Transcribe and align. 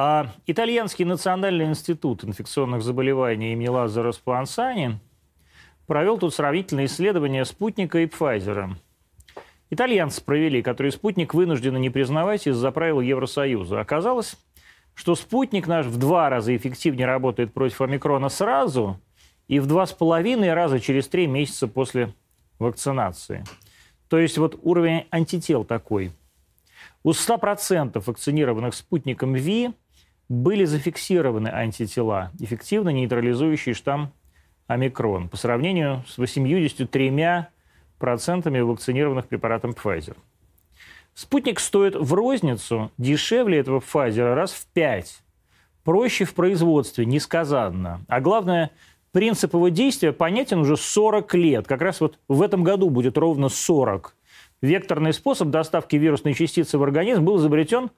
А 0.00 0.30
Итальянский 0.46 1.04
национальный 1.04 1.64
институт 1.64 2.22
инфекционных 2.22 2.82
заболеваний 2.82 3.52
имени 3.52 3.66
Лазаро 3.66 4.12
Спуансани 4.12 5.00
провел 5.88 6.18
тут 6.18 6.32
сравнительное 6.32 6.84
исследование 6.84 7.44
спутника 7.44 7.98
и 7.98 8.06
Пфайзера. 8.06 8.76
Итальянцы 9.70 10.22
провели, 10.22 10.62
которые 10.62 10.92
спутник 10.92 11.34
вынуждены 11.34 11.78
не 11.78 11.90
признавать 11.90 12.46
из-за 12.46 12.70
правил 12.70 13.00
Евросоюза. 13.00 13.80
Оказалось, 13.80 14.36
что 14.94 15.16
спутник 15.16 15.66
наш 15.66 15.86
в 15.86 15.96
два 15.98 16.30
раза 16.30 16.56
эффективнее 16.56 17.08
работает 17.08 17.52
против 17.52 17.80
омикрона 17.80 18.28
сразу 18.28 19.00
и 19.48 19.58
в 19.58 19.66
два 19.66 19.84
с 19.84 19.92
половиной 19.92 20.54
раза 20.54 20.78
через 20.78 21.08
три 21.08 21.26
месяца 21.26 21.66
после 21.66 22.14
вакцинации. 22.60 23.42
То 24.08 24.16
есть 24.20 24.38
вот 24.38 24.60
уровень 24.62 25.06
антител 25.10 25.64
такой. 25.64 26.12
У 27.02 27.10
100% 27.10 28.00
вакцинированных 28.06 28.76
спутником 28.76 29.34
ВИ 29.34 29.74
были 30.28 30.64
зафиксированы 30.64 31.48
антитела, 31.48 32.30
эффективно 32.38 32.90
нейтрализующие 32.90 33.74
штамм 33.74 34.12
омикрон, 34.66 35.28
по 35.28 35.36
сравнению 35.36 36.04
с 36.06 36.18
83% 36.18 37.46
вакцинированных 37.98 39.26
препаратом 39.26 39.70
Pfizer. 39.70 40.16
Спутник 41.14 41.58
стоит 41.58 41.96
в 41.96 42.14
розницу 42.14 42.92
дешевле 42.98 43.58
этого 43.58 43.80
Pfizer 43.80 44.34
раз 44.34 44.52
в 44.52 44.66
5. 44.66 45.20
Проще 45.82 46.24
в 46.24 46.34
производстве, 46.34 47.06
несказанно. 47.06 48.04
А 48.06 48.20
главное, 48.20 48.70
принцип 49.10 49.54
его 49.54 49.68
действия 49.70 50.12
понятен 50.12 50.58
уже 50.58 50.76
40 50.76 51.34
лет. 51.34 51.66
Как 51.66 51.80
раз 51.80 52.00
вот 52.00 52.18
в 52.28 52.42
этом 52.42 52.62
году 52.62 52.90
будет 52.90 53.16
ровно 53.16 53.48
40. 53.48 54.14
Векторный 54.60 55.12
способ 55.12 55.48
доставки 55.48 55.96
вирусной 55.96 56.34
частицы 56.34 56.76
в 56.78 56.82
организм 56.82 57.24
был 57.24 57.38
изобретен 57.38 57.90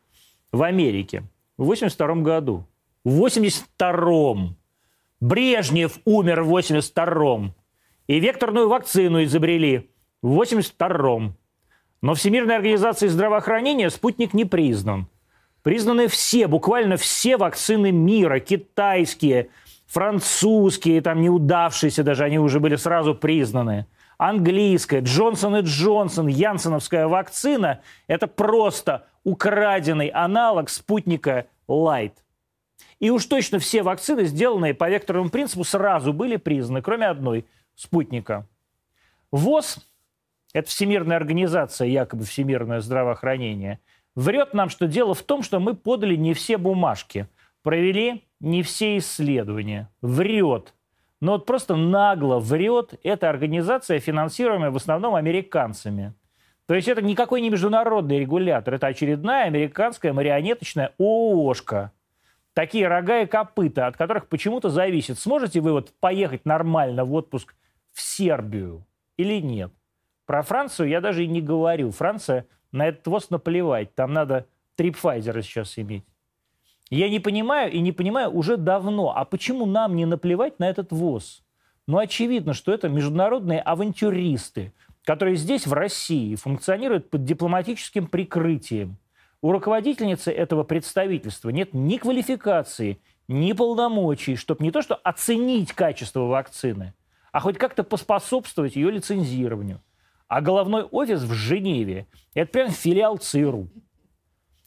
в 0.52 0.62
Америке 0.62 1.24
в 1.60 1.64
82 1.64 2.14
году. 2.22 2.66
В 3.04 3.10
82 3.10 4.56
Брежнев 5.20 5.98
умер 6.06 6.42
в 6.42 6.56
82-м. 6.56 7.54
И 8.06 8.18
векторную 8.18 8.68
вакцину 8.70 9.22
изобрели 9.24 9.90
в 10.22 10.40
82-м. 10.40 11.36
Но 12.00 12.14
Всемирной 12.14 12.56
организацией 12.56 13.10
здравоохранения 13.10 13.90
спутник 13.90 14.32
не 14.32 14.46
признан. 14.46 15.06
Признаны 15.62 16.08
все, 16.08 16.46
буквально 16.46 16.96
все 16.96 17.36
вакцины 17.36 17.92
мира. 17.92 18.40
Китайские, 18.40 19.50
французские, 19.86 21.02
там 21.02 21.20
неудавшиеся 21.20 22.02
даже, 22.02 22.24
они 22.24 22.38
уже 22.38 22.58
были 22.58 22.76
сразу 22.76 23.14
признаны. 23.14 23.84
Английская, 24.16 25.02
Джонсон 25.02 25.56
и 25.56 25.60
Джонсон, 25.60 26.26
Янсеновская 26.26 27.06
вакцина– 27.06 27.82
это 28.06 28.26
просто 28.26 29.09
украденный 29.24 30.08
аналог 30.08 30.68
спутника 30.68 31.46
Light. 31.68 32.12
И 32.98 33.10
уж 33.10 33.24
точно 33.26 33.58
все 33.58 33.82
вакцины, 33.82 34.24
сделанные 34.24 34.74
по 34.74 34.88
векторному 34.88 35.30
принципу, 35.30 35.64
сразу 35.64 36.12
были 36.12 36.36
признаны, 36.36 36.82
кроме 36.82 37.06
одной– 37.06 37.46
спутника. 37.74 38.46
ВОЗ, 39.30 39.78
это 40.52 40.68
Всемирная 40.68 41.16
организация, 41.16 41.88
якобы 41.88 42.24
Всемирное 42.24 42.80
здравоохранение, 42.80 43.80
врет 44.14 44.54
нам, 44.54 44.68
что 44.68 44.86
дело 44.86 45.14
в 45.14 45.22
том, 45.22 45.42
что 45.42 45.60
мы 45.60 45.74
подали 45.74 46.16
не 46.16 46.34
все 46.34 46.58
бумажки, 46.58 47.28
провели 47.62 48.24
не 48.40 48.62
все 48.62 48.98
исследования. 48.98 49.88
Врет. 50.02 50.74
Но 51.20 51.32
вот 51.32 51.46
просто 51.46 51.76
нагло 51.76 52.38
врет 52.38 52.94
эта 53.02 53.28
организация, 53.28 53.98
финансируемая 53.98 54.70
в 54.70 54.76
основном 54.76 55.14
американцами. 55.14 56.14
То 56.70 56.76
есть 56.76 56.86
это 56.86 57.02
никакой 57.02 57.40
не 57.40 57.50
международный 57.50 58.20
регулятор, 58.20 58.74
это 58.74 58.86
очередная 58.86 59.46
американская 59.46 60.12
марионеточная 60.12 60.94
ООшка– 61.00 61.90
такие 62.54 62.86
рога 62.86 63.22
и 63.22 63.26
копыта, 63.26 63.88
от 63.88 63.96
которых 63.96 64.28
почему-то 64.28 64.68
зависит, 64.68 65.18
сможете 65.18 65.60
вы 65.60 65.72
вот 65.72 65.92
поехать 65.98 66.44
нормально 66.44 67.04
в 67.04 67.12
отпуск 67.12 67.56
в 67.90 68.00
Сербию 68.00 68.86
или 69.16 69.40
нет. 69.40 69.72
Про 70.26 70.42
Францию 70.42 70.90
я 70.90 71.00
даже 71.00 71.24
и 71.24 71.26
не 71.26 71.40
говорю. 71.40 71.90
Франция 71.90 72.46
на 72.70 72.86
этот 72.86 73.04
ВОЗ 73.08 73.30
наплевать. 73.30 73.92
Там 73.96 74.12
надо 74.12 74.46
три 74.76 74.92
Пфайзера 74.92 75.42
сейчас 75.42 75.76
иметь. 75.76 76.04
Я 76.88 77.08
не 77.08 77.18
понимаю 77.18 77.72
и 77.72 77.80
не 77.80 77.90
понимаю 77.90 78.30
уже 78.30 78.56
давно, 78.56 79.12
а 79.16 79.24
почему 79.24 79.66
нам 79.66 79.96
не 79.96 80.06
наплевать 80.06 80.60
на 80.60 80.70
этот 80.70 80.92
ВОЗ? 80.92 81.42
Ну, 81.88 81.98
очевидно, 81.98 82.54
что 82.54 82.72
это 82.72 82.88
международные 82.88 83.60
авантюристы, 83.60 84.72
которые 85.04 85.36
здесь, 85.36 85.66
в 85.66 85.72
России, 85.72 86.34
функционируют 86.34 87.10
под 87.10 87.24
дипломатическим 87.24 88.06
прикрытием– 88.06 88.96
у 89.42 89.52
руководительницы 89.52 90.30
этого 90.30 90.64
представительства 90.64 91.48
нет 91.48 91.72
ни 91.72 91.96
квалификации, 91.96 93.00
ни 93.26 93.52
полномочий, 93.52 94.36
чтобы 94.36 94.62
не 94.62 94.70
то 94.70 94.82
что 94.82 94.96
оценить 94.96 95.72
качество 95.72 96.20
вакцины, 96.20 96.92
а 97.32 97.40
хоть 97.40 97.56
как-то 97.56 97.82
поспособствовать 97.82 98.76
ее 98.76 98.90
лицензированию. 98.90 99.80
А 100.28 100.42
головной 100.42 100.82
офис 100.82 101.22
в 101.22 101.32
Женеве– 101.32 102.06
это 102.34 102.52
прям 102.52 102.70
филиал 102.70 103.16
ЦРУ. 103.16 103.68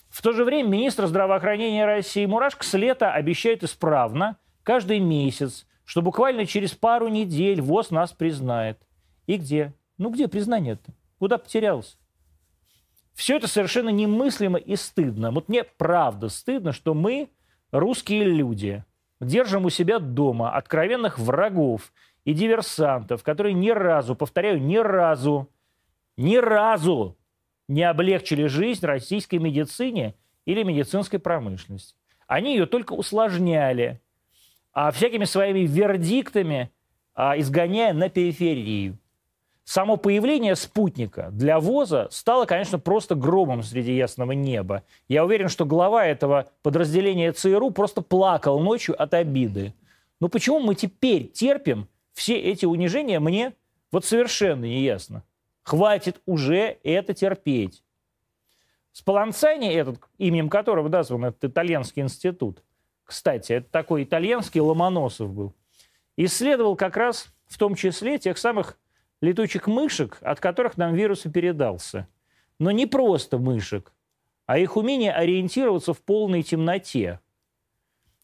В 0.09 0.21
то 0.21 0.31
же 0.31 0.43
время 0.43 0.69
министр 0.69 1.05
здравоохранения 1.05 1.85
России 1.85 2.25
Мурашко 2.25 2.65
с 2.65 2.73
лета 2.73 3.13
обещает 3.13 3.63
исправно 3.63 4.37
каждый 4.63 4.99
месяц, 4.99 5.67
что 5.85 6.01
буквально 6.01 6.45
через 6.45 6.71
пару 6.71 7.09
недель 7.09 7.61
ВОЗ 7.61 7.91
нас 7.91 8.11
признает. 8.11 8.79
И 9.27 9.37
где? 9.37 9.73
Ну 9.97 10.09
где 10.09 10.27
признание-то? 10.27 10.93
Куда 11.19 11.37
потерялся? 11.37 11.97
Все 13.13 13.37
это 13.37 13.47
совершенно 13.47 13.89
немыслимо 13.89 14.57
и 14.57 14.75
стыдно. 14.75 15.31
Вот 15.31 15.47
мне 15.49 15.63
правда 15.63 16.29
стыдно, 16.29 16.71
что 16.71 16.93
мы, 16.93 17.29
русские 17.71 18.23
люди, 18.23 18.83
держим 19.19 19.65
у 19.65 19.69
себя 19.69 19.99
дома 19.99 20.55
откровенных 20.55 21.19
врагов 21.19 21.93
и 22.25 22.33
диверсантов, 22.33 23.23
которые 23.23 23.53
ни 23.53 23.69
разу, 23.69 24.15
повторяю, 24.15 24.61
ни 24.61 24.77
разу, 24.77 25.49
ни 26.17 26.37
разу 26.37 27.17
не 27.67 27.83
облегчили 27.83 28.47
жизнь 28.47 28.85
российской 28.85 29.37
медицине 29.37 30.15
или 30.45 30.63
медицинской 30.63 31.19
промышленности. 31.19 31.95
Они 32.27 32.53
ее 32.55 32.65
только 32.65 32.93
усложняли, 32.93 34.01
а 34.73 34.91
всякими 34.91 35.25
своими 35.25 35.59
вердиктами 35.59 36.71
а, 37.13 37.37
изгоняя 37.37 37.93
на 37.93 38.09
периферию 38.09 38.97
само 39.63 39.97
появление 39.97 40.55
спутника 40.55 41.29
для 41.31 41.59
ВОЗа 41.59 42.07
стало, 42.11 42.45
конечно, 42.45 42.79
просто 42.79 43.15
громом 43.15 43.63
среди 43.63 43.95
ясного 43.95 44.33
неба. 44.33 44.83
Я 45.07 45.23
уверен, 45.25 45.49
что 45.49 45.65
глава 45.65 46.05
этого 46.05 46.49
подразделения 46.61 47.31
ЦРУ 47.31 47.71
просто 47.71 48.01
плакал 48.01 48.59
ночью 48.59 49.01
от 49.01 49.13
обиды. 49.13 49.73
Но 50.19 50.29
почему 50.29 50.59
мы 50.59 50.75
теперь 50.75 51.27
терпим 51.27 51.87
все 52.13 52.37
эти 52.37 52.65
унижения, 52.65 53.19
мне 53.19 53.53
вот 53.91 54.05
совершенно 54.05 54.65
не 54.65 54.83
ясно. 54.83 55.23
Хватит 55.63 56.21
уже 56.25 56.77
это 56.83 57.13
терпеть. 57.13 57.83
Спаланцани, 58.91 59.73
этот, 59.73 59.99
именем 60.17 60.49
которого 60.49 60.87
назван 60.87 61.25
этот 61.25 61.45
итальянский 61.45 62.03
институт, 62.03 62.61
кстати, 63.03 63.53
это 63.53 63.69
такой 63.69 64.03
итальянский 64.03 64.61
Ломоносов 64.61 65.33
был, 65.33 65.53
исследовал 66.15 66.75
как 66.75 66.95
раз 66.95 67.27
в 67.47 67.57
том 67.57 67.75
числе 67.75 68.17
тех 68.17 68.37
самых 68.37 68.77
летучих 69.23 69.67
мышек, 69.67 70.17
от 70.21 70.41
которых 70.41 70.75
нам 70.75 70.93
вирус 70.93 71.25
и 71.25 71.29
передался. 71.29 72.09
Но 72.59 72.71
не 72.71 72.85
просто 72.85 73.37
мышек, 73.37 73.93
а 74.45 74.57
их 74.57 74.75
умение 74.75 75.13
ориентироваться 75.13 75.93
в 75.93 76.01
полной 76.01 76.43
темноте. 76.43 77.21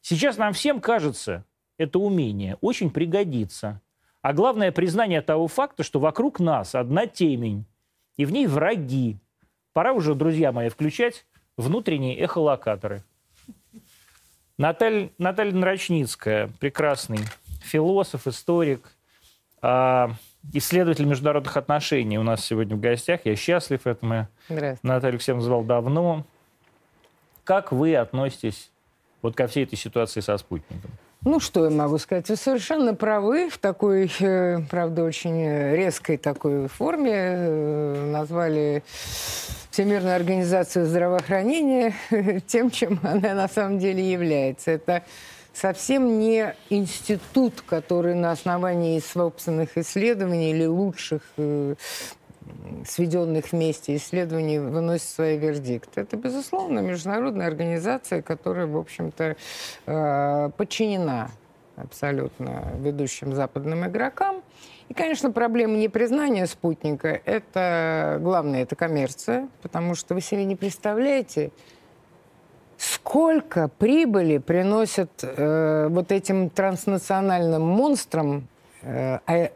Сейчас 0.01 0.35
нам 0.35 0.51
всем 0.51 0.81
кажется, 0.81 1.45
это 1.77 1.99
умение 1.99 2.57
очень 2.59 2.91
пригодится. 2.91 3.81
А 4.21 4.33
главное 4.33 4.73
признание 4.73 5.21
того 5.21 5.47
факта, 5.47 5.83
что 5.83 6.01
вокруг 6.01 6.41
нас 6.41 6.75
одна 6.75 7.07
темень, 7.07 7.63
и 8.17 8.25
в 8.25 8.33
ней 8.33 8.45
враги. 8.45 9.17
Пора 9.71 9.93
уже, 9.93 10.15
друзья 10.15 10.51
мои, 10.51 10.67
включать 10.67 11.25
внутренние 11.55 12.19
эхолокаторы. 12.19 13.03
Наталья, 14.57 15.09
Наталья 15.17 15.53
Нарочницкая, 15.53 16.49
прекрасный 16.59 17.19
философ, 17.61 18.27
историк, 18.27 18.97
а, 19.61 20.11
исследователь 20.53 21.05
международных 21.05 21.55
отношений 21.57 22.17
у 22.17 22.23
нас 22.23 22.43
сегодня 22.43 22.75
в 22.75 22.79
гостях. 22.79 23.21
Я 23.25 23.35
счастлив 23.35 23.85
этому. 23.85 24.27
Наталью 24.83 25.19
всем 25.19 25.41
звал 25.41 25.63
давно. 25.63 26.25
Как 27.43 27.71
вы 27.71 27.95
относитесь 27.95 28.71
вот 29.21 29.35
ко 29.35 29.47
всей 29.47 29.63
этой 29.63 29.75
ситуации 29.75 30.21
со 30.21 30.37
спутником? 30.37 30.91
Ну, 31.25 31.41
что 31.41 31.65
я 31.65 31.71
могу 31.71 31.97
сказать? 31.97 32.29
Вы 32.29 32.37
совершенно 32.37 32.95
правы 32.95 33.49
в 33.49 33.57
такой, 33.57 34.09
э, 34.21 34.59
правда, 34.69 35.03
очень 35.03 35.75
резкой 35.75 36.15
такой 36.17 36.67
форме. 36.69 37.13
Э, 37.13 38.09
назвали 38.09 38.83
Всемирную 39.69 40.15
организацию 40.15 40.85
здравоохранения 40.85 41.93
тем, 42.47 42.71
чем 42.71 42.99
она 43.03 43.33
на 43.33 43.47
самом 43.49 43.79
деле 43.79 44.09
является. 44.09 44.71
Это 44.71 45.03
совсем 45.59 46.19
не 46.19 46.55
институт, 46.69 47.61
который 47.61 48.15
на 48.15 48.31
основании 48.31 48.99
собственных 48.99 49.77
исследований 49.77 50.51
или 50.51 50.65
лучших 50.65 51.21
э, 51.37 51.75
сведенных 52.87 53.51
вместе 53.51 53.95
исследований 53.95 54.59
выносит 54.59 55.07
свои 55.07 55.37
вердикты. 55.37 56.01
Это, 56.01 56.15
безусловно, 56.15 56.79
международная 56.79 57.47
организация, 57.47 58.21
которая, 58.21 58.67
в 58.67 58.77
общем-то, 58.77 59.35
э, 59.85 60.49
подчинена 60.55 61.29
абсолютно 61.75 62.73
ведущим 62.77 63.35
западным 63.35 63.85
игрокам. 63.85 64.41
И, 64.87 64.93
конечно, 64.93 65.31
проблема 65.31 65.77
непризнания 65.77 66.47
спутника– 66.47 67.21
это 67.25 68.17
главное, 68.21 68.63
это 68.63 68.75
коммерция, 68.75 69.47
потому 69.61 69.93
что 69.95 70.15
вы 70.15 70.21
себе 70.21 70.45
не 70.45 70.55
представляете, 70.55 71.51
сколько 72.79 73.67
прибыли 73.67 74.37
приносят 74.37 75.11
э, 75.21 75.87
вот 75.89 76.11
этим 76.11 76.49
транснациональным 76.49 77.61
монстрам, 77.61 78.47
э, 78.81 79.19
а 79.25 79.49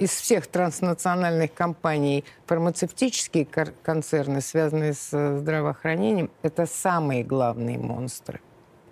из 0.00 0.10
всех 0.10 0.48
транснациональных 0.48 1.54
компаний 1.54 2.24
фармацевтические 2.46 3.46
концерны, 3.84 4.40
связанные 4.40 4.92
с 4.92 5.38
здравоохранением, 5.38 6.30
это 6.42 6.66
самые 6.66 7.22
главные 7.22 7.78
монстры. 7.78 8.40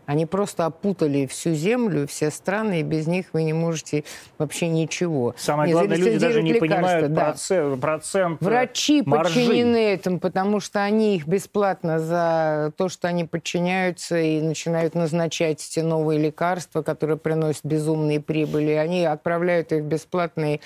Они 0.06 0.24
просто 0.24 0.64
опутали 0.64 1.26
всю 1.26 1.52
землю, 1.54 2.06
все 2.06 2.30
страны, 2.30 2.80
и 2.80 2.82
без 2.82 3.06
них 3.06 3.26
вы 3.32 3.42
не 3.42 3.52
можете 3.52 4.04
вообще 4.38 4.68
ничего. 4.68 5.34
Самое 5.36 5.72
главное, 5.72 5.96
люди 5.96 6.18
даже 6.18 6.42
не 6.42 6.54
понимают 6.54 7.12
да. 7.12 7.24
процент, 7.24 7.80
процент 7.80 8.40
Врачи 8.40 9.02
маржи. 9.04 9.34
подчинены 9.34 9.76
этому, 9.76 10.20
потому 10.20 10.60
что 10.60 10.82
они 10.82 11.16
их 11.16 11.26
бесплатно 11.26 11.98
за 11.98 12.72
то, 12.76 12.88
что 12.88 13.08
они 13.08 13.24
подчиняются 13.24 14.18
и 14.18 14.40
начинают 14.40 14.94
назначать 14.94 15.66
эти 15.68 15.80
новые 15.80 16.20
лекарства, 16.20 16.82
которые 16.82 17.18
приносят 17.18 17.64
безумные 17.64 18.20
прибыли. 18.20 18.72
Они 18.72 19.04
отправляют 19.04 19.72
их 19.72 19.82
в 19.82 19.86
бесплатные 19.86 20.60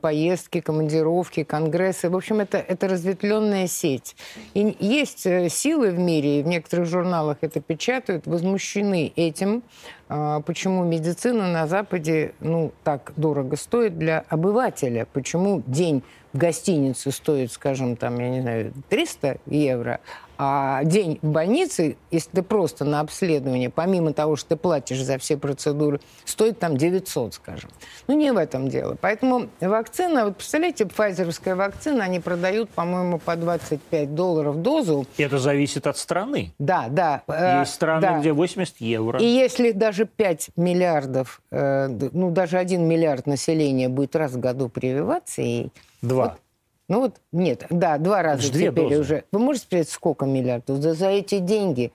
поездки, 0.00 0.60
командировки, 0.60 1.42
конгрессы. 1.42 2.10
В 2.10 2.16
общем, 2.16 2.40
это, 2.40 2.58
это 2.58 2.86
разветвленная 2.88 3.66
сеть. 3.66 4.14
И 4.52 4.76
есть 4.78 5.24
э, 5.26 5.48
силы 5.48 5.90
в 5.90 5.98
мире, 5.98 6.40
и 6.40 6.42
в 6.42 6.46
некоторых 6.46 6.86
журналах 6.86 7.38
это 7.40 7.60
печатают, 7.60 8.26
возмущаются 8.26 8.57
возмущены 8.58 9.12
этим, 9.14 9.62
а, 10.08 10.40
почему 10.40 10.84
медицина 10.84 11.52
на 11.52 11.66
Западе 11.66 12.34
ну, 12.40 12.72
так 12.82 13.12
дорого 13.16 13.56
стоит 13.56 13.98
для 13.98 14.24
обывателя, 14.28 15.06
почему 15.12 15.62
день 15.66 16.02
в 16.32 16.38
гостинице 16.38 17.12
стоит, 17.12 17.52
скажем, 17.52 17.96
там, 17.96 18.18
я 18.18 18.28
не 18.28 18.40
знаю, 18.40 18.72
300 18.88 19.38
евро, 19.46 20.00
а 20.38 20.84
день 20.84 21.18
в 21.20 21.28
больнице, 21.28 21.96
если 22.10 22.30
ты 22.30 22.42
просто 22.42 22.84
на 22.84 23.00
обследование, 23.00 23.70
помимо 23.70 24.12
того, 24.12 24.36
что 24.36 24.50
ты 24.50 24.56
платишь 24.56 25.02
за 25.02 25.18
все 25.18 25.36
процедуры, 25.36 26.00
стоит 26.24 26.58
там 26.58 26.76
900, 26.76 27.34
скажем. 27.34 27.70
Ну, 28.06 28.16
не 28.16 28.32
в 28.32 28.36
этом 28.36 28.68
дело. 28.68 28.96
Поэтому 29.00 29.48
вакцина, 29.60 30.26
вот 30.26 30.36
представляете, 30.36 30.86
пфайзеровская 30.86 31.56
вакцина, 31.56 32.04
они 32.04 32.20
продают, 32.20 32.70
по-моему, 32.70 33.18
по 33.18 33.36
25 33.36 34.14
долларов 34.14 34.62
дозу. 34.62 35.06
Это 35.18 35.38
зависит 35.38 35.86
от 35.86 35.96
страны. 35.96 36.54
Да, 36.58 36.86
да. 36.88 37.22
Э, 37.26 37.60
Есть 37.60 37.74
страны, 37.74 38.00
да. 38.00 38.18
где 38.20 38.32
80 38.32 38.80
евро. 38.80 39.20
И 39.20 39.26
если 39.26 39.72
даже 39.72 40.06
5 40.06 40.50
миллиардов, 40.56 41.42
э, 41.50 41.88
ну, 41.88 42.30
даже 42.30 42.58
1 42.58 42.86
миллиард 42.86 43.26
населения 43.26 43.88
будет 43.88 44.14
раз 44.14 44.32
в 44.32 44.38
году 44.38 44.68
прививаться, 44.68 45.42
и 45.42 45.68
Два. 46.02 46.24
Вот, 46.24 46.32
ну 46.88 47.00
вот, 47.00 47.20
нет, 47.32 47.66
да, 47.70 47.98
два 47.98 48.22
раза 48.22 48.50
Две 48.50 48.70
теперь 48.70 48.88
дозы. 48.88 49.00
уже. 49.00 49.24
Вы 49.30 49.38
можете 49.38 49.66
сказать, 49.66 49.88
сколько 49.90 50.24
миллиардов? 50.24 50.78
За, 50.78 50.94
за 50.94 51.08
эти 51.08 51.38
деньги 51.38 51.92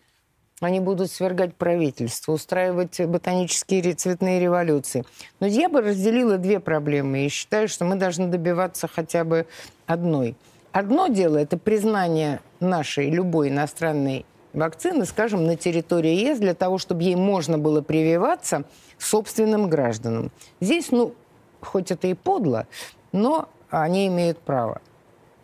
они 0.62 0.80
будут 0.80 1.12
свергать 1.12 1.56
правительство, 1.56 2.32
устраивать 2.32 3.02
ботанические 3.02 3.94
цветные 3.94 4.40
революции. 4.40 5.04
Но 5.40 5.48
я 5.48 5.68
бы 5.68 5.82
разделила 5.82 6.38
две 6.38 6.60
проблемы 6.60 7.26
и 7.26 7.30
считаю, 7.30 7.68
что 7.68 7.86
мы 7.86 7.96
должны 7.96 8.28
добиваться 8.28 8.88
хотя 8.88 9.24
бы 9.24 9.48
одной. 9.88 10.36
Одно 10.72 11.08
дело– 11.08 11.38
это 11.40 11.58
признание 11.58 12.40
нашей 12.60 13.10
любой 13.10 13.50
иностранной 13.50 14.26
вакцины, 14.54 15.06
скажем, 15.06 15.46
на 15.46 15.56
территории 15.56 16.14
ЕС, 16.14 16.40
для 16.40 16.54
того, 16.54 16.78
чтобы 16.78 17.04
ей 17.04 17.16
можно 17.16 17.58
было 17.58 17.82
прививаться 17.82 18.64
собственным 18.98 19.70
гражданам. 19.70 20.32
Здесь, 20.62 20.92
ну, 20.92 21.14
хоть 21.62 21.92
это 21.92 22.08
и 22.08 22.14
подло, 22.14 22.68
но 23.12 23.50
они 23.82 24.08
имеют 24.08 24.40
право 24.40 24.82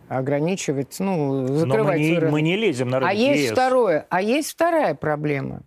ограничивать, 0.08 1.00
ну, 1.00 1.48
закрывать... 1.48 1.68
Но 1.68 1.84
мы 1.84 2.00
не, 2.00 2.20
мы 2.20 2.42
не 2.42 2.56
лезем 2.56 2.90
на 2.90 3.00
рынок 3.00 3.12
А 3.12 3.16
есть 3.16 3.44
ЕС. 3.44 3.52
второе, 3.52 4.06
а 4.10 4.22
есть 4.22 4.52
вторая 4.52 4.96
проблема. 4.96 5.62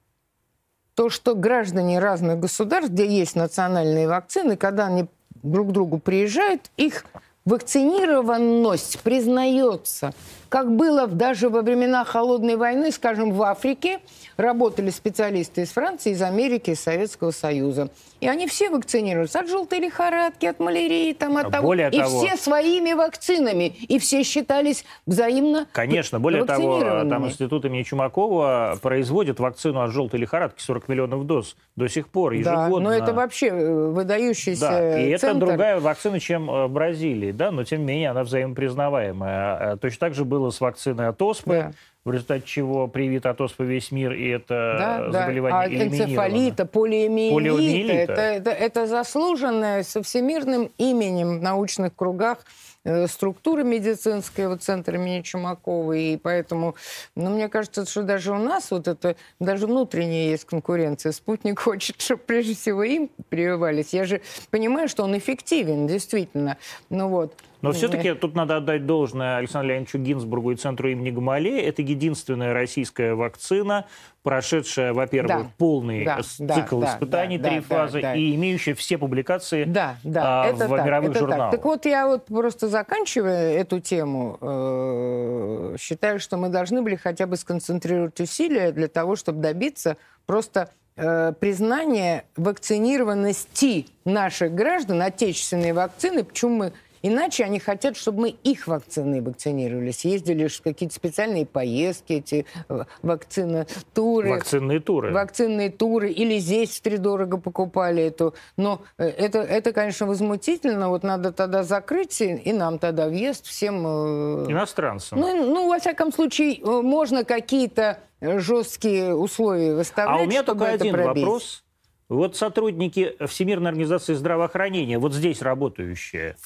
То, 0.95 1.11
что 1.11 1.35
граждане 1.35 1.99
разных 1.99 2.39
государств, 2.39 2.93
где 2.93 3.07
есть 3.07 3.35
национальные 3.35 4.09
вакцины, 4.09 4.57
когда 4.57 4.87
они 4.87 5.07
друг 5.43 5.69
к 5.69 5.73
другу 5.73 5.99
приезжают, 5.99 6.71
их 6.77 7.05
вакцинированность 7.45 9.01
признается. 9.01 10.13
Как 10.53 10.71
было 10.71 11.07
даже 11.07 11.49
во 11.49 11.63
времена 11.63 12.05
Холодной 12.05 12.57
войны, 12.57 12.93
скажем, 12.93 13.33
в 13.33 13.43
Африке, 13.43 14.01
работали 14.37 14.91
специалисты 14.91 15.63
из 15.63 15.71
Франции, 15.71 16.13
из 16.13 16.21
Америки, 16.21 16.73
из 16.73 16.81
Советского 16.81 17.31
Союза. 17.31 17.89
И 18.21 18.29
они 18.29 18.47
все 18.47 18.71
вакцинируются 18.71 19.41
от 19.41 19.49
желтой 19.49 19.81
лихорадки, 19.81 20.47
от 20.47 20.61
малярии, 20.61 21.13
там, 21.13 21.39
от 21.39 21.47
а 21.47 21.51
того. 21.51 21.67
Более 21.69 21.89
и 21.91 21.99
того, 21.99 22.21
все 22.21 22.37
своими 22.37 22.93
вакцинами. 22.93 23.75
И 23.89 23.99
все 23.99 24.23
считались 24.23 24.85
взаимно 25.07 25.67
Конечно, 25.73 26.21
более 26.21 26.45
того, 26.45 26.81
там 26.81 27.27
институт 27.27 27.65
имени 27.65 27.83
Чумакова 27.83 28.79
производит 28.81 29.41
вакцину 29.41 29.81
от 29.81 29.91
желтой 29.91 30.21
лихорадки 30.21 30.61
40 30.61 30.87
миллионов 30.87 31.27
доз 31.27 31.57
до 31.75 31.89
сих 31.89 32.09
пор, 32.09 32.35
ежегодно. 32.35 32.77
Да, 32.77 32.81
но 32.81 32.93
это 32.93 33.13
вообще 33.13 33.49
э, 33.49 33.91
выдающийся 33.91 34.61
да, 34.61 35.01
и 35.01 35.17
центр. 35.17 35.39
это 35.39 35.47
другая 35.47 35.81
вакцина, 35.81 36.21
чем 36.21 36.49
э, 36.49 36.67
в 36.67 36.71
Бразилии, 36.71 37.33
да, 37.33 37.51
но 37.51 37.65
тем 37.65 37.81
не 37.81 37.87
менее 37.87 38.11
она 38.11 38.23
взаимопризнаваемая. 38.23 39.73
А, 39.73 39.77
точно 39.79 39.99
так 39.99 40.15
же 40.15 40.25
было 40.25 40.42
с 40.51 40.61
вакциной 40.61 41.09
от 41.09 41.21
оспы. 41.23 41.53
Да 41.53 41.73
в 42.05 42.11
результате 42.11 42.45
чего 42.45 42.89
привит 42.89 43.27
от 43.27 43.41
оспы 43.41 43.65
весь 43.65 43.93
мир, 43.93 44.13
и 44.13 44.27
это 44.27 44.77
да, 44.77 45.13
заболевание 45.13 45.79
да. 45.79 45.85
а 45.85 45.87
энцефалита, 45.87 46.67
полиомиелита, 46.67 47.35
полиомиелита. 47.35 48.13
Это, 48.13 48.21
это, 48.21 48.51
это 48.51 48.87
заслуженное 48.89 49.85
со 49.85 50.03
всемирным 50.03 50.73
именем 50.79 51.39
в 51.39 51.43
научных 51.43 51.95
кругах 51.95 52.39
Э, 52.85 53.07
структура 53.07 53.63
медицинская, 53.63 54.49
вот 54.49 54.63
центр 54.63 54.97
имени 54.97 55.23
Чумакова, 55.23 55.93
и 55.93 56.17
поэтому, 56.17 56.75
ну, 57.15 57.31
мне 57.31 57.49
кажется, 57.49 57.87
что 57.87 58.03
даже 58.03 58.33
у 58.33 58.39
нас 58.39 58.73
вот 58.73 58.89
это, 58.89 59.15
даже 59.39 59.69
внутренняя 59.69 60.31
есть 60.31 60.45
конкуренция. 60.47 61.13
Спутник 61.13 61.61
хочет, 61.61 62.01
чтобы 62.01 62.23
прежде 62.27 62.57
всего 62.57 62.83
им 62.83 63.09
прививались. 63.29 63.93
Я 63.93 64.05
же 64.05 64.21
понимаю, 64.51 64.89
что 64.89 65.05
он 65.05 65.17
эффективен, 65.17 65.87
действительно. 65.87 66.57
Ну 66.91 67.09
вот. 67.09 67.35
Но 67.63 67.73
все-таки 67.73 68.13
тут 68.15 68.35
надо 68.35 68.57
отдать 68.57 68.87
должное 68.87 69.37
Александру 69.37 69.71
Леонидовичу 69.71 69.99
Гинзбургу 69.99 70.51
и 70.51 70.57
центру 70.57 70.91
имени 70.91 71.11
Гамалея. 71.11 71.63
Это 71.69 71.83
единственная 71.83 72.53
российская 72.53 73.15
вакцина, 73.15 73.87
прошедшая, 74.23 74.93
во-первых, 74.93 75.45
да, 75.45 75.51
полный 75.59 76.05
да, 76.05 76.21
цикл 76.23 76.81
да, 76.81 76.89
испытаний, 76.89 77.39
да, 77.39 77.49
три 77.49 77.61
да, 77.61 77.63
фазы, 77.63 78.01
да, 78.01 78.13
да. 78.13 78.15
и 78.17 78.35
имеющая 78.35 78.75
все 78.75 78.99
публикации 78.99 79.65
да, 79.65 79.97
да, 80.05 80.43
а, 80.43 80.47
это 80.47 80.67
в 80.67 80.77
так, 80.77 80.87
мировых 80.87 81.11
это 81.11 81.19
журналах. 81.21 81.51
Так. 81.51 81.61
так 81.61 81.65
вот, 81.65 81.87
я 81.87 82.07
вот 82.07 82.27
просто 82.27 82.69
заканчивая 82.69 83.53
эту 83.55 83.81
тему, 83.81 84.39
э, 84.41 85.77
считаю, 85.81 86.21
что 86.21 86.37
мы 86.37 86.49
должны 86.49 86.83
были 86.83 86.97
хотя 86.97 87.27
бы 87.27 87.37
сконцентрировать 87.37 88.21
усилия 88.21 88.73
для 88.73 88.89
того, 88.89 89.17
чтобы 89.17 89.41
добиться 89.41 89.97
просто 90.27 90.71
э, 90.97 91.33
признания 91.39 92.25
вакцинированности 92.37 93.87
наших 94.05 94.53
граждан 94.53 95.03
отечественной 95.03 95.73
вакцины, 95.73 96.25
почему 96.25 96.57
мы 96.57 96.73
Иначе 97.03 97.45
они 97.45 97.59
хотят, 97.59 97.97
чтобы 97.97 98.21
мы 98.21 98.29
их 98.31 98.67
вакцины 98.67 99.23
вакцинировались. 99.23 100.05
Ездили 100.05 100.47
в 100.47 100.63
какие-то 100.63 100.95
специальные 100.95 101.47
поездки, 101.47 102.15
эти 102.15 102.47
э, 102.69 102.85
вакцины, 103.03 103.67
туры. 103.93 104.31
Вакцинные 104.31 104.81
туры. 104.81 105.13
Вакцинные 105.13 105.71
туры. 105.71 106.11
Или 106.11 106.39
здесь 106.39 106.79
втридорого 106.79 107.39
покупали 107.39 108.05
эту. 108.05 108.35
Но 108.57 108.83
э, 108.99 109.07
это, 109.09 109.41
это, 109.41 109.73
конечно, 109.73 110.07
возмутительно. 110.07 110.89
Вот 110.89 111.03
надо 111.03 111.33
тогда 111.33 111.63
закрыть, 111.65 112.21
и 112.21 112.53
нам 112.53 112.79
тогда 112.79 113.09
въезд 113.09 113.47
всем... 113.47 113.85
Э, 113.87 114.47
Иностранцам. 114.49 115.19
Ну, 115.19 115.47
ну, 115.53 115.69
во 115.69 115.79
всяком 115.79 116.13
случае, 116.13 116.61
можно 116.65 117.25
какие-то 117.25 117.99
жесткие 118.21 119.15
условия 119.15 119.75
выставлять, 119.75 120.21
А 120.21 120.23
у 120.23 120.27
меня 120.27 120.43
только 120.43 120.67
один 120.67 120.93
пробить. 120.93 121.25
вопрос. 121.25 121.65
Вот 122.09 122.37
сотрудники 122.37 123.17
Всемирной 123.27 123.71
организации 123.71 124.15
здравоохранения, 124.15 124.99
вот 124.99 125.15
здесь 125.15 125.41
работающие, 125.41 126.37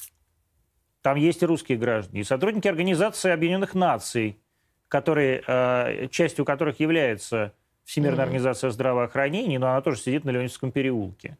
там 1.07 1.15
есть 1.15 1.41
и 1.41 1.45
русские 1.45 1.77
граждане, 1.77 2.19
и 2.19 2.23
сотрудники 2.25 2.67
Организации 2.67 3.31
Объединенных 3.31 3.75
Наций, 3.75 4.37
которые, 4.89 5.41
э, 5.47 6.09
частью 6.11 6.43
которых 6.43 6.81
является 6.81 7.53
Всемирная 7.85 8.19
mm-hmm. 8.19 8.23
организация 8.23 8.71
здравоохранения, 8.71 9.57
но 9.57 9.69
она 9.69 9.79
тоже 9.79 10.01
сидит 10.01 10.25
на 10.25 10.31
Леонидском 10.31 10.73
переулке. 10.73 11.37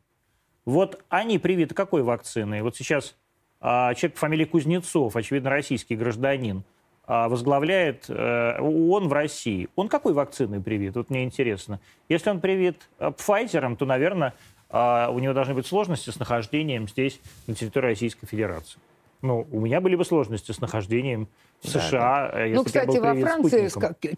Вот 0.63 1.03
они 1.09 1.37
привиты 1.37 1.75
какой 1.75 2.01
вакциной? 2.01 2.61
Вот 2.61 2.77
сейчас 2.77 3.17
а, 3.59 3.93
человек 3.93 4.13
по 4.13 4.21
фамилии 4.21 4.45
Кузнецов, 4.45 5.17
очевидно, 5.17 5.49
российский 5.49 5.97
гражданин, 5.97 6.63
а, 7.03 7.27
возглавляет 7.27 8.05
а, 8.07 8.61
ООН 8.61 9.09
в 9.09 9.11
России. 9.11 9.67
Он 9.75 9.89
какой 9.89 10.13
вакциной 10.13 10.61
привит? 10.61 10.95
Вот 10.95 11.09
мне 11.09 11.25
интересно. 11.25 11.81
Если 12.07 12.29
он 12.29 12.39
привит 12.39 12.87
а, 12.99 13.09
Pfizer, 13.09 13.75
то, 13.75 13.85
наверное, 13.85 14.33
а, 14.69 15.09
у 15.09 15.19
него 15.19 15.33
должны 15.33 15.53
быть 15.53 15.67
сложности 15.67 16.09
с 16.09 16.19
нахождением 16.19 16.87
здесь, 16.87 17.19
на 17.47 17.53
территории 17.53 17.87
Российской 17.87 18.27
Федерации. 18.27 18.79
Ну, 19.27 19.45
у 19.51 19.59
меня 19.59 19.81
были 19.81 19.95
бы 19.97 20.05
сложности 20.05 20.53
с 20.53 20.61
нахождением 20.61 21.27
США, 21.67 22.29
да, 22.31 22.31
да. 22.31 22.45
Э, 22.45 22.53
ну, 22.53 22.63
кстати, 22.63 22.97
во 22.97 23.15
Франции, 23.15 23.69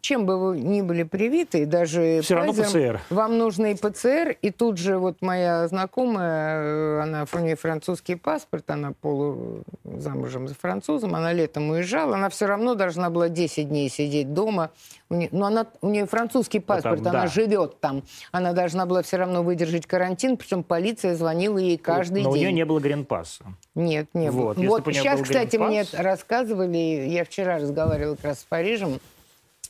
чем 0.02 0.26
бы 0.26 0.38
вы 0.38 0.60
ни 0.60 0.82
были 0.82 1.04
привиты, 1.04 1.66
даже 1.66 2.22
все 2.22 2.36
равно 2.36 2.54
ПЦР. 2.54 3.02
Вам 3.10 3.38
нужно 3.38 3.68
и 3.68 3.76
ПЦР, 3.76 4.38
и 4.42 4.52
тут 4.52 4.78
же 4.78 4.98
вот 4.98 5.22
моя 5.22 5.68
знакомая, 5.68 6.62
э, 6.62 7.00
она 7.02 7.26
у 7.32 7.40
нее 7.40 7.56
французский 7.56 8.16
паспорт, 8.16 8.70
она 8.70 8.94
полу 9.00 9.64
замужем 9.84 10.48
за 10.48 10.56
французом, 10.56 11.16
она 11.16 11.34
летом 11.34 11.70
уезжала, 11.70 12.16
она 12.16 12.30
все 12.30 12.46
равно 12.46 12.76
должна 12.76 13.10
была 13.10 13.30
10 13.30 13.70
дней 13.70 13.90
сидеть 13.90 14.34
дома. 14.34 14.72
Но 15.10 15.48
она, 15.48 15.66
у 15.82 15.90
нее 15.90 16.06
французский 16.06 16.60
паспорт, 16.60 17.00
ну, 17.00 17.04
там, 17.06 17.16
она 17.16 17.24
да. 17.24 17.28
живет 17.28 17.80
там. 17.80 18.04
Она 18.32 18.54
должна 18.54 18.86
была 18.86 19.02
все 19.02 19.18
равно 19.18 19.42
выдержать 19.42 19.88
карантин, 19.88 20.38
причем 20.38 20.62
полиция 20.62 21.16
звонила 21.16 21.58
ей 21.58 21.78
каждый 21.78 22.22
но 22.22 22.26
день. 22.26 22.26
Но 22.26 22.32
у 22.32 22.36
нее 22.36 22.54
не 22.54 22.66
было 22.66 22.80
гринпасса. 22.80 23.46
Нет, 23.74 24.10
не 24.14 24.32
было. 24.32 24.54
Вот, 24.54 24.58
вот 24.58 24.86
сейчас, 24.94 25.22
кстати, 25.22 25.58
мне 25.58 25.86
рассказывали, 25.94 27.08
я 27.10 27.24
вчера 27.26 27.39
разговаривала 27.44 28.16
как 28.16 28.26
раз 28.26 28.40
с 28.42 28.44
Парижем, 28.44 29.00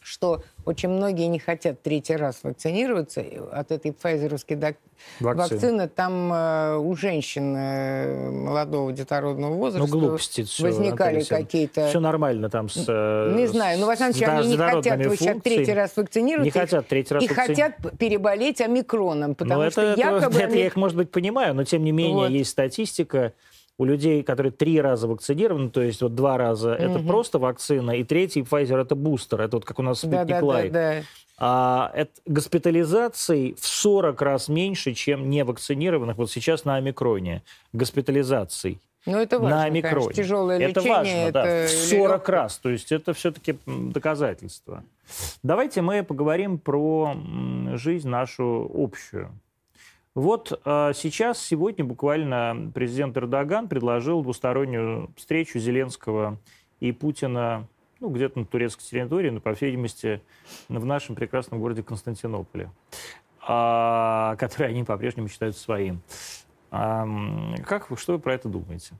что 0.10 0.42
очень 0.66 0.90
многие 0.90 1.28
не 1.28 1.40
хотят 1.40 1.82
третий 1.82 2.16
раз 2.16 2.40
вакцинироваться 2.44 3.24
от 3.52 3.72
этой 3.72 3.92
пфайзеровской 3.94 4.58
вакцины. 5.20 5.58
вакцины. 5.60 5.88
Там 5.88 6.34
э, 6.34 6.78
у 6.78 6.96
женщин 6.96 7.56
э, 7.56 8.30
молодого 8.32 8.92
детородного 8.92 9.54
возраста 9.56 9.88
ну, 9.88 10.00
глупости 10.00 10.44
все, 10.44 10.64
возникали 10.64 11.24
какие-то... 11.24 11.90
Все 11.90 12.00
нормально 12.00 12.50
там 12.50 12.70
с 12.70 12.86
э, 12.88 13.36
Не 13.36 13.48
знаю, 13.48 13.80
но, 13.80 13.86
во 13.86 13.96
всяком 13.96 14.14
случае, 14.14 14.38
они 14.38 14.48
не 14.50 14.58
хотят 14.58 15.20
сейчас 15.20 15.42
третий 15.42 15.74
раз 15.74 15.92
вакцинироваться. 15.96 16.46
Не 16.46 16.52
хотят 16.52 16.88
третий 16.88 17.14
раз 17.14 17.24
И 17.24 17.28
вакци... 17.28 17.48
хотят 17.48 17.74
переболеть 17.98 18.62
омикроном, 18.62 19.36
потому 19.36 19.64
ну, 19.64 19.72
что 19.72 19.82
это, 19.82 20.00
якобы... 20.00 20.36
Это, 20.36 20.46
это 20.46 20.56
я 20.56 20.66
их, 20.68 20.76
может 20.76 20.98
быть, 20.98 21.12
понимаю, 21.12 21.54
но, 21.54 21.64
тем 21.64 21.84
не 21.84 21.92
менее, 21.92 22.16
вот. 22.16 22.30
есть 22.30 22.50
статистика, 22.50 23.34
у 23.80 23.86
людей, 23.86 24.22
которые 24.24 24.52
три 24.52 24.80
раза 24.80 25.08
вакцинированы, 25.08 25.70
то 25.70 25.82
есть 25.82 26.02
вот 26.02 26.14
два 26.14 26.38
раза 26.38 26.74
угу. 26.74 26.84
это 26.84 27.00
просто 27.00 27.40
вакцина, 27.40 27.92
и 27.92 28.04
третий 28.04 28.42
Pfizer 28.42 28.80
это 28.80 28.94
бустер, 28.94 29.42
это 29.42 29.56
вот 29.56 29.66
как 29.66 29.80
у 29.80 29.82
нас 29.82 30.00
Спутник 30.00 30.28
да, 30.28 30.70
да. 30.70 31.02
А, 31.42 31.92
это 31.96 32.12
госпитализаций 32.26 33.56
в 33.58 33.66
40 33.66 34.22
раз 34.22 34.50
меньше, 34.50 34.94
чем 34.94 35.30
невакцинированных. 35.30 36.18
Вот 36.18 36.30
сейчас 36.30 36.66
на 36.66 36.76
омикроне 36.76 37.44
госпитализаций. 37.72 38.80
Ну, 39.06 39.18
это 39.18 39.40
важно, 39.40 39.58
на 39.58 39.64
омикроне. 39.64 39.94
Конечно, 39.94 40.24
тяжелое 40.24 40.60
это 40.60 40.82
лечение. 40.82 40.98
Важно, 40.98 41.12
это 41.12 41.32
да, 41.32 41.66
в 41.66 41.70
40 41.70 42.30
раз. 42.30 42.58
То 42.58 42.70
есть 42.70 42.92
это 42.92 43.14
все-таки 43.14 43.58
доказательство. 43.66 44.84
Давайте 45.42 45.82
мы 45.82 46.04
поговорим 46.04 46.58
про 46.58 47.16
жизнь 47.76 48.10
нашу 48.10 48.70
общую. 48.76 49.32
Вот 50.16 50.60
а, 50.66 50.92
сейчас, 50.94 51.40
сегодня 51.40 51.86
буквально 51.86 52.72
президент 52.74 53.16
Эрдоган 53.16 53.68
предложил 53.68 54.24
двустороннюю 54.24 55.12
встречу 55.16 55.60
Зеленского 55.60 56.38
и 56.80 56.92
Путина 56.92 57.68
ну, 58.00 58.10
где-то 58.10 58.40
на 58.40 58.46
турецкой 58.46 58.84
территории, 58.84 59.30
но, 59.30 59.40
по 59.40 59.54
всей 59.54 59.68
видимости, 59.68 60.22
в 60.68 60.86
нашем 60.86 61.16
прекрасном 61.16 61.60
городе 61.60 61.84
Константинополе, 61.84 62.72
а, 63.46 64.36
который 64.38 64.70
они 64.70 64.84
по-прежнему 64.84 65.28
считают 65.28 65.58
своим. 65.58 66.02
А, 66.72 67.08
как 67.66 67.90
вы, 67.92 67.98
что 67.98 68.14
вы 68.14 68.20
про 68.20 68.34
это 68.34 68.48
думаете? 68.48 68.94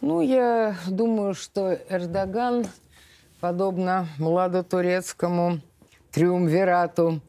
Ну, 0.00 0.20
я 0.20 0.76
думаю, 0.88 1.34
что 1.34 1.74
Эрдоган, 1.88 2.66
подобно 3.40 4.06
младотурецкому 4.18 5.60
триумвирату, 6.12 7.20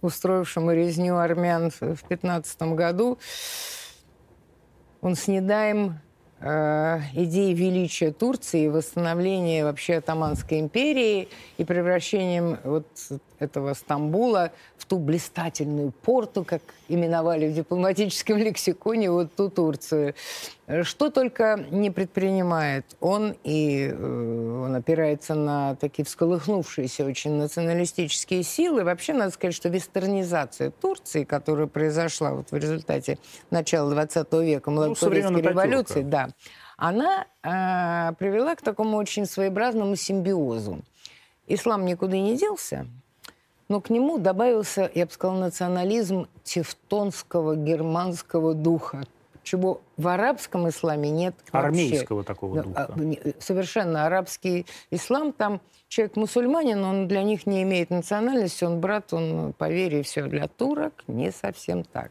устроившему 0.00 0.72
резню 0.72 1.16
армян 1.16 1.70
в 1.70 2.02
15 2.08 2.62
году, 2.74 3.18
он 5.00 5.14
с 5.14 5.28
недаем 5.28 6.00
э, 6.40 7.00
идеи 7.14 7.54
величия 7.54 8.10
Турции, 8.10 8.68
восстановления 8.68 9.64
вообще 9.64 9.96
Атаманской 9.96 10.58
империи 10.60 11.28
и 11.56 11.64
превращением 11.64 12.58
вот 12.64 12.86
этого 13.38 13.74
Стамбула 13.74 14.52
в 14.76 14.84
ту 14.84 14.98
блистательную 14.98 15.90
порту, 15.90 16.44
как 16.44 16.62
именовали 16.88 17.48
в 17.48 17.54
дипломатическом 17.54 18.36
лексиконе, 18.38 19.10
вот 19.10 19.34
ту 19.34 19.48
Турцию. 19.50 20.14
Что 20.82 21.10
только 21.10 21.64
не 21.70 21.90
предпринимает 21.90 22.84
он, 23.00 23.34
и 23.42 23.90
э, 23.90 24.62
он 24.64 24.74
опирается 24.74 25.34
на 25.34 25.76
такие 25.76 26.04
всколыхнувшиеся 26.04 27.06
очень 27.06 27.32
националистические 27.32 28.42
силы. 28.42 28.84
Вообще, 28.84 29.14
надо 29.14 29.30
сказать, 29.30 29.54
что 29.54 29.70
вестернизация 29.70 30.70
Турции, 30.70 31.24
которая 31.24 31.68
произошла 31.68 32.32
вот 32.32 32.50
в 32.50 32.56
результате 32.56 33.18
начала 33.50 33.90
20 33.90 34.32
века, 34.34 34.70
молодотурецкой 34.70 35.42
ну, 35.42 35.48
революции, 35.48 36.02
да, 36.02 36.28
она 36.76 37.26
э, 37.42 38.14
привела 38.18 38.54
к 38.54 38.62
такому 38.62 38.98
очень 38.98 39.26
своеобразному 39.26 39.96
симбиозу. 39.96 40.82
Ислам 41.48 41.86
никуда 41.86 42.16
не 42.18 42.36
делся, 42.36 42.86
но 43.68 43.80
к 43.80 43.90
нему 43.90 44.18
добавился, 44.18 44.90
я 44.94 45.06
бы 45.06 45.12
сказала, 45.12 45.38
национализм 45.38 46.26
тевтонского 46.42 47.56
германского 47.56 48.54
духа, 48.54 49.02
чего 49.42 49.80
в 49.96 50.08
арабском 50.08 50.68
исламе 50.68 51.10
нет 51.10 51.34
Армейского 51.52 52.24
такого 52.24 52.62
духа. 52.62 52.90
А, 52.94 53.40
совершенно 53.40 54.06
арабский 54.06 54.66
ислам, 54.90 55.32
там 55.32 55.60
человек 55.88 56.16
мусульманин, 56.16 56.82
он 56.84 57.08
для 57.08 57.22
них 57.22 57.46
не 57.46 57.62
имеет 57.62 57.90
национальности, 57.90 58.64
он 58.64 58.80
брат, 58.80 59.12
он 59.12 59.54
по 59.56 59.70
вере 59.70 60.02
все. 60.02 60.26
Для 60.26 60.48
турок 60.48 61.04
не 61.06 61.32
совсем 61.32 61.84
так. 61.84 62.10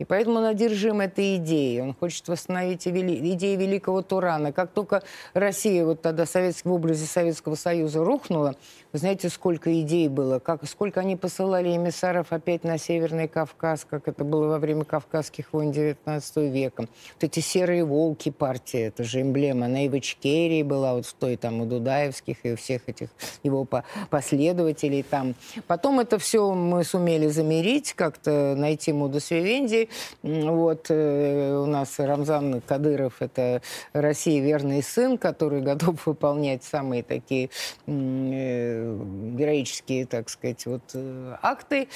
И 0.00 0.04
поэтому 0.06 0.38
он 0.38 0.46
одержим 0.46 1.02
этой 1.02 1.36
идеей. 1.36 1.82
Он 1.82 1.94
хочет 1.94 2.26
восстановить 2.26 2.88
идеи 2.88 3.54
великого 3.54 4.00
Турана. 4.00 4.50
Как 4.50 4.70
только 4.70 5.02
Россия 5.34 5.84
вот 5.84 6.00
тогда 6.00 6.24
в 6.24 6.72
образе 6.72 7.04
Советского 7.04 7.54
Союза 7.54 8.02
рухнула, 8.02 8.56
вы 8.94 8.98
знаете, 8.98 9.28
сколько 9.28 9.78
идей 9.78 10.08
было, 10.08 10.38
как, 10.38 10.66
сколько 10.66 11.00
они 11.00 11.16
посылали 11.16 11.76
эмиссаров 11.76 12.32
опять 12.32 12.64
на 12.64 12.78
Северный 12.78 13.28
Кавказ, 13.28 13.86
как 13.88 14.08
это 14.08 14.24
было 14.24 14.46
во 14.46 14.58
время 14.58 14.84
Кавказских 14.84 15.52
войн 15.52 15.70
XIX 15.70 16.48
века. 16.48 16.88
Вот 17.14 17.24
эти 17.24 17.40
серые 17.40 17.84
волки 17.84 18.30
партии, 18.30 18.80
это 18.80 19.04
же 19.04 19.20
эмблема. 19.20 19.66
Она 19.66 19.84
и 19.84 19.88
в 19.90 19.98
Ичкерии 19.98 20.62
была, 20.62 20.94
вот 20.94 21.04
в 21.04 21.12
той 21.12 21.36
там 21.36 21.60
у 21.60 21.66
Дудаевских 21.66 22.38
и 22.44 22.52
у 22.52 22.56
всех 22.56 22.88
этих 22.88 23.10
его 23.42 23.68
последователей 24.08 25.02
там. 25.02 25.34
Потом 25.66 26.00
это 26.00 26.18
все 26.18 26.54
мы 26.54 26.84
сумели 26.84 27.28
замерить, 27.28 27.92
как-то 27.92 28.54
найти 28.56 28.94
мудус 28.94 29.30
вивенди. 29.30 29.89
Вот 30.22 30.86
э, 30.88 31.56
у 31.56 31.66
нас 31.66 31.98
Рамзан 31.98 32.60
Кадыров– 32.60 33.16
это 33.20 33.62
России 33.92 34.40
верный 34.40 34.82
сын, 34.82 35.18
который 35.18 35.60
готов 35.70 36.06
выполнять 36.06 36.64
самые 36.64 37.02
такие 37.02 37.50
э, 37.86 38.98
героические, 39.36 40.06
так 40.06 40.28
сказать, 40.28 40.66
вот 40.66 40.82
э, 40.94 41.36
акты. 41.42 41.88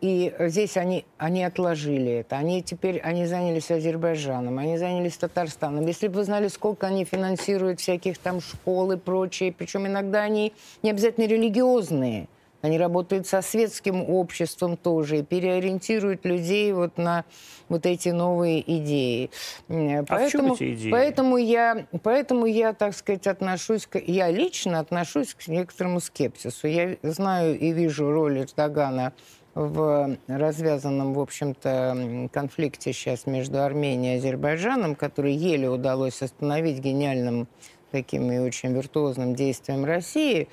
И 0.00 0.34
здесь 0.38 0.78
они, 0.78 1.04
они 1.18 1.44
отложили 1.44 2.10
это. 2.12 2.36
Они 2.36 2.62
теперь 2.62 3.00
они 3.00 3.26
занялись 3.26 3.70
Азербайджаном, 3.70 4.58
они 4.58 4.78
занялись 4.78 5.18
Татарстаном. 5.18 5.86
Если 5.86 6.08
бы 6.08 6.14
вы 6.14 6.24
знали, 6.24 6.48
сколько 6.48 6.86
они 6.86 7.04
финансируют 7.04 7.80
всяких 7.80 8.16
там 8.16 8.40
школ 8.40 8.92
и 8.92 8.96
прочее, 8.96 9.52
причем 9.52 9.86
иногда 9.86 10.22
они 10.22 10.54
не 10.82 10.90
обязательно 10.90 11.26
религиозные– 11.26 12.28
они 12.62 12.78
работают 12.78 13.26
со 13.26 13.42
светским 13.42 14.02
обществом 14.08 14.76
тоже 14.76 15.18
и 15.18 15.22
переориентируют 15.22 16.24
людей 16.24 16.72
вот 16.72 16.98
на 16.98 17.24
вот 17.68 17.86
эти 17.86 18.10
новые 18.10 18.60
идеи. 18.78 19.30
А 19.68 20.04
поэтому, 20.06 20.54
эти 20.54 20.74
идеи? 20.74 20.90
Поэтому 20.90 21.36
я, 21.36 21.86
поэтому 22.02 22.46
я, 22.46 22.72
так 22.72 22.94
сказать, 22.94 23.26
отношусь, 23.26 23.86
к, 23.86 23.98
я 23.98 24.30
лично 24.30 24.80
отношусь 24.80 25.34
к 25.34 25.48
некоторому 25.48 26.00
скепсису. 26.00 26.66
Я 26.66 26.96
знаю 27.02 27.58
и 27.58 27.72
вижу 27.72 28.10
роль 28.10 28.40
Эрдогана 28.40 29.12
в 29.54 30.16
развязанном, 30.28 31.14
в 31.14 31.20
общем-то, 31.20 32.28
конфликте 32.32 32.92
сейчас 32.92 33.26
между 33.26 33.62
Арменией 33.62 34.14
и 34.14 34.18
Азербайджаном, 34.18 34.94
который 34.94 35.32
еле 35.34 35.68
удалось 35.68 36.22
остановить 36.22 36.78
гениальным 36.78 37.48
таким 37.90 38.30
и 38.32 38.38
очень 38.38 38.72
виртуозным 38.72 39.34
действием 39.34 39.84
России. 39.84 40.48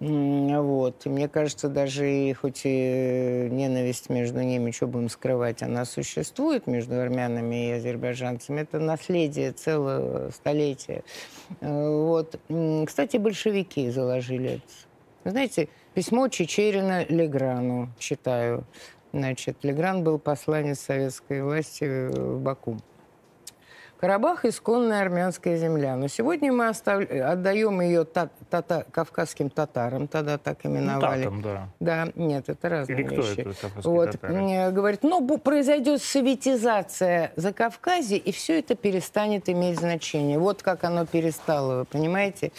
Вот. 0.00 1.06
И 1.06 1.08
мне 1.08 1.28
кажется, 1.28 1.68
даже 1.68 2.10
и 2.10 2.32
хоть 2.32 2.62
и 2.64 3.48
ненависть 3.50 4.10
между 4.10 4.40
ними, 4.40 4.70
что 4.70 4.86
будем 4.86 5.08
скрывать, 5.08 5.62
она 5.62 5.84
существует 5.84 6.66
между 6.66 7.00
армянами 7.00 7.68
и 7.68 7.72
азербайджанцами. 7.72 8.60
Это 8.60 8.78
наследие 8.78 9.52
целого 9.52 10.30
столетия. 10.30 11.02
Вот. 11.60 12.38
Кстати, 12.86 13.16
большевики 13.16 13.90
заложили 13.90 14.54
это. 14.54 14.62
Знаете, 15.30 15.68
письмо 15.94 16.28
Чечерина 16.28 17.04
Леграну 17.04 17.90
читаю. 17.98 18.64
Значит, 19.12 19.58
Легран 19.62 20.04
был 20.04 20.18
посланец 20.18 20.80
советской 20.80 21.42
власти 21.42 22.08
в 22.08 22.40
Баку. 22.40 22.78
Карабах– 23.98 24.44
исконная 24.46 25.02
армянская 25.02 25.56
земля. 25.56 25.96
Но 25.96 26.06
сегодня 26.06 26.52
мы 26.52 26.68
остав... 26.68 27.02
отдаем 27.10 27.80
ее 27.80 28.04
та... 28.04 28.28
Тата... 28.48 28.86
кавказским 28.92 29.50
татарам, 29.50 30.06
тогда 30.06 30.38
так 30.38 30.64
именовали. 30.64 31.24
Ну, 31.24 31.42
татам, 31.42 31.42
да. 31.42 31.68
Да, 31.80 32.12
нет, 32.14 32.48
это 32.48 32.68
разные 32.68 33.00
Или 33.00 33.06
кто 33.08 33.16
вещи. 33.22 33.40
это, 33.40 33.54
кавказские 33.60 33.94
вот. 33.94 34.10
татары? 34.12 34.72
Говорит, 34.72 35.02
ну, 35.02 35.38
произойдет 35.38 36.00
советизация 36.02 37.32
за 37.36 37.52
Кавказе, 37.52 38.16
и 38.16 38.30
все 38.30 38.60
это 38.60 38.76
перестанет 38.76 39.48
иметь 39.48 39.78
значение. 39.80 40.38
Вот 40.38 40.62
как 40.62 40.84
оно 40.84 41.04
перестало, 41.04 41.80
вы 41.80 41.84
понимаете? 41.84 42.52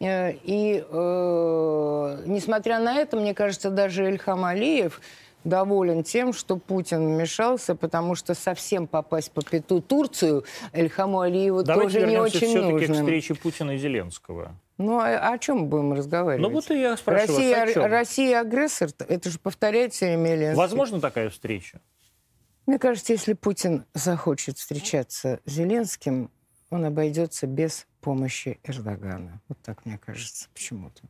Э, 0.00 0.32
И, 0.42 0.84
э, 0.88 2.22
несмотря 2.26 2.78
на 2.78 2.96
это, 2.96 3.16
мне 3.16 3.34
кажется, 3.34 3.70
даже 3.70 4.08
Ильхам 4.08 4.44
Алиев 4.44 5.00
доволен 5.48 6.02
тем, 6.04 6.32
что 6.32 6.56
Путин 6.56 7.06
вмешался, 7.06 7.74
потому 7.74 8.14
что 8.14 8.34
совсем 8.34 8.86
попасть 8.86 9.32
по 9.32 9.42
пяту 9.42 9.80
Турцию 9.80 10.44
Ильхаму 10.72 11.20
Алиеву 11.20 11.62
Давайте 11.62 11.94
тоже 11.94 12.06
не 12.06 12.12
вернемся 12.12 12.36
очень 12.36 12.48
все-таки 12.48 12.84
к 12.84 12.88
нужно. 12.88 12.94
встрече 12.94 13.34
Путина 13.34 13.70
и 13.72 13.78
Зеленского. 13.78 14.54
Ну, 14.78 15.00
а 15.00 15.32
о 15.32 15.38
чем 15.38 15.66
будем 15.66 15.92
разговаривать? 15.92 16.40
Ну 16.48 16.54
вот 16.54 16.70
и 16.70 16.80
я 16.80 16.96
спрашиваю 16.96 17.38
Россия, 17.38 17.62
о 17.62 17.72
чем? 17.72 17.84
Россия 17.84 18.40
агрессор, 18.40 18.90
это 19.08 19.30
же 19.30 19.38
повторяется 19.38 20.06
Емельянский. 20.06 20.56
Возможно 20.56 21.00
такая 21.00 21.30
встреча? 21.30 21.80
Мне 22.66 22.78
кажется, 22.78 23.12
если 23.12 23.32
Путин 23.32 23.86
захочет 23.94 24.58
встречаться 24.58 25.40
с 25.44 25.50
Зеленским, 25.50 26.30
он 26.70 26.84
обойдется 26.84 27.46
без 27.46 27.86
помощи 28.00 28.60
Эрдогана. 28.62 29.40
Вот 29.48 29.58
так 29.62 29.84
мне 29.84 29.98
кажется 29.98 30.48
почему-то. 30.52 31.02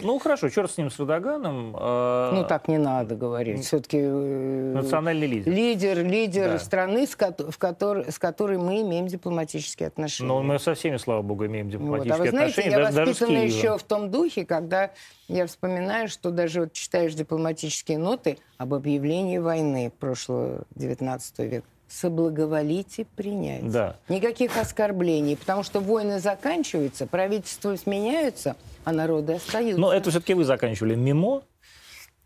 Ну 0.00 0.18
хорошо, 0.20 0.48
черт 0.48 0.70
с 0.70 0.78
ним, 0.78 0.90
с 0.90 1.00
Эрдоганом. 1.00 1.74
э, 1.78 2.30
Ну, 2.34 2.44
так 2.46 2.68
не 2.68 2.78
надо 2.78 3.16
говорить. 3.16 3.64
Все-таки 3.64 3.98
Национальный 4.00 5.26
лидер. 5.26 5.52
лидер, 5.52 6.04
лидер 6.04 6.50
Да. 6.52 6.58
страны, 6.58 7.06
с, 7.06 7.16
ко- 7.16 7.34
в 7.50 7.58
которой, 7.58 8.10
с 8.10 8.18
которой 8.18 8.58
мы 8.58 8.82
имеем 8.82 9.06
дипломатические 9.08 9.88
отношения. 9.88 10.28
Но 10.28 10.42
мы 10.42 10.58
со 10.58 10.74
всеми, 10.74 10.96
слава 10.98 11.22
богу, 11.22 11.46
имеем 11.46 11.66
Вот. 11.66 11.72
дипломатические 11.72 12.14
А 12.14 12.18
вы 12.22 12.30
знаете, 12.30 12.52
отношения, 12.52 12.70
я 12.76 12.84
даже, 12.84 12.96
даже 12.96 13.10
воспитана 13.10 13.40
Киевом. 13.40 13.56
еще 13.58 13.78
в 13.78 13.82
том 13.82 14.10
духе, 14.10 14.44
когда 14.46 14.90
я 15.28 15.46
вспоминаю, 15.46 16.08
что 16.08 16.30
даже 16.30 16.60
вот 16.60 16.72
читаешь 16.72 17.14
дипломатические 17.14 17.98
ноты 17.98 18.38
об 18.58 18.74
объявлении 18.74 19.38
войны 19.38 19.92
прошлого 19.98 20.62
19 20.76 21.38
века. 21.44 21.66
Соблаговолите 21.92 23.04
принять. 23.04 23.70
Да. 23.70 23.96
Никаких 24.08 24.56
оскорблений, 24.56 25.36
потому 25.36 25.62
что 25.62 25.80
войны 25.80 26.20
заканчиваются, 26.20 27.06
правительства 27.06 27.76
сменяются, 27.76 28.56
а 28.84 28.92
народы 28.92 29.34
остаются. 29.34 29.78
Но 29.78 29.92
это 29.92 30.08
все-таки 30.10 30.32
вы 30.32 30.44
заканчивали 30.44 30.94
МИМО, 30.94 31.42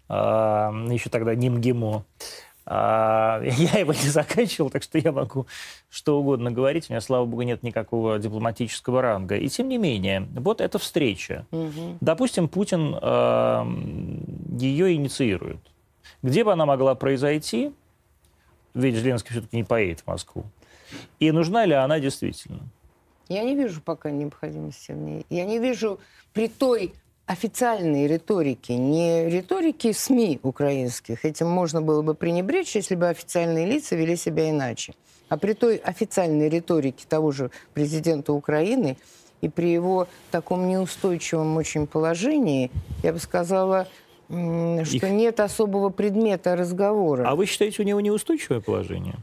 а, 0.09 0.73
еще 0.89 1.11
тогда 1.11 1.35
не 1.35 1.51
МГИМО. 1.51 2.05
А, 2.65 3.41
я 3.43 3.81
его 3.81 3.93
не 3.93 4.09
заканчивал, 4.09 4.71
так 4.71 4.85
что 4.85 4.99
я 4.99 5.11
могу 5.11 5.47
что 5.91 6.21
угодно 6.21 6.53
говорить. 6.53 6.89
У 6.89 6.93
меня, 6.93 7.01
слава 7.01 7.25
богу, 7.25 7.43
нет 7.43 7.65
никакого 7.65 8.21
дипломатического 8.21 9.03
ранга. 9.03 9.37
И 9.37 9.49
тем 9.49 9.69
не 9.69 9.79
менее, 9.79 10.29
вот 10.37 10.61
эта 10.61 10.79
встреча. 10.79 11.45
Мгм. 11.51 11.99
Допустим, 12.01 12.49
Путин 12.49 12.97
а, 13.03 13.67
ее 14.59 14.95
инициирует. 14.95 15.59
Где 16.23 16.45
бы 16.45 16.53
она 16.53 16.67
могла 16.67 16.95
произойти, 16.95 17.73
ведь 18.77 18.97
Зеленский 18.97 19.33
все-таки 19.33 19.57
не 19.57 19.65
поедет 19.65 20.01
в 20.01 20.07
Москву. 20.07 20.45
И 21.19 21.33
нужна 21.33 21.65
ли 21.65 21.73
она 21.73 21.99
действительно? 21.99 22.61
Я 23.29 23.43
не 23.43 23.57
вижу 23.57 23.81
пока 23.81 24.11
необходимости 24.11 24.93
в 24.93 24.97
ней. 24.97 25.27
Я 25.31 25.45
не 25.45 25.59
вижу 25.59 25.99
при 26.33 26.49
той 26.49 26.93
официальной 27.25 28.07
риторике, 28.07 28.77
не 28.77 29.29
риторики 29.29 29.91
СМИ 29.91 30.39
украинских, 30.45 31.25
этим 31.25 31.49
можно 31.49 31.83
было 31.83 32.03
бы 32.03 32.15
пренебречь, 32.15 32.77
если 32.77 32.95
бы 32.95 33.09
официальные 33.09 33.67
лица 33.67 33.97
вели 33.97 34.15
себя 34.15 34.49
иначе. 34.49 34.95
А 35.29 35.37
при 35.37 35.55
той 35.55 35.77
официальной 35.77 36.49
риторике 36.49 37.05
того 37.09 37.33
же 37.33 37.51
президента 37.75 38.33
Украины 38.33 38.97
и 39.41 39.49
при 39.49 39.73
его 39.73 40.07
таком 40.31 40.69
неустойчивом 40.69 41.57
очень 41.57 41.89
положении, 41.89 42.71
я 43.03 43.13
бы 43.13 43.19
сказала, 43.19 43.89
что 44.29 44.97
Их- 44.97 45.03
нет 45.11 45.41
особого 45.41 45.91
предмета 45.91 46.57
разговора. 46.57 47.25
А 47.29 47.35
вы 47.37 47.47
считаете, 47.47 47.83
у 47.83 47.85
него 47.87 48.01
неустойчивое 48.01 48.61
положение? 48.61 49.17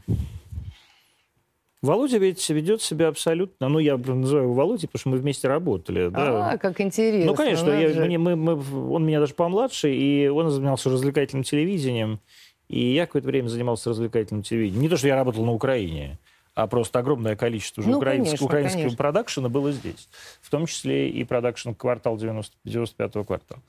Володя 1.82 2.16
ведь 2.16 2.48
ведет 2.48 2.80
себя 2.80 3.08
абсолютно... 3.08 3.68
Ну, 3.68 3.78
я 3.78 3.98
называю 3.98 4.44
его 4.46 4.54
Володей, 4.54 4.88
потому 4.88 5.00
что 5.00 5.08
мы 5.10 5.16
вместе 5.18 5.48
работали. 5.48 6.08
да. 6.08 6.52
А, 6.52 6.56
как 6.58 6.80
интересно. 6.80 7.26
ну, 7.30 7.34
конечно, 7.36 7.68
я- 7.70 7.90
же. 7.92 8.04
мне- 8.06 8.16
мы- 8.16 8.36
мы- 8.36 8.90
он 8.90 9.04
меня 9.04 9.20
даже 9.20 9.34
помладше, 9.34 9.94
и 9.94 10.28
он 10.28 10.48
занимался 10.48 10.88
развлекательным 10.88 11.44
телевидением, 11.44 12.20
и 12.68 12.94
я 12.94 13.04
какое-то 13.04 13.28
время 13.28 13.48
занимался 13.48 13.90
развлекательным 13.90 14.42
телевидением. 14.42 14.80
Не 14.82 14.88
то, 14.88 14.96
что 14.96 15.08
я 15.08 15.14
работал 15.16 15.44
на 15.44 15.52
Украине, 15.52 16.18
а 16.54 16.66
просто 16.68 17.00
огромное 17.00 17.36
количество 17.36 17.82
уже 17.82 17.90
Ну, 17.90 17.98
украинского, 17.98 18.30
конечно, 18.30 18.46
украинского 18.46 18.80
конечно. 18.80 18.96
продакшена 18.96 19.48
было 19.50 19.70
здесь. 19.70 20.08
В 20.40 20.48
том 20.48 20.64
числе 20.64 21.10
и 21.10 21.22
продакшн 21.24 21.72
«Квартал 21.72 22.16
90, 22.16 22.56
95-го 22.64 23.24
квартала. 23.24 23.60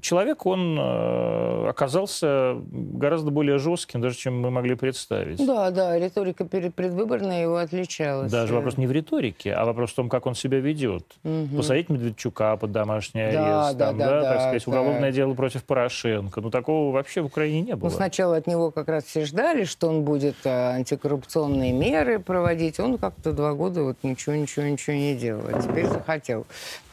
Человек, 0.00 0.46
он 0.46 0.78
э, 0.78 1.68
оказался 1.68 2.56
гораздо 2.70 3.30
более 3.30 3.58
жестким, 3.58 4.00
даже 4.00 4.16
чем 4.16 4.40
мы 4.40 4.50
могли 4.50 4.74
представить. 4.74 5.44
Да, 5.44 5.70
да, 5.70 5.98
риторика 5.98 6.44
предвыборная 6.44 7.42
его 7.42 7.56
отличалась. 7.56 8.30
Даже 8.30 8.54
вопрос 8.54 8.76
не 8.76 8.86
в 8.86 8.92
риторике, 8.92 9.52
а 9.52 9.64
вопрос 9.64 9.92
в 9.92 9.94
том, 9.94 10.08
как 10.08 10.26
он 10.26 10.34
себя 10.34 10.58
ведет. 10.60 11.04
Мгм. 11.22 11.56
Посадить 11.56 11.88
Медведчука 11.88 12.56
под 12.56 12.72
домашний 12.72 13.30
Да, 13.32 13.64
арест, 13.66 13.78
да, 13.78 13.86
там, 13.88 13.98
да, 13.98 14.06
да, 14.08 14.20
да, 14.20 14.28
так 14.32 14.40
сказать, 14.42 14.62
да. 14.66 14.70
уголовное 14.70 15.12
дело 15.12 15.34
против 15.34 15.64
Порошенко. 15.64 16.40
Ну, 16.40 16.50
такого 16.50 16.92
вообще 16.92 17.22
в 17.22 17.26
Украине 17.26 17.62
не 17.62 17.72
Ну, 17.72 17.78
было. 17.78 17.90
сначала 17.90 18.36
от 18.36 18.46
него 18.46 18.70
как 18.70 18.88
раз 18.88 19.04
все 19.04 19.24
ждали, 19.24 19.64
что 19.64 19.88
он 19.88 20.02
будет 20.04 20.36
э, 20.44 20.50
антикоррупционные 20.50 21.72
меры 21.72 22.18
проводить. 22.18 22.78
Он 22.80 22.98
как-то 22.98 23.32
два 23.32 23.54
года 23.54 23.82
вот 23.82 23.96
ничего, 24.02 24.34
ничего, 24.34 24.64
ничего 24.66 24.94
не 24.96 25.14
делал. 25.14 25.42
А 25.52 25.60
теперь 25.62 25.86
захотел. 25.86 26.46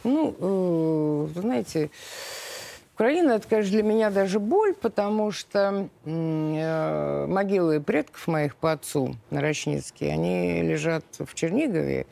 Ну, 0.03 0.35
э, 1.35 1.39
знаете, 1.39 1.89
Украина, 3.01 3.31
это, 3.31 3.47
конечно, 3.47 3.71
для 3.71 3.83
меня 3.83 4.11
даже 4.11 4.39
боль, 4.39 4.73
потому 4.73 5.31
что 5.31 5.89
э, 6.05 7.25
могилы 7.27 7.81
предков 7.81 8.27
моих 8.27 8.55
по 8.55 8.73
отцу, 8.73 9.15
Нарочницкие, 9.31 10.11
они 10.13 10.61
лежат 10.61 11.03
в 11.17 11.33
Чернигове. 11.33 12.05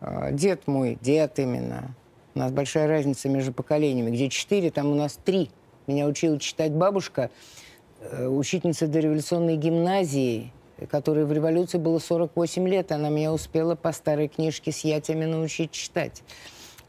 Э, 0.00 0.30
Дед 0.32 0.66
мой, 0.66 0.98
дед 1.00 1.38
именно. 1.38 1.94
У 2.34 2.38
нас 2.38 2.50
большая 2.50 2.88
разница 2.88 3.28
между 3.28 3.52
поколениями. 3.52 4.10
Где 4.10 4.30
четыре, 4.30 4.70
там 4.70 4.86
у 4.90 4.94
нас 4.94 5.18
три. 5.22 5.50
Меня 5.86 6.06
учила 6.06 6.38
читать 6.38 6.72
бабушка, 6.72 7.30
э, 8.00 8.26
учительница 8.26 8.86
дореволюционной 8.86 9.56
гимназии, 9.56 10.50
которой 10.90 11.26
в 11.26 11.32
революции 11.32 11.76
было 11.76 11.98
48 11.98 12.66
лет. 12.68 12.90
Она 12.90 13.10
меня 13.10 13.32
успела 13.32 13.74
по 13.74 13.92
старой 13.92 14.28
книжке 14.28 14.72
с 14.72 14.78
ятями 14.78 15.26
научить 15.26 15.72
читать. 15.72 16.22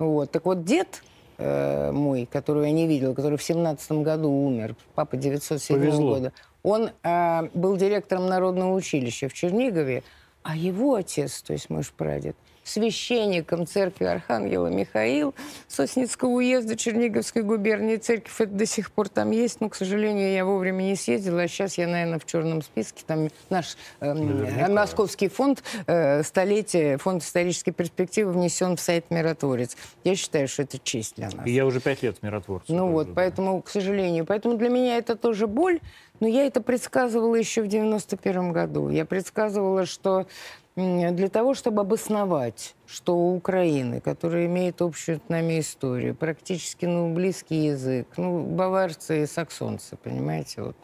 Вот. 0.03 0.31
Так 0.31 0.45
вот, 0.45 0.65
дед 0.65 1.01
э, 1.37 1.91
мой, 1.91 2.27
которого 2.31 2.63
я 2.63 2.71
не 2.71 2.87
видела, 2.87 3.13
который 3.13 3.37
в 3.37 3.43
17 3.43 3.91
году 4.03 4.29
умер, 4.29 4.75
папа 4.95 5.17
907 5.17 5.77
Повезло. 5.77 6.15
года, 6.15 6.33
он 6.61 6.89
э, 7.03 7.49
был 7.53 7.77
директором 7.77 8.27
Народного 8.27 8.73
училища 8.73 9.29
в 9.29 9.33
Чернигове, 9.33 10.03
а 10.43 10.55
его 10.55 10.95
отец, 10.95 11.41
то 11.41 11.53
есть 11.53 11.69
мой 11.69 11.83
прадед, 11.97 12.35
священником 12.63 13.67
церкви 13.67 14.05
Архангела 14.05 14.67
Михаил 14.67 15.33
Сосницкого 15.67 16.29
уезда 16.29 16.75
Черниговской 16.75 17.43
губернии. 17.43 17.97
Церковь 17.97 18.39
это 18.39 18.51
до 18.53 18.65
сих 18.65 18.91
пор 18.91 19.09
там 19.09 19.31
есть, 19.31 19.61
но, 19.61 19.69
к 19.69 19.75
сожалению, 19.75 20.31
я 20.33 20.45
вовремя 20.45 20.83
не 20.83 20.95
съездила, 20.95 21.43
а 21.43 21.47
сейчас 21.47 21.77
я, 21.77 21.87
наверное, 21.87 22.19
в 22.19 22.25
черном 22.25 22.61
списке. 22.61 23.03
Там 23.05 23.29
наш 23.49 23.77
эм, 23.99 24.37
Наверняка. 24.37 24.71
Московский 24.71 25.27
фонд 25.27 25.63
э, 25.87 26.23
столетия, 26.23 26.97
фонд 26.97 27.23
исторической 27.23 27.71
перспективы 27.71 28.31
внесен 28.31 28.77
в 28.77 28.79
сайт 28.79 29.05
«Миротворец». 29.09 29.75
Я 30.03 30.15
считаю, 30.15 30.47
что 30.47 30.63
это 30.63 30.79
честь 30.79 31.15
для 31.15 31.29
нас. 31.29 31.45
И 31.45 31.51
я 31.51 31.65
уже 31.65 31.79
пять 31.79 32.03
лет 32.03 32.21
миротворец. 32.21 32.63
Ну 32.67 32.91
вот, 32.91 33.13
поэтому, 33.13 33.61
к 33.61 33.69
сожалению, 33.69 34.25
поэтому 34.25 34.57
для 34.57 34.69
меня 34.69 34.97
это 34.97 35.15
тоже 35.15 35.47
боль, 35.47 35.79
но 36.19 36.27
я 36.27 36.45
это 36.45 36.61
предсказывала 36.61 37.35
еще 37.35 37.61
в 37.61 37.67
91 37.67 38.51
году. 38.51 38.89
Я 38.89 39.05
предсказывала, 39.05 39.85
что 39.85 40.27
для 40.75 41.29
того, 41.29 41.53
чтобы 41.53 41.81
обосновать, 41.81 42.73
что 42.87 43.15
у 43.15 43.35
Украины, 43.35 44.01
которая 44.01 44.47
имеет 44.47 44.81
общую 44.81 45.19
с 45.19 45.29
нами 45.29 45.59
историю, 45.59 46.15
практически 46.15 46.85
ну, 46.85 47.13
близкий 47.13 47.65
язык, 47.65 48.07
ну, 48.17 48.43
баварцы 48.43 49.23
и 49.23 49.25
саксонцы, 49.27 49.95
понимаете, 49.97 50.63
вот 50.63 50.75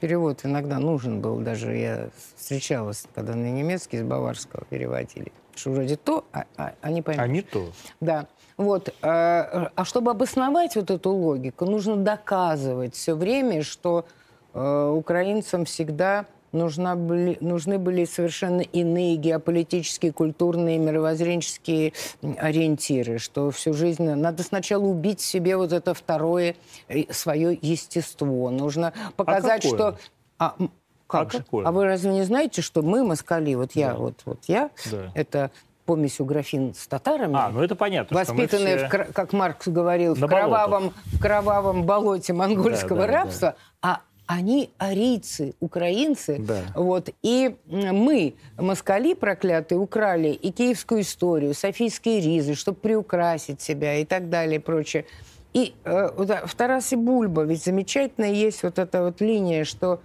перевод 0.00 0.40
иногда 0.44 0.78
нужен 0.78 1.20
был, 1.20 1.40
даже 1.40 1.76
я 1.76 2.08
встречалась, 2.36 3.04
когда 3.14 3.34
на 3.34 3.50
немецкий 3.50 3.98
с 3.98 4.02
баварского 4.02 4.64
переводили, 4.70 5.30
что 5.54 5.70
вроде 5.70 5.96
то, 5.96 6.24
а, 6.32 6.44
а, 6.56 6.72
а 6.80 6.90
не 6.90 7.02
поймешь. 7.02 7.22
А 7.22 7.26
не 7.26 7.42
то. 7.42 7.68
Да. 8.00 8.26
Вот. 8.56 8.88
э, 8.88 8.92
А 9.02 9.84
чтобы 9.84 10.10
обосновать 10.10 10.74
вот 10.74 10.90
эту 10.90 11.10
логику, 11.10 11.66
нужно 11.66 11.96
доказывать 11.96 12.94
все 12.94 13.14
время, 13.14 13.62
что 13.62 14.06
э, 14.54 14.88
украинцам 14.88 15.66
всегда 15.66 16.26
нужна 16.52 16.94
были, 16.96 17.36
нужны 17.40 17.78
были 17.78 18.04
совершенно 18.04 18.60
иные 18.60 19.16
геополитические, 19.16 20.12
культурные, 20.12 20.78
мировоззренческие 20.78 21.92
ориентиры, 22.38 23.18
что 23.18 23.50
всю 23.50 23.72
жизнь 23.72 24.08
надо 24.08 24.42
сначала 24.42 24.84
убить 24.84 25.20
себе 25.20 25.56
вот 25.56 25.72
это 25.72 25.94
второе 25.94 26.56
э, 26.88 27.12
свое 27.12 27.58
естество. 27.60 28.50
Нужно 28.50 28.92
показать, 29.16 29.62
какое? 29.62 29.76
что... 29.76 29.98
А, 30.38 30.54
м, 30.58 30.70
Как? 31.06 31.34
А, 31.34 31.38
какое? 31.38 31.66
а 31.66 31.72
вы 31.72 31.84
разве 31.84 32.12
не 32.12 32.22
знаете, 32.22 32.62
что 32.62 32.82
мы, 32.82 33.04
москали, 33.04 33.54
вот 33.54 33.72
я, 33.72 33.90
да. 33.90 33.96
вот, 33.96 34.20
вот 34.24 34.40
я, 34.46 34.70
да. 34.90 35.10
это 35.14 35.50
помесью 35.84 36.24
графин 36.24 36.74
с 36.74 36.86
татарами. 36.86 37.36
А, 37.36 37.50
ну 37.50 37.62
это 37.62 37.74
понятно. 37.74 38.16
Воспитанные, 38.16 38.78
все... 38.78 38.86
в, 38.86 39.12
как 39.12 39.32
Маркс 39.32 39.68
говорил, 39.68 40.14
в 40.14 40.26
кровавом, 40.26 40.92
в 41.06 41.20
кровавом 41.20 41.84
болоте 41.84 42.32
монгольского 42.32 43.00
да, 43.00 43.06
да, 43.06 43.12
рабства. 43.12 43.56
Да. 43.82 43.88
А 43.90 44.00
они 44.34 44.70
арийцы, 44.78 45.54
украинцы. 45.60 46.38
Да. 46.38 46.62
Вот, 46.74 47.10
и 47.22 47.56
мы, 47.66 48.34
москали 48.56 49.14
проклятые, 49.14 49.78
украли 49.78 50.28
и 50.28 50.50
киевскую 50.50 51.02
историю, 51.02 51.54
софийские 51.54 52.20
ризы, 52.20 52.54
чтобы 52.54 52.78
приукрасить 52.78 53.60
себя 53.60 53.96
и 53.96 54.04
так 54.04 54.30
далее 54.30 54.56
и 54.56 54.62
прочее. 54.62 55.04
И 55.52 55.74
э, 55.84 56.08
в 56.46 56.54
Тарасе 56.54 56.96
Бульба 56.96 57.42
ведь 57.42 57.62
замечательно 57.62 58.24
есть 58.24 58.62
вот 58.62 58.78
эта 58.78 59.02
вот 59.02 59.20
линия, 59.20 59.64
что 59.64 60.00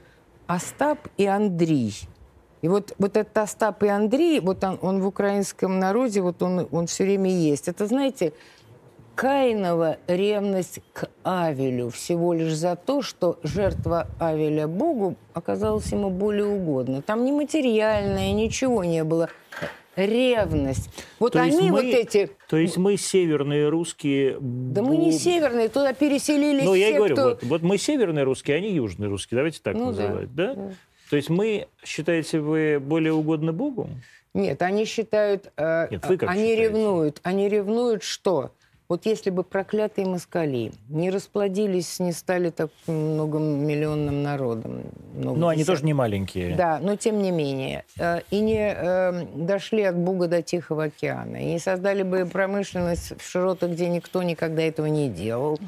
Остап 0.46 1.08
и 1.18 1.26
Андрей. 1.26 1.94
И 2.62 2.68
вот, 2.68 2.94
вот 2.98 3.16
этот 3.16 3.38
Остап 3.38 3.84
и 3.84 3.88
Андрей, 3.88 4.40
вот 4.40 4.64
он, 4.64 4.78
он 4.82 5.02
в 5.02 5.08
украинском 5.08 5.80
народе, 5.80 6.22
вот 6.22 6.42
он, 6.42 6.68
он 6.72 6.88
все 6.88 7.04
время 7.04 7.30
есть. 7.30 7.68
Это, 7.68 7.88
знаете, 7.88 8.34
Каинова 9.18 9.98
ревность 10.06 10.80
к 10.94 11.10
Авелю 11.24 11.90
всего 11.90 12.34
лишь 12.34 12.54
за 12.54 12.76
то, 12.76 13.02
что 13.02 13.40
жертва 13.42 14.08
Авеля 14.20 14.68
Богу 14.68 15.16
оказалась 15.34 15.92
ему 15.92 16.12
более 16.12 16.46
угодна. 16.46 17.02
Там 17.02 17.26
ни 17.26 17.32
материальное, 17.32 18.32
ничего 18.32 18.84
не 18.84 19.04
было. 19.04 19.30
Ревность. 19.96 20.92
Вот 21.18 21.34
то 21.34 21.42
они 21.42 21.72
мы, 21.72 21.82
вот 21.82 21.84
эти... 21.84 22.30
То 22.48 22.58
есть 22.58 22.78
мы 22.78 22.96
северные 22.96 23.70
русские... 23.70 24.38
Да 24.40 24.84
мы 24.84 24.98
не 24.98 25.12
северные, 25.12 25.70
туда 25.70 25.94
переселились 25.94 26.64
Ну, 26.64 26.76
я 26.76 26.90
и 26.90 26.94
говорю, 26.94 27.16
кто... 27.16 27.24
вот, 27.30 27.44
вот 27.44 27.62
мы 27.64 27.80
северные 27.80 28.24
русские, 28.24 28.58
они 28.58 28.70
южные 28.70 29.10
русские. 29.10 29.38
Давайте 29.38 29.62
так 29.64 29.74
ну, 29.74 29.88
называть, 29.88 30.36
да? 30.36 30.54
да? 30.54 30.72
То 31.10 31.16
есть 31.16 31.32
мы, 31.32 31.70
считаете, 31.84 32.40
вы 32.40 32.80
более 32.80 33.14
угодны 33.14 33.52
Богу? 33.52 33.90
Нет, 34.36 34.62
они 34.62 34.86
считают... 34.86 35.52
Э, 35.58 35.88
Нет, 35.90 36.06
вы 36.06 36.18
как 36.18 36.30
они 36.30 36.42
считаете? 36.42 36.62
ревнуют. 36.62 37.20
Они 37.24 37.50
ревнуют 37.50 38.04
что? 38.04 38.52
Вот 38.90 39.06
если 39.06 39.32
бы 39.32 39.44
проклятые 39.44 40.08
москали 40.08 40.72
не 40.88 41.10
расплодились, 41.10 42.00
не 42.00 42.14
стали 42.14 42.52
так 42.52 42.70
многомиллионным 42.88 44.24
народом. 44.24 44.84
Но 45.14 45.36
ну, 45.36 45.48
они 45.50 45.66
тоже 45.66 45.84
не 45.84 45.94
маленькие. 45.94 46.56
Да, 46.56 46.80
но 46.82 46.96
тем 46.96 47.22
не 47.22 47.32
менее. 47.32 47.84
Э, 48.00 48.22
и 48.32 48.40
не 48.40 48.74
э, 48.74 49.26
дошли 49.36 49.84
от 49.84 49.98
Буга 49.98 50.28
до 50.28 50.42
Тихого 50.42 50.86
океана. 50.86 51.36
И 51.36 51.46
не 51.46 51.60
создали 51.60 52.04
бы 52.04 52.26
промышленность 52.26 53.22
в 53.22 53.30
широтах, 53.30 53.72
где 53.72 53.90
никто 53.90 54.24
никогда 54.24 54.62
этого 54.62 54.86
не 54.86 55.10
делал. 55.10 55.60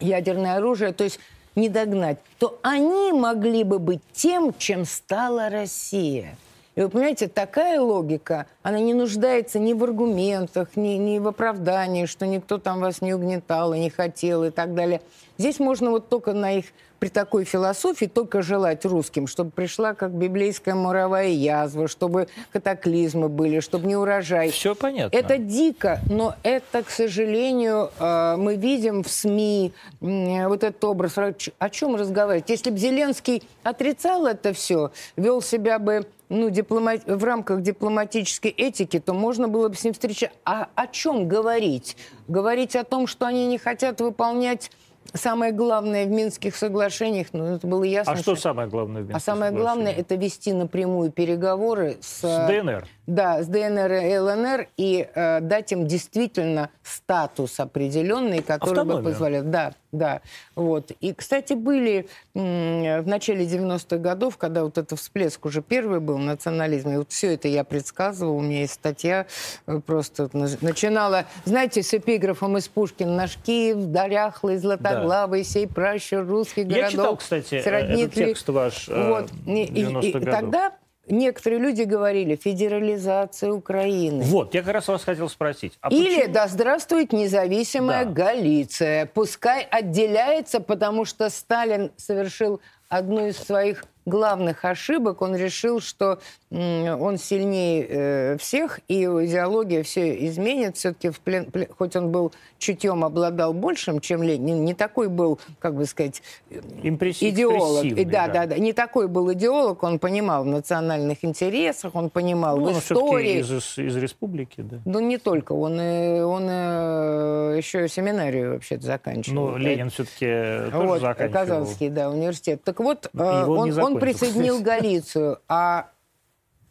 Ядерное 0.00 0.56
оружие, 0.56 0.92
то 0.92 1.04
есть 1.04 1.20
не 1.54 1.68
догнать. 1.68 2.18
То 2.38 2.58
они 2.62 3.12
могли 3.12 3.62
бы 3.62 3.78
быть 3.78 4.00
тем, 4.12 4.52
чем 4.58 4.84
стала 4.86 5.50
Россия– 5.50 6.36
и 6.76 6.82
вы 6.82 6.88
понимаете, 6.88 7.26
такая 7.26 7.80
логика, 7.80 8.46
она 8.62 8.78
не 8.78 8.94
нуждается 8.94 9.58
ни 9.58 9.72
в 9.72 9.82
аргументах, 9.82 10.76
ни, 10.76 10.94
ни 10.94 11.18
в 11.18 11.26
оправдании, 11.26 12.06
что 12.06 12.26
никто 12.26 12.58
там 12.58 12.80
вас 12.80 13.02
не 13.02 13.12
угнетал 13.12 13.74
и 13.74 13.80
не 13.80 13.90
хотел 13.90 14.44
и 14.44 14.50
так 14.50 14.74
далее. 14.74 15.02
Здесь 15.36 15.58
можно 15.58 15.90
вот 15.90 16.08
только 16.08 16.32
на 16.32 16.52
их 16.52 16.66
при 17.00 17.08
такой 17.08 17.44
философии 17.44 18.04
только 18.04 18.42
желать 18.42 18.84
русским, 18.84 19.26
чтобы 19.26 19.50
пришла 19.50 19.94
как 19.94 20.12
библейская 20.12 20.74
муровая 20.74 21.28
язва, 21.28 21.88
чтобы 21.88 22.28
катаклизмы 22.52 23.28
были, 23.28 23.60
чтобы 23.60 23.86
не 23.86 23.96
урожай. 23.96 24.50
Все 24.50 24.74
понятно. 24.74 25.16
Это 25.16 25.38
дико, 25.38 26.00
но 26.08 26.34
это, 26.42 26.82
к 26.82 26.90
сожалению, 26.90 27.90
э, 27.98 28.36
мы 28.36 28.56
видим 28.56 29.02
в 29.02 29.08
СМИ 29.08 29.72
вот 30.00 30.62
этот 30.62 30.84
образ. 30.84 31.16
О 31.58 31.70
чем 31.70 31.96
разговаривать? 31.96 32.50
Если 32.50 32.70
бы 32.70 32.76
Зеленский 32.76 33.42
отрицал 33.62 34.26
это 34.26 34.52
все, 34.52 34.92
вел 35.16 35.40
себя 35.40 35.78
бы 35.78 36.06
ну, 36.28 36.50
диплома... 36.50 36.94
в 37.06 37.24
рамках 37.24 37.62
дипломатической 37.62 38.50
этики, 38.50 39.00
то 39.00 39.14
можно 39.14 39.48
было 39.48 39.68
бы 39.68 39.74
с 39.74 39.84
ним 39.84 39.94
встречаться. 39.94 40.36
А 40.44 40.68
о 40.74 40.86
чем 40.86 41.28
говорить? 41.28 41.96
Говорить 42.28 42.76
о 42.76 42.84
том, 42.84 43.06
что 43.06 43.26
они 43.26 43.46
не 43.46 43.58
хотят 43.58 44.00
выполнять 44.00 44.70
Самое 45.12 45.52
главное 45.52 46.06
в 46.06 46.10
Минских 46.10 46.54
соглашениях, 46.54 47.28
ну, 47.32 47.56
это 47.56 47.66
было 47.66 47.82
ясно. 47.82 48.12
А 48.12 48.16
что, 48.16 48.36
что... 48.36 48.42
самое 48.42 48.68
главное 48.68 49.02
в 49.02 49.06
Минских 49.06 49.16
А 49.16 49.20
самое 49.20 49.50
главное, 49.50 49.92
это 49.92 50.14
вести 50.14 50.52
напрямую 50.52 51.10
переговоры 51.10 51.96
с... 52.00 52.20
С 52.20 52.46
ДНР. 52.46 52.86
Да, 53.06 53.42
с 53.42 53.46
ДНР 53.48 53.92
и 53.92 54.18
ЛНР, 54.18 54.68
и 54.76 55.08
э, 55.12 55.40
дать 55.40 55.72
им 55.72 55.86
действительно 55.86 56.70
статус 56.84 57.58
определенный, 57.58 58.42
который 58.42 58.70
Автономию. 58.70 59.02
бы 59.02 59.10
позволял... 59.10 59.42
Да, 59.42 59.72
да. 59.92 60.20
Вот. 60.54 60.92
И, 61.00 61.12
кстати, 61.12 61.54
были 61.54 62.06
в 62.34 63.06
начале 63.06 63.44
90-х 63.44 63.96
годов, 63.98 64.36
когда 64.36 64.64
вот 64.64 64.78
этот 64.78 64.98
всплеск 64.98 65.44
уже 65.44 65.62
первый 65.62 66.00
был 66.00 66.18
национализм, 66.18 66.90
и 66.90 66.96
вот 66.98 67.10
все 67.10 67.34
это 67.34 67.48
я 67.48 67.64
предсказывал, 67.64 68.36
у 68.36 68.40
меня 68.40 68.60
есть 68.60 68.74
статья 68.74 69.26
э, 69.66 69.80
просто 69.84 70.30
начинала, 70.32 71.26
знаете, 71.44 71.82
с 71.82 71.92
эпиграфом 71.92 72.56
из 72.56 72.68
Пушкина 72.68 73.14
«Наш 73.16 73.36
Киев, 73.36 73.86
доряхлый, 73.86 74.58
златоглавый, 74.58 75.42
да. 75.42 75.48
сей 75.48 75.66
пращур 75.66 76.26
русский 76.26 76.62
городок». 76.62 76.82
Я 76.82 76.90
читал, 76.90 77.16
кстати, 77.16 77.54
этот 77.56 78.14
текст 78.14 78.48
ваш 78.48 78.88
э, 78.88 79.08
вот. 79.08 79.30
90-х 79.46 79.52
и, 79.52 80.10
и, 80.10 80.12
годов. 80.12 80.32
Тогда 80.32 80.72
некоторые 81.08 81.60
люди 81.60 81.82
говорили 81.82 82.36
федерализация 82.36 83.52
Украины. 83.52 84.24
Вот, 84.24 84.54
я 84.54 84.62
как 84.62 84.74
раз 84.74 84.88
вас 84.88 85.04
хотел 85.04 85.28
спросить. 85.28 85.78
А 85.80 85.88
Или 85.92 86.20
почему? 86.20 86.34
да 86.34 86.48
здравствует 86.48 87.12
независимая 87.12 88.04
да. 88.04 88.10
Галиция. 88.10 89.06
Пускай 89.06 89.62
отделяется, 89.62 90.60
потому 90.60 91.04
что 91.04 91.28
Сталин 91.30 91.90
совершил 91.96 92.60
одну 92.88 93.26
из 93.26 93.36
своих 93.38 93.84
главных 94.06 94.64
ошибок. 94.64 95.22
Он 95.22 95.36
решил, 95.36 95.80
что 95.80 96.20
он 96.50 97.16
сильнее 97.16 97.86
э, 97.88 98.36
всех, 98.38 98.80
и 98.88 98.94
его 98.94 99.24
идеология 99.24 99.82
все 99.82 100.26
изменит. 100.26 100.76
Все-таки, 100.76 101.10
в 101.10 101.20
плен, 101.20 101.46
хоть 101.78 101.94
он 101.94 102.10
был 102.10 102.32
чутьем, 102.58 103.04
обладал 103.04 103.52
большим, 103.54 104.00
чем 104.00 104.22
Ленин, 104.22 104.64
не 104.64 104.74
такой 104.74 105.08
был, 105.08 105.38
как 105.60 105.74
бы 105.74 105.86
сказать, 105.86 106.22
идеолог. 106.50 107.84
И, 107.84 108.04
да, 108.04 108.26
да, 108.26 108.32
да, 108.32 108.46
да. 108.46 108.58
Не 108.58 108.72
такой 108.72 109.06
был 109.06 109.32
идеолог, 109.32 109.82
он 109.82 109.98
понимал 109.98 110.42
в 110.42 110.46
национальных 110.46 111.24
интересах, 111.24 111.94
он 111.94 112.10
понимал 112.10 112.58
ну, 112.58 112.72
в 112.72 112.78
истории. 112.78 113.40
Из, 113.40 113.78
из 113.78 113.96
республики, 113.96 114.60
да. 114.62 114.78
Ну, 114.84 115.00
не 115.00 115.18
только. 115.18 115.52
Он, 115.52 115.78
э, 115.78 116.24
он 116.24 116.46
э, 116.48 117.54
еще 117.58 117.88
семинарию 117.88 118.54
вообще-то 118.54 118.86
заканчивал. 118.86 119.50
Ну, 119.50 119.56
Ленин 119.56 119.90
все-таки 119.90 120.70
тоже 120.72 120.86
вот, 120.86 121.00
заканчивал. 121.00 121.46
Казанский, 121.46 121.88
да, 121.90 122.10
университет. 122.10 122.62
Так 122.64 122.80
вот, 122.80 123.08
он, 123.14 123.78
он 123.78 123.89
присоединил 123.98 124.60
Галицию, 124.60 125.40
а 125.48 125.90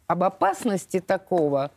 об 0.06 0.22
опасности 0.22 1.00
такого 1.00 1.70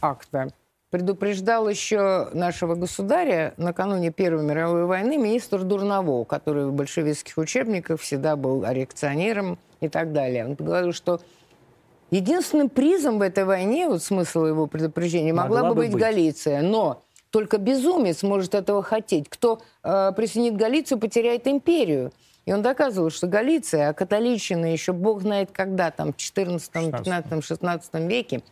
акта 0.00 0.48
предупреждал 0.90 1.70
еще 1.70 2.28
нашего 2.34 2.74
государя 2.74 3.54
накануне 3.56 4.10
Первой 4.12 4.44
мировой 4.44 4.84
войны 4.84 5.16
министр 5.16 5.62
Дурново, 5.62 6.24
который 6.24 6.66
в 6.66 6.72
большевистских 6.72 7.38
учебниках 7.38 7.98
всегда 7.98 8.36
был 8.36 8.62
реакционером 8.62 9.58
и 9.80 9.88
так 9.88 10.12
далее. 10.12 10.44
Он 10.44 10.54
говорил, 10.54 10.92
что 10.92 11.22
единственным 12.10 12.68
призом 12.68 13.18
в 13.18 13.22
этой 13.22 13.46
войне, 13.46 13.88
вот 13.88 14.02
смысл 14.02 14.44
его 14.44 14.66
предупреждения, 14.66 15.32
могла, 15.32 15.60
могла 15.60 15.70
бы 15.70 15.76
быть, 15.76 15.92
быть 15.92 16.02
Галиция. 16.02 16.60
Но 16.60 17.02
только 17.30 17.56
безумец 17.56 18.22
может 18.22 18.54
этого 18.54 18.82
хотеть. 18.82 19.30
Кто 19.30 19.62
э, 19.82 20.12
присоединит 20.14 20.56
Галицию, 20.56 20.98
потеряет 20.98 21.46
империю. 21.48 22.12
И 22.44 22.52
он 22.52 22.62
доказывал, 22.62 23.10
что 23.10 23.26
Галиция, 23.26 23.90
а 23.90 23.92
католичина 23.92 24.72
еще 24.72 24.92
бог 24.92 25.22
знает 25.22 25.50
когда, 25.52 25.90
там, 25.90 26.12
в 26.12 26.16
14, 26.16 26.72
15, 26.72 27.44
16 27.44 27.94
веке, 27.94 28.42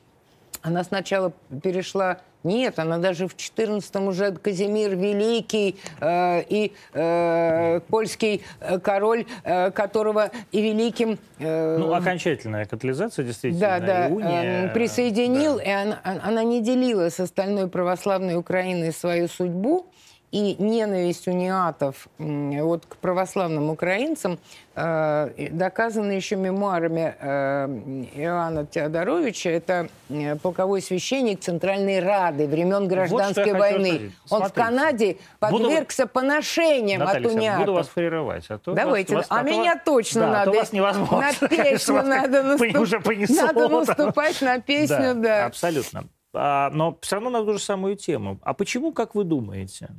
она 0.62 0.84
сначала 0.84 1.32
перешла 1.62 2.20
нет, 2.42 2.78
она 2.78 2.98
даже 2.98 3.28
в 3.28 3.36
14-м 3.36 4.08
уже 4.08 4.32
Казимир 4.32 4.96
Великий 4.96 5.76
э, 6.00 6.42
и 6.48 6.72
э, 6.94 7.80
польский 7.88 8.42
э, 8.60 8.78
король, 8.78 9.26
э, 9.44 9.70
которого 9.70 10.30
и 10.50 10.62
великим... 10.62 11.18
Э, 11.38 11.76
ну, 11.76 11.92
окончательная 11.92 12.64
катализация, 12.64 13.26
действительно. 13.26 13.60
Да, 13.60 13.80
да. 13.80 14.08
Иуния, 14.08 14.68
э, 14.68 14.72
присоединил, 14.72 15.58
да. 15.58 15.62
и 15.62 15.70
она, 15.70 16.00
она 16.02 16.42
не 16.42 16.62
делила 16.62 17.10
с 17.10 17.20
остальной 17.20 17.68
православной 17.68 18.36
Украиной 18.36 18.92
свою 18.92 19.28
судьбу 19.28 19.86
и 20.32 20.54
ненависть 20.62 21.26
униатов 21.26 22.06
вот 22.18 22.86
к 22.86 22.96
православным 22.96 23.70
украинцам 23.70 24.38
э, 24.76 25.48
доказана 25.50 26.12
еще 26.12 26.36
мемуарами 26.36 27.16
э, 27.18 27.66
Иоанна 28.14 28.64
Теодоровича. 28.64 29.50
Это 29.50 29.88
э, 30.08 30.36
полковой 30.36 30.82
священник 30.82 31.40
Центральной 31.40 31.98
Рады 31.98 32.46
времен 32.46 32.86
Гражданской 32.86 33.52
вот 33.52 33.58
войны. 33.58 34.12
Он 34.30 34.44
в 34.44 34.52
Канаде 34.52 35.16
подвергся 35.40 36.04
буду... 36.04 36.12
поношениям 36.12 37.00
Наталья 37.00 37.26
от 37.26 37.34
униатов. 37.34 37.60
буду 37.60 37.72
вас 37.74 37.88
прерывать. 37.88 38.44
А 38.50 38.58
то 38.58 38.72
Давайте. 38.72 39.16
Вас, 39.16 39.26
а, 39.30 39.40
а 39.40 39.42
меня 39.42 39.74
вас... 39.74 39.82
точно 39.84 40.20
да, 40.20 40.26
надо. 40.28 40.50
А 40.52 40.54
вас 40.54 40.72
невозможно. 40.72 41.32
На 41.40 41.48
песню 41.48 42.02
надо, 42.02 42.42
наступ... 42.58 42.76
уже 42.76 43.00
надо 43.28 43.68
наступать 43.68 44.40
на 44.42 44.60
песню, 44.60 45.14
да. 45.14 45.14
да. 45.14 45.46
Абсолютно. 45.46 46.04
А, 46.32 46.70
но 46.70 46.96
все 47.00 47.16
равно 47.16 47.30
на 47.30 47.44
ту 47.44 47.54
же 47.54 47.58
самую 47.58 47.96
тему. 47.96 48.38
А 48.42 48.54
почему, 48.54 48.92
как 48.92 49.14
вы 49.14 49.24
думаете, 49.24 49.90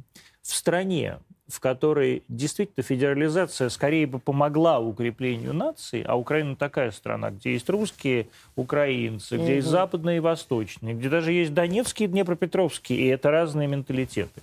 в 0.41 0.54
стране, 0.54 1.20
в 1.48 1.60
которой 1.60 2.24
действительно 2.28 2.84
федерализация 2.84 3.70
скорее 3.70 4.08
бы 4.08 4.20
помогла 4.20 4.80
укреплению 4.80 5.54
нации, 5.54 6.04
а 6.08 6.15
Украина 6.15 6.56
такая 6.56 6.91
страна, 6.91 7.32
где 7.32 7.54
есть 7.54 7.70
русские 7.70 8.28
украинцы, 8.56 9.36
где 9.36 9.44
угу. 9.44 9.52
есть 9.54 9.67
западные 9.67 10.17
и 10.17 10.22
восточные, 10.22 10.96
где 10.96 11.10
даже 11.10 11.34
есть 11.34 11.54
донецкие 11.54 12.08
и 12.08 12.12
днепропетровские, 12.12 13.00
и 13.00 13.08
это 13.08 13.30
разные 13.32 13.67
менталитеты. 13.67 14.41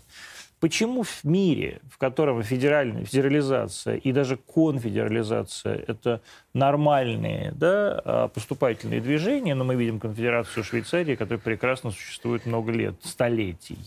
Почему 0.61 1.05
в 1.05 1.23
мире, 1.25 1.81
в 1.89 1.99
котором 1.99 2.43
федеральная 2.43 3.05
федерализация 3.05 3.97
и 3.97 4.13
даже 4.13 4.37
конфедерализация– 4.37 5.85
это 5.87 6.21
нормальные 6.53 7.53
да, 7.53 8.01
а, 8.05 8.29
поступательные 8.29 9.01
движения, 9.01 9.55
но 9.55 9.65
мы 9.65 9.77
видим 9.77 10.01
конфедерацию 10.01 10.65
Швейцарии, 10.65 11.15
которая 11.15 11.39
прекрасно 11.39 11.93
существует 11.93 12.45
много 12.45 12.73
лет, 12.73 12.95
столетий, 13.05 13.79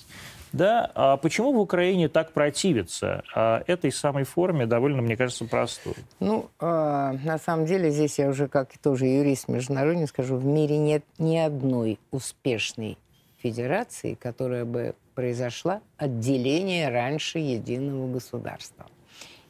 да, 0.54 0.92
а 0.96 1.18
почему 1.18 1.54
в 1.54 1.60
Украине 1.60 2.10
так 2.10 2.34
противится 2.34 3.24
а 3.34 3.64
этой 3.68 3.92
самой 3.92 4.26
форме, 4.26 4.66
довольно, 4.66 5.02
мне 5.02 5.16
кажется, 5.16 5.46
простой? 5.46 5.96
Ну, 6.20 6.50
э, 6.60 6.66
на 6.66 7.38
самом 7.38 7.66
деле, 7.66 7.90
здесь 7.90 8.20
я 8.20 8.28
уже 8.28 8.48
как 8.48 8.78
тоже 8.78 9.06
юрист 9.06 9.48
международный 9.48 10.08
скажу, 10.08 10.36
в 10.36 10.46
мире 10.46 10.78
нет 10.78 11.04
ни 11.18 11.38
одной 11.38 12.00
успешной 12.12 12.98
федерации, 13.42 14.14
которая 14.14 14.66
бы 14.66 14.96
произошла 15.16 15.82
отделение 15.98 16.90
раньше 16.90 17.40
единого 17.40 18.12
государства. 18.12 18.86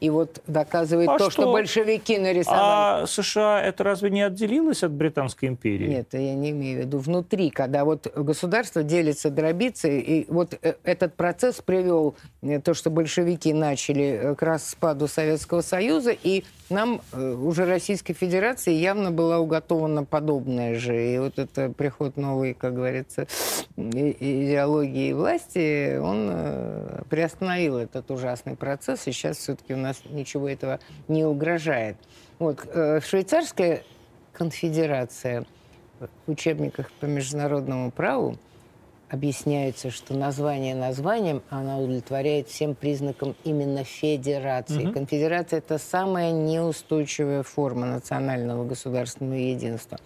И 0.02 0.10
вот 0.10 0.42
доказывает 0.48 1.08
а 1.08 1.16
то, 1.16 1.30
что? 1.30 1.42
что 1.42 1.52
большевики 1.52 2.18
нарисовали. 2.18 3.04
А 3.04 3.06
США 3.06 3.62
это 3.62 3.84
разве 3.84 4.10
не 4.10 4.22
отделилось 4.22 4.82
от 4.82 4.90
Британской 4.90 5.48
империи? 5.48 5.86
Нет, 5.86 6.08
я 6.10 6.34
не 6.34 6.50
имею 6.50 6.78
в 6.78 6.80
виду. 6.86 6.98
Внутри, 6.98 7.50
когда 7.50 7.84
вот 7.84 8.12
государство 8.16 8.82
делится, 8.82 9.30
дробится, 9.30 9.86
и 9.86 10.26
вот 10.28 10.58
э, 10.60 10.74
этот 10.82 11.14
процесс 11.14 11.60
привел 11.64 12.16
э, 12.42 12.60
то, 12.60 12.74
что 12.74 12.90
большевики 12.90 13.52
начали 13.52 14.02
э, 14.02 14.34
к 14.34 14.42
распаду 14.42 15.06
Советского 15.06 15.60
Союза, 15.60 16.10
и 16.10 16.42
нам 16.68 17.00
уже 17.12 17.66
Российской 17.66 18.14
Федерации 18.14 18.72
явно 18.72 19.12
была 19.12 19.38
уготована 19.38 20.04
подобная 20.04 20.74
же. 20.80 21.14
И 21.14 21.18
вот 21.18 21.38
это 21.38 21.68
приход 21.68 22.16
новой, 22.16 22.54
как 22.54 22.74
говорится, 22.74 23.28
идеологии 23.76 25.12
власти, 25.12 25.98
он 25.98 27.04
приостановил 27.08 27.76
этот 27.76 28.10
ужасный 28.10 28.56
процесс, 28.56 29.06
и 29.06 29.12
сейчас 29.12 29.36
все-таки 29.36 29.74
у 29.74 29.76
нас 29.76 29.91
нас 29.92 30.02
ничего 30.10 30.48
этого 30.48 30.80
не 31.08 31.24
угрожает. 31.24 31.96
Вот, 32.38 32.66
э, 32.66 33.00
швейцарская 33.00 33.82
конфедерация 34.32 35.44
в 36.26 36.30
учебниках 36.30 36.90
по 37.00 37.04
международному 37.04 37.90
праву 37.90 38.36
объясняется, 39.08 39.90
что 39.90 40.14
название 40.14 40.74
названием, 40.74 41.42
она 41.50 41.78
удовлетворяет 41.78 42.48
всем 42.48 42.74
признакам 42.74 43.36
именно 43.44 43.84
федерации. 43.84 44.86
Угу. 44.86 44.92
Конфедерация– 44.94 45.58
это 45.58 45.76
самая 45.76 46.32
неустойчивая 46.32 47.42
форма 47.42 47.86
национального 47.86 48.64
государственного 48.64 49.38
единства. 49.38 49.98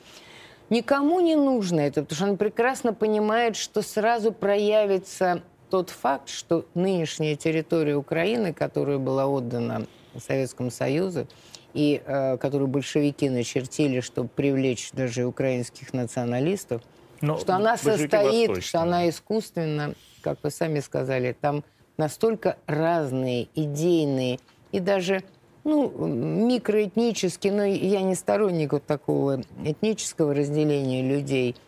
Никому 0.70 1.20
не 1.20 1.36
нужно 1.36 1.80
это, 1.80 2.02
потому 2.02 2.16
что 2.16 2.24
она 2.24 2.36
прекрасно 2.36 2.92
понимает, 2.92 3.54
что 3.54 3.82
сразу 3.82 4.32
проявится 4.32 5.42
тот 5.70 5.90
факт, 5.90 6.28
что 6.28 6.64
нынешняя 6.74 7.36
территория 7.36 7.96
Украины, 7.96 8.52
которая 8.52 8.98
была 8.98 9.26
отдана 9.26 9.86
Советскому 10.18 10.70
Союзу, 10.70 11.26
и 11.74 12.02
э, 12.04 12.38
которую 12.38 12.68
большевики 12.68 13.28
начертили, 13.28 14.00
чтобы 14.00 14.28
привлечь 14.28 14.90
даже 14.92 15.24
украинских 15.26 15.92
националистов, 15.92 16.82
Но 17.20 17.36
что 17.38 17.54
она 17.54 17.76
состоит, 17.76 18.64
что 18.64 18.80
она 18.80 19.08
искусственно, 19.08 19.94
как 20.22 20.38
вы 20.42 20.50
сами 20.50 20.80
сказали, 20.80 21.36
там 21.38 21.64
настолько 21.98 22.56
разные, 22.66 23.48
идейные 23.54 24.38
и 24.72 24.80
даже 24.80 25.22
ну, 25.64 25.90
микроэтнические, 25.90 27.52
но 27.52 27.64
я 27.64 28.00
не 28.00 28.14
сторонник 28.14 28.72
вот 28.72 28.86
такого 28.86 29.42
этнического 29.64 30.34
разделения 30.34 31.02
людей– 31.02 31.56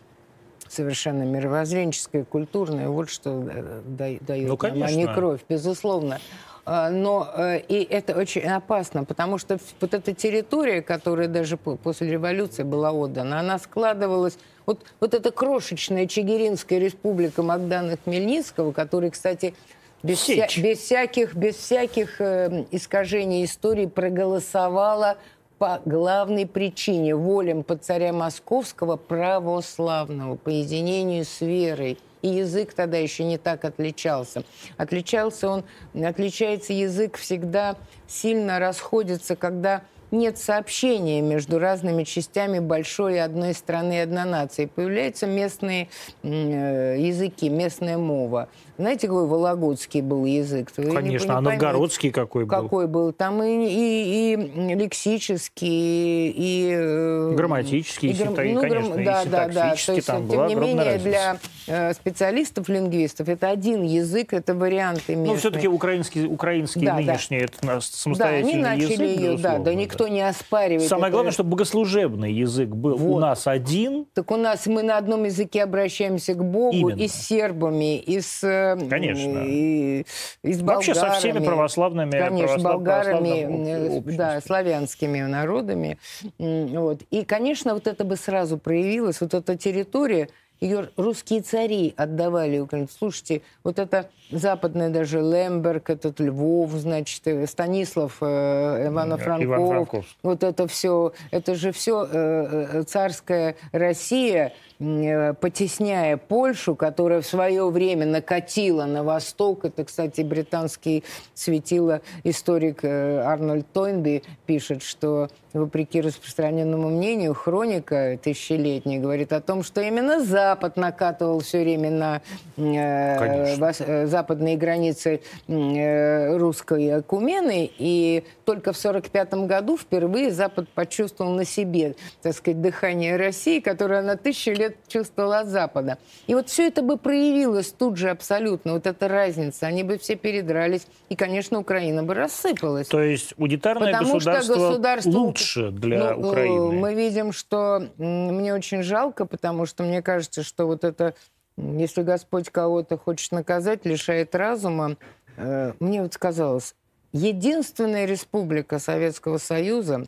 совершенно 0.71 1.23
мировоззренческое, 1.23 2.23
культурное, 2.23 2.89
вот 2.89 3.09
что 3.09 3.43
э, 3.49 3.81
дает 3.85 4.21
ну, 4.27 4.57
нам, 4.61 4.83
а 4.83 4.91
не 4.91 5.07
кровь, 5.07 5.41
безусловно. 5.49 6.19
А, 6.65 6.91
но 6.91 7.27
э, 7.35 7.61
и 7.67 7.83
это 7.83 8.15
очень 8.15 8.43
опасно, 8.43 9.03
потому 9.03 9.39
что 9.39 9.57
вот 9.81 9.93
эта 9.93 10.13
территория, 10.13 10.81
которая 10.81 11.27
даже 11.27 11.57
после 11.57 12.11
революции 12.11 12.63
была 12.63 12.91
отдана, 12.91 13.39
она 13.39 13.57
складывалась... 13.57 14.37
Вот, 14.65 14.85
вот 14.99 15.15
эта 15.15 15.31
крошечная 15.31 16.05
Чигиринская 16.05 16.77
республика 16.77 17.41
Магдана 17.41 17.97
Хмельницкого, 18.03 18.71
который, 18.71 19.09
кстати, 19.09 19.55
без, 20.03 20.19
вся, 20.19 20.47
без 20.57 20.77
всяких, 20.77 21.35
без 21.35 21.55
всяких 21.55 22.21
э, 22.21 22.65
искажений 22.69 23.45
истории 23.45 23.87
проголосовала 23.87 25.17
по 25.59 25.81
главной 25.85 26.47
причине, 26.47 27.15
волям 27.15 27.63
по 27.63 27.75
царя 27.75 28.13
Московского 28.13 28.95
православного, 28.95 30.35
по 30.37 30.49
единению 30.49 31.25
с 31.25 31.41
верой. 31.41 31.99
И 32.21 32.29
язык 32.29 32.73
тогда 32.73 32.97
еще 32.97 33.23
не 33.23 33.37
так 33.37 33.63
отличался. 33.63 34.43
Отличался 34.77 35.49
он, 35.49 35.63
отличается 36.03 36.73
язык 36.73 37.17
всегда 37.17 37.75
сильно 38.07 38.59
расходится, 38.59 39.35
когда 39.35 39.83
нет 40.11 40.37
сообщения 40.37 41.21
между 41.21 41.59
разными 41.59 42.03
частями 42.03 42.59
большой 42.59 43.21
одной 43.21 43.53
страны 43.53 43.97
и 43.97 43.99
одной 43.99 44.25
нации. 44.25 44.65
Появляются 44.65 45.27
местные 45.27 45.89
э, 46.23 46.95
языки, 46.99 47.49
местная 47.49 47.97
мова. 47.97 48.49
Знаете, 48.79 49.07
какой 49.07 49.27
вологодский 49.27 49.99
был 49.99 50.23
язык? 50.23 50.71
Вы 50.77 50.91
Конечно, 50.91 51.25
не, 51.25 51.31
не 51.31 51.37
а 51.37 51.41
новгородский 51.41 52.11
какой 52.11 52.45
был? 52.45 52.49
Какой 52.49 52.87
был? 52.87 53.11
Там 53.11 53.43
и, 53.43 53.67
и, 53.67 54.33
и 54.35 54.75
лексический, 54.75 56.29
и... 56.29 56.71
Э, 56.73 57.33
грамматический, 57.35 58.11
и, 58.11 58.13
грам... 58.13 58.29
ну, 58.29 58.61
конечно, 58.61 58.95
грам... 58.95 59.03
да, 59.03 59.23
и 59.23 59.27
да, 59.27 59.47
да. 59.49 59.75
То 59.85 59.93
есть, 59.93 60.07
там 60.07 60.29
тем 60.29 60.47
не 60.47 60.55
менее, 60.55 60.93
разница. 60.93 61.03
для 61.03 61.39
э, 61.67 61.93
специалистов-лингвистов 61.93 63.27
это 63.27 63.49
один 63.49 63.83
язык, 63.83 64.31
это 64.31 64.55
варианты 64.55 65.13
местные. 65.15 65.33
Ну, 65.33 65.35
все-таки 65.35 65.67
украинский, 65.67 66.25
украинский 66.25 66.85
да, 66.85 66.95
нынешний, 66.95 67.39
да. 67.39 67.45
это 67.45 67.81
самостоятельный 67.81 68.63
да, 68.63 68.69
они 68.69 68.81
начали 68.81 69.07
язык, 69.07 69.19
ее, 69.19 69.37
да, 69.39 69.57
да, 69.59 69.73
никто 69.73 69.98
не 70.07 70.21
оспаривает. 70.21 70.87
Самое 70.87 71.07
это. 71.07 71.13
главное, 71.13 71.31
чтобы 71.31 71.51
богослужебный 71.51 72.31
язык 72.31 72.69
был 72.69 72.97
вот. 72.97 73.17
у 73.17 73.19
нас 73.19 73.47
один. 73.47 74.05
Так 74.13 74.31
у 74.31 74.37
нас 74.37 74.65
мы 74.67 74.83
на 74.83 74.97
одном 74.97 75.25
языке 75.25 75.63
обращаемся 75.63 76.33
к 76.33 76.43
Богу 76.43 76.89
Именно. 76.89 76.99
и 76.99 77.07
с 77.07 77.13
сербами, 77.13 77.99
и 77.99 78.21
с 78.21 78.43
э, 78.43 78.77
Конечно. 78.89 79.43
И, 79.45 80.05
и 80.43 80.53
с 80.53 80.61
болгарами. 80.61 80.87
Вообще 80.87 80.95
со 80.95 81.11
всеми 81.11 81.45
православными, 81.45 82.11
Конечно, 82.11 82.47
православ, 82.47 82.73
болгарами, 82.73 84.15
да, 84.15 84.41
славянскими 84.41 85.21
народами. 85.21 85.97
Вот. 86.37 87.01
И, 87.09 87.23
конечно, 87.23 87.73
вот 87.73 87.87
это 87.87 88.03
бы 88.03 88.15
сразу 88.15 88.57
проявилось, 88.57 89.21
вот 89.21 89.33
эта 89.33 89.57
территория, 89.57 90.29
ее 90.61 90.89
русские 90.97 91.41
цари 91.41 91.93
отдавали 91.95 92.59
Украине. 92.59 92.89
Слушайте, 92.97 93.41
вот 93.63 93.79
это 93.79 94.09
западный 94.31 94.89
даже 94.89 95.21
Лемберг, 95.21 95.89
этот 95.89 96.19
Львов, 96.19 96.71
значит, 96.71 97.25
э, 97.25 97.47
Станислав 97.47 98.17
э, 98.21 98.87
Ивано-Франков, 98.87 100.05
вот 100.21 100.43
это 100.43 100.67
все, 100.67 101.13
это 101.31 101.55
же 101.55 101.71
все 101.71 102.05
э, 102.05 102.09
э, 102.11 102.83
царская 102.83 103.55
Россия, 103.71 104.53
э, 104.79 105.33
потесняя 105.33 106.17
Польшу, 106.17 106.75
которая 106.75 107.21
в 107.21 107.25
свое 107.25 107.69
время 107.69 108.05
накатила 108.05 108.85
на 108.85 109.03
восток. 109.03 109.65
Это, 109.65 109.85
кстати, 109.85 110.21
британский 110.21 111.03
светило 111.33 112.01
историк 112.23 112.83
э, 112.83 113.19
Арнольд 113.21 113.71
Тойнби 113.71 114.23
пишет, 114.45 114.83
что 114.83 115.29
вопреки 115.53 116.01
распространенному 116.01 116.89
мнению, 116.89 117.33
хроника 117.33 118.19
тысячелетняя 118.21 118.99
говорит 118.99 119.33
о 119.33 119.41
том, 119.41 119.63
что 119.63 119.81
именно 119.81 120.23
Запад 120.23 120.77
накатывал 120.77 121.39
все 121.39 121.61
время 121.61 121.91
на 121.91 122.21
э, 122.57 123.55
э, 123.57 124.05
западные 124.05 124.57
границы 124.57 125.21
э, 125.47 126.37
русской 126.37 126.89
Акумены, 126.89 127.69
и 127.77 128.23
только 128.45 128.73
в 128.73 128.77
1945 128.77 129.47
году 129.47 129.77
впервые 129.77 130.31
Запад 130.31 130.69
почувствовал 130.69 131.31
на 131.31 131.45
себе, 131.45 131.95
так 132.21 132.35
сказать, 132.35 132.61
дыхание 132.61 133.15
России, 133.15 133.59
которое 133.59 134.01
на 134.01 134.17
тысячу 134.17 134.51
лет 134.51 134.77
чувствовала 134.87 135.39
от 135.39 135.47
Запада. 135.47 135.97
И 136.27 136.35
вот 136.35 136.49
все 136.49 136.67
это 136.67 136.81
бы 136.81 136.97
проявилось 136.97 137.71
тут 137.71 137.97
же 137.97 138.09
абсолютно, 138.09 138.73
вот 138.73 138.85
эта 138.85 139.07
разница, 139.07 139.67
они 139.67 139.83
бы 139.83 139.97
все 139.97 140.15
передрались, 140.15 140.85
и, 141.09 141.15
конечно, 141.15 141.59
Украина 141.59 142.03
бы 142.03 142.13
рассыпалась. 142.13 142.87
То 142.87 143.01
есть 143.01 143.33
унитарное 143.37 143.91
Потому 143.91 144.13
государство, 144.13 144.55
что 144.55 144.69
государство 144.69 145.11
лучше 145.39 145.71
для 145.71 146.15
ну, 146.15 146.29
Украины? 146.29 146.71
Мы 146.71 146.93
видим, 146.93 147.31
что 147.31 147.87
мне 147.97 148.53
очень 148.53 148.83
жалко, 148.83 149.25
потому 149.25 149.65
что 149.65 149.83
мне 149.83 150.01
кажется, 150.01 150.43
что 150.43 150.65
вот 150.65 150.83
это 150.83 151.13
если 151.57 152.03
Господь 152.03 152.49
кого-то 152.49 152.97
хочет 152.97 153.31
наказать, 153.31 153.85
лишает 153.85 154.33
разума, 154.33 154.95
э, 155.37 155.73
мне 155.79 156.01
вот 156.01 156.13
сказалось, 156.13 156.75
единственная 157.11 158.05
республика 158.05 158.79
Советского 158.79 159.37
Союза, 159.39 160.05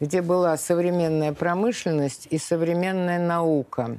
где 0.00 0.22
была 0.22 0.56
современная 0.56 1.32
промышленность 1.32 2.28
и 2.30 2.38
современная 2.38 3.18
наука, 3.18 3.96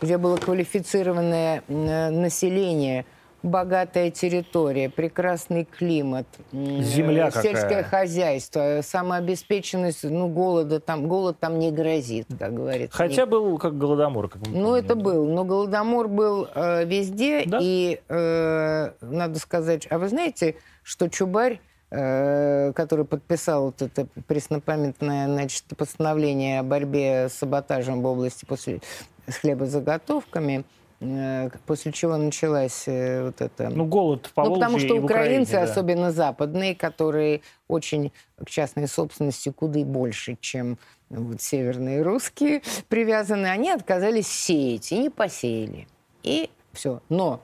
где 0.00 0.18
было 0.18 0.36
квалифицированное 0.36 1.62
э, 1.66 2.10
население, 2.10 3.04
богатая 3.44 4.10
территория, 4.10 4.88
прекрасный 4.88 5.64
климат, 5.64 6.26
Земля 6.52 7.30
сельское 7.30 7.82
какая. 7.82 7.84
хозяйство, 7.84 8.80
самообеспеченность, 8.82 10.02
ну, 10.04 10.28
голода 10.28 10.80
там, 10.80 11.06
голод 11.06 11.38
там 11.38 11.58
не 11.58 11.70
грозит, 11.70 12.26
как 12.38 12.54
говорится. 12.54 12.96
Хотя 12.96 13.26
был 13.26 13.58
как 13.58 13.76
голодомор, 13.76 14.28
как 14.28 14.42
Ну, 14.48 14.74
это 14.74 14.94
был. 14.94 15.26
Но 15.26 15.44
Голодомор 15.44 16.08
был 16.08 16.48
э, 16.54 16.84
везде. 16.86 17.44
Да. 17.46 17.58
И 17.60 18.00
э, 18.08 18.90
надо 19.02 19.38
сказать... 19.38 19.86
А 19.90 19.98
вы 19.98 20.08
знаете, 20.08 20.56
что 20.82 21.08
Чубарь, 21.08 21.60
э, 21.90 22.72
который 22.74 23.04
подписал 23.04 23.66
вот 23.66 23.82
это 23.82 24.06
преснопамятное 24.26 25.26
значит, 25.26 25.64
постановление 25.76 26.60
о 26.60 26.62
борьбе 26.62 27.28
с 27.28 27.34
саботажем 27.34 28.00
в 28.00 28.06
области 28.06 28.46
после, 28.46 28.80
с 29.28 29.36
хлебозаготовками, 29.36 30.64
после 31.66 31.92
чего 31.92 32.16
началась 32.16 32.84
э, 32.86 33.24
вот 33.24 33.40
эта... 33.40 33.68
Ну, 33.68 33.84
голод 33.84 34.26
в 34.26 34.32
Ну, 34.36 34.54
потому 34.54 34.78
что 34.78 34.94
украинцы, 34.94 35.50
Украине, 35.50 35.66
да. 35.66 35.72
особенно 35.72 36.12
западные, 36.12 36.74
которые 36.74 37.42
очень 37.68 38.12
к 38.42 38.48
частной 38.48 38.88
собственности 38.88 39.50
куда 39.50 39.80
больше, 39.80 40.36
чем 40.40 40.78
вот, 41.10 41.40
северные 41.40 42.02
русские 42.02 42.62
привязаны, 42.88 43.46
они 43.46 43.70
отказались 43.70 44.28
сеять 44.28 44.92
и 44.92 44.98
не 44.98 45.10
посеяли. 45.10 45.86
И 46.22 46.50
все. 46.72 47.00
Но 47.08 47.40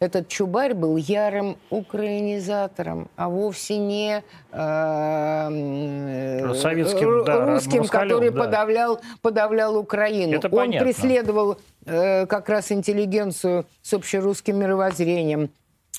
этот 0.00 0.28
Чубарь 0.28 0.72
был 0.72 0.96
ярым 0.96 1.58
украинизатором, 1.68 3.08
а 3.16 3.28
вовсе 3.28 3.76
не 3.76 4.24
э, 4.50 6.54
Советским, 6.54 7.24
да, 7.24 7.44
русским, 7.44 7.80
москалем, 7.80 8.08
который 8.08 8.30
да. 8.30 8.44
подавлял, 8.44 9.00
подавлял 9.20 9.76
Украину. 9.76 10.38
Это 10.38 10.48
Он 10.48 10.56
понятно. 10.56 10.86
преследовал 10.86 11.58
э, 11.84 12.26
как 12.26 12.48
раз 12.48 12.72
интеллигенцию 12.72 13.66
с 13.82 13.92
общерусским 13.92 14.58
мировоззрением, 14.58 15.50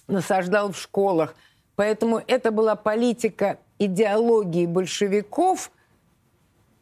насаждал 0.08 0.72
в 0.72 0.78
школах. 0.78 1.36
Поэтому 1.76 2.22
это 2.26 2.52
была 2.52 2.76
политика 2.76 3.60
идеологии 3.78 4.66
большевиков, 4.66 5.72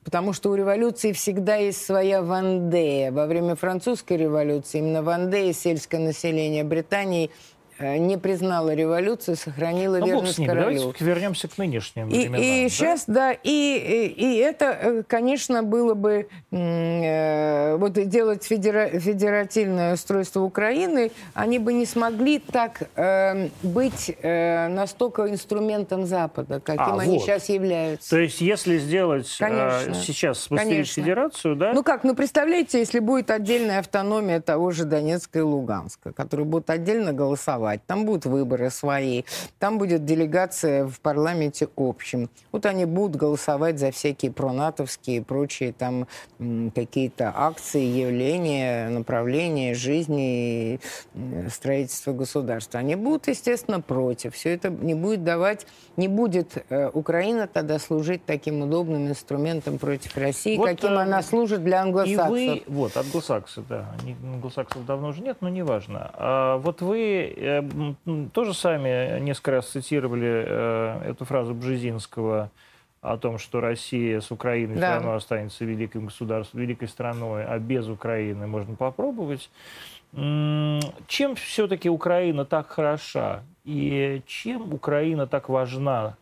потому 0.04 0.34
что 0.34 0.52
у 0.52 0.56
революции 0.56 1.12
всегда 1.12 1.56
есть 1.56 1.86
своя 1.86 2.22
Вандея. 2.22 3.12
Во 3.12 3.26
время 3.26 3.56
французской 3.56 4.18
революции 4.18 4.80
именно 4.80 5.04
Вандея, 5.04 5.54
сельское 5.54 6.00
население 6.00 6.64
Британии, 6.64 7.32
не 7.80 8.18
признала 8.18 8.74
революцию, 8.74 9.36
сохранила 9.38 9.98
Ну, 9.98 10.06
верность 10.06 10.36
с 10.36 10.38
ними. 10.38 10.50
королю. 10.50 10.80
Давайте 10.80 11.06
вернемся 11.06 11.48
к 11.48 11.58
нынешним 11.58 12.10
И, 12.10 12.28
временам. 12.28 12.42
и 12.42 12.64
да? 12.64 12.70
сейчас, 12.70 13.04
да, 13.08 13.32
и, 13.32 13.40
и, 13.44 14.08
и 14.08 14.38
это, 14.38 14.66
э, 14.82 15.04
конечно, 15.08 15.64
было 15.64 15.94
бы 15.94 16.28
э, 16.52 17.76
вот 17.78 17.94
делать 17.94 18.44
федера- 18.46 19.00
федеративное 19.00 19.94
устройство 19.94 20.42
Украины, 20.42 21.12
они 21.34 21.60
бы 21.60 21.74
не 21.74 21.86
смогли 21.86 22.40
так 22.40 22.84
э, 22.96 23.50
быть 23.64 24.16
э, 24.22 24.68
настолько 24.68 25.30
инструментом 25.30 26.06
Запада, 26.06 26.60
каким 26.60 26.82
А, 26.82 27.00
они 27.00 27.14
вот. 27.18 27.22
сейчас 27.24 27.50
являются. 27.50 28.10
То 28.10 28.20
есть, 28.20 28.42
если 28.42 28.78
сделать 28.78 29.28
э, 29.40 29.44
Конечно. 29.46 29.94
сейчас 29.96 30.40
спустить 30.42 30.88
федерацию, 30.90 31.56
да? 31.56 31.72
Ну 31.74 31.84
как, 31.84 32.04
ну 32.04 32.16
представляете, 32.16 32.80
если 32.80 33.00
будет 33.00 33.32
отдельная 33.32 33.80
автономия 33.80 34.42
того 34.42 34.72
же 34.72 34.86
Донецка 34.86 35.40
и 35.40 35.42
Луганска, 35.42 36.12
которые 36.14 36.46
будут 36.46 36.70
отдельно 36.70 37.14
голосовать, 37.14 37.69
там 37.78 38.06
будут 38.06 38.26
выборы 38.26 38.70
свои, 38.70 39.24
там 39.60 39.78
будет 39.78 40.06
делегация 40.06 40.88
в 40.88 41.00
парламенте 41.00 41.68
общем. 41.78 42.30
Вот 42.52 42.66
они 42.66 42.86
будут 42.86 43.16
голосовать 43.16 43.80
за 43.80 43.92
всякие 43.92 44.32
пронатовские 44.32 45.18
и 45.18 45.22
прочие 45.22 45.74
там 45.74 46.08
какие-то 46.76 47.32
акции, 47.36 47.84
явления, 47.84 48.90
направления 48.90 49.74
жизни 49.74 50.74
и 50.74 50.80
м, 51.16 51.50
строительства 51.50 52.14
государства. 52.14 52.80
Они 52.80 52.96
будут, 52.96 53.28
естественно, 53.28 53.82
против. 53.82 54.36
Все 54.36 54.54
это 54.54 54.70
не 54.70 54.94
будет 54.94 55.24
давать, 55.24 55.68
не 55.98 56.08
будет 56.08 56.64
э, 56.70 56.90
Украина 56.94 57.48
тогда 57.48 57.80
служить 57.80 58.26
таким 58.26 58.62
удобным 58.62 59.08
инструментом 59.08 59.78
против 59.78 60.18
России, 60.18 60.58
Вот, 60.58 60.68
каким 60.68 60.92
э, 60.92 61.02
она 61.02 61.22
служит 61.22 61.64
для 61.64 61.78
И 61.78 61.82
англосаксов. 61.82 62.30
вы, 62.30 62.64
вот, 62.68 62.98
англосаксы, 62.98 63.62
да, 63.68 63.94
англосаксов 64.24 64.86
давно 64.86 65.10
уже 65.10 65.22
нет, 65.22 65.38
но 65.42 65.50
неважно. 65.50 66.12
А 66.14 66.58
вот 66.58 66.82
вы 66.82 67.34
э, 67.36 67.59
тоже 68.34 68.54
сами 68.54 69.20
несколько 69.20 69.52
раз 69.52 69.70
цитировали 69.70 70.46
э, 70.48 71.02
эту 71.12 71.26
фразу 71.26 71.54
Бжезинского 71.54 72.50
о 73.02 73.18
том, 73.18 73.38
что 73.38 73.62
Россия 73.62 74.20
с 74.20 74.30
Украиной 74.32 74.76
Да. 74.76 74.82
все 74.82 74.96
равно 74.96 75.14
останется 75.16 75.64
великим 75.64 76.06
государством, 76.08 76.60
великой 76.62 76.88
страной, 76.90 77.46
а 77.46 77.58
без 77.58 77.88
Украины 77.88 78.46
можно 78.48 78.76
попробовать. 78.76 79.50
Чем 80.14 81.36
все-таки 81.36 81.90
Украина 81.90 82.44
так 82.44 82.68
хороша 82.68 83.44
и 83.64 84.22
чем 84.26 84.74
Украина 84.74 85.28
так 85.28 85.50
важна 85.50 86.18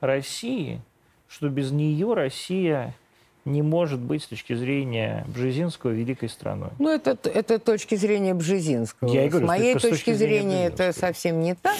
России, 0.00 0.80
что 1.28 1.48
без 1.48 1.72
нее 1.72 2.14
Россия 2.14 2.94
не 3.44 3.62
может 3.62 4.00
быть 4.00 4.22
с 4.22 4.26
точки 4.26 4.54
зрения 4.54 5.24
Бжезинского 5.28 5.90
великой 5.90 6.28
страной? 6.28 6.70
Ну, 6.78 6.90
это, 6.90 7.16
это 7.28 7.58
точки 7.58 7.94
зрения 7.94 8.34
Бжезинского. 8.34 9.12
Я 9.12 9.28
С 9.28 9.30
говорю, 9.30 9.46
моей 9.46 9.78
с 9.78 9.82
точки 9.82 9.90
точки 9.90 10.12
зрения 10.12 10.34
зрения 10.34 10.66
это 10.66 10.92
совсем 10.92 11.40
не 11.40 11.54
так. 11.54 11.76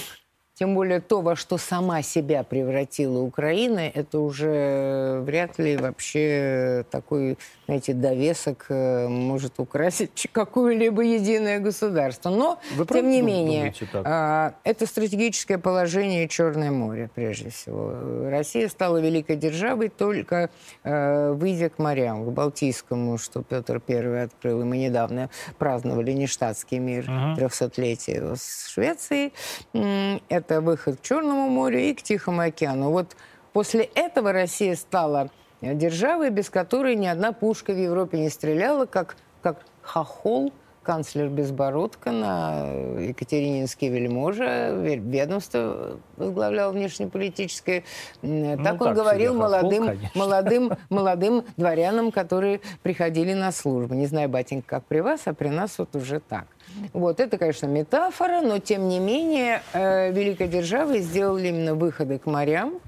Тем 0.57 0.77
более 0.77 1.01
то, 1.01 1.21
во 1.21 1.35
что 1.35 1.59
сама 1.59 2.03
себя 2.03 2.45
превратила 2.45 3.19
Украина, 3.19 3.81
это 3.81 4.21
уже 4.21 5.21
вряд 5.27 5.59
ли 5.59 5.77
вообще 5.77 6.85
такой, 6.93 7.39
знаете, 7.67 7.93
довесок 7.93 8.67
э, 8.69 9.09
может 9.09 9.59
украсить 9.59 10.29
какое-либо 10.33 11.03
единое 11.03 11.59
государство. 11.59 12.31
Но, 12.31 12.61
Вы 12.77 12.87
тем 12.87 13.11
не 13.11 13.21
менее, 13.21 13.75
так? 13.91 14.03
а, 14.07 14.55
это 14.63 14.87
стратегическое 14.87 15.59
положение 15.59 16.29
Черное 16.29 16.71
море, 16.71 17.11
прежде 17.13 17.51
всего. 17.51 17.91
Э, 17.93 18.29
Россия 18.31 18.69
стала 18.69 18.99
великой 18.99 19.35
державой 19.35 19.89
только 19.89 20.51
э, 20.85 21.33
выйдя 21.33 21.69
к 21.69 21.81
морям, 21.81 22.25
к 22.27 22.29
Балтийскому, 22.29 23.19
что 23.19 23.43
Петр 23.43 23.83
I 23.89 24.23
открыл. 24.23 24.61
И 24.61 24.65
мы 24.65 24.77
недавно 24.79 25.31
праздновали 25.59 26.13
нештатский 26.13 26.79
мир, 26.79 27.11
Мгм. 27.11 27.35
300-летие 27.35 28.17
его 28.19 28.37
с 28.37 28.69
Швецией. 28.69 29.33
М, 29.73 30.21
Это 30.47 30.61
выход 30.61 30.99
к 30.99 31.03
Черному 31.03 31.49
морю 31.49 31.79
и 31.79 31.95
к 31.95 32.03
Тихому 32.03 32.43
океану. 32.43 32.91
Вот 32.91 33.17
после 33.55 33.85
этого 33.95 34.31
Россия 34.31 34.77
стала 34.77 35.31
э, 35.63 35.75
державой, 35.75 36.29
без 36.29 36.51
которой 36.51 36.97
ни 36.97 37.07
одна 37.07 37.33
пушка 37.33 37.73
в 37.73 37.79
Европе 37.79 38.19
не 38.19 38.29
стреляла, 38.29 38.85
как, 38.85 39.17
как 39.43 39.65
хохол, 39.81 40.53
канцлер 40.85 41.29
Безбородко 41.29 42.13
на 42.13 42.69
Екатерининский 43.01 43.89
вельможа, 43.89 44.45
ве- 44.45 44.99
ведомство 44.99 45.99
возглавлял 46.17 46.73
внешнеполитическое. 46.73 47.83
Ну, 48.23 48.57
Так 48.57 48.65
так 48.65 48.81
он 48.83 48.95
говорил 48.95 49.33
себе 49.33 49.43
хохол, 49.43 49.61
молодым, 49.61 49.87
конечно. 49.87 50.11
молодым, 50.15 50.73
молодым 50.91 51.45
дворянам, 51.57 52.13
которые 52.13 52.61
приходили 52.83 53.33
на 53.33 53.51
службу. 53.51 53.95
Не 53.95 54.07
знаю, 54.07 54.29
батенька, 54.29 54.67
как 54.77 54.85
при 54.85 55.01
вас, 55.01 55.23
а 55.25 55.35
при 55.35 55.49
нас 55.49 55.79
вот 55.79 55.97
уже 55.97 56.21
так. 56.21 56.47
Вот, 56.93 57.21
это, 57.21 57.39
конечно, 57.39 57.67
метафора, 57.67 58.41
но, 58.41 58.59
тем 58.59 58.89
не 58.89 58.99
менее, 59.01 59.63
э, 59.73 60.13
великой 60.13 60.49
державой 60.49 61.01
сделали 61.01 61.49
именно 61.49 61.75
выходы 61.75 62.19
к 62.19 62.27
морям. 62.27 62.81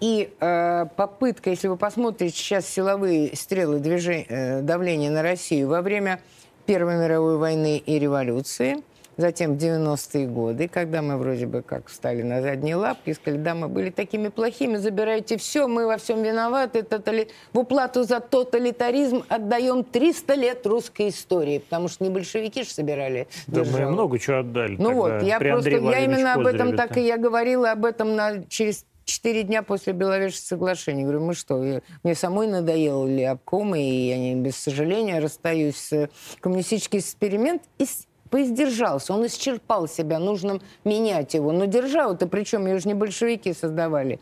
И 0.00 0.34
э, 0.40 0.86
попытка, 0.96 1.50
если 1.50 1.68
вы 1.68 1.76
посмотрите 1.76 2.36
сейчас 2.36 2.66
силовые 2.66 3.34
стрелы 3.36 3.78
движения, 3.78 4.26
э, 4.28 4.60
давления 4.60 5.10
на 5.10 5.22
Россию 5.22 5.68
во 5.68 5.82
время 5.82 6.20
Первой 6.66 6.96
мировой 6.96 7.36
войны 7.36 7.76
и 7.76 7.98
революции, 7.98 8.82
затем 9.16 9.56
в 9.56 9.62
90-е 9.62 10.26
годы, 10.26 10.68
когда 10.68 11.02
мы 11.02 11.16
вроде 11.16 11.46
бы 11.46 11.62
как 11.62 11.88
встали 11.88 12.22
на 12.22 12.42
задние 12.42 12.76
лапки 12.76 13.12
сказали, 13.12 13.40
да, 13.40 13.54
мы 13.54 13.68
были 13.68 13.90
такими 13.90 14.28
плохими, 14.28 14.76
забирайте 14.76 15.36
все, 15.36 15.68
мы 15.68 15.86
во 15.86 15.98
всем 15.98 16.22
виноваты, 16.22 16.82
тотали... 16.82 17.28
в 17.52 17.58
уплату 17.58 18.04
за 18.04 18.20
тоталитаризм 18.20 19.24
отдаем 19.28 19.84
300 19.84 20.34
лет 20.34 20.66
русской 20.66 21.10
истории, 21.10 21.58
потому 21.58 21.88
что 21.88 22.04
не 22.04 22.10
большевики 22.10 22.62
же 22.62 22.70
собирали 22.70 23.28
Да 23.46 23.60
мы 23.60 23.66
державу. 23.66 23.92
много 23.92 24.18
чего 24.18 24.38
отдали. 24.38 24.76
Ну 24.78 24.94
вот, 24.94 25.22
я 25.22 25.38
при 25.38 25.50
просто, 25.50 25.70
я 25.70 26.04
именно 26.04 26.34
об 26.34 26.46
этом 26.46 26.76
так 26.76 26.96
и 26.96 27.02
я 27.02 27.18
говорила 27.18 27.72
об 27.72 27.84
этом 27.84 28.16
на, 28.16 28.44
через 28.44 28.86
четыре 29.04 29.42
дня 29.42 29.62
после 29.62 29.92
Беловежского 29.92 30.46
соглашения. 30.46 31.02
Говорю, 31.02 31.24
мы 31.24 31.34
что, 31.34 31.62
я- 31.64 31.82
мне 32.02 32.14
самой 32.14 32.46
надоело 32.46 33.06
ли 33.06 33.22
обкомы, 33.24 33.80
и 33.82 34.08
я 34.08 34.18
не, 34.18 34.34
без 34.34 34.56
сожаления 34.56 35.18
расстаюсь 35.20 35.76
с 35.76 36.08
коммунистический 36.40 36.98
эксперимент 36.98 37.62
и 37.78 37.86
поиздержался, 38.34 39.14
он 39.14 39.24
исчерпал 39.28 39.86
себя, 39.86 40.18
нужно 40.18 40.58
менять 40.84 41.34
его. 41.34 41.52
Но 41.52 41.66
державу-то, 41.66 42.26
причем 42.26 42.66
ее 42.66 42.80
же 42.80 42.88
не 42.88 42.94
большевики 42.94 43.54
создавали. 43.54 44.18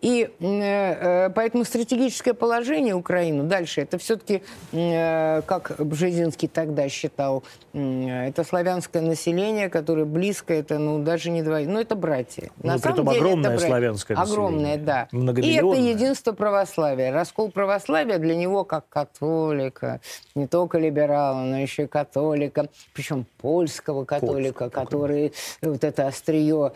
И 0.00 0.28
э, 0.40 1.26
э, 1.26 1.30
поэтому 1.30 1.64
стратегическое 1.64 2.34
положение 2.34 2.96
Украины 2.96 3.44
дальше, 3.44 3.82
это 3.82 3.98
все-таки, 3.98 4.42
э, 4.72 5.42
как 5.46 5.76
Бжезинский 5.78 6.48
тогда 6.48 6.88
считал, 6.88 7.44
э, 7.72 8.26
это 8.30 8.42
славянское 8.42 9.00
население, 9.00 9.68
которое 9.68 10.06
близко, 10.06 10.52
это 10.52 10.80
ну 10.80 11.04
даже 11.04 11.30
не 11.30 11.44
два, 11.44 11.60
ну 11.60 11.78
это 11.78 11.94
братья. 11.94 12.50
Ну, 12.64 12.80
притом 12.80 13.08
огромное 13.08 13.50
братья. 13.50 13.68
славянское 13.68 14.16
Огромное, 14.16 14.76
население. 14.76 15.32
да. 15.32 15.40
И 15.40 15.52
это 15.54 15.80
единство 15.80 16.32
православия. 16.32 17.12
Раскол 17.12 17.52
православия 17.52 18.18
для 18.18 18.34
него 18.34 18.64
как 18.64 18.88
католика, 18.88 20.00
не 20.34 20.48
только 20.48 20.78
либерала, 20.78 21.42
но 21.44 21.60
еще 21.60 21.84
и 21.84 21.86
католика, 21.86 22.68
причем 22.92 23.24
польского 23.52 24.06
католика, 24.06 24.64
Польского. 24.64 24.84
который 24.84 25.32
вот 25.60 25.84
это 25.84 26.06
острие, 26.06 26.72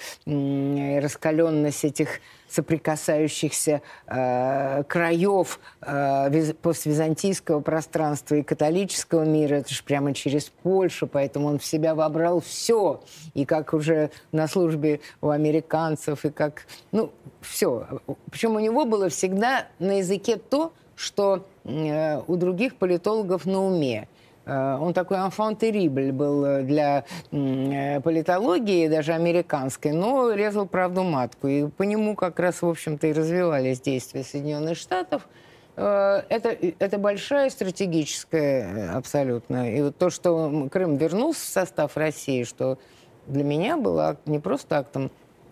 раскаленность 1.01 1.87
этих 1.87 2.21
соприкасающихся 2.51 3.81
э, 4.07 4.85
краев 4.85 5.59
э, 5.81 6.53
поствизантийского 6.61 7.61
пространства 7.61 8.35
и 8.35 8.43
католического 8.43 9.25
мира. 9.25 9.55
Это 9.55 9.73
же 9.73 9.83
прямо 9.83 10.13
через 10.13 10.51
Польшу, 10.63 11.07
поэтому 11.07 11.49
он 11.49 11.59
в 11.59 11.65
себя 11.65 11.95
вобрал 11.95 12.43
все. 12.43 13.01
И 13.33 13.47
как 13.47 13.73
уже 13.73 14.11
на 14.33 14.47
службе 14.47 15.01
у 15.23 15.31
американцев, 15.31 16.27
и 16.27 16.31
как... 16.31 16.67
Ну, 16.93 17.11
все. 17.41 17.87
Причем 18.31 18.55
у 18.55 18.61
него 18.61 18.85
было 18.85 19.09
всегда 19.09 19.67
на 19.79 19.99
языке 19.99 20.37
то, 20.37 20.75
что 20.95 21.47
э, 21.65 22.21
у 22.27 22.37
других 22.37 22.77
политологов 22.77 23.47
на 23.47 23.65
уме. 23.65 24.09
Э, 24.47 24.79
он 24.81 24.95
такой 24.95 25.19
enfant 25.19 25.59
terrible 25.59 26.13
был 26.13 26.45
э, 26.45 26.63
для 26.63 27.05
э, 27.33 28.01
политологии, 28.01 28.89
даже 28.89 29.13
американской, 29.13 29.93
но 29.93 30.33
резал 30.33 30.67
правду 30.67 31.03
матку. 31.03 31.49
И 31.49 31.67
по 31.69 31.83
нему 31.83 32.15
как 32.15 32.39
раз, 32.39 32.63
в 32.63 32.69
общем-то, 32.69 33.09
и 33.09 33.13
развивались 33.13 33.81
действия 33.81 34.23
Соединенных 34.23 34.79
Штатов. 34.79 35.29
Это, 35.77 36.57
это 36.79 36.97
большая 36.97 37.51
стратегическая 37.51 38.93
абсолютно. 38.95 39.77
И 39.77 39.83
вот 39.83 39.99
то, 39.99 40.09
что 40.09 40.69
Крым 40.73 40.97
вернулся 40.97 41.41
в 41.41 41.49
состав 41.49 41.99
России, 41.99 42.45
что 42.45 42.79
для 43.27 43.45
меня 43.45 43.77
было 43.77 44.17
не 44.25 44.39
просто 44.39 44.79
актом 44.79 45.11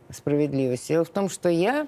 справедливости. 0.09 0.93
Дело 0.93 1.05
в 1.05 1.11
том, 1.11 1.29
что 1.29 1.51
я 1.51 1.87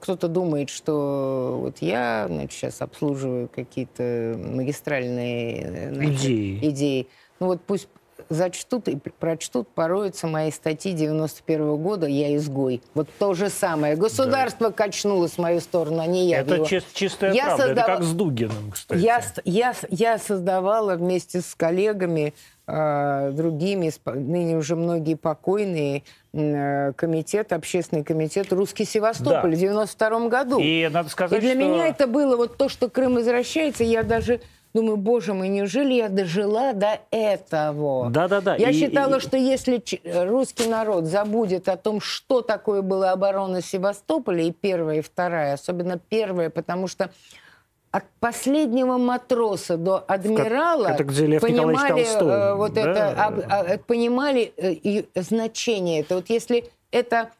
кто-то 0.00 0.28
думает, 0.28 0.70
что 0.70 1.58
вот 1.60 1.78
я 1.80 2.26
значит, 2.28 2.52
сейчас 2.52 2.82
обслуживаю 2.82 3.48
какие-то 3.48 4.36
магистральные 4.38 5.92
значит, 5.92 6.20
идеи. 6.20 6.58
идеи. 6.62 7.08
Ну 7.40 7.46
вот 7.46 7.60
пусть 7.62 7.88
зачтут 8.28 8.88
и 8.88 8.96
прочтут, 8.96 9.68
пороются 9.68 10.26
мои 10.26 10.50
статьи 10.50 10.92
91 10.92 11.60
-го 11.60 11.76
года 11.76 12.06
«Я 12.06 12.34
изгой». 12.36 12.82
Вот 12.94 13.08
то 13.18 13.34
же 13.34 13.48
самое. 13.48 13.96
Государство 13.96 14.68
да. 14.68 14.74
качнулось 14.74 15.32
в 15.32 15.38
мою 15.38 15.60
сторону, 15.60 16.00
а 16.00 16.06
не 16.06 16.28
я 16.28 16.40
Это 16.40 16.56
его. 16.56 16.66
Чис 16.66 16.84
чистая 16.92 17.32
я 17.32 17.46
правда. 17.46 17.66
Создав... 17.66 17.88
Это 17.88 17.96
как 17.96 18.04
с 18.04 18.12
Дугиным, 18.12 18.70
кстати. 18.72 19.00
Я, 19.00 19.22
я, 19.44 19.74
я 19.90 20.18
создавала 20.18 20.96
вместе 20.96 21.40
с 21.40 21.54
коллегами 21.54 22.34
э, 22.66 23.32
другими, 23.32 23.92
ныне 24.06 24.56
уже 24.56 24.76
многие 24.76 25.14
покойные, 25.14 25.98
э, 25.98 26.23
комитет, 26.96 27.52
общественный 27.52 28.02
комитет 28.02 28.52
«Русский 28.52 28.84
Севастополь» 28.84 29.50
да. 29.52 29.56
в 29.56 29.60
92 29.60 30.28
году. 30.28 30.58
И 30.58 30.88
надо 30.90 31.08
сказать, 31.08 31.38
И 31.38 31.40
для 31.40 31.54
что... 31.54 31.60
меня 31.60 31.86
это 31.86 32.06
было 32.06 32.36
вот 32.36 32.56
то, 32.56 32.68
что 32.68 32.88
Крым 32.88 33.14
возвращается, 33.14 33.84
я 33.84 34.02
даже 34.02 34.40
Думаю, 34.74 34.96
боже 34.96 35.34
мой, 35.34 35.46
неужели 35.46 35.94
я 35.94 36.08
дожила 36.08 36.72
до 36.72 36.98
этого? 37.12 38.10
Да-да-да. 38.10 38.56
Я 38.56 38.70
и, 38.70 38.72
считала, 38.72 39.18
и... 39.18 39.20
что 39.20 39.36
если 39.36 39.80
русский 40.24 40.66
народ 40.66 41.04
забудет 41.04 41.68
о 41.68 41.76
том, 41.76 42.00
что 42.00 42.42
такое 42.42 42.82
была 42.82 43.12
оборона 43.12 43.62
Севастополя, 43.62 44.42
и 44.42 44.50
первая, 44.50 44.98
и 44.98 45.00
вторая, 45.00 45.54
особенно 45.54 46.00
первая, 46.00 46.50
потому 46.50 46.88
что 46.88 47.10
от 47.94 48.02
последнего 48.18 48.98
матроса 48.98 49.76
до 49.76 49.98
адмирала 49.98 50.88
это 50.88 51.04
где 51.04 51.26
Лев 51.26 51.40
понимали 51.40 52.02
Толстой, 52.02 52.32
э, 52.32 52.54
вот 52.56 52.72
да? 52.72 52.80
это, 52.80 53.24
об, 53.24 53.40
а, 53.48 53.78
понимали 53.78 54.52
э, 54.56 54.72
и 54.72 55.08
значение. 55.14 56.00
Это 56.00 56.16
вот 56.16 56.28
если 56.28 56.64
это 56.90 57.30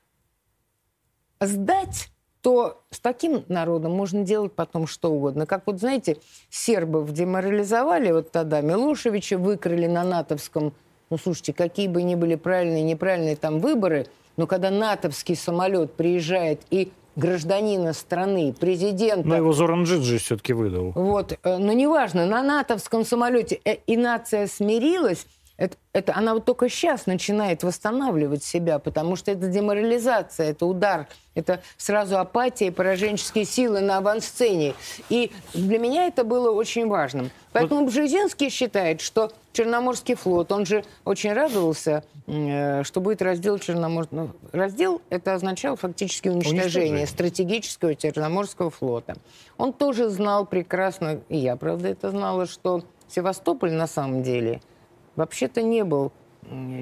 сдать 1.41 2.09
то 2.41 2.85
с 2.91 3.01
таким 3.01 3.43
народом 3.49 3.97
можно 3.97 4.23
делать 4.23 4.53
потом 4.53 4.87
что 4.87 5.11
угодно. 5.11 5.45
Как 5.45 5.67
вот, 5.67 5.81
знаете, 5.81 6.19
сербов 6.51 7.11
деморализовали 7.11 8.13
вот 8.13 8.31
тогда, 8.31 8.61
Милошевича 8.61 9.39
выкрали 9.39 9.89
на 9.89 10.05
натовском, 10.05 10.73
ну, 11.11 11.19
слушайте, 11.19 11.53
какие 11.53 11.89
бы 11.89 12.03
ни 12.05 12.15
были 12.15 12.37
правильные 12.37 12.83
и 12.83 12.85
неправильные 12.85 13.35
там 13.35 13.59
выборы, 13.59 14.07
но 14.37 14.47
когда 14.47 14.71
натовский 14.71 15.35
самолет 15.35 15.95
приезжает 15.95 16.61
и 16.71 16.93
гражданина 17.17 17.93
страны, 17.93 18.53
президента... 18.53 19.29
Но 19.29 19.37
его 19.37 19.53
Зоран 19.53 19.85
Джиджи 19.85 20.19
все-таки 20.19 20.53
выдал. 20.53 20.93
Вот, 20.95 21.39
э, 21.43 21.57
но 21.59 21.73
неважно, 21.73 22.27
на 22.27 22.43
натовском 22.43 23.05
самолете 23.05 23.61
э, 23.65 23.77
и 23.87 23.97
нация 23.97 24.47
смирилась, 24.47 25.27
это, 25.57 25.77
это, 25.93 26.17
она 26.17 26.35
вот 26.35 26.45
только 26.45 26.69
сейчас 26.69 27.07
начинает 27.07 27.63
восстанавливать 27.63 28.43
себя, 28.43 28.81
потому 28.81 29.15
что 29.15 29.31
это 29.31 29.47
деморализация, 29.47 30.51
это 30.51 30.67
удар, 30.67 31.07
это 31.37 31.63
сразу 31.77 32.19
апатия 32.19 32.67
и 32.67 32.71
пораженческие 32.71 33.45
силы 33.45 33.81
на 33.81 33.99
авансцене. 33.99 34.75
И 35.11 35.31
для 35.53 35.79
меня 35.79 36.09
это 36.09 36.25
было 36.25 36.51
очень 36.51 36.89
важным. 36.89 37.31
Поэтому 37.53 37.83
вот... 37.83 37.91
Бжезинский 37.91 38.51
считает, 38.51 39.01
что 39.01 39.33
Черноморский 39.53 40.17
флот, 40.17 40.51
он 40.51 40.67
же 40.67 40.85
очень 41.05 41.33
радовался, 41.33 42.03
э, 42.27 42.83
что 42.83 43.01
будет 43.01 43.23
раздел 43.23 43.59
Черноморского... 43.61 44.23
Ну, 44.23 44.31
раздел 44.51 45.03
это 45.09 45.35
означало 45.35 45.77
фактически 45.77 46.29
уничтожение, 46.29 46.65
уничтожение 46.65 47.07
стратегического 47.07 47.95
Черноморского 47.95 48.71
флота. 48.71 49.15
Он 49.57 49.73
тоже 49.73 50.09
знал 50.09 50.47
прекрасно, 50.47 51.21
и 51.29 51.37
я, 51.37 51.55
правда, 51.55 51.89
это 51.91 52.11
знала, 52.11 52.47
что 52.47 52.83
Севастополь 53.07 53.71
на 53.71 53.87
самом 53.87 54.25
деле– 54.25 54.61
вообще-то 55.17 55.63
не 55.63 55.85
был 55.85 56.13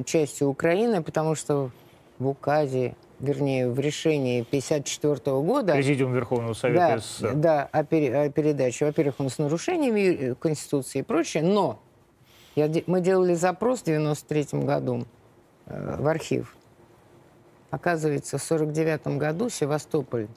частью 0.07 0.49
Украины, 0.49 1.03
потому 1.03 1.35
что 1.35 1.71
в 2.19 2.29
указе, 2.29 2.95
вернее, 3.21 3.69
в 3.69 3.79
решении 3.79 4.41
1954 4.41 5.37
года... 5.41 5.73
Президиум 5.75 6.13
Верховного 6.15 6.55
Совета 6.55 6.79
да, 6.79 6.99
СССР. 6.99 7.35
Да, 7.35 7.69
о, 7.71 7.85
пере, 7.85 8.17
о 8.17 8.31
передаче. 8.31 8.87
Во-первых, 8.87 9.17
он 9.19 9.31
с 9.31 9.39
нарушениями 9.39 10.35
Конституции 10.35 11.01
и 11.01 11.03
прочее, 11.03 11.43
но 11.43 11.81
я, 12.55 12.71
мы 12.87 13.01
делали 13.01 13.35
запрос 13.35 13.81
в 13.81 13.83
1993 13.83 14.61
году 14.61 15.07
э, 15.67 15.97
в 15.99 16.07
архив. 16.07 16.57
Оказывается, 17.71 18.39
в 18.39 18.45
1949 18.45 19.19
году 19.19 19.49
Севастополь 19.49 20.29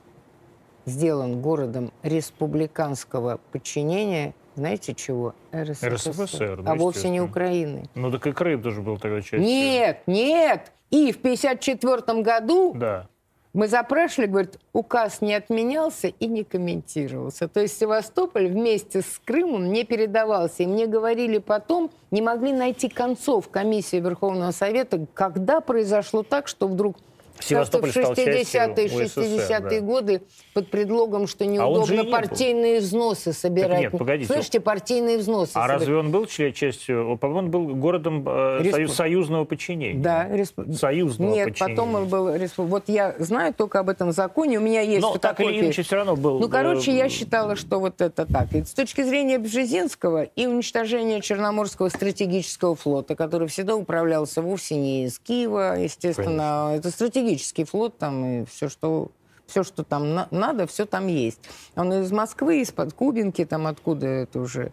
сделан 0.85 1.41
городом 1.41 1.91
республиканского 2.03 3.39
подчинения 3.51 4.33
знаете 4.55 4.93
чего? 4.93 5.33
РСФСР. 5.53 5.93
РСФСР 5.93 6.61
да, 6.61 6.71
а 6.71 6.75
вовсе 6.75 7.09
не 7.09 7.21
Украины. 7.21 7.89
Ну 7.95 8.11
так 8.11 8.25
и 8.27 8.31
Крым 8.31 8.61
тоже 8.61 8.81
был 8.81 8.97
тогда 8.97 9.21
частью. 9.21 9.41
Нет, 9.41 10.01
нет. 10.07 10.71
И 10.91 11.11
в 11.11 11.17
1954 11.17 12.21
году 12.21 12.73
да. 12.73 13.07
мы 13.53 13.67
запрашивали, 13.67 14.27
говорит, 14.27 14.59
указ 14.71 15.19
не 15.21 15.33
отменялся 15.33 16.07
и 16.07 16.27
не 16.27 16.43
комментировался. 16.43 17.47
То 17.47 17.59
есть 17.59 17.77
Севастополь 17.77 18.47
вместе 18.47 19.01
с 19.01 19.19
Крымом 19.25 19.73
не 19.73 19.83
передавался. 19.83 20.63
И 20.63 20.67
мне 20.67 20.87
говорили 20.87 21.39
потом, 21.39 21.91
не 22.11 22.21
могли 22.21 22.53
найти 22.53 22.87
концов 22.87 23.49
комиссии 23.49 23.97
Верховного 23.97 24.51
Совета, 24.51 25.05
когда 25.13 25.59
произошло 25.59 26.23
так, 26.23 26.47
что 26.47 26.67
вдруг 26.67 26.95
Севастополь 27.39 27.91
в 27.91 27.95
60-е, 27.97 28.87
60-е 28.87 29.81
годы 29.81 30.21
под 30.53 30.69
предлогом, 30.69 31.27
что 31.27 31.43
а 31.43 31.47
неудобно 31.47 32.01
а 32.01 32.05
партийные 32.05 32.79
был. 32.79 32.85
взносы 32.85 33.33
собирать. 33.33 33.71
Так 33.71 33.79
нет, 33.79 33.91
погодите. 33.91 34.33
Слышите, 34.33 34.59
партийные 34.59 35.17
взносы. 35.17 35.51
А 35.51 35.61
собирать. 35.61 35.79
разве 35.79 35.95
он 35.97 36.11
был 36.11 36.25
частью? 36.25 37.17
По-моему, 37.17 37.39
он 37.39 37.51
был 37.51 37.75
городом 37.75 38.23
э, 38.27 38.59
Респу... 38.63 38.93
союзного 38.93 39.45
подчинения. 39.45 39.99
Да, 39.99 40.27
респ... 40.29 40.59
союзного 40.73 41.33
нет, 41.33 41.49
подчинения. 41.49 41.75
потом 41.75 41.95
он 41.95 42.07
был... 42.07 42.31
Вот 42.57 42.83
я 42.87 43.15
знаю 43.19 43.53
только 43.53 43.79
об 43.79 43.89
этом 43.89 44.11
законе, 44.11 44.57
у 44.57 44.61
меня 44.61 44.81
есть 44.81 45.01
Но 45.01 45.17
так 45.17 45.39
или 45.41 45.61
иначе 45.61 45.83
все 45.83 45.97
равно 45.97 46.15
был... 46.15 46.39
Ну, 46.39 46.49
короче, 46.49 46.95
я 46.95 47.09
считала, 47.09 47.55
что 47.55 47.79
вот 47.79 48.01
это 48.01 48.25
так. 48.25 48.53
И 48.53 48.63
с 48.63 48.73
точки 48.73 49.03
зрения 49.03 49.39
Бжезинского 49.39 50.23
и 50.23 50.45
уничтожения 50.45 51.21
Черноморского 51.21 51.89
стратегического 51.89 52.75
флота, 52.75 53.15
который 53.15 53.47
всегда 53.47 53.75
управлялся 53.75 54.41
вовсе 54.41 54.75
не 54.75 55.05
из 55.05 55.19
Киева, 55.19 55.75
естественно, 55.77 56.67
Конечно. 56.67 56.79
это 56.79 56.91
стратегический 56.91 57.24
стратегический 57.25 57.63
флот, 57.63 57.97
там 57.97 58.25
и 58.25 58.45
все, 58.45 58.69
что 58.69 59.11
все, 59.47 59.63
что 59.63 59.83
там 59.83 60.15
на 60.15 60.27
надо, 60.31 60.65
все 60.65 60.85
там 60.85 61.07
есть. 61.07 61.39
Он 61.75 61.93
из 61.93 62.11
Москвы, 62.11 62.61
из-под 62.61 62.93
Кубинки, 62.93 63.45
там 63.45 63.67
откуда 63.67 64.07
это 64.07 64.39
уже 64.39 64.71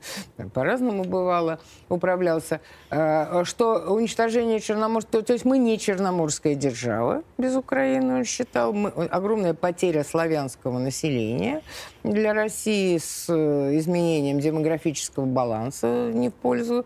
по-разному 0.55 1.05
бывало, 1.05 1.61
управлялся. 1.90 2.61
А, 2.90 3.44
что 3.44 3.92
уничтожение 3.92 4.61
Черноморского... 4.61 5.22
То 5.22 5.34
есть 5.34 5.44
мы 5.44 5.59
не 5.59 5.78
черноморская 5.78 6.55
держава 6.55 7.22
без 7.36 7.55
Украины, 7.55 8.18
он 8.18 8.24
считал. 8.24 8.72
Мы, 8.72 8.88
огромная 8.88 9.53
потеря 9.55 10.05
славянского 10.05 10.78
населения 10.78 11.62
для 12.05 12.34
России 12.34 12.98
с 12.98 13.26
э, 13.28 13.78
изменением 13.78 14.40
демографического 14.40 15.24
баланса 15.24 16.11
не 16.12 16.30
в 16.30 16.34
пользу 16.34 16.84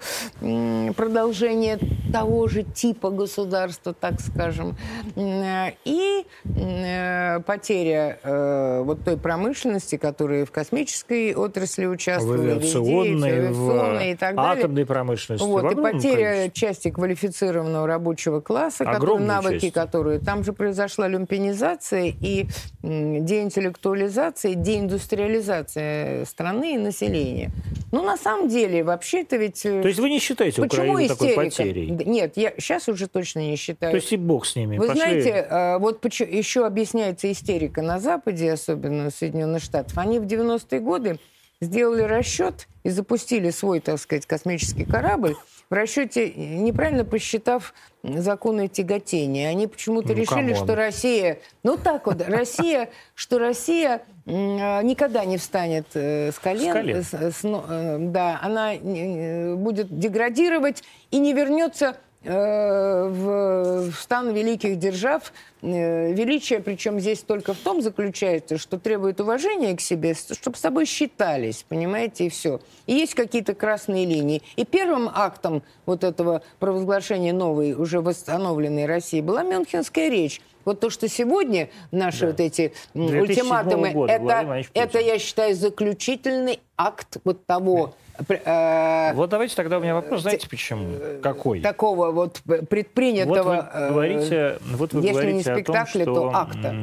продолжения 0.96 1.78
того 2.12 2.48
же 2.48 2.62
типа 2.62 3.10
государства, 3.10 3.94
так 3.94 4.20
скажем. 4.20 4.76
И 5.16 6.26
э, 6.44 7.40
потеря 7.40 8.18
э, 8.22 8.82
вот 8.84 9.04
той 9.04 9.16
промышленности, 9.16 9.96
которая 9.96 10.44
в 10.44 10.52
космической 10.52 11.34
отрасли 11.34 11.86
участвовала, 11.86 12.36
в 12.36 12.40
авиационной, 12.40 13.52
в 13.52 14.02
и 14.02 14.14
так 14.14 14.36
далее. 14.36 14.62
атомной 14.62 14.86
промышленности. 14.86 15.46
Вот, 15.46 15.72
и 15.72 15.74
потеря 15.74 16.32
количестве. 16.32 16.50
части 16.52 16.90
квалифицированного 16.90 17.86
рабочего 17.86 18.40
класса, 18.40 18.84
который, 18.84 19.24
навыки, 19.24 19.54
части. 19.54 19.70
которые... 19.70 20.20
Там 20.20 20.44
же 20.44 20.52
произошла 20.52 21.08
люмпинизация 21.08 22.12
и 22.20 22.46
деинтеллектуализация, 22.82 24.54
деиндустриализация 24.54 25.05
страны 25.06 26.74
и 26.74 26.78
населения. 26.78 27.50
Ну, 27.92 28.02
на 28.02 28.16
самом 28.16 28.48
деле, 28.48 28.82
вообще 28.84 29.22
это 29.22 29.36
ведь... 29.36 29.64
Э, 29.64 29.82
То 29.82 29.88
есть 29.88 30.00
вы 30.00 30.10
не 30.10 30.18
считаете 30.18 30.60
Почему 30.60 30.92
Украину 30.92 31.14
истерика? 31.14 31.28
такой 31.28 31.44
потерей? 31.46 31.90
Нет, 31.90 32.36
я 32.36 32.52
сейчас 32.58 32.88
уже 32.88 33.06
точно 33.06 33.40
не 33.40 33.56
считаю. 33.56 33.92
То 33.92 33.96
есть 33.96 34.12
и 34.12 34.16
бог 34.16 34.44
с 34.46 34.56
ними. 34.56 34.76
Вы 34.76 34.88
Пошли... 34.88 35.00
знаете, 35.00 35.46
э, 35.48 35.78
вот 35.78 36.04
еще 36.04 36.66
объясняется 36.66 37.30
истерика 37.30 37.82
на 37.82 37.98
Западе, 38.00 38.52
особенно 38.52 39.10
в 39.10 39.14
Соединенных 39.14 39.62
Штатах. 39.62 39.96
Они 39.98 40.18
в 40.18 40.24
90-е 40.24 40.80
годы 40.80 41.18
сделали 41.60 42.02
расчет 42.02 42.68
и 42.84 42.90
запустили 42.90 43.50
свой, 43.50 43.80
так 43.80 43.98
сказать, 43.98 44.26
космический 44.26 44.84
корабль, 44.84 45.36
в 45.68 45.74
расчете, 45.74 46.32
неправильно 46.32 47.04
посчитав 47.04 47.74
законы 48.02 48.68
тяготения. 48.68 49.48
Они 49.48 49.66
почему-то 49.66 50.08
ну, 50.08 50.14
решили, 50.14 50.54
что 50.54 50.74
Россия... 50.74 51.40
Ну 51.62 51.76
так 51.76 52.06
вот, 52.06 52.22
Россия, 52.26 52.90
что 53.14 53.38
Россия 53.38 54.02
никогда 54.26 55.24
не 55.24 55.38
встанет 55.38 55.86
э, 55.94 56.32
с 56.32 56.38
колен. 56.38 56.70
С 56.70 56.72
колен. 56.72 57.02
С, 57.02 57.12
с, 57.12 57.40
э, 57.44 57.96
да, 58.00 58.40
она 58.42 58.74
э, 58.74 59.54
будет 59.54 59.96
деградировать 59.98 60.82
и 61.12 61.18
не 61.18 61.32
вернется 61.32 61.96
Э, 61.96 62.05
в 62.26 63.92
стан 63.92 64.32
великих 64.32 64.78
держав. 64.78 65.32
Э, 65.62 66.12
величие, 66.12 66.60
причем 66.60 67.00
здесь 67.00 67.20
только 67.22 67.54
в 67.54 67.58
том 67.58 67.82
заключается, 67.82 68.58
что 68.58 68.78
требует 68.78 69.20
уважения 69.20 69.76
к 69.76 69.80
себе, 69.80 70.14
чтобы 70.14 70.56
с 70.56 70.60
собой 70.60 70.84
считались, 70.86 71.64
понимаете, 71.68 72.26
и 72.26 72.28
все. 72.28 72.60
И 72.86 72.94
есть 72.94 73.14
какие-то 73.14 73.54
красные 73.54 74.04
линии. 74.04 74.42
И 74.56 74.64
первым 74.64 75.10
актом 75.12 75.62
вот 75.86 76.04
этого 76.04 76.42
провозглашения 76.58 77.32
новой, 77.32 77.72
уже 77.72 78.00
восстановленной 78.00 78.86
России 78.86 79.20
была 79.20 79.42
Мюнхенская 79.42 80.08
речь. 80.08 80.40
Вот 80.66 80.80
то, 80.80 80.90
что 80.90 81.08
сегодня 81.08 81.70
наши 81.92 82.22
да. 82.22 82.26
вот 82.26 82.40
эти 82.40 82.74
ультиматумы, 82.92 83.92
года, 83.92 84.12
это, 84.12 84.64
это, 84.74 84.98
я 84.98 85.18
считаю, 85.18 85.54
заключительный 85.54 86.60
акт 86.76 87.16
вот 87.24 87.46
того 87.46 87.94
Э, 88.28 89.12
вот 89.14 89.30
давайте 89.30 89.54
тогда 89.56 89.78
у 89.78 89.80
меня 89.80 89.94
вопрос, 89.94 90.22
знаете 90.22 90.48
почему? 90.48 90.96
Какой? 91.22 91.60
Такого 91.60 92.10
вот 92.10 92.40
предпринятого... 92.68 93.34
Вот 93.34 93.80
вы 93.80 93.88
говорите, 93.88 94.58
вот 94.60 94.92
вы 94.92 95.00
если 95.00 95.12
говорите 95.12 95.36
не 95.36 95.42
спектакля, 95.42 96.02
о 96.02 96.04
том, 96.04 96.14
что 96.14 96.14
то 96.14 96.30
акта. 96.34 96.74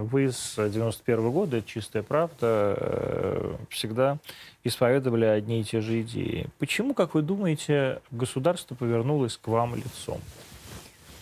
вы 0.00 0.30
с 0.30 0.54
91 0.56 1.18
-го 1.18 1.30
года, 1.32 1.56
это 1.58 1.68
чистая 1.68 2.02
правда, 2.02 2.76
э, 2.78 3.54
всегда 3.70 4.18
исповедовали 4.64 5.24
одни 5.24 5.60
и 5.60 5.64
те 5.64 5.80
же 5.80 6.00
идеи. 6.02 6.46
Почему, 6.58 6.94
как 6.94 7.14
вы 7.14 7.22
думаете, 7.22 8.00
государство 8.10 8.74
повернулось 8.74 9.36
к 9.36 9.48
вам 9.48 9.74
лицом? 9.74 10.20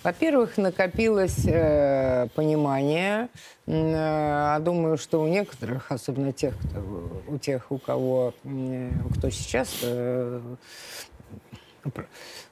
Во-первых, 0.03 0.57
накопилось 0.57 1.45
э, 1.47 2.29
понимание, 2.35 3.29
э, 3.67 4.59
думаю, 4.61 4.97
что 4.97 5.21
у 5.21 5.29
некоторых, 5.29 5.93
особенно 5.93 6.33
тех, 6.33 6.55
кто, 6.59 7.23
у 7.29 7.39
тех, 7.39 7.71
у 7.71 7.79
кого, 7.79 8.33
э, 8.45 8.91
кто 9.17 9.29
сейчас 9.29 9.81
э, 9.83 10.41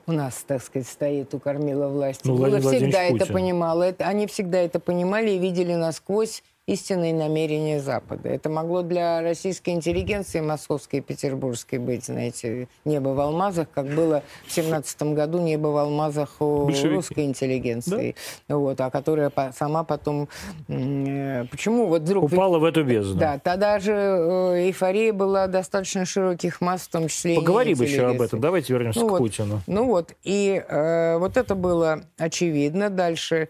у 0.06 0.12
нас, 0.12 0.44
так 0.46 0.62
сказать, 0.62 0.88
стоит 0.88 1.32
у 1.32 1.38
кормила 1.38 1.88
власти, 1.88 2.26
ну, 2.26 2.36
было 2.36 2.60
всегда 2.60 3.02
это 3.04 3.26
понимало. 3.26 3.82
Это, 3.82 4.06
они 4.06 4.26
всегда 4.26 4.58
это 4.58 4.78
понимали 4.78 5.30
и 5.30 5.38
видели 5.38 5.74
насквозь 5.74 6.42
истинные 6.68 7.14
намерения 7.14 7.80
Запада. 7.80 8.28
Это 8.28 8.50
могло 8.50 8.82
для 8.82 9.22
российской 9.22 9.70
интеллигенции, 9.70 10.40
московской 10.40 10.98
и 10.98 11.02
петербургской 11.02 11.78
быть, 11.78 12.04
знаете, 12.04 12.68
небо 12.84 13.08
в 13.08 13.20
алмазах, 13.20 13.68
как 13.74 13.86
было 13.86 14.22
в 14.46 14.52
семнадцатом 14.52 15.14
году 15.14 15.38
небо 15.40 15.68
в 15.68 15.78
алмазах 15.78 16.36
у 16.40 16.66
Большевики. 16.66 16.94
русской 16.94 17.24
интеллигенции, 17.24 18.14
да? 18.48 18.56
вот, 18.58 18.78
а 18.82 18.90
которая 18.90 19.32
сама 19.56 19.82
потом... 19.82 20.28
Э, 20.68 21.46
почему 21.50 21.86
вот 21.86 22.02
вдруг... 22.02 22.24
Упала 22.24 22.58
в 22.58 22.64
эту 22.64 22.84
бездну. 22.84 23.18
Да, 23.18 23.38
тогда 23.38 23.78
же 23.78 23.92
э, 23.92 24.66
эйфория 24.66 25.14
была 25.14 25.46
достаточно 25.46 26.04
широких 26.04 26.60
масс, 26.60 26.82
в 26.82 26.90
том 26.90 27.08
числе 27.08 27.36
Поговорим 27.36 27.80
еще 27.80 28.06
об 28.06 28.20
этом. 28.20 28.40
Давайте 28.40 28.74
вернемся 28.74 29.00
ну, 29.00 29.08
к 29.08 29.10
вот, 29.12 29.18
Путину. 29.18 29.62
Ну 29.66 29.86
вот, 29.86 30.12
и 30.22 30.62
э, 30.68 31.16
вот 31.16 31.38
это 31.38 31.54
было 31.54 32.02
очевидно. 32.18 32.90
Дальше 32.90 33.48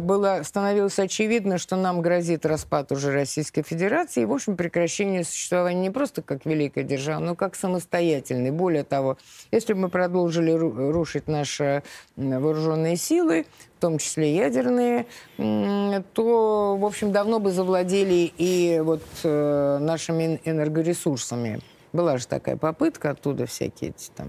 было, 0.00 0.42
становилось 0.44 0.98
очевидно, 0.98 1.58
что 1.58 1.76
нам 1.76 2.00
грозит 2.02 2.46
распад 2.46 2.92
уже 2.92 3.12
Российской 3.12 3.62
Федерации 3.62 4.22
и, 4.22 4.24
в 4.26 4.32
общем, 4.32 4.56
прекращение 4.56 5.24
существования 5.24 5.80
не 5.80 5.90
просто 5.90 6.22
как 6.22 6.46
великая 6.46 6.84
держава, 6.84 7.20
но 7.20 7.34
как 7.34 7.54
самостоятельной. 7.54 8.50
Более 8.50 8.84
того, 8.84 9.18
если 9.50 9.72
бы 9.72 9.80
мы 9.80 9.88
продолжили 9.88 10.52
рушить 10.52 11.26
наши 11.26 11.82
вооруженные 12.16 12.96
силы, 12.96 13.46
в 13.78 13.80
том 13.80 13.98
числе 13.98 14.34
ядерные, 14.34 15.06
то, 15.36 16.76
в 16.76 16.84
общем, 16.84 17.12
давно 17.12 17.40
бы 17.40 17.50
завладели 17.50 18.32
и 18.38 18.80
вот 18.82 19.02
э, 19.24 19.78
нашими 19.80 20.40
энергоресурсами. 20.44 21.60
Была 21.92 22.18
же 22.18 22.26
такая 22.26 22.56
попытка 22.56 23.10
оттуда 23.10 23.46
всякие 23.46 23.90
эти 23.90 24.10
там 24.10 24.28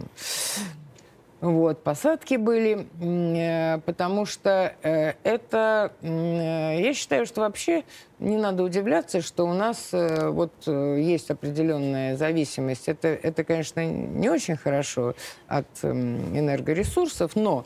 вот, 1.52 1.84
посадки 1.84 2.36
были, 2.36 2.88
э, 3.02 3.80
потому 3.86 4.26
что 4.26 4.74
э, 4.84 5.14
это, 5.24 5.92
э, 6.02 6.78
я 6.82 6.94
считаю, 6.94 7.26
что 7.26 7.42
вообще 7.42 7.84
не 8.20 8.38
надо 8.38 8.64
удивляться, 8.64 9.22
что 9.22 9.46
у 9.46 9.54
нас 9.54 9.90
вот 9.92 10.54
есть 10.66 11.30
определенная 11.30 12.16
зависимость. 12.16 12.88
Это, 12.88 13.10
это, 13.10 13.44
конечно, 13.44 13.86
не 13.86 14.30
очень 14.30 14.56
хорошо 14.56 15.16
от 15.48 15.68
энергоресурсов, 15.84 17.36
но 17.36 17.66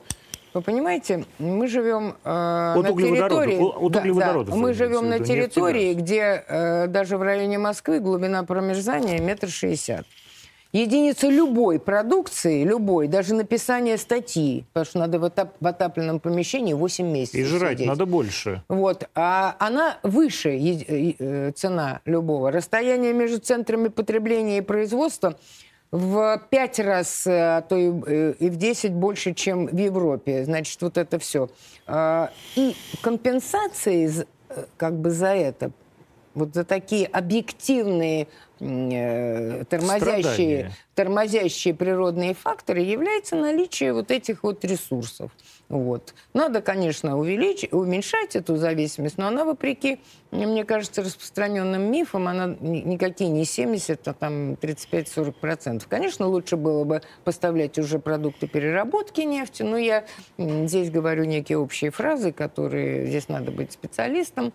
вы 0.53 0.61
понимаете, 0.61 1.25
мы 1.37 1.67
живем 1.67 2.15
э, 2.23 2.29
на 2.29 2.93
территории... 2.93 3.59
От 3.59 3.91
да, 3.91 4.43
да, 4.43 4.55
мы 4.55 4.73
живем 4.73 5.07
на 5.07 5.19
территории, 5.19 5.93
где 5.93 6.43
э, 6.47 6.87
даже 6.87 7.17
в 7.17 7.21
районе 7.21 7.59
Москвы 7.59 7.99
глубина 7.99 8.43
промерзания 8.43 9.19
метр 9.21 9.49
шестьдесят 9.49 10.07
единица 10.71 11.27
любой 11.27 11.79
продукции, 11.79 12.63
любой, 12.63 13.07
даже 13.07 13.33
написание 13.33 13.97
статьи, 13.97 14.65
потому 14.73 14.85
что 14.85 14.99
надо 14.99 15.19
в, 15.19 15.23
отап 15.25 15.55
в 15.59 15.67
отапленном 15.67 16.19
помещении 16.19 16.73
8 16.73 17.05
месяцев 17.05 17.39
И 17.39 17.43
жрать 17.43 17.73
сидеть. 17.73 17.87
надо 17.87 18.05
больше. 18.05 18.63
Вот. 18.69 19.09
А 19.15 19.55
она 19.59 19.97
выше 20.03 20.49
э, 20.51 21.51
цена 21.53 22.01
любого. 22.05 22.51
Расстояние 22.51 23.13
между 23.13 23.39
центрами 23.39 23.87
потребления 23.87 24.59
и 24.59 24.61
производства 24.61 25.37
в 25.91 26.41
пять 26.51 26.79
раз, 26.79 27.25
э, 27.25 27.57
а 27.57 27.61
то 27.61 27.75
и, 27.75 27.91
э, 28.05 28.33
и 28.39 28.49
в 28.49 28.57
10 28.57 28.93
больше, 28.93 29.33
чем 29.33 29.67
в 29.67 29.77
Европе. 29.77 30.45
Значит, 30.45 30.81
вот 30.81 30.97
это 30.97 31.17
все. 31.17 31.49
А, 31.87 32.31
и 32.55 32.75
компенсации 33.01 34.27
как 34.77 34.99
бы 34.99 35.09
за 35.09 35.33
это 35.33 35.71
вот 36.33 36.53
за 36.53 36.63
такие 36.63 37.05
объективные 37.07 38.27
э, 38.59 39.63
тормозящие, 39.69 40.71
тормозящие 40.95 41.73
природные 41.73 42.33
факторы 42.33 42.81
является 42.81 43.35
наличие 43.35 43.93
вот 43.93 44.11
этих 44.11 44.43
вот 44.43 44.63
ресурсов. 44.65 45.31
Вот. 45.69 46.15
Надо, 46.33 46.61
конечно, 46.61 47.17
увеличить, 47.17 47.71
уменьшать 47.71 48.35
эту 48.35 48.57
зависимость, 48.57 49.19
но 49.19 49.27
она, 49.27 49.45
вопреки, 49.45 49.99
мне 50.31 50.65
кажется, 50.65 51.03
распространенным 51.03 51.91
мифам, 51.91 52.27
она 52.27 52.47
никакие 52.59 53.29
не 53.29 53.45
70, 53.45 54.07
а 54.07 54.13
там 54.13 54.53
35-40%. 54.53 55.83
Конечно, 55.87 56.27
лучше 56.27 56.57
было 56.57 56.83
бы 56.85 57.01
поставлять 57.23 57.77
уже 57.77 57.99
продукты 57.99 58.47
переработки 58.47 59.21
нефти, 59.21 59.61
но 59.61 59.77
я 59.77 60.05
здесь 60.37 60.89
говорю 60.89 61.25
некие 61.25 61.59
общие 61.59 61.91
фразы, 61.91 62.31
которые 62.31 63.05
здесь 63.05 63.29
надо 63.29 63.51
быть 63.51 63.71
специалистом. 63.71 64.51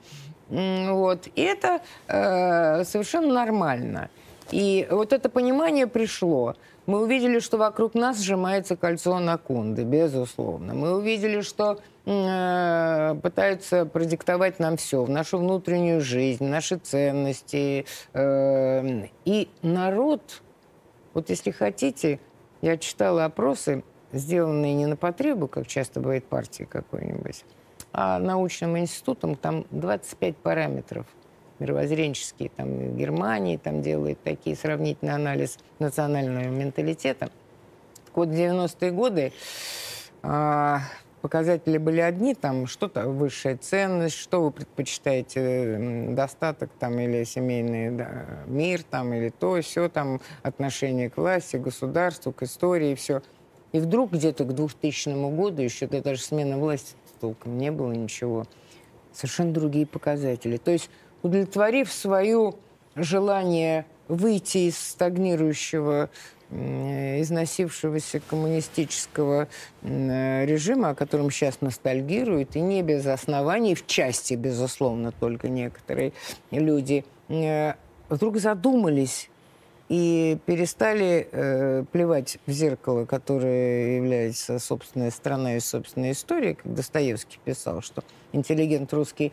Вот. 0.48 1.28
И 1.34 1.42
это 1.42 1.80
э, 2.08 2.84
совершенно 2.84 3.32
нормально. 3.32 4.10
И 4.50 4.86
вот 4.90 5.12
это 5.12 5.28
понимание 5.28 5.86
пришло. 5.86 6.54
Мы 6.86 7.02
увидели, 7.02 7.38
что 7.38 7.56
вокруг 7.56 7.94
нас 7.94 8.20
сжимается 8.20 8.76
кольцо 8.76 9.14
анаконды, 9.14 9.84
безусловно. 9.84 10.74
Мы 10.74 10.94
увидели, 10.94 11.40
что 11.40 11.80
э, 12.04 13.16
пытаются 13.22 13.86
продиктовать 13.86 14.58
нам 14.58 14.76
все, 14.76 15.02
в 15.02 15.08
нашу 15.08 15.38
внутреннюю 15.38 16.02
жизнь, 16.02 16.44
наши 16.44 16.76
ценности. 16.76 17.86
Э, 18.12 19.06
и 19.24 19.48
народ, 19.62 20.42
вот 21.14 21.30
если 21.30 21.52
хотите, 21.52 22.20
я 22.60 22.76
читала 22.76 23.24
опросы, 23.24 23.82
сделанные 24.12 24.74
не 24.74 24.86
на 24.86 24.96
потребу, 24.96 25.48
как 25.48 25.66
часто 25.66 26.00
бывает 26.00 26.26
партии 26.26 26.64
какой-нибудь, 26.64 27.44
а 27.96 28.18
научным 28.18 28.76
институтом 28.76 29.36
там 29.36 29.66
25 29.70 30.36
параметров 30.36 31.06
мировоззренческие. 31.60 32.50
Там 32.50 32.96
Германии 32.96 33.56
там 33.56 33.82
делают 33.82 34.20
такие 34.24 34.56
сравнительный 34.56 35.14
анализ 35.14 35.58
национального 35.78 36.48
менталитета. 36.48 37.30
Так 38.06 38.16
вот, 38.16 38.28
в 38.28 38.32
90-е 38.32 38.90
годы 38.90 39.32
а, 40.24 40.80
показатели 41.22 41.78
были 41.78 42.00
одни, 42.00 42.34
там 42.34 42.66
что-то 42.66 43.08
высшая 43.08 43.56
ценность, 43.56 44.16
что 44.16 44.42
вы 44.42 44.50
предпочитаете, 44.50 46.08
достаток 46.10 46.70
там 46.80 46.98
или 46.98 47.22
семейный 47.22 47.92
да, 47.92 48.42
мир 48.46 48.82
там 48.82 49.14
или 49.14 49.28
то, 49.28 49.60
все 49.62 49.88
там, 49.88 50.20
отношение 50.42 51.10
к 51.10 51.16
власти, 51.16 51.58
государству, 51.58 52.32
к 52.32 52.42
истории, 52.42 52.96
все. 52.96 53.22
И 53.70 53.78
вдруг 53.78 54.10
где-то 54.10 54.44
к 54.44 54.52
2000 54.52 55.34
году, 55.36 55.62
еще 55.62 55.86
даже 55.86 56.20
смена 56.20 56.58
власти 56.58 56.96
толком 57.24 57.56
не 57.56 57.70
было 57.70 57.92
ничего. 57.92 58.44
Совершенно 59.14 59.54
другие 59.54 59.86
показатели. 59.86 60.58
То 60.58 60.72
есть 60.72 60.90
удовлетворив 61.22 61.90
свою 61.90 62.56
желание 62.96 63.86
выйти 64.08 64.68
из 64.68 64.76
стагнирующего 64.76 66.10
износившегося 66.50 68.20
коммунистического 68.28 69.48
режима, 69.82 70.90
о 70.90 70.94
котором 70.94 71.30
сейчас 71.30 71.62
ностальгируют, 71.62 72.56
и 72.56 72.60
не 72.60 72.82
без 72.82 73.06
оснований, 73.06 73.74
в 73.74 73.86
части, 73.86 74.34
безусловно, 74.34 75.10
только 75.10 75.48
некоторые 75.48 76.12
люди, 76.50 77.06
э, 77.28 77.72
вдруг 78.10 78.36
задумались 78.36 79.30
и 79.88 80.38
перестали 80.46 81.28
э, 81.30 81.84
плевать 81.92 82.38
в 82.46 82.50
зеркало, 82.50 83.04
которое 83.04 83.96
является 83.96 84.58
собственная 84.58 85.10
страна 85.10 85.56
и 85.56 85.60
собственная 85.60 86.12
история, 86.12 86.54
как 86.54 86.72
Достоевский 86.72 87.38
писал, 87.44 87.82
что 87.82 88.02
интеллигент 88.32 88.92
русский 88.92 89.32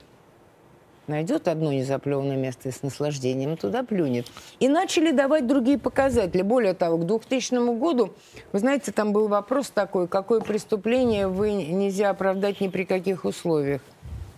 найдет 1.08 1.48
одно 1.48 1.72
незаплеванное 1.72 2.38
место 2.38 2.70
и 2.70 2.72
с 2.72 2.84
наслаждением 2.84 3.58
туда 3.58 3.84
плюнет. 3.84 4.28
И 4.60 4.68
начали 4.68 5.12
давать 5.12 5.48
другие 5.48 5.78
показатели. 5.78 6.42
Более 6.42 6.74
того, 6.74 6.98
к 6.98 7.06
2000 7.06 7.78
году, 7.78 8.14
вы 8.52 8.60
знаете, 8.60 8.92
там 8.92 9.12
был 9.14 9.28
вопрос 9.28 9.70
такой, 9.70 10.08
какое 10.08 10.42
преступление 10.42 11.28
вы 11.28 11.52
нельзя 11.52 12.10
оправдать 12.10 12.62
ни 12.62 12.68
при 12.68 12.84
каких 12.84 13.26
условиях. 13.26 13.82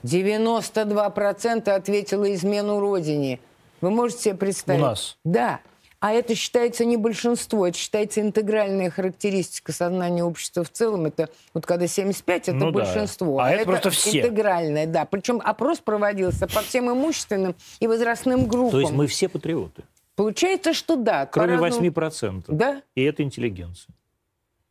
92% 0.03 1.69
ответило 1.69 2.33
измену 2.33 2.79
Родине. 2.79 3.39
Вы 3.81 3.89
можете 3.89 4.23
себе 4.23 4.35
представить? 4.35 4.81
У 4.81 4.85
нас? 4.85 5.17
Да. 5.23 5.59
А 6.03 6.11
это 6.11 6.35
считается 6.35 6.83
не 6.83 6.97
большинство, 6.97 7.65
это 7.65 7.77
считается 7.77 8.19
интегральная 8.19 8.89
характеристика 8.89 9.71
сознания 9.71 10.21
общества 10.21 10.65
в 10.65 10.69
целом. 10.69 11.05
Это 11.05 11.29
вот 11.53 11.65
когда 11.65 11.87
75, 11.87 12.49
это 12.49 12.57
ну 12.57 12.73
большинство. 12.73 13.37
Да. 13.37 13.43
А, 13.45 13.47
а 13.47 13.51
это, 13.51 13.61
это 13.61 13.71
просто 13.71 13.89
все. 13.91 14.19
Интегральное, 14.19 14.85
да. 14.85 15.05
Причем 15.05 15.41
опрос 15.41 15.79
проводился 15.79 16.45
по 16.47 16.59
всем 16.59 16.91
имущественным 16.91 17.55
и 17.79 17.87
возрастным 17.87 18.47
группам. 18.47 18.71
То 18.71 18.79
есть 18.81 18.91
мы 18.91 19.07
все 19.07 19.29
патриоты? 19.29 19.83
Получается, 20.17 20.73
что 20.73 20.97
да. 20.97 21.25
Кроме 21.25 21.57
по 21.57 21.67
8%. 21.67 22.43
Да. 22.49 22.81
И 22.95 23.03
это 23.03 23.23
интеллигенция. 23.23 23.95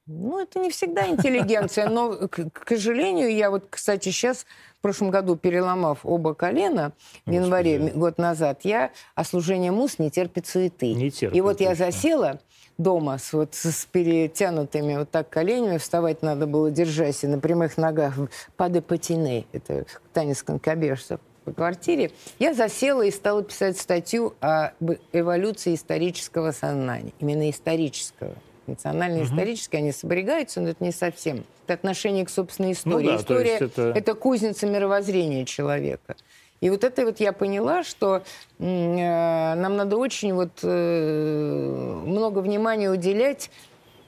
Ну, 0.07 0.41
это 0.41 0.59
не 0.59 0.69
всегда 0.71 1.07
интеллигенция, 1.07 1.89
но, 1.89 2.29
к, 2.29 2.51
к 2.51 2.69
сожалению, 2.69 3.33
я 3.33 3.51
вот, 3.51 3.67
кстати, 3.71 4.09
сейчас, 4.09 4.47
в 4.79 4.83
прошлом 4.83 5.11
году, 5.11 5.37
переломав 5.37 6.01
оба 6.03 6.35
колена, 6.35 6.93
в 7.25 7.31
январе, 7.31 7.79
год 7.95 8.19
назад, 8.19 8.63
я 8.65 8.91
о 9.15 9.23
служении 9.23 9.71
мус 9.71 10.01
не 10.01 10.11
терпит 10.11 10.49
суеты. 10.49 10.93
Не 10.95 11.13
терпит. 11.13 11.37
И 11.37 11.41
вот 11.41 11.61
я 11.61 11.77
засела 11.77 12.41
дома 12.79 13.19
с, 13.19 13.33
вот, 13.33 13.55
с 13.55 13.87
перетянутыми 13.87 14.97
вот 14.97 15.11
так 15.11 15.29
коленями, 15.29 15.79
вставать 15.79 16.23
надо 16.23 16.49
было, 16.49 16.73
держась 16.73 17.23
и 17.23 17.29
на 17.29 17.39
прямых 17.39 17.77
ногах, 17.77 18.15
паде 18.57 18.83
патине, 18.83 19.47
это 19.53 19.87
танец 20.13 20.43
конкобежцев 20.43 21.21
по 21.45 21.53
квартире, 21.53 22.11
я 22.41 22.55
засела 22.55 23.03
и 23.03 23.13
стала 23.13 23.45
писать 23.45 23.79
статью 23.79 24.35
об 24.41 24.91
эволюции 25.13 25.77
исторического 25.77 26.51
сознания, 26.51 27.13
именно 27.21 27.49
исторического 27.49 28.35
национально-исторические, 28.67 29.81
угу. 29.81 29.85
они 29.85 29.93
соберегаются, 29.93 30.61
но 30.61 30.71
это 30.71 30.83
не 30.85 30.93
совсем. 30.93 31.45
Это 31.65 31.75
отношение 31.75 32.25
к 32.25 32.31
собственной 32.31 32.73
истории. 32.73 33.07
Ну, 33.07 33.13
да, 33.13 33.17
История 33.17 33.57
это...– 33.57 33.93
это 33.97 34.15
кузница 34.15 34.67
мировоззрения 34.67 35.45
человека. 35.45 36.17
И 36.61 36.71
вот 36.71 36.85
это 36.85 37.05
вот 37.05 37.19
я 37.19 37.33
поняла, 37.33 37.83
что 37.83 38.23
э, 38.61 38.65
нам 38.65 39.77
надо 39.77 39.97
очень 39.97 40.33
вот 40.33 40.61
э, 40.63 42.03
много 42.07 42.39
внимания 42.39 42.89
уделять 42.89 43.51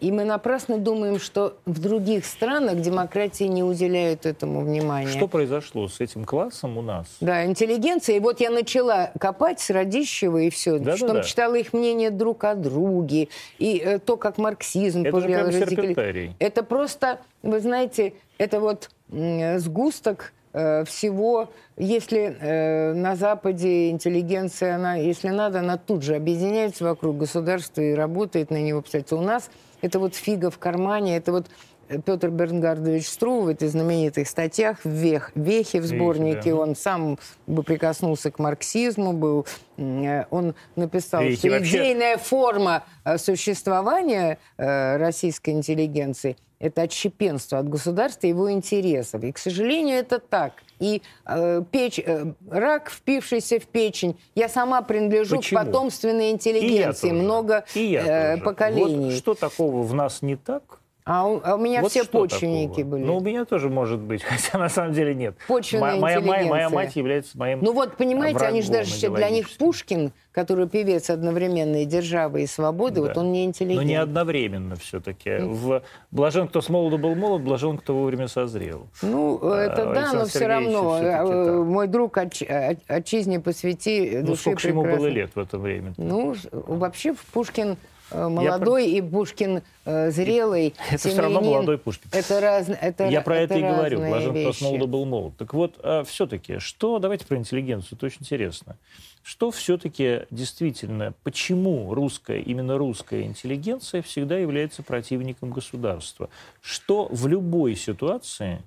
и 0.05 0.13
мы 0.13 0.25
напрасно 0.25 0.77
думаем, 0.77 1.19
что 1.19 1.57
в 1.65 1.81
других 1.81 2.27
странах 2.27 2.83
демократии 2.83 3.45
не 3.45 3.63
уделяют 3.63 4.27
этому 4.27 4.61
внимания. 4.61 5.09
Что 5.09 5.29
произошло 5.29 5.89
с 5.89 5.99
этим 5.99 6.27
классом 6.27 6.77
у 6.77 6.83
нас? 6.83 7.07
Да, 7.23 7.47
интеллигенция. 7.47 8.17
И 8.17 8.21
вот 8.21 8.39
я 8.41 8.51
начала 8.51 9.13
копать 9.19 9.61
с 9.61 9.71
Радищева 9.71 10.37
и 10.43 10.51
все. 10.51 10.79
Да, 10.79 10.99
что 10.99 11.07
да, 11.07 11.15
да. 11.15 11.23
читала 11.23 11.55
их 11.55 11.73
мнение 11.73 12.11
друг 12.11 12.45
о 12.45 12.55
друге. 12.55 13.29
И 13.59 13.79
э, 13.83 13.99
то, 13.99 14.19
как 14.19 14.37
марксизм 14.37 15.05
это 15.05 15.11
повлиял. 15.13 15.47
Радикали... 15.47 16.37
Это 16.39 16.63
просто, 16.65 17.21
вы 17.43 17.61
знаете, 17.61 18.13
это 18.37 18.61
вот 18.61 18.91
сгусток 19.09 20.35
э, 20.53 20.85
всего, 20.85 21.49
если 21.79 22.37
э, 22.39 22.93
на 22.93 23.17
Западе 23.17 23.89
интеллигенция, 23.89 24.77
она, 24.77 24.97
если 24.97 25.29
надо, 25.29 25.61
она 25.61 25.79
тут 25.79 26.03
же 26.03 26.15
объединяется 26.15 26.85
вокруг 26.85 27.17
государства 27.17 27.81
и 27.81 27.95
работает 27.95 28.51
на 28.51 28.61
него. 28.61 28.83
Кстати, 28.83 29.15
у 29.15 29.21
нас 29.21 29.51
это 29.85 29.99
вот 29.99 30.15
фига 30.15 30.51
в 30.51 30.59
кармане, 30.59 31.17
это 31.17 31.31
вот 31.31 31.47
э, 31.89 32.01
Петр 32.01 32.31
Бернгардович 32.31 33.07
Стру 33.07 33.43
в 33.43 33.49
этой 33.49 33.69
знаменитой 33.69 34.25
статьях 34.25 34.85
«Вех», 34.85 35.31
«Вехи» 35.35 35.79
в 35.79 35.85
сборнике, 35.85 36.53
да. 36.53 36.57
он 36.57 36.75
сам 36.75 37.19
бы 37.47 37.63
прикоснулся 37.63 38.31
к 38.31 38.39
марксизму, 38.39 39.13
был, 39.13 39.47
э, 39.77 40.25
он 40.31 40.55
написал, 40.75 41.23
Вехи 41.23 41.37
что 41.37 41.51
вообще... 41.51 41.77
идейная 41.77 42.17
форма 42.17 42.85
э, 43.05 43.19
существования 43.19 44.39
российской 44.57 45.51
интеллигенции– 45.51 46.37
это 46.59 46.83
отщепенство 46.83 47.59
от 47.59 47.69
государства 47.69 48.27
и 48.27 48.31
его 48.31 48.51
интересов. 48.51 49.23
И, 49.23 49.33
к 49.33 49.39
сожалению, 49.39 49.99
это 49.99 50.19
так. 50.19 50.63
И 50.79 51.03
э, 51.27 51.63
печь, 51.71 51.99
э, 51.99 52.33
рак, 52.51 52.91
впившийся 52.91 53.59
в 53.61 53.67
печень, 53.67 54.17
я 54.35 54.49
сама 54.49 54.83
принадлежу 54.83 55.37
Почему? 55.37 55.61
к 55.61 55.65
потомственной 55.65 56.31
интеллигенции, 56.31 57.11
много 57.11 57.65
э, 57.75 58.37
поколений. 58.39 59.11
Вот 59.11 59.15
что 59.15 59.35
такого 59.35 59.83
в 59.83 59.95
нас 59.95 60.23
не 60.23 60.37
так, 60.37 60.81
а 61.07 61.29
у, 61.29 61.39
а 61.45 61.57
у 61.57 61.59
меня 61.59 61.83
вот 61.83 61.91
все 61.91 62.05
почвенники 62.05 62.77
такого? 62.77 62.93
были. 62.93 63.05
Ну, 63.05 63.19
у 63.19 63.21
меня 63.21 63.45
тоже 63.45 63.69
может 63.69 64.01
быть, 64.01 64.23
хотя 64.25 64.57
на 64.57 64.71
самом 64.71 64.95
деле 64.95 65.15
нет. 65.15 65.37
Почвенная 65.47 65.97
моя, 65.97 66.21
моя, 66.23 66.47
моя 66.47 66.71
мать 66.71 66.97
является 66.97 67.37
моим 67.37 67.61
Ну 67.61 67.75
вот, 67.75 67.97
понимаете, 67.97 68.47
они 68.47 68.63
же 68.63 68.73
даже 68.73 69.11
для 69.11 69.29
них 69.29 69.51
Пушкин, 69.59 70.13
который 70.33 70.67
певец 70.67 71.11
одновременно 71.11 71.83
и 71.83 71.85
державы, 71.85 72.43
и 72.43 72.47
свободы, 72.47 72.97
да. 72.97 73.09
вот 73.09 73.19
он 73.19 73.33
не 73.33 73.45
интеллигент. 73.45 73.83
Но 73.83 73.87
не 73.87 73.97
одновременно 73.97 74.77
все-таки. 74.77 75.29
Mm. 75.29 75.53
В 75.53 75.83
«Блажен, 76.11 76.49
кто 76.49 76.63
с 76.63 76.71
молоду 76.71 76.97
был 76.97 77.15
молод, 77.15 77.43
блажен, 77.43 77.77
кто 77.77 77.95
вовремя 77.95 78.27
созрел». 78.27 78.89
Ну, 79.03 79.37
это 79.51 79.91
а, 79.91 79.95
да, 79.95 80.13
но 80.15 80.25
все 80.25 80.47
равно. 80.47 80.99
Э, 81.03 81.63
мой 81.65 81.87
друг 81.87 82.17
отч, 82.17 82.43
отчизне 82.89 83.41
посвяти 83.41 84.21
Ну, 84.23 84.37
сколько 84.37 84.67
ему 84.69 84.83
было 84.83 85.07
лет 85.07 85.33
в 85.35 85.39
это 85.39 85.59
время? 85.59 85.93
Ну, 85.99 86.35
вообще 86.51 87.15
Пушкин 87.33 87.73
Э, 87.73 87.94
молодой 88.15 88.89
я... 88.89 88.99
и 88.99 89.03
Пушкин 89.03 89.63
э, 89.85 90.11
зрелый. 90.11 90.75
Это 90.91 91.09
все 91.09 91.21
равно 91.21 91.41
молодой 91.41 91.79
Пушкин. 91.79 92.09
Это 92.13 92.41
раз, 92.41 92.69
это, 92.69 93.09
Я 93.09 93.21
про 93.21 93.39
это, 93.39 93.55
это 93.55 93.67
и 93.67 93.71
говорю. 93.71 93.99
Блажен, 93.99 94.55
молода 94.61 94.87
был 94.87 95.05
молод. 95.05 95.37
Так 95.37 95.55
вот, 95.55 95.79
а 95.83 96.05
все-таки, 96.05 96.59
что, 96.59 96.99
давайте 96.99 97.27
про 97.27 97.37
интеллигенцию, 97.37 97.97
это 97.97 98.07
очень 98.07 98.19
интересно. 98.21 98.77
Что 99.23 99.51
все-таки 99.51 100.27
действительно, 100.31 101.15
почему 101.23 101.95
русская, 101.95 102.41
именно 102.41 102.77
русская 102.77 103.23
интеллигенция 103.23 104.03
всегда 104.03 104.37
является 104.37 104.83
противником 104.83 105.51
государства? 105.51 106.29
Что 106.61 107.09
в 107.11 107.27
любой 107.27 107.75
ситуации, 107.75 108.63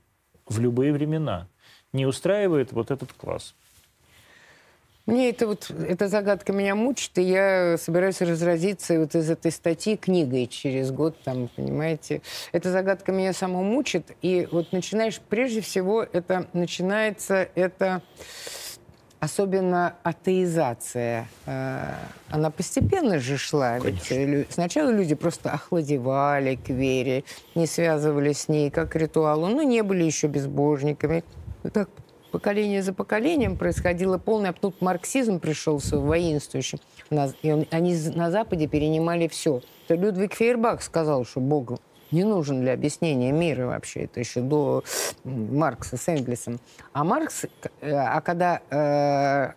в 0.48 0.60
любые 0.60 0.94
времена 0.94 1.48
не 1.94 2.08
устраивает 2.08 2.72
вот 2.72 2.90
этот 2.90 3.14
класс? 3.14 3.54
Мне 5.08 5.30
это 5.30 5.48
вот, 5.48 5.72
эта 5.72 6.10
загадка 6.10 6.52
меня 6.52 6.76
мучит, 6.76 7.18
и 7.18 7.22
я 7.22 7.78
собираюсь 7.78 8.20
разразиться 8.20 9.00
вот 9.00 9.16
из 9.16 9.30
этой 9.30 9.54
статьи 9.54 9.96
книгой 9.96 10.48
через 10.48 10.92
год, 10.92 11.16
там, 11.24 11.48
понимаете. 11.56 12.22
Эта 12.52 12.72
загадка 12.72 13.14
меня 13.14 13.32
саму 13.32 13.64
мучит, 13.64 14.12
и 14.22 14.50
вот 14.52 14.74
начинаешь, 14.74 15.22
прежде 15.30 15.62
всего, 15.62 16.04
это 16.04 16.48
начинается, 16.52 17.48
это 17.56 18.02
особенно 19.22 19.96
атеизация. 20.04 21.30
Э, 21.46 21.94
она 22.30 22.52
постепенно 22.52 23.18
же 23.20 23.38
шла. 23.38 23.80
Ведь 23.80 24.52
сначала 24.52 24.90
люди 24.90 25.16
просто 25.16 25.52
охладевали 25.52 26.56
к 26.56 26.68
вере, 26.68 27.24
не 27.56 27.66
связывались 27.66 28.42
с 28.42 28.50
ней 28.50 28.70
как 28.70 28.94
ритуалу, 28.98 29.48
но 29.48 29.64
не 29.64 29.84
были 29.84 30.04
еще 30.04 30.28
безбожниками. 30.28 31.24
Так 31.72 31.90
поколение 32.38 32.84
за 32.84 32.94
поколением 32.94 33.58
происходило 33.58 34.20
полное... 34.20 34.54
Тут 34.54 34.80
марксизм 34.80 35.40
пришелся 35.40 35.98
воинствующим. 35.98 36.78
И 37.42 37.52
он, 37.52 37.66
они 37.72 37.98
на 38.14 38.30
Западе 38.30 38.68
перенимали 38.68 39.28
все. 39.28 39.62
Это 39.88 39.96
Людвиг 39.96 40.36
Фейербах 40.36 40.84
сказал, 40.84 41.26
что 41.26 41.40
Бог 41.40 41.80
не 42.12 42.24
нужен 42.24 42.62
для 42.62 42.74
объяснения 42.74 43.32
мира 43.32 43.66
вообще. 43.66 44.02
Это 44.02 44.20
еще 44.20 44.42
до 44.42 44.84
Маркса 45.24 45.98
с 45.98 46.08
Энгельсом. 46.08 46.60
А 46.94 47.04
Маркс, 47.04 47.46
э, 47.82 47.92
а 47.92 48.22
когда 48.22 48.62
э, 48.70 49.54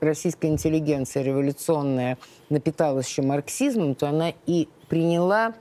российская 0.00 0.48
интеллигенция 0.48 1.22
революционная 1.24 2.16
напиталась 2.48 3.06
еще 3.06 3.20
марксизмом, 3.20 3.94
то 3.94 4.08
она 4.08 4.32
и 4.46 4.68
приняла 4.88 5.52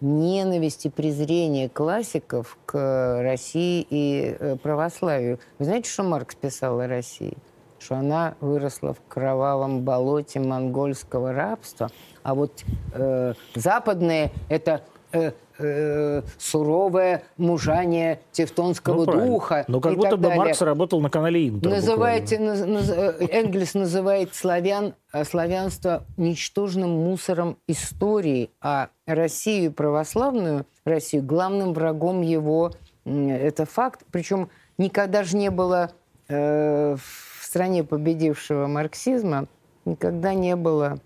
ненависть 0.00 0.86
и 0.86 0.90
презрение 0.90 1.68
классиков 1.68 2.58
к 2.66 3.22
России 3.22 3.86
и 3.88 4.36
э, 4.38 4.56
православию. 4.56 5.38
Вы 5.58 5.64
знаете, 5.64 5.90
что 5.90 6.02
Маркс 6.02 6.34
писал 6.34 6.80
о 6.80 6.86
России? 6.86 7.36
Что 7.78 7.96
она 7.96 8.34
выросла 8.40 8.94
в 8.94 9.00
кровавом 9.08 9.82
болоте 9.82 10.40
монгольского 10.40 11.32
рабства, 11.32 11.90
а 12.22 12.34
вот 12.34 12.64
э, 12.92 13.34
западные 13.54 14.32
это 14.48 14.82
э, 15.12 15.32
э, 15.58 16.22
суровое 16.38 17.24
мужание 17.36 18.20
тевтонского 18.32 19.04
ну, 19.04 19.12
духа. 19.12 19.64
Но 19.68 19.80
как 19.80 19.96
будто 19.96 20.16
бы 20.16 20.24
далее. 20.24 20.38
Маркс 20.38 20.60
работал 20.62 21.00
на 21.00 21.10
канале 21.10 21.48
Интер. 21.48 21.70
Называете, 21.70 22.38
наз, 22.38 22.64
наз, 22.66 22.90
э, 22.90 23.26
Энгельс 23.30 23.74
называет 23.74 24.34
славян, 24.34 24.94
э, 25.12 25.24
славянство 25.24 26.04
ничтожным 26.16 26.90
мусором 26.90 27.58
истории, 27.66 28.50
а 28.60 28.88
Россию 29.06 29.72
православную, 29.72 30.66
Россию 30.84 31.22
главным 31.24 31.72
врагом 31.72 32.22
его. 32.22 32.72
Это 33.04 33.66
факт. 33.66 34.02
Причем 34.10 34.48
никогда 34.78 35.24
же 35.24 35.36
не 35.36 35.50
было 35.50 35.92
э, 36.28 36.96
в 36.96 37.44
стране 37.44 37.84
победившего 37.84 38.66
марксизма, 38.66 39.46
никогда 39.84 40.34
не 40.34 40.56
было 40.56 40.98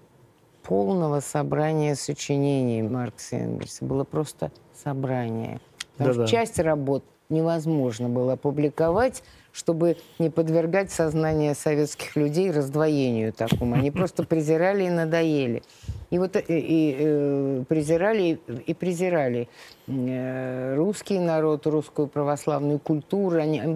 полного 0.69 1.21
собрания 1.21 1.95
сочинений 1.95 2.83
Маркса 2.83 3.37
и 3.37 3.39
Энгельса. 3.41 3.87
Было 3.87 4.05
просто 4.05 4.53
собрание. 4.85 5.61
Потому 5.97 6.13
что 6.13 6.27
часть 6.27 6.59
работ 6.59 7.03
невозможно 7.31 8.11
было 8.11 8.35
опубликовать, 8.35 9.23
чтобы 9.51 9.97
не 10.19 10.29
подвергать 10.29 10.91
сознание 10.91 11.55
советских 11.55 12.17
людей 12.17 12.51
раздвоению 12.51 13.33
такому. 13.33 13.77
Они 13.77 13.91
просто 13.91 14.25
презирали 14.29 14.85
и 14.85 14.91
надоели. 14.91 15.63
И 16.11 16.19
вот 16.19 16.37
и, 16.37 16.41
и, 16.41 16.45
и 16.49 16.97
э, 16.99 17.65
презирали 17.67 18.39
и 18.67 18.75
презирали 18.75 19.49
э, 19.87 20.75
русский 20.77 21.19
народ, 21.19 21.67
русскую 21.67 22.09
православную 22.09 22.79
культуру. 22.79 23.41
Они, 23.41 23.59
они, 23.59 23.75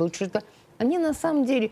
они 0.77 0.99
на 0.99 1.15
самом 1.15 1.47
деле 1.47 1.71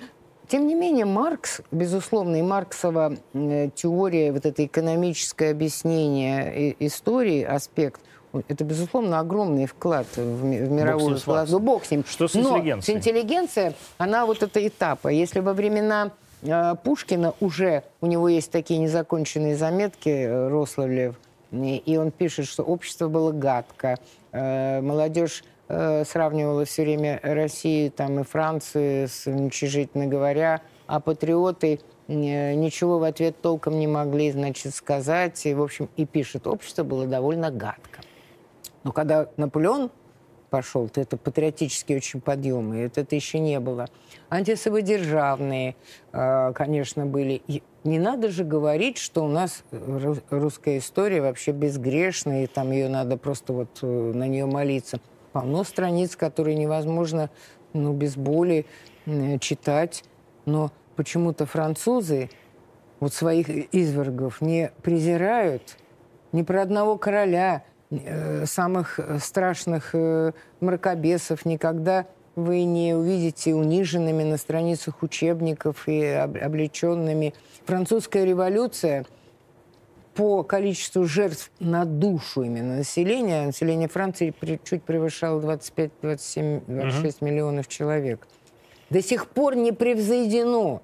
тем 0.50 0.66
не 0.66 0.74
менее, 0.74 1.04
Маркс, 1.04 1.60
безусловно, 1.70 2.36
и 2.36 2.42
Марксова 2.42 3.16
э, 3.34 3.70
теория, 3.74 4.32
вот 4.32 4.46
это 4.46 4.64
экономическое 4.66 5.52
объяснение 5.52 6.74
истории, 6.84 7.42
аспект, 7.42 8.00
это, 8.48 8.64
безусловно, 8.64 9.18
огромный 9.18 9.66
вклад 9.66 10.06
в, 10.16 10.20
в 10.20 10.44
мировую 10.44 11.18
ситуацию. 11.18 11.58
Ну, 11.58 11.64
бог 11.64 11.84
с 11.84 11.90
ним. 11.90 12.04
Что 12.08 12.28
с? 12.28 12.34
Но 12.34 12.58
с 12.80 12.88
интеллигенцией, 12.88 13.74
она 13.98 14.26
вот 14.26 14.42
это 14.42 14.64
этапа. 14.66 15.08
Если 15.08 15.40
во 15.40 15.52
времена 15.52 16.10
э, 16.42 16.74
Пушкина 16.82 17.34
уже 17.40 17.82
у 18.00 18.06
него 18.06 18.28
есть 18.28 18.50
такие 18.50 18.78
незаконченные 18.78 19.56
заметки, 19.56 20.08
э, 20.08 20.48
Рославлев, 20.48 21.16
и, 21.52 21.76
и 21.76 21.96
он 21.96 22.10
пишет, 22.10 22.46
что 22.46 22.62
общество 22.62 23.08
было 23.08 23.32
гадко, 23.32 23.98
э, 24.32 24.80
молодежь 24.80 25.44
э, 25.70 26.04
сравнивала 26.04 26.64
все 26.64 26.82
время 26.82 27.20
Россию 27.22 27.90
там, 27.92 28.20
и 28.20 28.24
Францию, 28.24 29.08
с, 29.08 29.26
уничижительно 29.26 30.06
говоря, 30.06 30.62
а 30.86 31.00
патриоты 31.00 31.80
э, 32.08 32.54
ничего 32.54 32.98
в 32.98 33.04
ответ 33.04 33.40
толком 33.40 33.78
не 33.78 33.86
могли, 33.86 34.32
значит, 34.32 34.74
сказать. 34.74 35.46
И, 35.46 35.54
в 35.54 35.62
общем, 35.62 35.88
и 35.96 36.04
пишет, 36.04 36.46
общество 36.46 36.82
было 36.82 37.06
довольно 37.06 37.50
гадко. 37.50 38.00
Но 38.82 38.92
когда 38.92 39.28
Наполеон 39.36 39.90
пошел, 40.50 40.88
то 40.88 41.00
это 41.00 41.16
патриотические 41.16 41.98
очень 41.98 42.20
подъемы, 42.20 42.78
это, 42.78 43.02
это 43.02 43.14
еще 43.14 43.38
не 43.38 43.60
было. 43.60 43.86
Антисоводержавные, 44.28 45.76
э, 46.12 46.52
конечно, 46.54 47.06
были. 47.06 47.42
И 47.46 47.62
не 47.84 47.98
надо 47.98 48.30
же 48.30 48.44
говорить, 48.44 48.98
что 48.98 49.24
у 49.24 49.28
нас 49.28 49.62
русская 50.30 50.78
история 50.78 51.22
вообще 51.22 51.52
безгрешная, 51.52 52.44
и 52.44 52.46
там 52.46 52.72
ее 52.72 52.88
надо 52.88 53.16
просто 53.16 53.52
вот 53.52 53.78
э, 53.82 53.86
на 53.86 54.26
нее 54.26 54.46
молиться 54.46 54.98
полно 55.32 55.64
страниц, 55.64 56.16
которые 56.16 56.56
невозможно 56.56 57.30
ну, 57.72 57.92
без 57.92 58.16
боли 58.16 58.66
э, 59.06 59.38
читать. 59.38 60.04
Но 60.46 60.72
почему-то 60.96 61.46
французы 61.46 62.30
вот 62.98 63.12
своих 63.12 63.48
извергов 63.74 64.40
не 64.40 64.72
презирают 64.82 65.76
ни 66.32 66.42
про 66.42 66.62
одного 66.62 66.96
короля, 66.96 67.64
э, 67.90 68.46
самых 68.46 69.00
страшных 69.20 69.90
э, 69.94 70.32
мракобесов 70.60 71.44
никогда 71.44 72.06
вы 72.36 72.62
не 72.64 72.94
увидите 72.94 73.54
униженными 73.54 74.22
на 74.22 74.36
страницах 74.36 75.02
учебников 75.02 75.88
и 75.88 76.04
облеченными. 76.04 77.34
Французская 77.66 78.24
революция– 78.24 79.04
по 80.20 80.42
количеству 80.42 81.06
жертв 81.06 81.50
на 81.60 81.86
душу 81.86 82.42
именно 82.42 82.76
населения, 82.76 83.46
население 83.46 83.88
Франции 83.88 84.34
чуть 84.64 84.82
превышало 84.82 85.40
25, 85.40 85.92
27, 86.02 86.60
26 86.66 87.16
угу. 87.16 87.26
миллионов 87.26 87.68
человек. 87.68 88.28
До 88.90 89.00
сих 89.00 89.28
пор 89.28 89.56
не 89.56 89.72
превзойдено. 89.72 90.82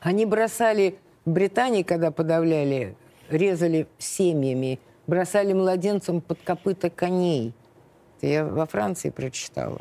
Они 0.00 0.26
бросали 0.26 0.98
в 1.24 1.30
Британии, 1.30 1.82
когда 1.82 2.10
подавляли, 2.10 2.96
резали 3.30 3.86
семьями, 3.96 4.78
бросали 5.06 5.54
младенцам 5.54 6.20
под 6.20 6.38
копыта 6.42 6.90
коней. 6.90 7.54
Это 8.18 8.26
я 8.26 8.44
во 8.44 8.66
Франции 8.66 9.08
прочитала. 9.08 9.80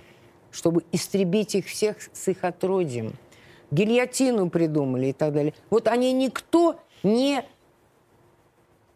Чтобы 0.52 0.86
истребить 0.94 1.54
их 1.54 1.66
всех 1.66 1.98
с 2.14 2.30
их 2.30 2.46
отродьем. 2.46 3.12
Гильотину 3.72 4.50
придумали 4.50 5.08
и 5.08 5.14
так 5.14 5.34
далее. 5.34 5.54
Вот 5.70 5.90
они 5.90 6.14
никто 6.14 6.80
не 7.04 7.44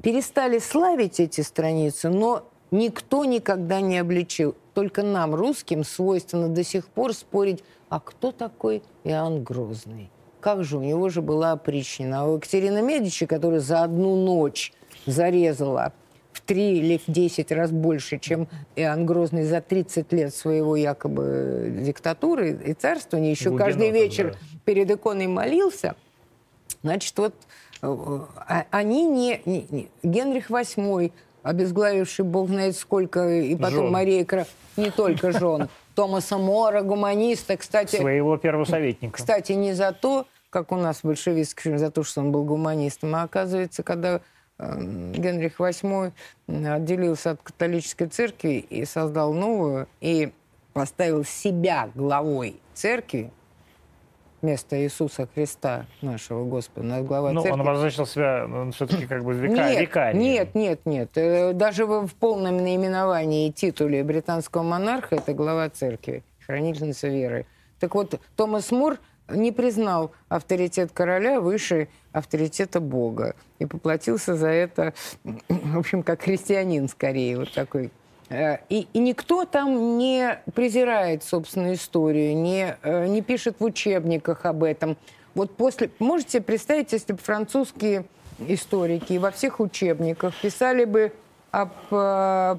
перестали 0.01 0.59
славить 0.59 1.19
эти 1.19 1.41
страницы, 1.41 2.09
но 2.09 2.47
никто 2.71 3.25
никогда 3.25 3.81
не 3.81 3.97
обличил. 3.97 4.55
Только 4.73 5.03
нам, 5.03 5.35
русским, 5.35 5.83
свойственно 5.83 6.47
до 6.47 6.63
сих 6.63 6.87
пор 6.87 7.13
спорить, 7.13 7.63
а 7.89 7.99
кто 7.99 8.31
такой 8.31 8.83
Иоанн 9.03 9.43
Грозный? 9.43 10.09
Как 10.39 10.63
же, 10.63 10.77
у 10.77 10.81
него 10.81 11.09
же 11.09 11.21
была 11.21 11.51
опричнина. 11.51 12.21
А 12.21 12.25
у 12.25 12.37
Екатерины 12.37 12.81
Медичи, 12.81 13.25
которая 13.25 13.59
за 13.59 13.83
одну 13.83 14.15
ночь 14.15 14.73
зарезала 15.05 15.93
в 16.31 16.41
три 16.41 16.79
или 16.79 16.97
в 16.97 17.11
десять 17.11 17.51
раз 17.51 17.71
больше, 17.71 18.17
чем 18.17 18.47
Иоанн 18.75 19.05
Грозный 19.05 19.43
за 19.43 19.61
30 19.61 20.11
лет 20.13 20.33
своего 20.33 20.75
якобы 20.75 21.79
диктатуры 21.81 22.57
и 22.65 22.73
царствования, 22.73 23.31
еще 23.31 23.49
Гугенотом, 23.49 23.67
каждый 23.67 23.91
вечер 23.91 24.31
да. 24.31 24.59
перед 24.65 24.89
иконой 24.89 25.27
молился, 25.27 25.95
значит, 26.81 27.15
вот 27.17 27.35
они 27.81 29.05
не, 29.05 29.41
не, 29.45 29.67
не... 29.69 29.89
Генрих 30.03 30.49
VIII, 30.49 31.11
обезглавивший 31.43 32.25
бог 32.25 32.49
знает 32.49 32.77
сколько, 32.77 33.27
и 33.27 33.55
потом 33.55 33.85
жен. 33.85 33.91
Мария 33.91 34.25
Кра... 34.25 34.45
Не 34.77 34.91
только 34.91 35.31
жен. 35.31 35.67
Томаса 35.95 36.37
Мора, 36.37 36.81
гуманиста, 36.83 37.57
кстати... 37.57 37.97
Своего 37.97 38.37
первого 38.37 38.65
советника. 38.65 39.17
Кстати, 39.17 39.53
не 39.53 39.73
за 39.73 39.91
то, 39.91 40.25
как 40.49 40.71
у 40.71 40.75
нас 40.75 41.03
в 41.03 41.15
за 41.15 41.91
то, 41.91 42.03
что 42.03 42.21
он 42.21 42.31
был 42.31 42.43
гуманистом, 42.43 43.15
а 43.15 43.23
оказывается, 43.23 43.83
когда 43.83 44.21
э, 44.59 44.79
Генрих 45.15 45.59
VIII 45.59 46.13
отделился 46.47 47.31
от 47.31 47.41
католической 47.41 48.05
церкви 48.07 48.65
и 48.69 48.85
создал 48.85 49.33
новую, 49.33 49.87
и 49.99 50.31
поставил 50.73 51.25
себя 51.25 51.89
главой 51.95 52.61
церкви, 52.73 53.31
вместо 54.41 54.81
Иисуса 54.81 55.27
Христа, 55.33 55.85
нашего 56.01 56.45
Господа, 56.45 56.85
над 56.85 57.05
главой 57.05 57.33
ну, 57.33 57.41
церкви. 57.41 57.59
он 57.59 57.67
обозначил 57.67 58.05
себя 58.05 58.45
он 58.45 58.71
все-таки 58.71 59.05
как 59.07 59.23
бы 59.23 59.33
века, 59.33 59.69
нет, 59.69 59.81
викарием. 59.81 60.19
Нет, 60.19 60.55
нет, 60.55 60.85
нет. 60.85 61.09
Э, 61.15 61.53
даже 61.53 61.85
в, 61.85 62.09
полном 62.19 62.57
наименовании 62.57 63.47
и 63.47 63.51
титуле 63.51 64.03
британского 64.03 64.63
монарха 64.63 65.15
это 65.15 65.33
глава 65.33 65.69
церкви, 65.69 66.23
хранительница 66.45 67.07
веры. 67.07 67.45
Так 67.79 67.95
вот, 67.95 68.19
Томас 68.35 68.71
Мур 68.71 68.97
не 69.29 69.51
признал 69.51 70.11
авторитет 70.29 70.91
короля 70.91 71.39
выше 71.39 71.87
авторитета 72.11 72.79
Бога 72.79 73.35
и 73.59 73.65
поплатился 73.65 74.35
за 74.35 74.49
это, 74.49 74.93
в 75.23 75.77
общем, 75.77 76.03
как 76.03 76.21
христианин 76.21 76.87
скорее, 76.89 77.37
вот 77.37 77.53
такой 77.53 77.91
и, 78.69 78.87
и 78.93 78.99
никто 78.99 79.45
там 79.45 79.97
не 79.97 80.39
презирает 80.53 81.23
собственную 81.23 81.75
историю, 81.75 82.37
не, 82.37 82.77
э, 82.81 83.07
не 83.07 83.21
пишет 83.21 83.57
в 83.59 83.63
учебниках 83.63 84.45
об 84.45 84.63
этом. 84.63 84.97
Вот 85.35 85.55
после... 85.55 85.89
Можете 85.99 86.41
представить, 86.41 86.93
если 86.93 87.13
бы 87.13 87.19
французские 87.19 88.05
историки 88.47 89.17
во 89.17 89.31
всех 89.31 89.59
учебниках 89.59 90.33
писали 90.41 90.85
бы 90.85 91.11
об 91.51 91.71
э, 91.91 92.57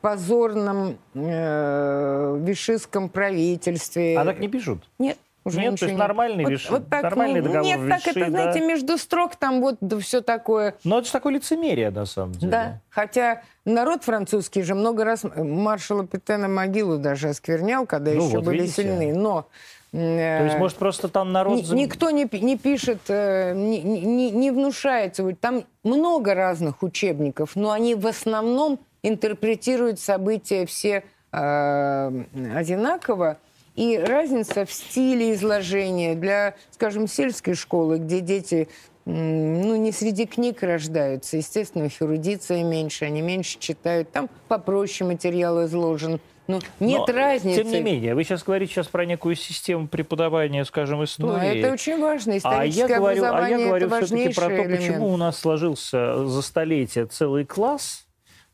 позорном 0.00 0.98
э, 1.14 2.38
вишистском 2.40 3.08
правительстве. 3.08 4.18
А 4.18 4.24
так 4.24 4.38
не 4.38 4.48
пишут? 4.48 4.88
Нет. 4.98 5.18
Уже 5.44 5.60
Нет, 5.60 5.78
то 5.78 5.84
есть 5.84 5.98
нормальный, 5.98 6.44
вот, 6.44 6.50
виш... 6.50 6.70
вот 6.70 6.88
так, 6.88 7.02
нормальный 7.02 7.42
ну, 7.42 7.48
договор 7.48 7.66
Нет, 7.66 7.80
виши, 7.80 7.90
так 7.90 8.08
это, 8.08 8.20
да. 8.20 8.30
знаете, 8.30 8.60
между 8.60 8.96
строк 8.96 9.36
там 9.36 9.60
вот 9.60 9.76
да, 9.82 9.98
все 9.98 10.22
такое. 10.22 10.74
Но 10.84 10.98
это 10.98 11.06
же 11.06 11.12
такое 11.12 11.34
лицемерие, 11.34 11.90
на 11.90 12.06
самом 12.06 12.32
деле. 12.32 12.50
Да, 12.50 12.80
хотя 12.88 13.42
народ 13.66 14.04
французский 14.04 14.62
же 14.62 14.74
много 14.74 15.04
раз 15.04 15.22
маршала 15.36 16.06
Петена 16.06 16.48
могилу 16.48 16.96
даже 16.96 17.28
осквернял, 17.28 17.84
когда 17.84 18.12
ну, 18.12 18.26
еще 18.26 18.36
вот 18.36 18.46
были 18.46 18.62
видите. 18.62 18.84
сильны. 18.84 19.14
Но 19.14 19.46
э, 19.92 20.38
то 20.38 20.44
есть, 20.44 20.58
может, 20.58 20.78
просто 20.78 21.08
там 21.08 21.30
народ... 21.32 21.62
Никто 21.72 22.08
не, 22.08 22.26
не 22.40 22.56
пишет, 22.56 23.00
э, 23.08 23.52
не, 23.54 23.82
не, 23.82 24.30
не 24.30 24.50
внушается. 24.50 25.30
Там 25.38 25.64
много 25.82 26.34
разных 26.34 26.82
учебников, 26.82 27.50
но 27.54 27.70
они 27.70 27.94
в 27.94 28.06
основном 28.06 28.78
интерпретируют 29.02 30.00
события 30.00 30.64
все 30.64 31.04
э, 31.32 32.24
одинаково. 32.54 33.36
И 33.74 33.98
разница 33.98 34.64
в 34.64 34.72
стиле 34.72 35.34
изложения 35.34 36.14
для, 36.14 36.54
скажем, 36.70 37.08
сельской 37.08 37.54
школы, 37.54 37.98
где 37.98 38.20
дети 38.20 38.68
ну, 39.04 39.76
не 39.76 39.92
среди 39.92 40.26
книг 40.26 40.62
рождаются. 40.62 41.36
Естественно, 41.36 41.84
их 41.84 42.00
эрудиция 42.00 42.62
меньше, 42.62 43.04
они 43.04 43.20
меньше 43.20 43.58
читают. 43.58 44.10
Там 44.12 44.30
попроще 44.48 45.08
материал 45.08 45.64
изложен. 45.66 46.20
Ну, 46.46 46.60
нет 46.78 47.02
Но, 47.08 47.12
разницы. 47.12 47.62
Тем 47.62 47.72
не 47.72 47.80
менее, 47.80 48.14
вы 48.14 48.22
сейчас 48.22 48.42
говорите 48.42 48.72
сейчас 48.74 48.86
про 48.86 49.06
некую 49.06 49.34
систему 49.34 49.88
преподавания, 49.88 50.64
скажем, 50.64 51.02
истории. 51.02 51.30
Но 51.30 51.42
это 51.42 51.72
очень 51.72 52.00
важно. 52.00 52.38
А 52.44 52.64
я 52.64 52.86
говорю, 52.86 53.24
а 53.24 53.48
я 53.48 53.58
говорю 53.58 53.88
все-таки 53.88 54.34
про 54.34 54.46
то, 54.46 54.54
элемент. 54.54 54.78
почему 54.78 55.08
у 55.08 55.16
нас 55.16 55.38
сложился 55.38 56.26
за 56.26 56.42
столетие 56.42 57.06
целый 57.06 57.46
класс, 57.46 58.06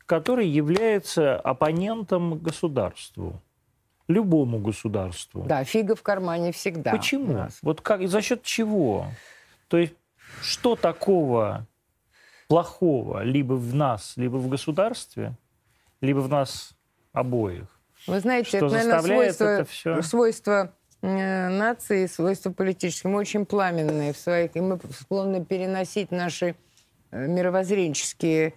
который 0.05 0.47
является 0.47 1.35
оппонентом 1.35 2.39
государству 2.39 3.41
любому 4.07 4.59
государству. 4.59 5.43
Да, 5.43 5.63
фига 5.63 5.95
в 5.95 6.01
кармане 6.01 6.51
всегда. 6.51 6.91
Почему? 6.91 7.47
Вот 7.61 7.81
как, 7.81 8.07
за 8.07 8.21
счет 8.21 8.43
чего? 8.43 9.07
То 9.67 9.77
есть 9.77 9.93
что 10.41 10.75
такого 10.75 11.67
плохого 12.47 13.23
либо 13.23 13.53
в 13.53 13.73
нас, 13.73 14.13
либо 14.17 14.37
в 14.37 14.49
государстве, 14.49 15.33
либо 16.01 16.19
в 16.19 16.29
нас 16.29 16.73
обоих? 17.13 17.67
Вы 18.07 18.19
знаете, 18.19 18.47
что 18.47 18.57
это, 18.57 18.69
наверное, 18.69 19.01
свойство, 19.01 19.45
это 19.45 19.65
все... 19.65 20.01
свойство 20.01 20.73
э, 21.01 21.49
нации, 21.49 22.07
свойства 22.07 22.51
политические. 22.51 23.11
Мы 23.11 23.19
очень 23.19 23.45
пламенные 23.45 24.13
в 24.13 24.17
своих, 24.17 24.55
и 24.55 24.59
мы 24.59 24.79
склонны 24.99 25.45
переносить 25.45 26.11
наши 26.11 26.55
э, 27.11 27.27
мировоззренческие 27.27 28.53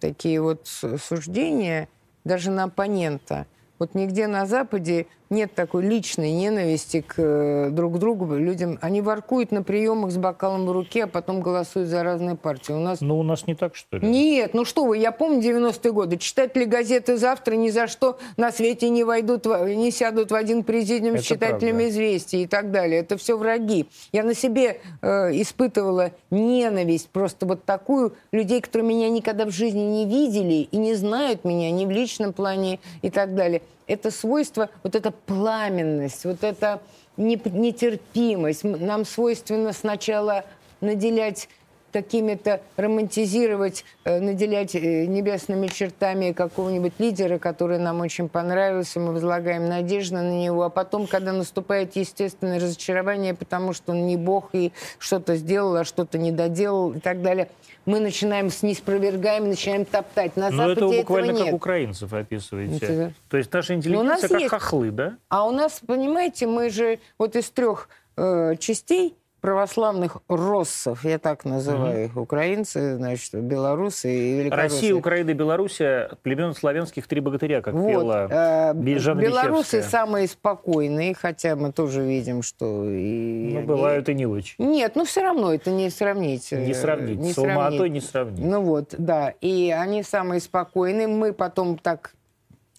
такие 0.00 0.40
вот 0.40 0.66
суждения 0.66 1.88
даже 2.24 2.50
на 2.50 2.64
оппонента. 2.64 3.46
Вот 3.80 3.94
нигде 3.94 4.26
на 4.26 4.44
Западе 4.44 5.06
нет 5.30 5.54
такой 5.54 5.84
личной 5.84 6.32
ненависти 6.32 7.00
к 7.00 7.14
э, 7.16 7.70
друг 7.70 7.98
другу, 7.98 8.34
людям. 8.34 8.78
Они 8.82 9.00
воркуют 9.00 9.52
на 9.52 9.62
приемах 9.62 10.10
с 10.10 10.16
бокалом 10.16 10.66
в 10.66 10.72
руке, 10.72 11.04
а 11.04 11.06
потом 11.06 11.40
голосуют 11.40 11.88
за 11.88 12.02
разные 12.02 12.34
партии. 12.34 12.72
У 12.72 12.80
нас... 12.80 13.00
Ну, 13.00 13.18
у 13.18 13.22
нас 13.22 13.46
не 13.46 13.54
так, 13.54 13.76
что 13.76 13.96
ли? 13.96 14.06
Нет, 14.06 14.54
ну 14.54 14.64
что 14.64 14.84
вы, 14.84 14.98
я 14.98 15.12
помню 15.12 15.40
90-е 15.40 15.92
годы. 15.92 16.18
Читатели 16.18 16.64
газеты 16.64 17.16
«Завтра» 17.16 17.54
ни 17.54 17.70
за 17.70 17.86
что 17.86 18.18
на 18.36 18.50
свете 18.50 18.90
не 18.90 19.04
войдут, 19.04 19.46
не 19.46 19.92
сядут 19.92 20.32
в 20.32 20.34
один 20.34 20.64
президиум 20.64 21.16
с 21.16 21.22
читателями 21.22 21.84
правда. 21.84 21.88
«Известий» 21.90 22.42
и 22.42 22.46
так 22.46 22.72
далее. 22.72 23.00
Это 23.00 23.16
все 23.16 23.38
враги. 23.38 23.86
Я 24.12 24.24
на 24.24 24.34
себе 24.34 24.80
э, 25.00 25.40
испытывала 25.40 26.10
ненависть, 26.30 27.08
просто 27.08 27.46
вот 27.46 27.64
такую, 27.64 28.14
людей, 28.32 28.60
которые 28.60 28.88
меня 28.88 29.08
никогда 29.08 29.46
в 29.46 29.52
жизни 29.52 29.80
не 29.80 30.06
видели 30.06 30.68
и 30.70 30.76
не 30.76 30.94
знают 30.94 31.44
меня 31.44 31.70
ни 31.70 31.86
в 31.86 31.90
личном 31.90 32.32
плане 32.32 32.80
и 33.00 33.10
так 33.10 33.34
далее 33.34 33.62
это 33.86 34.10
свойство, 34.10 34.70
вот 34.82 34.94
эта 34.94 35.10
пламенность, 35.10 36.24
вот 36.24 36.44
эта 36.44 36.80
нетерпимость. 37.16 38.64
Нам 38.64 39.04
свойственно 39.04 39.72
сначала 39.72 40.44
наделять 40.80 41.48
какими-то 41.92 42.60
романтизировать, 42.76 43.84
э, 44.04 44.20
наделять 44.20 44.74
э, 44.74 45.06
небесными 45.06 45.66
чертами 45.66 46.32
какого-нибудь 46.32 46.94
лидера, 46.98 47.38
который 47.38 47.78
нам 47.78 48.00
очень 48.00 48.28
понравился, 48.28 49.00
мы 49.00 49.12
возлагаем 49.12 49.68
надежду 49.68 50.16
на 50.16 50.42
него, 50.42 50.64
а 50.64 50.70
потом, 50.70 51.06
когда 51.06 51.32
наступает 51.32 51.96
естественное 51.96 52.60
разочарование, 52.60 53.34
потому 53.34 53.72
что 53.72 53.92
он 53.92 54.06
не 54.06 54.16
бог 54.16 54.50
и 54.52 54.72
что-то 54.98 55.36
сделал, 55.36 55.76
а 55.76 55.84
что-то 55.84 56.18
не 56.18 56.32
доделал 56.32 56.92
и 56.92 57.00
так 57.00 57.22
далее, 57.22 57.48
мы 57.86 58.00
начинаем 58.00 58.50
с 58.50 58.62
неспровергаем, 58.62 59.48
начинаем 59.48 59.84
топтать. 59.84 60.36
На 60.36 60.50
Но 60.50 60.70
это 60.70 60.86
буквально 60.86 61.44
как 61.44 61.54
украинцев 61.54 62.12
описываете. 62.12 62.86
Это... 62.86 63.12
То 63.28 63.36
есть 63.36 63.52
наша 63.52 63.74
интеллигенция 63.74 64.28
как 64.28 64.40
есть... 64.40 64.50
хохлы, 64.50 64.90
да? 64.90 65.16
А 65.28 65.46
у 65.46 65.50
нас, 65.50 65.80
понимаете, 65.84 66.46
мы 66.46 66.70
же 66.70 66.98
вот 67.18 67.36
из 67.36 67.50
трех 67.50 67.88
э, 68.16 68.56
частей 68.58 69.16
православных 69.40 70.18
россов, 70.28 71.04
я 71.04 71.18
так 71.18 71.44
называю 71.44 72.04
их, 72.06 72.16
украинцы, 72.16 72.96
значит, 72.96 73.34
белорусы 73.34 74.12
и 74.12 74.38
великороссы. 74.38 74.76
Россия, 74.76 74.94
Украина 74.94 75.30
и 75.30 75.34
Белоруссия, 75.34 76.10
племен 76.22 76.54
славянских 76.54 77.06
три 77.06 77.20
богатыря, 77.20 77.62
как 77.62 77.74
вот, 77.74 77.88
пела 77.88 78.28
э, 78.30 78.74
Белорусы 78.74 79.82
самые 79.82 80.28
спокойные, 80.28 81.14
хотя 81.14 81.56
мы 81.56 81.72
тоже 81.72 82.02
видим, 82.02 82.42
что... 82.42 82.84
И 82.84 83.52
ну, 83.54 83.62
бывают 83.62 84.08
и 84.08 84.14
не 84.14 84.26
очень. 84.26 84.54
Нет, 84.58 84.92
ну 84.94 85.04
все 85.04 85.22
равно 85.22 85.52
это 85.52 85.70
не 85.70 85.90
сравнить. 85.90 86.52
Не 86.52 86.74
сравнить, 86.74 87.18
не 87.18 87.32
с 87.32 87.34
сравнить. 87.34 87.92
не 87.92 88.00
сравнить. 88.00 88.44
Ну 88.44 88.60
вот, 88.62 88.94
да, 88.96 89.34
и 89.40 89.74
они 89.76 90.02
самые 90.02 90.40
спокойные, 90.40 91.06
мы 91.06 91.32
потом 91.32 91.78
так 91.78 92.12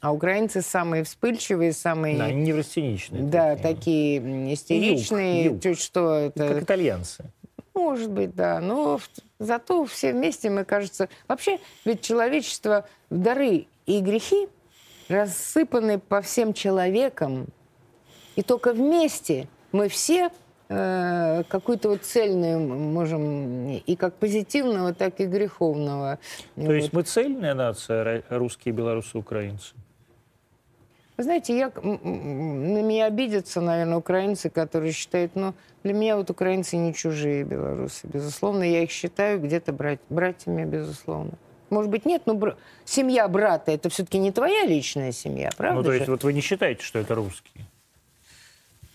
а 0.02 0.12
украинцы 0.12 0.62
самые 0.64 1.04
вспыльчивые, 1.04 1.74
самые... 1.74 2.18
Да, 2.18 2.32
неврастеничные. 2.32 3.22
Да, 3.22 3.56
такие, 3.56 4.20
такие 4.20 4.54
истеричные. 4.56 5.46
Юг, 5.46 5.64
юг. 5.64 5.78
Что 5.78 6.16
это... 6.16 6.48
Как 6.48 6.64
итальянцы. 6.64 7.26
Может 7.76 8.12
быть, 8.12 8.36
да. 8.36 8.60
Но 8.60 9.00
зато 9.38 9.86
все 9.86 10.12
вместе, 10.12 10.50
мне 10.50 10.66
кажется... 10.66 11.08
Вообще, 11.28 11.60
ведь 11.86 12.02
человечество, 12.02 12.88
дары 13.12 13.68
и 13.86 14.02
грехи 14.02 14.48
рассыпаны 15.08 16.00
по 16.00 16.22
всем 16.22 16.54
человекам. 16.54 17.48
И 18.36 18.42
только 18.42 18.74
вместе 18.74 19.48
мы 19.72 19.88
все 19.88 20.32
э, 20.70 21.44
какую-то 21.48 21.90
вот 21.90 22.04
цельную 22.04 22.60
можем 22.60 23.70
и 23.78 23.96
как 23.96 24.16
позитивного, 24.16 24.96
так 24.96 25.20
и 25.20 25.26
греховного. 25.26 26.18
То 26.56 26.62
вот. 26.62 26.72
есть 26.72 26.92
мы 26.92 27.04
цельная 27.04 27.54
нация, 27.54 28.24
русские, 28.30 28.74
белорусы, 28.74 29.16
украинцы? 29.18 29.76
Вы 31.22 31.26
знаете, 31.26 31.56
я, 31.56 31.72
на 31.84 32.82
меня 32.82 33.06
обидятся, 33.06 33.62
наверное, 33.62 33.98
украинцы, 33.98 34.50
которые 34.50 34.92
считают, 34.92 35.36
ну, 35.36 35.54
для 35.84 35.94
меня 35.94 36.18
вот 36.18 36.32
украинцы 36.32 36.78
не 36.78 36.96
чужие 36.96 37.44
белорусы. 37.44 38.08
Безусловно, 38.08 38.64
я 38.64 38.82
их 38.82 38.90
считаю 38.90 39.40
где-то 39.40 39.72
брать, 39.72 40.00
братьями, 40.10 40.66
безусловно. 40.66 41.34
Может 41.70 41.92
быть, 41.92 42.08
нет, 42.08 42.24
но 42.26 42.34
бр... 42.34 42.58
семья 42.86 43.28
брата– 43.28 43.72
это 43.72 43.90
все-таки 43.92 44.18
не 44.18 44.32
твоя 44.32 44.66
личная 44.66 45.12
семья, 45.12 45.52
правда 45.56 45.78
Ну, 45.78 45.84
то 45.84 45.94
есть 45.94 46.08
же? 46.08 46.12
вот 46.12 46.24
вы 46.24 46.34
не 46.34 46.42
считаете, 46.42 46.84
что 46.84 46.98
это 46.98 47.14
русские? 47.14 47.66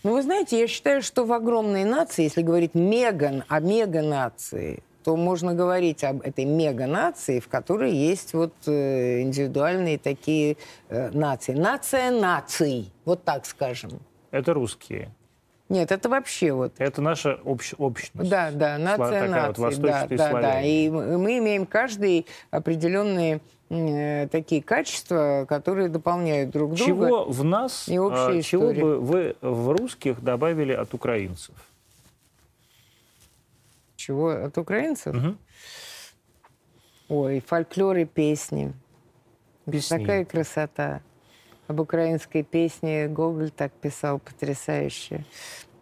Ну, 0.03 0.11
вы 0.11 0.21
знаете, 0.21 0.59
я 0.59 0.67
считаю, 0.67 1.01
что 1.01 1.23
в 1.23 1.31
огромной 1.31 1.85
нации, 1.85 2.23
если 2.23 2.41
говорить 2.41 2.75
мега, 2.75 3.45
о 3.47 3.61
мега-нации, 3.61 4.83
то 5.07 5.15
можно 5.15 5.53
говорить 5.53 6.03
об 6.03 6.21
этой 6.21 6.43
мега-нации, 6.43 7.39
в 7.39 7.47
которой 7.47 7.93
есть 7.93 8.33
вот 8.33 8.51
э, 8.65 9.21
индивидуальные 9.21 9.97
такие 9.97 10.57
э, 10.89 11.11
нации. 11.11 11.53
Нация 11.53 12.11
наций, 12.11 12.91
вот 13.05 13.23
так 13.23 13.45
скажем. 13.45 14.01
Это 14.31 14.53
русские. 14.53 15.09
Нет, 15.69 15.93
это 15.93 16.09
вообще 16.09 16.51
вот. 16.51 16.73
Это 16.77 17.01
наша 17.01 17.39
общ, 17.45 17.73
общность. 17.77 18.29
Да, 18.29 18.51
да, 18.51 18.77
нация 18.77 19.29
Сла-. 19.29 19.53
Вот 19.55 19.79
да, 19.79 20.07
да, 20.09 20.41
да. 20.41 20.61
И 20.61 20.89
мы 20.89 21.37
имеем 21.37 21.65
каждый 21.65 22.25
определенные 22.51 23.39
э, 23.69 24.27
такие 24.29 24.61
качества, 24.61 25.45
которые 25.47 25.87
дополняют 25.87 26.49
друг 26.49 26.73
друга. 26.73 26.85
Чего 26.85 27.23
в 27.23 27.45
нас, 27.45 27.87
и 27.87 27.97
общая 27.97 28.39
а, 28.39 28.41
чего 28.41 28.73
бы 28.73 28.99
вы 28.99 29.37
в 29.39 29.71
русских 29.71 30.21
добавили 30.21 30.73
от 30.73 30.93
украинцев? 30.93 31.55
Чего? 34.07 34.29
От 34.29 34.57
украинцев? 34.57 35.13
Угу. 35.13 35.35
Ой, 37.09 37.43
фольклор 37.45 37.97
и 37.97 38.05
песни. 38.05 38.73
песни. 39.69 39.97
Такая 39.97 40.23
красота. 40.23 41.01
Об 41.67 41.81
украинской 41.81 42.43
песне 42.43 43.09
Гоголь 43.09 43.51
так 43.51 43.73
писал 43.73 44.19
потрясающе. 44.19 45.25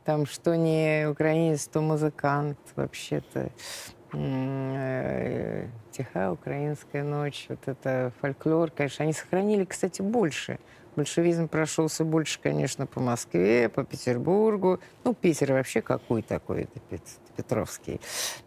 Там 0.05 0.25
что 0.25 0.55
не 0.57 1.07
украинец, 1.07 1.67
то 1.67 1.81
музыкант 1.81 2.57
вообще-то. 2.75 3.51
Э, 4.13 5.67
Тихая 5.91 6.31
украинская 6.31 7.03
ночь, 7.03 7.45
вот 7.49 7.59
это 7.67 8.11
фольклор, 8.21 8.71
конечно, 8.71 9.03
они 9.03 9.13
сохранили, 9.13 9.65
кстати, 9.65 10.01
больше. 10.01 10.57
Большевизм 10.95 11.47
прошелся 11.47 12.05
больше, 12.05 12.39
конечно, 12.41 12.85
по 12.87 12.99
Москве, 13.01 13.67
по 13.69 13.83
Петербургу. 13.83 14.79
Ну, 15.03 15.13
Питер 15.13 15.53
вообще 15.53 15.81
какой 15.81 16.21
такой, 16.21 16.63
это 16.63 17.01
Петровский. 17.35 17.99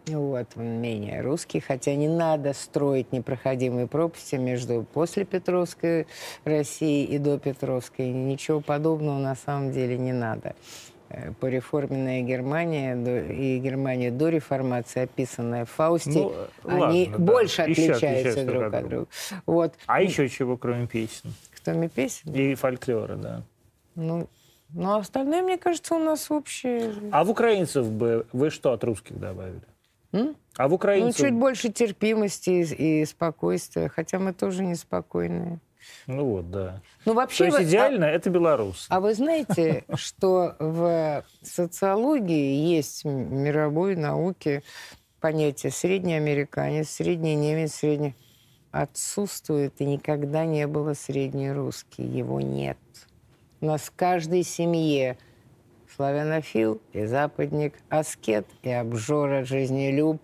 Вот, 0.06 0.56
менее 0.56 1.20
русский, 1.20 1.60
хотя 1.60 1.94
не 1.94 2.08
надо 2.08 2.54
строить 2.54 3.12
непроходимые 3.12 3.86
пропасти 3.86 4.36
между 4.36 4.86
после 4.94 5.24
Петровской 5.24 6.06
России 6.44 7.04
и 7.04 7.18
до 7.18 7.38
Петровской. 7.38 8.08
Ничего 8.08 8.60
подобного 8.60 9.18
на 9.18 9.34
самом 9.34 9.72
деле 9.72 9.98
не 9.98 10.12
надо 10.12 10.54
э, 11.10 11.32
пореформенная 11.38 12.22
Германия 12.22 12.96
и 13.30 13.58
Германия 13.58 14.10
до 14.10 14.30
реформации, 14.30 15.02
описанная 15.02 15.66
в 15.66 15.70
Фаусте, 15.70 16.10
ну, 16.10 16.32
они 16.64 17.10
ладно, 17.12 17.26
да. 17.26 17.62
отличаются 17.64 18.44
друг 18.46 18.72
от 18.72 18.88
друга. 18.88 19.06
Вот. 19.44 19.74
А 19.86 20.00
еще 20.00 20.30
чего, 20.30 20.56
кроме 20.56 20.86
песен? 20.86 21.34
Кроме 21.64 21.88
песен? 21.88 22.32
И 22.34 22.54
фольклора, 22.54 23.16
да. 23.16 23.42
Ну, 23.94 24.28
ну, 24.70 24.90
а 24.90 24.98
остальное, 24.98 25.42
мне 25.42 25.58
кажется, 25.58 25.94
у 25.94 25.98
нас 25.98 26.30
общее. 26.30 26.92
А 27.10 27.24
в 27.24 27.30
украинцев 27.30 27.90
бы 27.90 28.26
вы 28.32 28.50
что 28.50 28.72
от 28.72 28.84
русских 28.84 29.18
добавили? 29.18 29.62
М? 30.12 30.36
А 30.56 30.68
в 30.68 30.74
украинцев... 30.74 31.20
Ну, 31.20 31.26
чуть 31.26 31.34
больше 31.34 31.70
терпимости 31.70 32.50
и, 32.50 33.02
и 33.02 33.04
спокойствия, 33.04 33.88
хотя 33.88 34.18
мы 34.18 34.32
тоже 34.32 34.64
неспокойные. 34.64 35.58
Ну 36.06 36.24
вот, 36.24 36.50
да. 36.50 36.80
Ну, 37.04 37.14
вообще, 37.14 37.38
То 37.38 37.44
есть 37.44 37.58
вы- 37.58 37.64
идеально 37.64 38.04
это 38.04 38.30
белорус. 38.30 38.86
А, 38.88 38.96
а 38.96 39.00
вы 39.00 39.14
знаете, 39.14 39.84
что 39.94 40.56
в 40.58 41.24
социологии 41.42 42.74
есть 42.74 43.04
в 43.04 43.08
мировой 43.08 43.96
науке 43.96 44.62
понятие 45.20 45.72
средний 45.72 46.14
американец, 46.14 46.90
средний 46.90 47.34
немец, 47.34 47.74
средний... 47.74 48.14
Отсутствует 48.70 49.74
и 49.78 49.84
никогда 49.84 50.44
не 50.44 50.66
было 50.66 50.94
средний 50.94 51.50
русский. 51.50 52.02
Его 52.02 52.40
нет. 52.40 52.76
У 53.60 53.66
нас 53.66 53.82
в 53.82 53.92
каждой 53.96 54.42
семье 54.42 55.16
славянофил 55.96 56.80
и 56.92 57.06
западник, 57.06 57.74
аскет 57.88 58.46
и 58.62 58.70
обжора, 58.70 59.44
жизнелюб, 59.44 60.20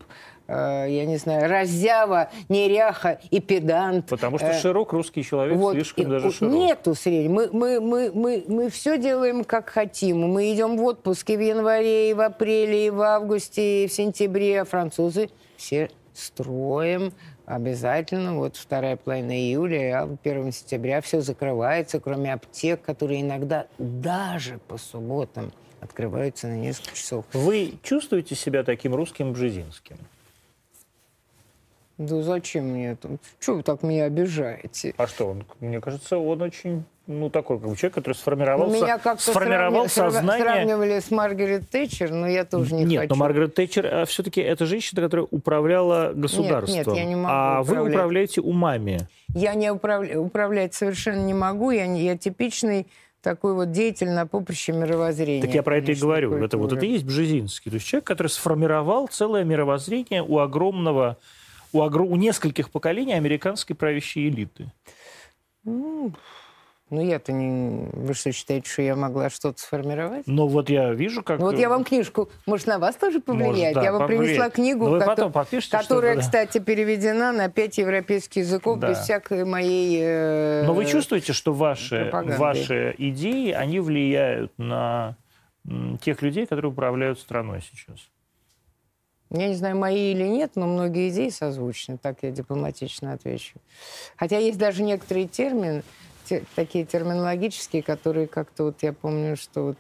э, 0.46 0.86
я 0.88 1.06
не 1.06 1.16
знаю, 1.16 1.48
раззява, 1.50 2.30
неряха 2.50 3.18
и 3.30 3.40
педант. 3.40 4.06
Потому 4.08 4.38
что 4.38 4.48
Э, 4.48 4.60
широк 4.60 4.92
русский 4.92 5.24
человек 5.24 5.56
вот, 5.56 5.72
слишком 5.72 6.04
и- 6.04 6.08
даже 6.10 6.30
широк. 6.30 6.52
Нету 6.54 6.94
среднего. 6.94 7.32
Мы, 7.32 7.48
мы, 7.50 7.80
мы, 7.80 8.12
мы, 8.12 8.44
мы 8.46 8.68
все 8.68 8.98
делаем 8.98 9.42
как 9.42 9.70
хотим. 9.70 10.20
Мы 10.28 10.52
идем 10.52 10.76
в 10.76 10.84
отпуск 10.84 11.30
и 11.30 11.36
в 11.36 11.40
январе, 11.40 12.10
и 12.10 12.14
в 12.14 12.20
апреле, 12.20 12.86
и 12.86 12.90
в 12.90 13.00
августе, 13.00 13.84
и 13.84 13.88
в 13.88 13.92
сентябре. 13.92 14.60
А 14.60 14.64
французы 14.66 15.30
все 15.56 15.90
строим 16.12 17.12
обязательно. 17.46 18.36
Вот 18.36 18.56
вторая 18.56 18.96
половина 18.96 19.32
июля, 19.32 20.02
а 20.02 20.16
1 20.22 20.52
сентября 20.52 21.00
все 21.00 21.20
закрывается, 21.20 22.00
кроме 22.00 22.32
аптек, 22.32 22.82
которые 22.82 23.22
иногда 23.22 23.66
даже 23.78 24.58
по 24.68 24.78
субботам 24.78 25.52
открываются 25.80 26.48
на 26.48 26.56
несколько 26.56 26.96
часов. 26.96 27.24
Вы 27.32 27.74
чувствуете 27.82 28.34
себя 28.34 28.64
таким 28.64 28.94
русским 28.94 29.32
бжезинским? 29.32 29.98
Да 31.98 32.22
зачем 32.22 32.70
мне 32.70 32.92
это? 32.92 33.18
Чего 33.38 33.56
вы 33.56 33.62
так 33.62 33.82
меня 33.82 34.04
обижаете? 34.04 34.94
А 34.96 35.06
что, 35.06 35.26
он, 35.26 35.44
мне 35.60 35.80
кажется, 35.80 36.18
он 36.18 36.42
очень, 36.42 36.84
ну, 37.06 37.28
такой, 37.30 37.58
как 37.60 37.68
бы 37.68 37.76
человек, 37.76 37.94
который 37.94 38.14
сформировал, 38.14 38.68
Ну, 38.68 38.74
Меня 38.74 38.98
как-то 38.98 39.22
сформировал 39.22 39.86
сравни- 39.86 39.88
срав- 39.88 40.12
сознание... 40.14 40.44
сравнивали 40.44 41.00
с 41.00 41.10
Маргарет 41.10 41.68
Тэтчер, 41.68 42.10
но 42.10 42.26
я 42.26 42.44
тоже 42.44 42.74
не 42.74 42.84
Нет, 42.84 43.02
хочу. 43.02 43.14
но 43.14 43.16
Маргарет 43.20 43.54
Тэтчер 43.54 44.06
все-таки 44.06 44.40
это 44.40 44.64
женщина, 44.66 45.02
которая 45.02 45.26
управляла 45.30 46.12
государством. 46.14 46.74
нет, 46.76 46.86
я 46.88 47.04
не 47.04 47.14
могу 47.16 47.28
а 47.30 47.62
вы 47.62 47.72
управлять. 47.74 47.94
управляете 47.94 48.40
умами. 48.40 49.08
Я 49.34 49.54
не 49.54 49.68
управля- 49.72 50.16
управлять 50.16 50.74
совершенно 50.74 51.20
не 51.24 51.34
могу. 51.34 51.70
Я, 51.72 51.86
не- 51.86 52.02
я 52.04 52.16
типичный 52.16 52.86
такой 53.20 53.54
вот 53.54 53.70
деятель 53.72 54.10
на 54.10 54.26
поприще 54.26 54.72
мировоззрения. 54.72 55.42
Так 55.42 55.54
я 55.54 55.62
про 55.62 55.76
это 55.76 55.84
и 55.84 55.86
конечно, 55.88 56.06
говорю. 56.06 56.34
Это 56.44 56.56
вот 56.58 56.70
культуры. 56.70 56.76
это 56.78 56.86
и 56.86 56.90
есть 56.90 57.04
Бжезинский. 57.04 57.70
То 57.70 57.76
есть 57.76 57.86
человек, 57.86 58.06
который 58.06 58.28
сформировал 58.28 59.08
целое 59.08 59.44
мировоззрение 59.44 60.22
у 60.22 60.38
огромного, 60.38 61.16
у, 61.72 61.82
огр- 61.82 62.06
у 62.06 62.16
нескольких 62.16 62.70
поколений 62.70 63.14
американской 63.14 63.74
правящей 63.76 64.28
элиты. 64.28 64.70
Ну, 65.64 66.12
ну, 66.90 67.00
я-то 67.00 67.32
не... 67.32 67.88
Вы 67.92 68.12
что, 68.14 68.30
считаете, 68.30 68.68
что 68.70 68.82
я 68.82 68.94
могла 68.94 69.30
что-то 69.30 69.58
сформировать? 69.60 70.26
Но 70.26 70.46
вот 70.46 70.68
я 70.68 70.92
вижу, 70.92 71.22
как... 71.22 71.40
Ну, 71.40 71.46
вот 71.46 71.58
я 71.58 71.68
вам 71.68 71.82
книжку, 71.82 72.28
может, 72.46 72.66
на 72.66 72.78
вас 72.78 72.94
тоже 72.96 73.20
повлиять? 73.20 73.74
Может, 73.74 73.74
да, 73.74 73.82
я 73.82 73.92
вам 73.92 74.06
принесла 74.06 74.26
повлияет. 74.26 74.52
книгу, 74.52 74.84
Но 74.84 74.90
вы 74.90 74.98
кото- 74.98 75.06
потом 75.06 75.32
подпишите, 75.32 75.76
которая, 75.78 76.16
да. 76.16 76.20
кстати, 76.20 76.58
переведена 76.58 77.32
на 77.32 77.48
пять 77.48 77.78
европейских 77.78 78.42
языков 78.42 78.78
Да. 78.78 78.90
без 78.90 78.98
всякой 78.98 79.44
моей... 79.44 79.98
э, 80.02 80.62
Но 80.66 80.74
вы 80.74 80.84
чувствуете, 80.84 81.32
что 81.32 81.52
ваши, 81.54 82.10
ваши 82.12 82.94
идеи, 82.98 83.50
они 83.52 83.80
влияют 83.80 84.52
на 84.58 85.16
тех 86.02 86.20
людей, 86.20 86.46
которые 86.46 86.70
управляют 86.70 87.18
страной 87.18 87.60
сейчас? 87.62 87.98
Я 89.30 89.48
не 89.48 89.54
знаю, 89.54 89.76
мои 89.76 90.12
или 90.12 90.24
нет, 90.24 90.52
но 90.54 90.66
многие 90.66 91.08
идеи 91.08 91.30
созвучны, 91.30 91.96
так 91.98 92.18
я 92.22 92.30
дипломатично 92.30 93.14
отвечу. 93.14 93.54
Хотя 94.16 94.38
есть 94.38 94.58
даже 94.58 94.82
некоторые 94.84 95.26
термины, 95.26 95.82
те- 96.24 96.42
такие 96.54 96.84
терминологические, 96.84 97.82
которые 97.82 98.26
как-то 98.26 98.64
вот 98.64 98.82
я 98.82 98.92
помню, 98.92 99.36
что 99.36 99.62
вот 99.66 99.78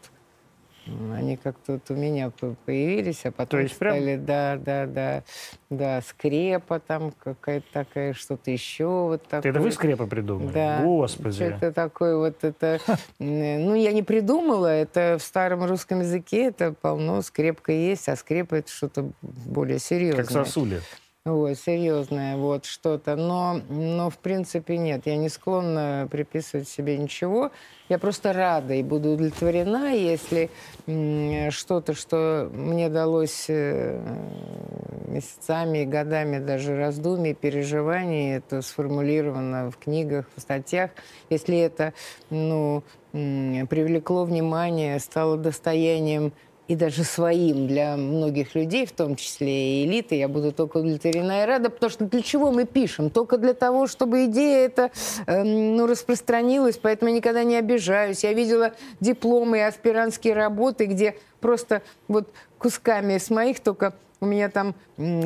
они 1.14 1.38
как-то 1.38 1.72
вот 1.72 1.90
у 1.90 1.94
меня 1.94 2.28
по- 2.28 2.56
появились, 2.66 3.24
а 3.24 3.32
потом 3.32 3.60
есть 3.60 3.78
прям- 3.78 3.94
стали, 3.96 4.16
да, 4.16 4.58
да, 4.58 4.84
да, 4.86 5.22
да, 5.70 6.02
скрепа 6.02 6.78
там 6.78 7.10
какая-то 7.12 7.66
такая, 7.72 8.12
что-то 8.12 8.50
еще 8.50 8.84
вот 8.86 9.22
такое. 9.26 9.50
Это 9.50 9.60
вы 9.62 9.72
скрепы 9.72 10.06
придумали? 10.06 10.52
Да. 10.52 10.80
Господи. 10.82 11.42
Это 11.42 11.72
такое 11.72 12.16
вот 12.18 12.44
это... 12.44 12.80
Ну, 13.18 13.74
я 13.74 13.92
не 13.92 14.02
придумала, 14.02 14.66
это 14.66 15.16
в 15.18 15.22
старом 15.22 15.64
русском 15.64 16.00
языке 16.00 16.48
это 16.48 16.72
полно, 16.72 17.22
скрепка 17.22 17.72
есть, 17.72 18.06
а 18.10 18.16
скрепа 18.16 18.56
это 18.56 18.70
что-то 18.70 19.10
более 19.22 19.78
серьезное. 19.78 20.22
Как 20.24 20.30
сосули. 20.32 20.82
Ой, 21.26 21.54
серьезное 21.54 22.36
вот 22.36 22.66
что-то. 22.66 23.16
Но, 23.16 23.58
но, 23.70 24.10
в 24.10 24.18
принципе, 24.18 24.76
нет. 24.76 25.06
Я 25.06 25.16
не 25.16 25.30
склонна 25.30 26.06
приписывать 26.10 26.68
себе 26.68 26.98
ничего. 26.98 27.50
Я 27.88 27.98
просто 27.98 28.34
рада 28.34 28.74
и 28.74 28.82
буду 28.82 29.12
удовлетворена, 29.12 29.94
если 29.94 30.50
что-то, 31.50 31.94
что 31.94 32.50
мне 32.52 32.90
далось 32.90 33.46
э, 33.48 33.98
месяцами 35.06 35.84
и 35.84 35.86
годами 35.86 36.40
даже 36.40 36.76
раздумий, 36.76 37.32
переживаний, 37.32 38.36
это 38.36 38.60
сформулировано 38.60 39.70
в 39.70 39.78
книгах, 39.78 40.26
в 40.36 40.42
статьях. 40.42 40.90
Если 41.30 41.56
это 41.56 41.94
ну, 42.28 42.82
привлекло 43.12 44.26
внимание, 44.26 44.98
стало 44.98 45.38
достоянием 45.38 46.34
и 46.66 46.76
даже 46.76 47.04
своим 47.04 47.66
для 47.66 47.96
многих 47.96 48.54
людей, 48.54 48.86
в 48.86 48.92
том 48.92 49.16
числе 49.16 49.82
и 49.82 49.86
элиты, 49.86 50.14
я 50.14 50.28
буду 50.28 50.52
только 50.52 50.78
удовлетворена 50.78 51.42
и 51.42 51.46
рада, 51.46 51.70
потому 51.70 51.90
что 51.90 52.04
для 52.06 52.22
чего 52.22 52.50
мы 52.50 52.64
пишем? 52.64 53.10
Только 53.10 53.36
для 53.36 53.54
того, 53.54 53.86
чтобы 53.86 54.26
идея 54.26 54.66
эта 54.66 54.90
эм, 55.26 55.76
ну, 55.76 55.86
распространилась, 55.86 56.78
поэтому 56.78 57.10
я 57.10 57.16
никогда 57.16 57.44
не 57.44 57.56
обижаюсь. 57.56 58.24
Я 58.24 58.32
видела 58.32 58.72
дипломы 59.00 59.58
и 59.58 59.62
аспирантские 59.62 60.34
работы, 60.34 60.86
где 60.86 61.16
просто 61.40 61.82
вот 62.08 62.30
кусками 62.58 63.18
с 63.18 63.28
моих 63.28 63.60
только 63.60 63.94
у 64.24 64.26
меня 64.26 64.48
там, 64.48 64.74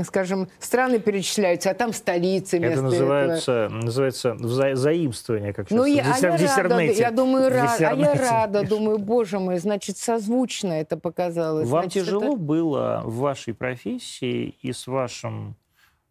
скажем, 0.04 0.48
страны 0.58 0.98
перечисляются, 0.98 1.70
а 1.70 1.74
там 1.74 1.92
столицы 1.92 2.56
Это 2.56 2.66
вместо 2.66 2.78
этого. 2.80 2.90
называется, 2.90 3.68
называется 3.70 4.28
вза- 4.32 4.74
заимствование, 4.74 5.52
как 5.54 5.70
Ну, 5.70 5.86
сейчас 5.86 6.20
я, 6.20 6.30
в 6.30 6.34
а 6.34 6.36
диссер- 6.36 6.40
я 6.40 6.62
рада, 6.62 6.68
диссернете. 6.76 7.00
я 7.00 7.10
думаю, 7.10 7.48
рада, 7.50 7.88
а 7.90 7.94
я 7.94 8.14
рада, 8.14 8.64
думаю, 8.66 8.98
боже 8.98 9.38
мой, 9.38 9.58
значит, 9.58 9.96
созвучно 9.96 10.72
это 10.72 10.96
показалось. 10.96 11.68
Вам 11.68 11.82
Значит, 11.84 12.04
тяжело 12.04 12.32
это- 12.34 12.36
было 12.36 13.02
в 13.04 13.16
вашей 13.18 13.54
профессии 13.54 14.54
и 14.60 14.72
с 14.72 14.86
вашим 14.86 15.54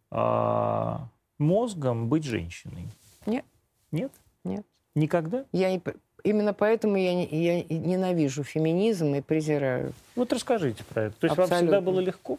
а, 0.10 1.08
мозгом 1.38 2.08
быть 2.08 2.24
женщиной? 2.24 2.88
Нет. 3.26 3.44
Нет? 3.92 4.12
Нет. 4.44 4.66
Никогда? 4.96 5.44
Я 5.52 5.70
не 5.72 5.82
Именно 6.24 6.54
поэтому 6.54 6.98
я, 6.98 7.14
не- 7.14 7.28
я 7.28 7.64
ненавижу 7.70 8.44
феминизм 8.44 9.14
и 9.16 9.22
презираю. 9.22 9.94
Вот 10.16 10.34
расскажите 10.34 10.84
про 10.84 11.04
это. 11.04 11.16
То 11.20 11.26
есть 11.28 11.38
вам 11.38 11.44
Абсолютно. 11.44 11.58
всегда 11.78 11.82
было 11.82 12.00
легко? 12.02 12.38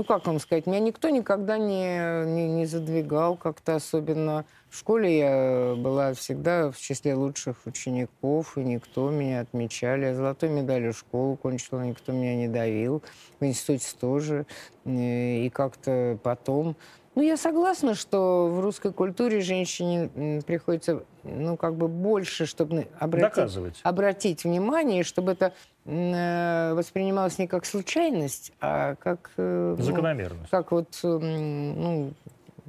Ну, 0.00 0.04
как 0.04 0.26
вам 0.26 0.40
сказать, 0.40 0.66
меня 0.66 0.80
никто 0.80 1.10
никогда 1.10 1.58
не, 1.58 2.24
не, 2.24 2.48
не 2.48 2.64
задвигал 2.64 3.36
как-то 3.36 3.74
особенно. 3.74 4.46
В 4.70 4.78
школе 4.78 5.18
я 5.18 5.74
была 5.76 6.14
всегда 6.14 6.70
в 6.70 6.78
числе 6.78 7.14
лучших 7.14 7.66
учеников, 7.66 8.56
и 8.56 8.62
никто 8.62 9.10
меня 9.10 9.40
отмечали. 9.40 10.06
Я 10.06 10.14
золотой 10.14 10.48
медалью 10.48 10.94
школу 10.94 11.36
кончила, 11.36 11.82
никто 11.82 12.12
меня 12.12 12.34
не 12.34 12.48
давил. 12.48 13.02
В 13.40 13.44
институте 13.44 13.94
тоже. 14.00 14.46
Э, 14.86 15.44
И 15.44 15.50
как-то 15.50 16.18
потом... 16.22 16.76
Ну, 17.16 17.22
я 17.22 17.36
согласна, 17.36 17.94
что 17.94 18.46
в 18.48 18.60
русской 18.60 18.92
культуре 18.92 19.40
женщине 19.40 20.42
приходится, 20.46 21.02
ну, 21.24 21.56
как 21.56 21.74
бы 21.74 21.88
больше, 21.88 22.46
чтобы 22.46 22.86
обратить 22.98 23.34
Доказывать. 23.34 23.80
обратить 23.82 24.44
внимание, 24.44 25.02
чтобы 25.02 25.32
это 25.32 25.52
э, 25.86 26.72
воспринималось 26.74 27.38
не 27.38 27.48
как 27.48 27.66
случайность, 27.66 28.52
а 28.60 28.94
как... 28.94 29.30
э, 29.36 29.74
ну, 29.76 29.84
Закономерность. 29.84 30.50
как 30.50 30.70
вот, 30.70 30.98
ну, 31.02 32.12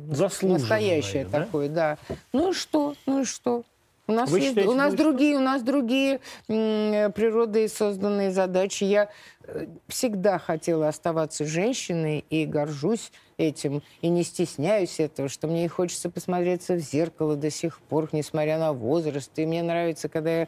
Заслуженное, 0.09 0.59
настоящее 0.59 1.25
да? 1.25 1.41
такое, 1.41 1.69
да. 1.69 1.97
Ну 2.33 2.49
и 2.49 2.53
что? 2.53 2.95
Ну 3.05 3.21
и 3.21 3.25
что? 3.25 3.63
У 4.08 4.14
нас, 4.14 4.30
Вы 4.30 4.39
есть, 4.39 4.49
считаете, 4.49 4.70
у 4.70 4.74
нас 4.74 4.91
ну 4.91 4.95
и 4.95 4.97
другие, 4.97 5.38
у 5.38 5.39
нас 5.39 5.62
другие 5.62 6.20
м, 6.49 7.12
природой 7.14 7.70
созданные 7.70 8.32
задачи. 8.32 8.84
Я 8.84 9.10
э, 9.43 9.68
всегда 9.88 10.39
хотела 10.39 10.88
оставаться 10.88 11.45
женщиной 11.45 12.26
и 12.30 12.45
горжусь 12.45 13.12
этим, 13.38 13.82
и 14.02 14.10
не 14.10 14.24
стесняюсь 14.24 14.99
этого, 14.99 15.30
что 15.30 15.47
мне 15.47 15.66
и 15.66 15.68
хочется 15.68 16.10
посмотреться 16.10 16.74
в 16.76 16.80
зеркало 16.80 17.36
до 17.36 17.49
сих 17.49 17.80
пор, 17.80 18.10
несмотря 18.12 18.58
на 18.58 18.74
возраст. 18.74 19.32
И 19.38 19.45
мне 19.45 19.64
нравится, 19.64 20.10
когда 20.10 20.41
я 20.41 20.47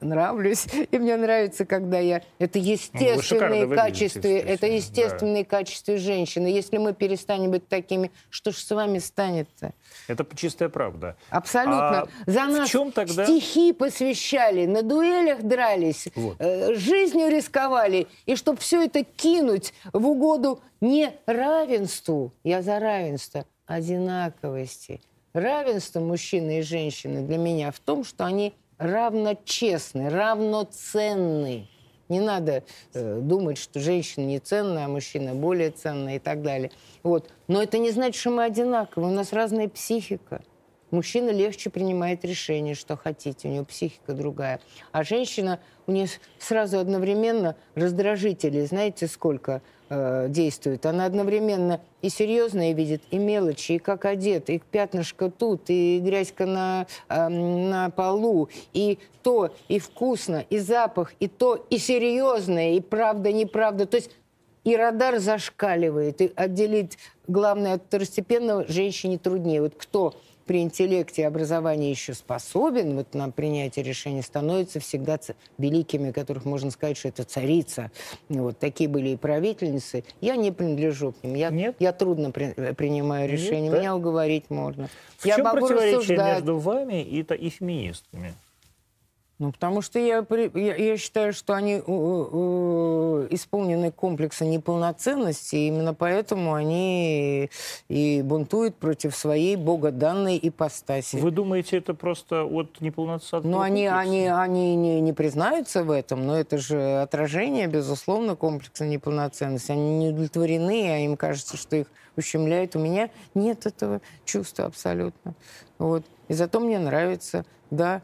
нравлюсь, 0.00 0.66
и 0.90 0.98
мне 0.98 1.16
нравится, 1.16 1.64
когда 1.64 1.98
я... 1.98 2.22
Это 2.38 2.58
Ну, 2.58 2.64
естественные 2.64 3.66
выглядите, 3.66 3.74
качества, 3.76 4.28
это 4.28 4.66
естественно, 4.66 4.66
да. 4.66 4.66
естественные 4.66 5.44
качества 5.44 5.96
женщины. 5.98 6.46
Если 6.48 6.78
мы 6.78 6.92
перестанем 6.94 7.50
быть 7.50 7.68
такими, 7.68 8.10
что 8.30 8.50
ж 8.52 8.56
с 8.56 8.70
вами 8.70 8.98
станет-то? 8.98 9.72
Это 10.08 10.26
чистая 10.36 10.68
правда. 10.68 11.16
Абсолютно. 11.30 12.00
А 12.02 12.08
За 12.26 12.44
в 12.46 12.50
нас 12.50 12.68
чем 12.68 12.92
тогда- 12.92 13.24
стихи 13.24 13.72
посвящали, 13.72 14.66
на 14.66 14.82
дуэлях 14.82 15.42
дрались, 15.42 16.08
Вот. 16.14 16.36
э, 16.38 16.74
жизнью 16.74 17.28
рисковали. 17.28 18.06
И 18.26 18.36
чтобы 18.36 18.58
все 18.58 18.84
это 18.84 19.04
кинуть 19.04 19.72
в 19.92 20.06
угоду 20.06 20.60
не 20.80 21.12
равенству, 21.26 22.32
я 22.44 22.62
за 22.62 22.78
равенство, 22.78 23.44
одинаковости, 23.66 25.00
равенство 25.32 26.00
мужчины 26.00 26.58
и 26.58 26.62
женщины 26.62 27.22
для 27.22 27.38
меня 27.38 27.70
в 27.70 27.78
том, 27.78 28.04
что 28.04 28.24
они 28.24 28.54
равночестны, 28.80 30.08
равноценны. 30.08 31.68
Не 32.08 32.18
надо 32.18 32.64
э, 32.92 33.20
думать, 33.20 33.56
что 33.56 33.78
женщина 33.78 34.24
не 34.24 34.40
ценная, 34.40 34.86
а 34.86 34.88
мужчина 34.88 35.32
более 35.34 35.70
ценная 35.70 36.16
и 36.16 36.18
так 36.18 36.42
далее. 36.42 36.72
Вот. 37.04 37.30
Но 37.46 37.62
это 37.62 37.78
не 37.78 37.92
значит, 37.92 38.20
что 38.20 38.30
мы 38.30 38.44
одинаковы. 38.44 39.06
У 39.06 39.12
нас 39.12 39.32
разная 39.32 39.68
психика. 39.68 40.42
Мужчина 40.90 41.30
легче 41.30 41.70
принимает 41.70 42.24
решение, 42.24 42.74
что 42.74 42.96
хотите, 42.96 43.46
у 43.46 43.52
него 43.52 43.64
психика 43.64 44.12
другая. 44.12 44.60
А 44.90 45.04
женщина, 45.04 45.60
у 45.86 45.92
нее 45.92 46.08
сразу 46.40 46.80
одновременно 46.80 47.54
раздражители, 47.76 48.64
знаете, 48.64 49.06
сколько 49.06 49.62
э, 49.90 50.26
действует. 50.28 50.86
Она 50.86 51.04
одновременно 51.04 51.80
и 52.00 52.08
серьезное 52.08 52.72
видит, 52.72 53.02
и 53.10 53.18
мелочи, 53.18 53.72
и 53.72 53.78
как 53.78 54.06
одет, 54.06 54.48
и 54.48 54.62
пятнышко 54.70 55.30
тут, 55.30 55.68
и 55.68 56.00
грязька 56.00 56.46
на, 56.46 56.86
э, 57.08 57.28
на 57.28 57.90
полу, 57.90 58.48
и 58.72 58.98
то, 59.22 59.52
и 59.68 59.78
вкусно, 59.78 60.44
и 60.48 60.58
запах, 60.58 61.12
и 61.20 61.28
то, 61.28 61.56
и 61.68 61.76
серьезное, 61.76 62.72
и 62.72 62.80
правда, 62.80 63.32
неправда. 63.32 63.86
То 63.86 63.96
есть 63.96 64.10
и 64.64 64.76
радар 64.76 65.18
зашкаливает, 65.18 66.20
и 66.20 66.32
отделить 66.36 66.98
главное 67.26 67.74
от 67.74 67.84
второстепенного 67.84 68.66
женщине 68.68 69.18
труднее. 69.18 69.62
Вот 69.62 69.74
кто 69.76 70.14
при 70.50 70.62
интеллекте 70.62 71.22
и 71.22 71.24
образовании 71.26 71.90
еще 71.90 72.12
способен 72.12 72.96
вот, 72.96 73.14
на 73.14 73.30
принятие 73.30 73.84
решений, 73.84 74.20
становятся 74.20 74.80
всегда 74.80 75.16
великими, 75.58 76.10
которых 76.10 76.44
можно 76.44 76.72
сказать, 76.72 76.96
что 76.96 77.06
это 77.06 77.22
царица. 77.22 77.92
Вот 78.28 78.58
такие 78.58 78.90
были 78.90 79.10
и 79.10 79.16
правительницы. 79.16 80.02
Я 80.20 80.34
не 80.34 80.50
принадлежу 80.50 81.12
к 81.12 81.22
ним. 81.22 81.34
Я, 81.34 81.50
Нет? 81.50 81.76
я 81.78 81.92
трудно 81.92 82.32
при, 82.32 82.50
принимаю 82.72 83.30
решения. 83.30 83.68
Нет, 83.68 83.70
да? 83.70 83.78
Меня 83.78 83.94
уговорить 83.94 84.50
можно. 84.50 84.88
В 85.18 85.24
я 85.24 85.36
чем 85.36 85.44
могу 85.44 85.58
противоречие 85.68 85.98
рассуждать. 85.98 86.34
между 86.38 86.58
вами 86.58 87.00
и, 87.00 87.20
и 87.20 87.48
феминистками? 87.48 88.34
Ну, 89.40 89.52
потому 89.52 89.80
что 89.80 89.98
я, 89.98 90.22
я, 90.54 90.76
я 90.76 90.96
считаю, 90.98 91.32
что 91.32 91.54
они 91.54 91.76
э, 91.76 91.80
э, 91.86 93.26
исполнены 93.30 93.90
комплекса 93.90 94.44
неполноценности, 94.44 95.56
и 95.56 95.68
именно 95.68 95.94
поэтому 95.94 96.52
они 96.52 97.48
и 97.88 98.20
бунтуют 98.22 98.76
против 98.76 99.16
своей 99.16 99.56
богоданной 99.56 100.38
ипостаси. 100.42 101.16
Вы 101.16 101.30
думаете, 101.30 101.78
это 101.78 101.94
просто 101.94 102.44
от 102.44 102.82
неполноценности? 102.82 103.48
Ну, 103.48 103.60
они, 103.60 103.86
они, 103.86 104.26
они 104.26 104.76
не, 104.76 105.00
не 105.00 105.14
признаются 105.14 105.84
в 105.84 105.90
этом, 105.90 106.26
но 106.26 106.38
это 106.38 106.58
же 106.58 107.00
отражение, 107.00 107.66
безусловно, 107.66 108.36
комплекса 108.36 108.84
неполноценности. 108.84 109.72
Они 109.72 110.00
не 110.00 110.08
удовлетворены, 110.10 110.90
а 110.90 110.98
им 110.98 111.16
кажется, 111.16 111.56
что 111.56 111.76
их 111.76 111.86
ущемляют. 112.14 112.76
У 112.76 112.78
меня 112.78 113.08
нет 113.32 113.64
этого 113.64 114.02
чувства 114.26 114.66
абсолютно. 114.66 115.32
Вот. 115.78 116.04
И 116.28 116.34
зато 116.34 116.60
мне 116.60 116.78
нравится, 116.78 117.46
да, 117.70 118.02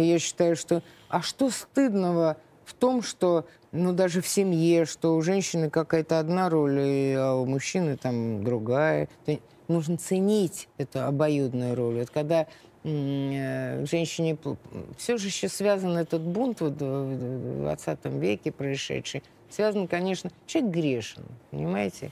я 0.00 0.18
считаю, 0.18 0.56
что... 0.56 0.82
А 1.08 1.22
что 1.22 1.50
стыдного 1.50 2.36
в 2.64 2.74
том, 2.74 3.02
что 3.02 3.46
ну, 3.72 3.92
даже 3.92 4.20
в 4.20 4.28
семье, 4.28 4.84
что 4.84 5.16
у 5.16 5.22
женщины 5.22 5.70
какая-то 5.70 6.18
одна 6.18 6.48
роль, 6.48 7.14
а 7.16 7.34
у 7.34 7.46
мужчины 7.46 7.96
там 7.96 8.44
другая. 8.44 9.08
Нужно 9.68 9.96
ценить 9.96 10.68
эту 10.78 11.04
обоюдную 11.04 11.74
роль. 11.74 12.00
Вот 12.00 12.10
когда 12.10 12.46
э, 12.84 13.84
женщине... 13.86 14.36
Все 14.98 15.16
же 15.16 15.28
еще 15.28 15.48
связан 15.48 15.96
этот 15.96 16.22
бунт 16.22 16.60
вот 16.60 16.80
в 16.80 17.60
20 17.60 17.98
веке 18.04 18.52
происшедший. 18.52 19.22
Связан, 19.50 19.86
конечно... 19.86 20.30
Человек 20.46 20.72
грешен, 20.72 21.24
понимаете? 21.50 22.10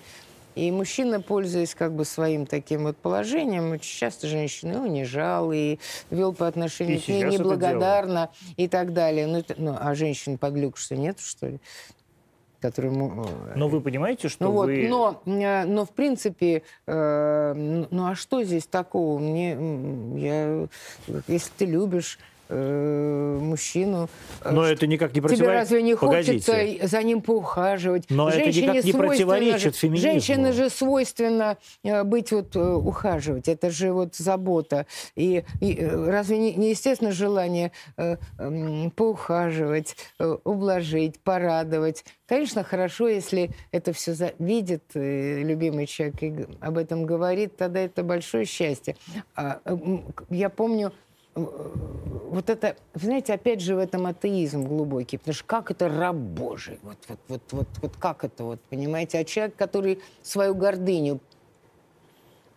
И 0.55 0.71
мужчина, 0.71 1.21
пользуясь 1.21 1.75
как 1.75 1.93
бы 1.93 2.05
своим 2.05 2.47
таким 2.47 2.85
вот 2.85 2.97
положением, 2.97 3.73
очень 3.73 3.99
часто 3.99 4.27
женщину 4.27 4.83
унижал 4.83 5.53
и 5.53 5.79
вел 6.11 6.33
по 6.33 6.47
отношению 6.47 6.99
и 6.99 7.01
к 7.01 7.09
ней 7.09 7.25
неблагодарно 7.25 8.31
и 8.57 8.69
так 8.69 8.93
далее. 8.93 9.27
Ну, 9.27 9.39
это, 9.39 9.55
ну 9.57 9.77
а 9.79 9.95
женщин 9.95 10.39
подлюк 10.39 10.77
что 10.77 10.97
нет, 10.97 11.21
что 11.21 11.47
ли? 11.47 11.61
который 12.61 12.91
ему... 12.91 13.25
Э, 13.25 13.55
но 13.57 13.69
вы 13.69 13.81
понимаете, 13.81 14.29
что 14.29 14.45
ну, 14.45 14.53
вы... 14.53 14.89
Вот, 14.91 15.27
но, 15.27 15.33
э, 15.33 15.65
но, 15.65 15.85
в 15.85 15.91
принципе, 15.91 16.63
э, 16.87 17.55
ну, 17.91 18.07
а 18.07 18.15
что 18.15 18.45
здесь 18.45 18.67
такого? 18.67 19.19
Мне, 19.19 19.57
я, 20.21 20.69
если 21.27 21.51
ты 21.57 21.65
любишь 21.65 22.19
э, 22.51 23.39
мужчину. 23.41 24.09
Э, 24.43 24.51
Но 24.51 24.65
это 24.65 24.87
никак 24.87 25.15
не 25.15 25.21
противоречит. 25.21 25.45
Тебе 25.45 25.59
разве 25.59 25.83
не 25.83 25.95
хочется 25.95 26.53
Погодите. 26.53 26.87
за 26.87 27.03
ним 27.03 27.23
поухаживать? 27.23 28.05
Но 28.11 28.31
Женщине 28.31 28.67
это 28.67 28.79
никак 28.79 28.85
не 28.85 28.93
противоречит 28.93 29.77
феминизму. 29.77 30.11
Женщине 30.11 30.53
же 30.53 30.71
свойственно 30.71 31.57
э, 31.85 32.05
быть 32.05 32.33
вот 32.33 32.57
ухаживать. 32.57 33.49
Это 33.49 33.71
же 33.71 33.93
вот 33.93 34.17
забота. 34.17 34.87
И, 35.17 35.45
и 35.61 35.85
разве 35.85 36.39
не, 36.39 36.55
не 36.55 36.71
естественно 36.71 37.13
желание 37.13 37.73
э, 37.97 38.17
э, 38.39 38.91
поухаживать, 38.97 39.97
э, 40.19 40.37
ублажить, 40.45 41.21
порадовать? 41.21 42.05
Конечно, 42.27 42.63
хорошо, 42.63 43.09
если 43.09 43.51
это 43.73 43.93
все 43.93 44.15
за... 44.15 44.33
видит 44.39 44.85
э, 44.95 45.43
любимый 45.43 45.87
человек 45.87 46.23
и 46.23 46.47
об 46.61 46.79
этом 46.79 47.05
говорит, 47.05 47.57
тогда 47.57 47.81
это 47.81 48.05
большое 48.05 48.45
счастье. 48.45 48.97
А, 49.35 49.61
я 50.29 50.49
помню, 50.49 50.93
вот 51.47 52.51
это, 52.51 52.77
знаете, 52.95 53.35
опять 53.35 53.61
же 53.61 53.75
в 53.75 53.79
этом 53.79 54.07
атеизм 54.07 54.65
глубокий, 54.65 55.19
потому 55.19 55.35
что 55.35 55.45
как 55.45 55.71
это 55.71 55.89
раб 55.89 56.17
Божий, 56.17 56.79
вот, 56.83 56.99
вот, 57.09 57.19
вот, 57.29 57.43
вот, 57.51 57.69
вот 57.83 57.97
как 57.97 58.25
это, 58.25 58.45
вот, 58.45 58.61
понимаете, 58.71 59.19
а 59.19 59.25
человек, 59.25 59.57
который 59.57 60.01
свою 60.23 60.55
гордыню 60.55 61.21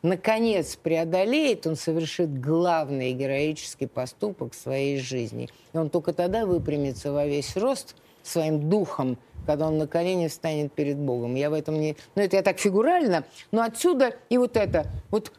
наконец 0.03 0.75
преодолеет, 0.75 1.65
он 1.65 1.75
совершит 1.75 2.39
главный 2.39 3.13
героический 3.13 3.87
поступок 3.87 4.53
в 4.53 4.55
своей 4.55 4.99
жизни. 4.99 5.49
И 5.73 5.77
он 5.77 5.89
только 5.89 6.13
тогда 6.13 6.45
выпрямится 6.45 7.11
во 7.11 7.25
весь 7.25 7.55
рост 7.57 7.95
своим 8.21 8.69
духом, 8.69 9.17
когда 9.47 9.67
он 9.67 9.77
на 9.77 9.87
колени 9.87 10.27
встанет 10.27 10.71
перед 10.73 10.97
Богом. 10.97 11.35
Я 11.35 11.49
в 11.49 11.53
этом 11.53 11.79
не... 11.79 11.95
Ну, 12.15 12.21
это 12.21 12.35
я 12.35 12.43
так 12.43 12.59
фигурально, 12.59 13.23
но 13.51 13.63
отсюда 13.63 14.15
и 14.29 14.37
вот 14.37 14.55
это. 14.57 14.85
Вот 15.09 15.31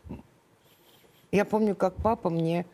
я 1.31 1.45
помню, 1.45 1.75
как 1.75 1.95
папа 1.97 2.31
мне 2.31 2.67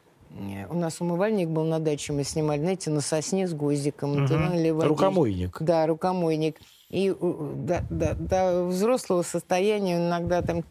у 0.68 0.74
нас 0.74 1.00
умывальник 1.00 1.48
был 1.48 1.64
на 1.64 1.80
даче, 1.80 2.12
мы 2.12 2.24
снимали, 2.24 2.60
знаете, 2.60 2.90
на 2.90 3.00
сосне 3.00 3.48
с 3.48 3.52
гвоздиком. 3.52 4.24
Угу. 4.24 4.82
Рукомойник. 4.82 5.56
Да, 5.60 5.86
рукомойник. 5.86 6.56
И 6.88 7.10
до, 7.10 7.84
до, 7.88 8.14
до 8.14 8.64
взрослого 8.64 9.22
состояния 9.22 9.96
иногда 9.96 10.42
там 10.42 10.64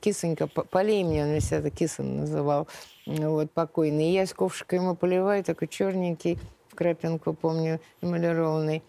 кисонька, 0.00 0.46
полей 0.46 1.02
мне, 1.02 1.24
он 1.24 1.40
себя 1.40 1.58
это 1.58 1.70
кисон 1.70 2.18
называл, 2.18 2.68
вот, 3.06 3.50
покойный. 3.50 4.10
И 4.10 4.12
я 4.12 4.26
с 4.26 4.32
ковшикой 4.32 4.78
ему 4.78 4.94
поливаю, 4.94 5.42
такой 5.42 5.66
черненький, 5.66 6.38
в 6.68 6.76
крапинку, 6.76 7.32
помню, 7.32 7.80
эмалированный 8.00 8.82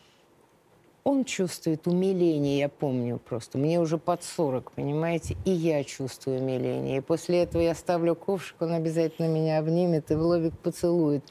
он 1.07 1.23
чувствует 1.23 1.87
умиление, 1.87 2.59
я 2.59 2.67
помню 2.67 3.17
просто. 3.17 3.57
Мне 3.57 3.79
уже 3.79 3.97
под 3.97 4.25
40, 4.25 4.73
понимаете? 4.73 5.37
И 5.45 5.51
я 5.51 5.81
чувствую 5.85 6.41
умиление. 6.41 6.97
И 6.97 7.01
после 7.01 7.43
этого 7.43 7.61
я 7.61 7.75
ставлю 7.75 8.13
ковшик, 8.13 8.61
он 8.61 8.73
обязательно 8.73 9.27
меня 9.27 9.59
обнимет 9.59 10.11
и 10.11 10.15
в 10.15 10.21
лобик 10.21 10.59
поцелует. 10.59 11.23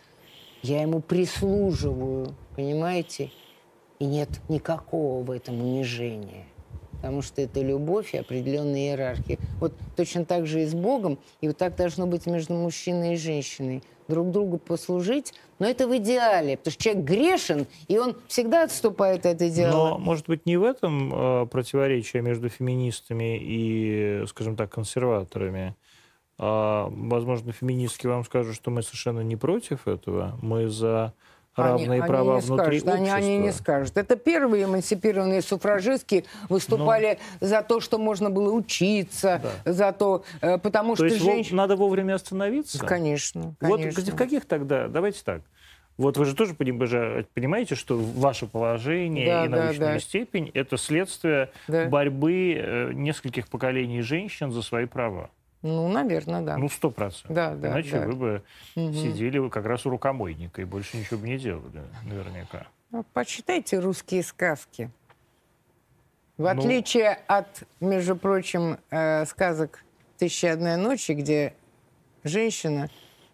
Я 0.63 0.81
ему 0.81 1.03
прислуживаю, 1.03 2.35
понимаете? 2.57 3.31
И 3.99 4.07
нет 4.07 4.31
никакого 4.49 5.23
в 5.23 5.31
этом 5.31 5.61
унижения. 5.61 6.47
Потому 6.93 7.21
что 7.21 7.43
это 7.43 7.61
любовь 7.61 8.15
и 8.15 8.19
определенная 8.19 8.81
иерархия. 8.81 9.37
Вот 9.61 9.75
точно 9.95 10.25
так 10.25 10.47
же 10.47 10.63
и 10.63 10.67
с 10.67 10.73
Богом, 10.73 11.19
и 11.43 11.49
вот 11.49 11.59
так 11.59 11.77
должно 11.77 12.07
быть 12.07 12.25
между 12.25 12.55
мужчиной 12.55 13.13
и 13.13 13.17
женщиной– 13.17 13.83
друг 14.09 14.31
другу 14.31 14.59
послужить, 14.59 15.35
но 15.59 15.67
это 15.67 15.89
в 15.89 15.97
идеале, 15.97 16.57
потому 16.57 16.73
что 16.73 16.83
человек 16.83 17.05
грешен, 17.05 17.67
и 17.89 17.99
он 17.99 18.17
всегда 18.29 18.65
отступает 18.65 19.27
от 19.27 19.43
идеала. 19.43 19.73
Но, 19.73 19.99
может 19.99 20.27
быть, 20.27 20.47
не 20.47 20.57
в 20.57 20.65
этом 20.65 21.13
э, 21.13 21.47
противоречие 21.47 22.23
между 22.23 22.49
феминистами 22.49 23.39
и, 23.41 24.25
скажем 24.27 24.57
так, 24.57 24.71
консерваторами. 24.71 25.75
А, 26.39 26.89
возможно, 26.91 27.53
феминистки 27.53 28.07
вам 28.07 28.25
скажут, 28.25 28.55
что 28.55 28.71
мы 28.71 28.83
совершенно 28.83 29.21
не 29.21 29.37
против 29.37 29.89
этого, 29.89 30.39
мы 30.43 30.69
за 30.69 31.15
равные 31.57 32.01
они, 32.01 32.09
права 32.09 32.37
они 32.37 32.47
внутри 32.47 32.81
скажут, 32.81 32.89
общества. 32.89 32.93
Они, 32.93 33.11
они 33.11 33.39
не 33.39 33.53
скажут. 33.53 33.97
Это 33.97 34.17
первые 34.17 34.65
эмансипированные 34.65 35.43
суфражистки 35.43 36.25
выступали 36.49 37.19
ну, 37.41 37.47
за 37.47 37.63
то, 37.63 37.81
что 37.81 37.99
можно 37.99 38.31
было 38.31 38.53
учиться, 38.53 39.41
да. 39.43 39.73
за 39.73 39.93
то, 39.93 40.25
э, 40.41 40.59
потому 40.59 40.97
то 40.97 41.07
что 41.07 41.15
есть 41.15 41.25
женщин... 41.25 41.57
надо 41.57 41.77
вовремя 41.77 42.15
остановиться? 42.15 42.79
Конечно, 42.79 43.55
конечно. 43.59 43.91
Вот 43.93 44.09
в 44.09 44.17
каких 44.17 44.45
тогда, 44.45 44.89
давайте 44.89 45.23
так, 45.25 45.43
вот 45.97 46.19
вы 46.19 46.27
же 46.27 46.35
тоже 46.35 46.55
понимаете, 46.55 47.75
что 47.75 47.97
ваше 47.97 48.47
положение 48.47 49.27
да, 49.27 49.45
и 49.47 49.49
научная 49.49 49.89
да, 49.89 49.95
да. 49.95 49.99
степень– 50.01 50.51
это 50.55 50.77
следствие 50.77 51.51
да. 51.69 51.87
борьбы 51.87 52.55
э, 52.55 52.93
нескольких 52.93 53.49
поколений 53.49 54.03
женщин 54.03 54.51
за 54.51 54.61
свои 54.61 54.85
права. 54.85 55.31
Ну, 55.63 55.89
наверное, 55.89 56.43
да. 56.43 56.57
Ну, 56.57 56.69
сто 56.69 56.91
процентов. 56.91 57.35
Да, 57.35 57.55
да, 57.55 57.73
Иначе 57.73 57.99
да. 57.99 58.07
вы 58.07 58.13
бы 58.13 58.43
угу. 58.75 58.93
сидели 58.93 59.49
как 59.49 59.67
раз 59.67 59.87
у 59.87 59.91
рукомойника 59.91 60.63
и 60.63 60.65
больше 60.65 60.97
ничего 60.97 61.19
бы 61.19 61.29
не 61.29 61.39
делали, 61.39 61.83
наверняка. 62.05 62.67
Ну, 62.91 63.05
почитайте 63.13 63.79
русские 63.79 64.23
сказки. 64.23 64.91
В 66.37 66.43
ну... 66.43 66.49
отличие 66.49 67.19
от, 67.27 67.65
между 67.81 68.17
прочим, 68.17 68.79
э, 68.91 69.25
сказок 69.25 69.83
«Тысяча 70.19 70.53
одной 70.53 70.77
ночи», 70.77 71.13
где 71.13 71.55
женщина, 72.25 72.91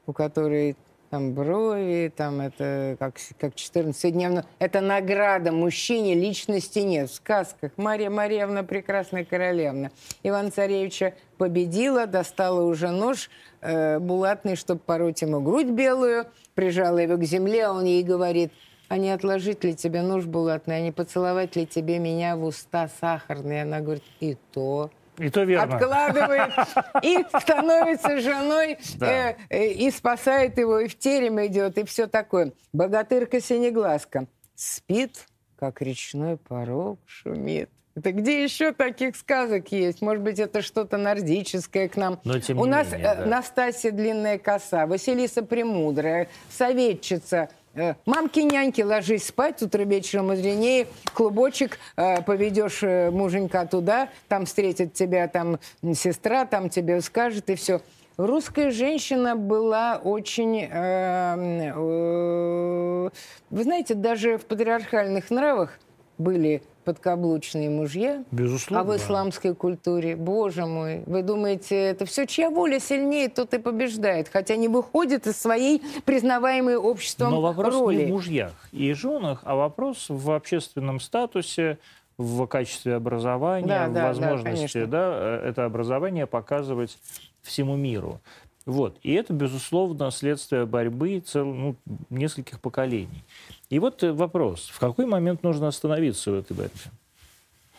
у 0.07 0.13
которой 0.13 0.77
там 1.13 1.35
брови, 1.35 2.11
там 2.17 2.41
это 2.41 2.97
как, 2.99 3.17
как 3.39 3.55
14 3.55 4.15
дней. 4.15 4.29
Это 4.59 4.81
награда 4.81 5.53
мужчине, 5.53 6.15
личности 6.15 6.79
нет. 6.79 7.11
В 7.11 7.15
сказках 7.15 7.71
Мария 7.77 8.09
Марьевна, 8.09 8.63
прекрасная 8.63 9.27
королевна. 9.27 9.91
Иван 10.23 10.51
Царевича 10.51 11.13
победила, 11.37 12.07
достала 12.07 12.63
уже 12.63 12.89
нож 12.89 13.29
э, 13.61 13.99
булатный, 13.99 14.57
чтобы 14.57 14.81
пороть 14.81 15.21
ему 15.21 15.43
грудь 15.43 15.67
белую, 15.67 16.29
прижала 16.55 16.97
его 16.97 17.19
к 17.19 17.25
земле, 17.25 17.67
а 17.67 17.73
он 17.73 17.85
ей 17.85 18.03
говорит, 18.03 18.51
а 18.89 18.97
не 18.97 19.11
отложить 19.11 19.63
ли 19.65 19.75
тебе 19.75 20.01
нож 20.01 20.25
булатный, 20.25 20.79
а 20.79 20.81
не 20.81 20.93
поцеловать 20.93 21.57
ли 21.57 21.67
тебе 21.67 21.99
меня 21.99 22.37
в 22.37 22.45
уста 22.45 22.89
сахарные? 23.03 23.65
Она 23.65 23.81
говорит, 23.81 24.05
и 24.21 24.39
то. 24.55 24.91
И 25.23 25.31
то 25.31 25.45
верно. 25.45 25.77
Откладывает 25.77 26.53
и 27.03 27.25
становится 27.41 28.21
женой, 28.21 28.79
да. 28.97 29.31
э, 29.31 29.37
э, 29.51 29.69
и 29.69 29.91
спасает 29.91 30.59
его, 30.59 30.81
и 30.81 30.89
в 30.89 30.99
терем 30.99 31.45
идет, 31.47 31.79
и 31.79 31.85
все 31.85 32.09
такое. 32.09 32.53
Богатырка 32.73 33.41
Синеглазка 33.41 34.27
спит, 34.57 35.27
как 35.59 35.81
речной 35.81 36.37
порог 36.37 36.99
шумит. 37.07 37.71
Это 37.95 38.11
где 38.11 38.43
еще 38.43 38.73
таких 38.73 39.17
сказок 39.17 39.71
есть? 39.71 40.01
Может 40.01 40.23
быть, 40.25 40.39
это 40.39 40.63
что-то 40.63 40.97
нордическое 40.97 41.89
к 41.89 41.97
нам. 41.97 42.19
Но, 42.25 42.39
тем 42.41 42.59
У 42.59 42.65
нас 42.65 42.91
менее, 42.91 43.15
да. 43.15 43.27
Настасья 43.27 43.91
Длинная 43.91 44.39
Коса, 44.39 44.87
Василиса 44.87 45.43
Премудрая, 45.43 46.29
Советчица– 46.51 47.49
Э, 47.62 47.62
мамки-няньки, 48.07 48.83
ложись 48.83 49.27
спать, 49.27 49.63
утро 49.63 49.83
вечером 49.83 50.29
мудренее, 50.29 50.87
клубочек, 51.15 51.79
э, 51.97 52.23
поведешь 52.23 52.83
э, 52.83 53.11
муженька 53.11 53.67
туда, 53.67 54.09
там 54.29 54.47
встретит 54.47 54.95
тебя 54.95 55.29
там 55.29 55.59
сестра, 55.95 56.45
там 56.45 56.69
тебе 56.69 57.01
скажет, 57.01 57.51
и 57.51 57.55
все. 57.55 57.81
Русская 58.19 58.71
женщина 58.71 59.37
была 59.37 60.01
очень, 60.03 60.69
э, 60.71 61.73
э, 61.75 63.11
вы 63.51 63.63
знаете, 63.63 63.95
даже 63.95 64.37
в 64.37 64.45
патриархальных 64.45 65.31
нравах 65.31 65.79
были 66.19 66.63
подкаблучные 66.85 67.71
мужья. 67.71 68.25
Безусловно. 68.31 68.81
А 68.81 68.93
в 68.93 68.97
исламской 68.97 69.55
культуре, 69.55 70.17
боже 70.17 70.67
мой, 70.67 71.03
вы 71.07 71.23
думаете, 71.23 71.77
это 71.77 72.05
все, 72.07 72.27
чья 72.27 72.51
воля 72.51 72.81
сильнее, 72.81 73.29
тот 73.29 73.55
и 73.55 73.59
побеждает, 73.59 74.29
хотя 74.29 74.57
не 74.57 74.69
выходит 74.69 75.27
из 75.27 75.37
своей 75.37 75.83
признаваемой 76.05 76.77
обществом 76.77 77.31
Но 77.31 77.41
вопрос 77.41 77.75
роли. 77.75 77.99
не 77.99 78.05
в 78.07 78.09
мужьях 78.09 78.53
и 78.73 78.93
женах, 78.95 79.41
а 79.45 79.55
вопрос 79.55 80.07
в 80.09 80.31
общественном 80.33 81.01
статусе, 81.01 81.79
в 82.19 82.47
качестве 82.47 82.95
образования, 82.95 83.67
да, 83.67 83.89
в 83.89 83.93
да, 83.93 84.07
возможности 84.09 84.85
да, 84.85 84.87
да, 84.87 85.13
э, 85.15 85.49
это 85.49 85.65
образование 85.65 86.27
показывать 86.27 86.99
всему 87.43 87.77
миру. 87.77 88.21
Вот. 88.65 88.99
И 89.03 89.13
это, 89.15 89.33
безусловно, 89.33 90.11
следствие 90.11 90.67
борьбы 90.67 91.21
цел, 91.21 91.47
ну, 91.47 91.75
нескольких 92.11 92.61
поколений. 92.61 93.25
И 93.73 93.79
вот 93.79 94.03
э, 94.03 94.13
вопрос, 94.13 94.69
в 94.69 94.79
какой 94.79 95.07
момент 95.07 95.43
нужно 95.43 95.69
остановиться 95.69 96.31
в 96.31 96.35
этой 96.35 96.55
борьбе? 96.55 96.75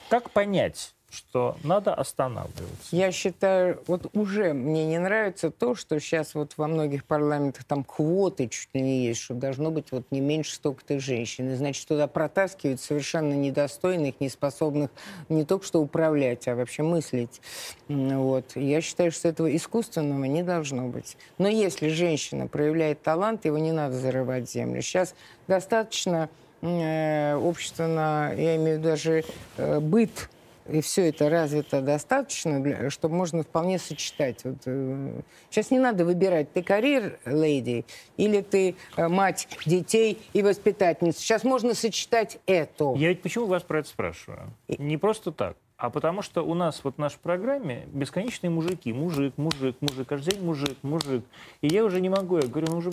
Как 0.10 0.32
понять, 0.32 0.93
что 1.14 1.58
надо 1.64 1.94
останавливаться. 1.94 2.90
Я 2.92 3.12
считаю, 3.12 3.82
вот 3.88 4.10
уже 4.14 4.54
мне 4.54 4.86
не 4.86 4.98
нравится 4.98 5.52
то, 5.52 5.76
что 5.76 6.00
сейчас 6.00 6.34
вот 6.34 6.54
во 6.58 6.68
многих 6.68 7.06
парламентах 7.06 7.64
там 7.66 7.84
квоты 7.84 8.48
чуть 8.48 8.70
ли 8.74 8.82
не 8.82 9.06
есть, 9.06 9.22
что 9.22 9.36
должно 9.36 9.70
быть 9.70 9.92
вот 9.92 10.06
не 10.12 10.22
меньше 10.22 10.56
столько-то 10.56 11.00
женщин. 11.00 11.52
И, 11.52 11.56
значит, 11.56 11.88
туда 11.88 12.08
протаскивают 12.08 12.82
совершенно 12.82 13.34
недостойных, 13.34 14.20
неспособных 14.20 14.90
не 15.30 15.46
только 15.46 15.66
что 15.66 15.82
управлять, 15.82 16.48
а 16.48 16.56
вообще 16.56 16.84
мыслить. 16.84 17.42
Вот. 17.88 18.56
Я 18.56 18.82
считаю, 18.82 19.12
что 19.12 19.28
этого 19.28 19.56
искусственного 19.56 20.26
не 20.26 20.44
должно 20.44 20.88
быть. 20.88 21.18
Но 21.38 21.48
если 21.48 21.90
женщина 21.90 22.48
проявляет 22.48 23.02
талант, 23.04 23.46
его 23.46 23.58
не 23.58 23.72
надо 23.72 23.96
зарывать 23.96 24.50
в 24.50 24.52
землю. 24.52 24.82
Сейчас 24.82 25.14
достаточно 25.48 26.30
э, 26.62 27.36
общество 27.36 27.88
на, 27.88 28.32
я 28.34 28.56
имею 28.56 28.80
даже 28.80 29.24
э, 29.58 29.80
быт 29.80 30.30
и 30.68 30.82
все 30.82 31.10
это 31.10 31.30
развито 31.30 31.82
достаточно, 31.82 32.62
для, 32.62 32.90
чтобы 32.90 33.16
можно 33.16 33.44
вполне 33.44 33.80
сочетать. 33.80 34.44
Вот, 34.44 34.58
э, 34.66 35.22
сейчас 35.50 35.72
не 35.72 35.80
надо 35.80 36.06
выбирать, 36.06 36.52
ты 36.54 36.64
карьер-леди 36.64 37.86
или 38.18 38.42
ты 38.42 38.76
э, 38.96 39.08
мать 39.08 39.48
детей 39.66 40.22
и 40.34 40.42
воспитательница. 40.42 41.20
Сейчас 41.20 41.44
можно 41.44 41.74
сочетать 41.74 42.40
это. 42.46 42.94
Я 42.96 43.10
ведь 43.10 43.22
почему 43.22 43.48
вас 43.48 43.64
про 43.64 43.80
это 43.80 43.90
спрашиваю? 43.90 44.54
Не 44.68 44.98
просто 44.98 45.32
так. 45.32 45.58
А 45.84 45.90
потому 45.90 46.22
что 46.22 46.44
у 46.44 46.54
нас 46.54 46.80
вот 46.86 46.96
в 46.96 46.98
нашей 46.98 47.20
программе 47.20 47.90
бесконечные 47.92 48.50
мужики. 48.50 48.94
Мужик, 48.94 49.34
мужик, 49.36 49.76
мужик. 49.82 50.08
Каждый 50.08 50.36
день 50.36 50.42
мужик, 50.46 50.78
мужик. 50.82 51.26
И 51.60 51.68
я 51.68 51.84
уже 51.84 52.00
не 52.00 52.08
могу. 52.08 52.38
Я 52.38 52.48
говорю, 52.48 52.68
ну 52.72 52.78
уже, 52.78 52.90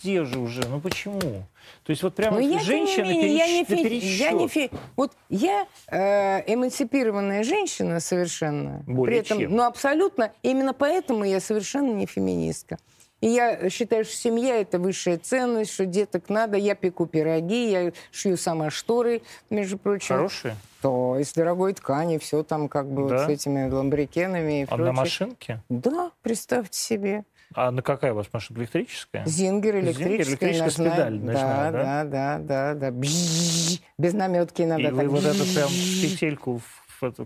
где 0.00 0.24
же 0.24 0.38
уже? 0.38 0.66
Ну 0.66 0.80
почему? 0.80 1.20
То 1.20 1.90
есть 1.90 2.02
вот 2.02 2.14
прямо 2.14 2.40
Но 2.40 2.58
женщина 2.60 3.04
я, 3.04 3.12
менее, 3.12 3.36
я 3.36 3.46
не 3.46 3.64
фи... 3.66 3.98
я 3.98 4.32
не 4.32 4.48
фи... 4.48 4.70
Вот 4.96 5.12
я 5.28 5.66
э, 5.88 6.50
эмансипированная 6.50 7.44
женщина 7.44 8.00
совершенно. 8.00 8.82
Более 8.86 9.20
при 9.20 9.26
этом, 9.26 9.38
чем. 9.40 9.56
Ну 9.56 9.62
абсолютно. 9.62 10.32
Именно 10.42 10.72
поэтому 10.72 11.24
я 11.24 11.40
совершенно 11.40 11.92
не 11.92 12.06
феминистка. 12.06 12.78
И 13.24 13.28
я 13.28 13.70
считаю, 13.70 14.04
что 14.04 14.14
семья– 14.14 14.56
это 14.60 14.78
высшая 14.78 15.16
ценность, 15.16 15.72
что 15.72 15.86
деток 15.86 16.28
надо. 16.28 16.58
Я 16.58 16.74
пеку 16.74 17.06
пироги, 17.06 17.70
я 17.70 17.92
шью 18.12 18.36
сама 18.36 18.68
шторы, 18.68 19.22
между 19.48 19.78
прочим. 19.78 20.16
Хорошие? 20.16 20.56
То 20.82 21.16
из 21.18 21.32
дорогой 21.32 21.72
ткани, 21.72 22.18
все 22.18 22.42
там 22.42 22.68
как 22.68 22.86
бы 22.86 23.08
Да? 23.08 23.16
вот 23.16 23.24
с 23.24 23.28
этими 23.30 23.70
ламбрикенами 23.70 24.60
и 24.60 24.62
А 24.64 24.72
на 24.72 24.76
прочее. 24.76 24.92
машинке? 24.92 25.62
Да, 25.70 26.10
представьте 26.20 26.78
себе. 26.78 27.24
А 27.54 27.70
на 27.70 27.80
какая 27.80 28.12
у 28.12 28.16
вас 28.16 28.26
машинка? 28.30 28.60
Электрическая? 28.60 29.24
Зингер 29.24 29.76
электрическая. 29.76 30.16
электрическая 30.18 30.70
с 30.70 30.76
ножная. 30.78 30.94
педалью 30.96 31.24
ножная, 31.24 31.42
да? 31.42 31.70
да? 31.72 32.04
Да, 32.04 32.38
да, 32.38 32.74
да, 32.74 32.90
Бжжж. 32.90 33.80
Без 33.96 34.12
наметки 34.12 34.60
надо 34.60 34.82
И 34.82 34.84
так. 34.84 34.94
вы 34.96 35.08
вот 35.08 35.24
эту 35.24 35.44
прям 35.54 35.70
петельку 35.70 36.60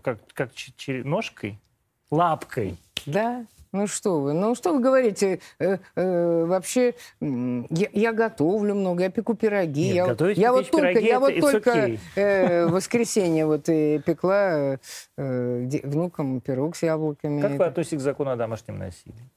как, 0.04 0.18
как 0.32 0.50
ножкой? 0.86 1.58
Лапкой. 2.12 2.76
Да. 3.04 3.44
Ну 3.72 3.86
что 3.86 4.20
вы, 4.20 4.32
ну 4.32 4.54
что 4.54 4.72
вы 4.72 4.80
говорите? 4.80 5.40
Э, 5.58 5.78
э, 5.94 6.44
вообще, 6.46 6.94
я, 7.20 7.88
я 7.92 8.12
готовлю 8.12 8.74
много, 8.74 9.02
я 9.02 9.10
пеку 9.10 9.34
пироги. 9.34 9.88
Нет, 9.88 9.94
я 9.94 10.06
готовить, 10.06 10.38
я 10.38 10.52
вот 10.52 10.60
печь 10.60 10.70
только, 10.70 10.88
пироги 10.88 11.06
я 11.06 11.20
вот 11.20 11.40
только 11.40 11.70
okay. 11.70 11.98
э, 12.16 12.66
в 12.66 12.70
воскресенье 12.72 13.46
вот 13.46 13.68
и 13.68 13.98
пекла 13.98 14.78
э, 15.16 15.62
де- 15.64 15.82
внукам 15.84 16.40
пирог 16.40 16.76
с 16.76 16.82
яблоками. 16.82 17.42
Как 17.42 17.52
вы 17.52 17.64
относитесь 17.66 17.98
к 17.98 18.00
закону 18.00 18.30
о 18.30 18.36
домашнем 18.36 18.78
насилии? 18.78 19.30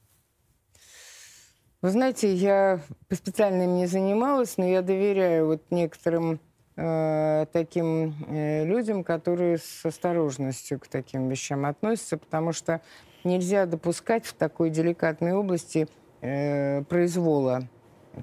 Вы 1.82 1.90
знаете, 1.90 2.32
я 2.32 2.80
специально 3.10 3.64
им 3.64 3.74
не 3.74 3.86
занималась, 3.86 4.56
но 4.56 4.64
я 4.64 4.82
доверяю 4.82 5.46
вот 5.46 5.62
некоторым 5.70 6.38
э, 6.76 7.46
таким 7.52 8.14
э, 8.28 8.64
людям, 8.64 9.02
которые 9.02 9.58
с 9.58 9.84
осторожностью 9.84 10.78
к 10.78 10.86
таким 10.86 11.28
вещам 11.28 11.66
относятся, 11.66 12.18
потому 12.18 12.52
что 12.52 12.80
нельзя 13.24 13.66
допускать 13.66 14.26
в 14.26 14.34
такой 14.34 14.70
деликатной 14.70 15.32
области 15.32 15.88
э, 16.20 16.82
произвола 16.84 17.68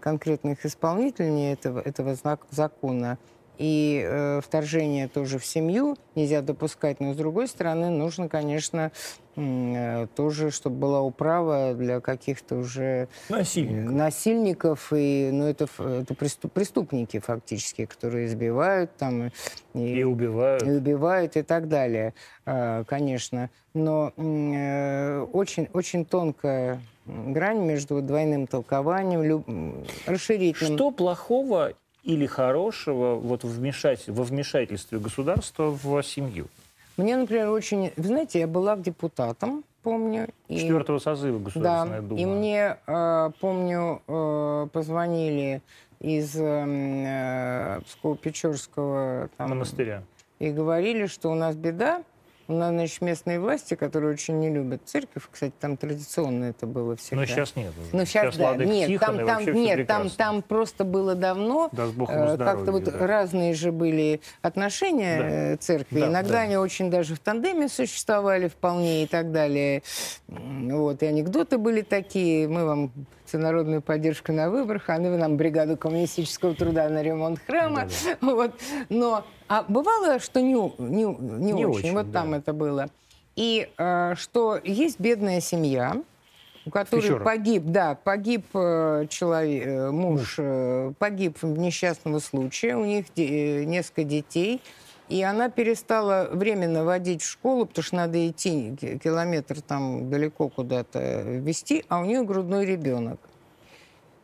конкретных 0.01 0.65
исполнителей 0.65 1.53
этого, 1.53 1.79
этого 1.79 2.15
закона. 2.51 3.17
И 3.59 4.01
э, 4.05 4.39
вторжение 4.41 5.09
тоже 5.09 5.37
в 5.37 5.45
семью 5.45 5.97
нельзя 6.15 6.41
допускать, 6.41 7.01
но 7.01 7.13
с 7.13 7.17
другой 7.17 7.49
стороны 7.49 7.89
нужно, 7.89 8.29
конечно, 8.29 8.93
э, 9.35 10.07
тоже, 10.15 10.49
чтобы 10.49 10.77
была 10.77 11.01
управа 11.01 11.73
для 11.73 11.99
каких-то 11.99 12.55
уже 12.55 13.09
Насильник. 13.27 13.91
насильников 13.91 14.93
и 14.95 15.29
ну 15.33 15.43
это 15.45 15.65
это 15.65 16.13
преступ- 16.13 16.51
преступники 16.51 17.19
фактически, 17.19 17.83
которые 17.85 18.27
избивают 18.27 18.95
там 18.95 19.29
и, 19.73 19.99
И 19.99 20.03
убивают. 20.05 20.63
и 20.63 20.71
убивают 20.71 21.35
и 21.35 21.41
так 21.41 21.67
далее, 21.67 22.13
а, 22.45 22.85
конечно. 22.85 23.49
Но 23.73 24.13
э, 24.15 25.19
очень 25.33 25.67
очень 25.73 26.05
тонкая 26.05 26.79
грань 27.05 27.65
между 27.65 28.01
двойным 28.01 28.47
толкованием, 28.47 29.21
люб- 29.21 29.47
расширительным. 30.05 30.77
Что 30.77 30.91
плохого 30.91 31.73
или 32.03 32.25
хорошего 32.25 33.15
вот 33.15 33.43
вмешать, 33.43 34.07
во 34.07 34.23
вмешательстве 34.23 34.99
государства 34.99 35.69
в 35.71 36.01
семью? 36.03 36.47
Мне, 36.97 37.15
например, 37.17 37.49
очень, 37.49 37.91
вы 37.95 38.03
знаете, 38.03 38.39
я 38.39 38.47
была 38.47 38.75
депутатом, 38.75 39.63
помню. 39.83 40.27
и- 40.47 40.57
Четвертого 40.59 40.99
созыва 40.99 41.39
Государственная 41.39 42.01
да, 42.01 42.07
Дума. 42.07 42.21
и 42.21 42.25
мне, 42.25 42.77
э, 42.87 43.31
помню, 43.39 44.01
э, 44.07 44.67
позвонили 44.73 45.61
из 46.01 46.35
э, 46.37 47.79
Псково-Печорского 47.85 49.29
там, 49.37 49.49
монастыря. 49.49 50.03
и 50.39 50.49
говорили, 50.49 51.07
что 51.07 51.29
у 51.31 51.35
нас 51.35 51.55
беда, 51.55 52.03
У 52.49 52.53
нас, 52.53 52.71
значит, 52.71 53.01
местные 53.01 53.39
власти, 53.39 53.75
которые 53.75 54.11
очень 54.11 54.39
не 54.39 54.49
любят 54.49 54.81
церковь, 54.83 55.21
кстати, 55.29 55.53
там 55.59 55.77
традиционно 55.77 56.45
это 56.45 56.65
было 56.65 56.95
всегда. 56.95 57.17
Но 57.17 57.25
сейчас 57.27 57.55
нет. 57.55 57.71
Уже. 57.79 57.95
Ну 57.95 58.05
сейчас, 58.05 58.33
сейчас 58.33 58.37
да, 58.37 58.65
нет, 58.65 58.87
Тихон, 58.87 59.17
там, 59.17 59.45
там, 59.45 59.53
нет, 59.53 59.87
там, 59.87 60.09
там 60.09 60.41
просто 60.41 60.83
было 60.83 61.13
давно. 61.13 61.69
Да, 61.71 61.85
э, 61.85 62.37
Как-то 62.37 62.71
вот 62.71 62.85
да. 62.85 63.05
разные 63.05 63.53
же 63.53 63.71
были 63.71 64.21
отношения 64.41 65.51
да. 65.51 65.57
Церкви. 65.57 65.99
Да, 65.99 66.07
Иногда 66.07 66.33
да. 66.33 66.39
они 66.39 66.57
очень 66.57 66.89
даже 66.89 67.13
в 67.13 67.19
тандеме 67.19 67.69
существовали 67.69 68.47
вполне 68.47 69.03
и 69.03 69.05
так 69.05 69.31
далее. 69.31 69.83
Вот 70.27 71.03
и 71.03 71.05
анекдоты 71.05 71.59
были 71.59 71.81
такие. 71.81 72.47
Мы 72.47 72.65
вам 72.65 72.91
всенародную 73.29 73.81
поддержку 73.81 74.33
на 74.33 74.49
выборах, 74.49 74.89
а 74.89 74.97
вы 74.97 75.17
нам 75.17 75.37
бригаду 75.37 75.77
коммунистического 75.77 76.53
труда 76.55 76.89
на 76.89 77.01
ремонт 77.01 77.39
храма. 77.45 77.87
Да, 78.05 78.17
да. 78.21 78.33
Вот. 78.33 78.51
Но 78.89 79.23
а 79.47 79.63
бывало, 79.67 80.19
что 80.19 80.41
не, 80.41 80.53
не, 80.53 81.05
не, 81.05 81.51
не 81.53 81.65
очень. 81.65 81.79
очень. 81.79 81.93
Вот 81.93 82.11
да. 82.11 82.21
там 82.21 82.33
это 82.33 82.53
было. 82.53 82.89
И 83.35 83.69
э, 83.77 84.15
что 84.17 84.59
есть 84.63 84.99
бедная 84.99 85.39
семья, 85.39 85.95
у 86.65 86.71
которой 86.71 87.01
Фищера. 87.01 87.23
погиб, 87.23 87.63
да, 87.65 87.95
погиб 87.95 88.45
э, 88.53 89.05
человек, 89.09 89.65
э, 89.65 89.91
муж, 89.91 90.35
э, 90.37 90.91
погиб 90.99 91.37
в 91.41 91.57
несчастном 91.57 92.19
случае, 92.19 92.75
у 92.77 92.85
них 92.85 93.05
де, 93.15 93.65
несколько 93.65 94.03
детей, 94.03 94.61
и 95.09 95.23
она 95.23 95.49
перестала 95.49 96.29
временно 96.31 96.83
водить 96.83 97.23
в 97.23 97.29
школу, 97.29 97.65
потому 97.65 97.83
что 97.83 97.95
надо 97.95 98.27
идти 98.29 98.75
километр 99.03 99.61
там 99.61 100.09
далеко 100.09 100.49
куда-то 100.49 101.23
вести, 101.23 101.83
а 101.89 101.99
у 101.99 102.05
нее 102.05 102.23
грудной 102.23 102.65
ребенок. 102.65 103.19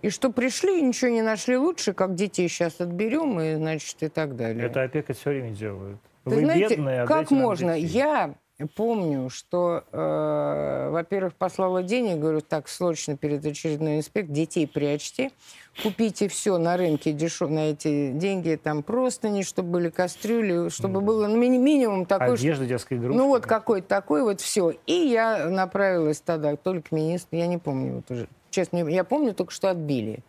И 0.03 0.10
что 0.12 0.32
пришли 0.32 0.82
ничего 0.82 1.10
не 1.10 1.24
нашли 1.24 1.57
лучше, 1.57 1.94
как 1.94 2.14
детей 2.14 2.48
сейчас 2.48 2.80
отберем, 2.80 3.40
и, 3.40 3.56
значит, 3.56 4.03
и 4.03 4.07
так 4.07 4.36
далее. 4.36 4.68
Это 4.68 4.84
опека 4.84 5.14
все 5.14 5.32
время 5.32 5.49
делают. 5.49 5.99
Вы 6.26 6.41
знаете, 6.41 6.76
бедные, 6.76 7.06
как 7.07 7.32
можно? 7.32 7.72
Я 7.72 8.36
помню, 8.76 9.30
что, 9.30 9.84
э, 9.91 10.90
во-первых, 10.91 11.34
послала 11.36 11.84
денег, 11.84 12.19
говорю, 12.19 12.41
так, 12.41 12.69
срочно 12.69 13.18
перед 13.18 13.45
очередной 13.45 13.98
инспект, 13.98 14.32
детей 14.32 14.65
прячьте, 14.65 15.32
купите 15.84 16.30
все 16.30 16.57
на 16.57 16.77
рынке 16.77 17.11
дешев, 17.11 17.49
на 17.49 17.72
эти 17.72 18.11
деньги, 18.11 18.60
там 18.61 18.82
просто 18.82 19.30
не, 19.30 19.44
чтобы 19.44 19.72
были 19.72 19.90
кастрюли, 19.90 20.69
чтобы 20.69 21.02
mm. 21.02 21.03
было 21.03 21.27
ну, 21.27 21.36
ми- 21.38 21.57
минимум 21.57 22.06
такой... 22.06 22.36
Одежда, 22.36 22.65
детская 22.65 22.95
игрушка. 22.95 23.18
Ну 23.18 23.27
вот 23.27 23.45
какой-то 23.45 23.88
такой 23.88 24.23
вот 24.23 24.40
все. 24.40 24.73
И 24.86 24.94
я 24.94 25.49
направилась 25.49 26.22
тогда 26.22 26.56
только 26.56 26.90
к 26.90 26.91
министру, 26.94 27.38
я 27.38 27.48
не 27.48 27.57
помню 27.57 27.95
вот 27.95 28.10
уже, 28.10 28.27
Честно, 28.56 28.88
я 28.88 29.03
помню 29.03 29.34
только, 29.34 29.52
что 29.52 29.69
отбили. 29.69 30.19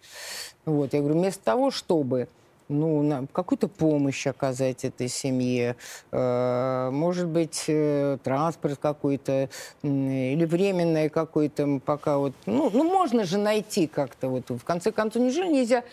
Вот, 0.64 0.94
я 0.94 0.98
говорю, 0.98 1.16
вместо 1.16 1.44
того, 1.44 1.70
чтобы 1.70 2.26
ну, 2.68 3.26
какую-то 3.32 3.68
помощь 3.68 4.26
оказать 4.26 4.84
этой 4.84 5.08
семье, 5.08 5.76
э, 6.12 6.90
может 6.92 7.28
быть, 7.28 7.64
э, 7.68 8.18
транспорт 8.22 8.78
какой-то 8.80 9.48
или 9.82 10.44
временное 10.44 11.08
какой-то 11.08 11.80
пока 11.84 12.18
вот, 12.18 12.32
ну, 12.46 12.70
ну, 12.72 12.84
можно 12.84 13.24
же 13.24 13.38
найти 13.38 13.86
как-то 13.86 14.28
вот, 14.28 14.50
в 14.50 14.64
конце 14.64 14.92
концов, 14.92 15.22
неужели 15.22 15.52
нельзя 15.52 15.84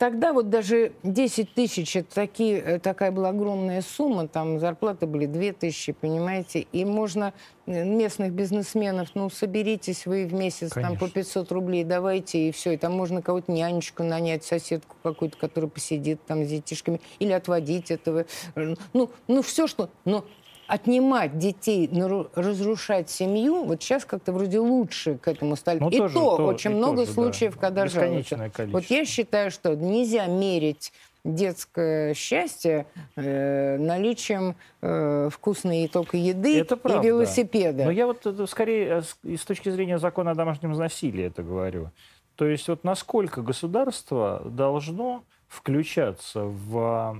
Тогда 0.00 0.32
вот 0.32 0.48
даже 0.48 0.92
10 1.02 1.52
тысяч, 1.52 1.94
это 1.94 2.14
такие, 2.14 2.56
э, 2.56 2.78
такая 2.78 3.12
была 3.12 3.28
огромная 3.28 3.82
сумма, 3.82 4.28
там 4.28 4.58
зарплаты 4.58 5.04
были 5.06 5.26
2 5.26 5.52
тысячи, 5.52 5.92
понимаете, 5.92 6.60
и 6.72 6.86
можно 6.86 7.34
э, 7.66 7.84
местных 7.84 8.32
бизнесменов, 8.32 9.10
ну, 9.12 9.28
соберитесь 9.28 10.06
вы 10.06 10.24
в 10.24 10.32
месяц 10.32 10.72
Конечно. 10.72 10.96
там 10.96 10.98
по 10.98 11.12
500 11.12 11.52
рублей, 11.52 11.84
давайте, 11.84 12.48
и 12.48 12.50
все, 12.50 12.72
и 12.72 12.76
там 12.78 12.94
можно 12.94 13.20
кого-то 13.20 13.52
нянечку 13.52 14.02
нанять, 14.02 14.42
соседку 14.42 14.96
какую-то, 15.02 15.36
которая 15.36 15.68
посидит 15.68 16.24
там 16.26 16.46
с 16.46 16.48
детишками, 16.48 17.02
или 17.18 17.32
отводить 17.32 17.90
этого, 17.90 18.24
э, 18.54 18.74
ну, 18.94 19.10
ну, 19.28 19.42
все 19.42 19.66
что, 19.66 19.90
но 20.06 20.24
отнимать 20.70 21.38
детей, 21.38 21.90
разрушать 22.34 23.10
семью, 23.10 23.64
вот 23.64 23.82
сейчас 23.82 24.04
как-то 24.04 24.32
вроде 24.32 24.60
лучше 24.60 25.18
к 25.18 25.26
этому 25.26 25.56
стали. 25.56 25.80
Ну, 25.80 25.90
и 25.90 25.98
тоже, 25.98 26.14
то, 26.14 26.36
то 26.36 26.46
очень 26.46 26.70
и 26.70 26.74
много 26.74 26.98
тоже, 26.98 27.12
случаев, 27.12 27.54
да. 27.54 27.60
когда 27.60 27.86
жалуются. 27.86 28.50
Вот 28.68 28.84
я 28.84 29.04
считаю, 29.04 29.50
что 29.50 29.74
нельзя 29.74 30.26
мерить 30.26 30.92
детское 31.24 32.14
счастье 32.14 32.86
э, 33.16 33.76
наличием 33.78 34.56
э, 34.80 35.28
вкусной 35.30 35.88
только 35.88 36.16
еды 36.16 36.60
это 36.60 36.76
и 36.76 37.06
велосипеда. 37.06 37.84
Но 37.84 37.90
я 37.90 38.06
вот 38.06 38.24
это, 38.24 38.46
скорее 38.46 39.02
э, 39.24 39.36
с 39.36 39.44
точки 39.44 39.68
зрения 39.68 39.98
закона 39.98 40.30
о 40.30 40.34
домашнем 40.34 40.72
насилии 40.72 41.24
это 41.24 41.42
говорю. 41.42 41.90
То 42.36 42.46
есть 42.46 42.68
вот 42.68 42.84
насколько 42.84 43.42
государство 43.42 44.42
должно 44.46 45.24
включаться 45.46 46.44
в 46.44 47.18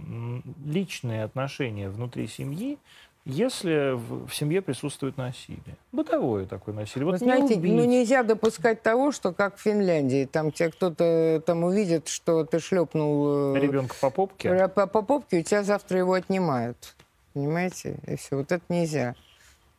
личные 0.65 1.25
отношения 1.25 1.91
внутри 1.91 2.29
семьи, 2.29 2.79
если 3.25 3.93
в, 3.93 4.27
в 4.27 4.35
семье 4.35 4.63
присутствует 4.63 5.17
насилие. 5.17 5.77
Бытовое 5.93 6.47
такое 6.47 6.75
насилие. 6.75 7.07
Вот 7.07 7.13
Вы 7.13 7.19
знаете, 7.19 7.57
не 7.57 7.73
ну 7.73 7.85
нельзя 7.85 8.23
допускать 8.23 8.83
того, 8.83 9.13
что 9.13 9.33
как 9.33 9.57
в 9.57 9.61
Финляндии, 9.61 10.25
там 10.25 10.53
тебя 10.53 10.71
кто-то 10.71 11.43
там 11.45 11.65
увидит, 11.65 12.09
что 12.09 12.45
ты 12.45 12.61
шлепнул... 12.61 13.55
Э, 13.55 13.61
Ребенка 13.61 13.95
по 14.01 14.11
попке? 14.11 14.69
По, 14.69 14.87
по 14.87 15.03
попке, 15.03 15.41
у 15.41 15.43
тебя 15.43 15.63
завтра 15.63 15.99
его 15.99 16.15
отнимают. 16.15 16.95
Понимаете? 17.35 17.99
И 18.07 18.17
все. 18.17 18.37
Вот 18.37 18.51
это 18.53 18.65
нельзя. 18.69 19.15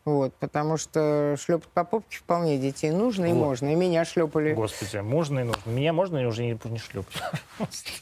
Вот, 0.03 0.34
потому 0.35 0.77
что 0.77 1.35
шлепать 1.39 1.68
по 1.69 1.84
попке 1.84 2.18
вполне 2.18 2.57
детей 2.57 2.89
нужно 2.89 3.26
и 3.26 3.34
вот. 3.34 3.39
можно. 3.39 3.72
И 3.72 3.76
меня 3.76 4.03
шлепали. 4.03 4.53
Господи, 4.53 4.97
можно 4.97 5.39
и 5.39 5.43
нужно. 5.43 5.69
Меня 5.69 5.93
можно 5.93 6.18
и 6.18 6.26
уже 6.26 6.43
не, 6.43 6.59
не 6.65 6.80
шлепать. 6.80 7.22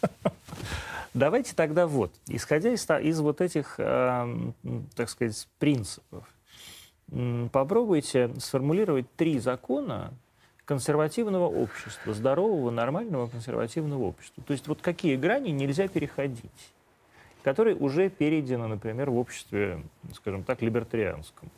Давайте 1.13 1.55
тогда 1.55 1.87
вот, 1.87 2.11
исходя 2.27 2.71
из, 2.71 2.87
из 2.89 3.19
вот 3.19 3.41
этих, 3.41 3.75
э, 3.79 4.51
так 4.95 5.09
сказать, 5.09 5.47
принципов, 5.57 6.27
попробуйте 7.51 8.31
сформулировать 8.37 9.11
три 9.15 9.39
закона 9.39 10.13
консервативного 10.65 11.47
общества, 11.47 12.13
здорового, 12.13 12.69
нормального 12.69 13.27
консервативного 13.27 14.03
общества. 14.03 14.43
То 14.45 14.53
есть 14.53 14.67
вот 14.67 14.81
какие 14.81 15.15
грани 15.15 15.49
нельзя 15.49 15.87
переходить, 15.87 16.73
которые 17.41 17.75
уже 17.75 18.09
перейдены, 18.09 18.67
например, 18.67 19.09
в 19.09 19.17
обществе, 19.17 19.81
скажем 20.13 20.43
так, 20.43 20.61
либертарианском. 20.61 21.49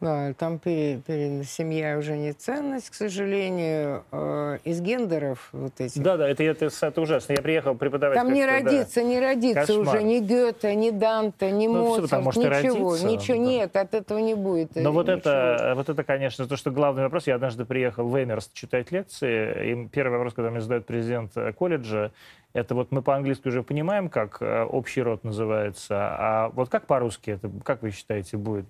Да, 0.00 0.32
там 0.32 0.58
пере, 0.58 1.02
пере, 1.06 1.44
семья 1.44 1.98
уже 1.98 2.16
не 2.16 2.32
ценность, 2.32 2.88
к 2.88 2.94
сожалению. 2.94 4.02
Э, 4.10 4.58
из 4.64 4.80
гендеров 4.80 5.50
вот 5.52 5.78
этих. 5.78 6.02
Да, 6.02 6.16
да, 6.16 6.26
это, 6.26 6.42
это, 6.42 6.70
это 6.80 7.00
ужасно. 7.00 7.34
Я 7.34 7.42
приехал 7.42 7.74
преподавать. 7.74 8.16
Там 8.16 8.32
не 8.32 8.46
родится, 8.46 9.02
да. 9.02 9.34
не 9.34 9.54
Кошмар. 9.54 9.80
уже 9.80 10.02
ни 10.02 10.20
Гёте, 10.20 10.74
ни 10.74 10.90
Данте, 10.90 11.50
ни 11.50 11.66
ну, 11.66 11.84
Моцарт, 11.84 12.10
потому 12.10 12.32
что 12.32 12.40
ничего. 12.40 12.92
Родиться, 12.92 13.06
ничего 13.06 13.36
да. 13.36 13.44
нет, 13.44 13.76
от 13.76 13.94
этого 13.94 14.18
не 14.18 14.34
будет. 14.34 14.74
Но 14.74 14.90
вот 14.90 15.10
это, 15.10 15.74
вот 15.76 15.90
это, 15.90 16.02
конечно, 16.02 16.46
то, 16.46 16.56
что 16.56 16.70
главный 16.70 17.02
вопрос. 17.02 17.26
Я 17.26 17.34
однажды 17.34 17.66
приехал 17.66 18.08
в 18.08 18.22
Эмерс 18.22 18.50
читать 18.54 18.90
лекции, 18.90 19.72
и 19.72 19.88
первый 19.88 20.12
вопрос, 20.12 20.32
когда 20.32 20.50
мне 20.50 20.62
задает 20.62 20.86
президент 20.86 21.32
колледжа, 21.58 22.10
это 22.52 22.74
вот 22.74 22.90
мы 22.90 23.02
по-английски 23.02 23.48
уже 23.48 23.62
понимаем, 23.62 24.08
как 24.08 24.38
э, 24.40 24.64
общий 24.64 25.02
род 25.02 25.24
называется, 25.24 25.96
а 25.98 26.48
вот 26.54 26.68
как 26.68 26.86
по-русски 26.86 27.30
это, 27.30 27.50
как 27.64 27.82
вы 27.82 27.90
считаете, 27.90 28.36
будет? 28.38 28.64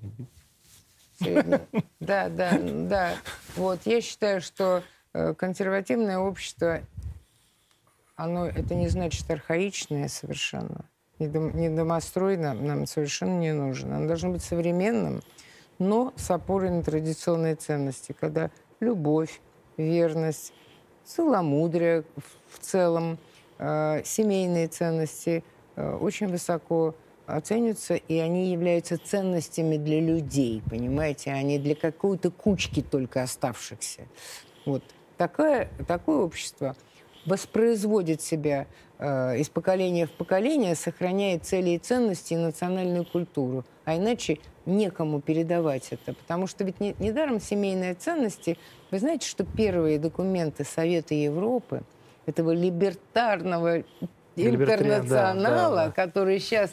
Да, 2.01 2.29
да, 2.29 2.59
да. 2.59 3.15
Вот, 3.57 3.81
я 3.85 4.01
считаю, 4.01 4.41
что 4.41 4.83
э, 5.13 5.35
консервативное 5.35 6.19
общество, 6.19 6.81
оно, 8.17 8.47
это 8.47 8.75
не 8.75 8.89
значит 8.89 9.31
архаичное 9.31 10.09
совершенно. 10.09 10.85
Недомострой 11.19 12.39
нам, 12.39 12.67
нам 12.67 12.87
совершенно 12.87 13.39
не 13.39 13.53
нужен. 13.53 13.93
Оно 13.93 14.07
должно 14.07 14.31
быть 14.31 14.43
современным, 14.43 15.23
но 15.79 16.15
с 16.17 16.31
опорой 16.31 16.71
на 16.71 16.83
традиционные 16.83 17.55
ценности, 17.55 18.15
когда 18.19 18.51
любовь, 18.81 19.41
верность, 19.77 20.55
целомудрие 21.05 22.05
в 22.49 22.59
целом, 22.61 23.19
э, 23.59 24.03
семейные 24.05 24.69
ценности 24.69 25.45
э, 25.77 25.95
очень 25.97 26.29
высоко 26.29 26.95
оцениваются, 27.37 27.95
и 27.95 28.19
они 28.19 28.51
являются 28.53 28.99
ценностями 28.99 29.77
для 29.77 30.01
людей, 30.01 30.63
понимаете, 30.69 31.31
а 31.33 31.43
не 31.43 31.59
для 31.59 31.75
какой-то 31.75 32.31
кучки 32.31 32.83
только 32.83 33.23
оставшихся. 33.23 34.03
Вот. 34.67 34.83
Такое, 35.17 35.69
такое 35.87 36.19
общество 36.19 36.77
воспроизводит 37.27 38.23
себя 38.23 38.67
э, 38.99 39.39
из 39.39 39.49
поколения 39.49 40.07
в 40.07 40.13
поколение, 40.13 40.75
сохраняет 40.75 41.45
цели 41.45 41.71
и 41.71 41.79
ценности 41.79 42.35
и 42.35 42.37
национальную 42.37 43.05
культуру. 43.05 43.65
А 43.85 43.97
иначе 43.97 44.39
некому 44.67 45.21
передавать 45.21 45.89
это. 45.91 46.15
Потому 46.15 46.47
что 46.47 46.65
ведь 46.65 46.81
не, 46.81 46.95
недаром 46.99 47.41
семейные 47.41 47.95
ценности... 47.95 48.57
Вы 48.91 48.99
знаете, 48.99 49.29
что 49.29 49.45
первые 49.45 49.99
документы 49.99 50.65
Совета 50.65 51.15
Европы, 51.15 51.83
этого 52.27 52.51
либертарного 52.53 53.85
интернационала, 54.37 55.77
да, 55.77 55.87
да. 55.87 55.91
который 55.93 56.39
сейчас 56.39 56.71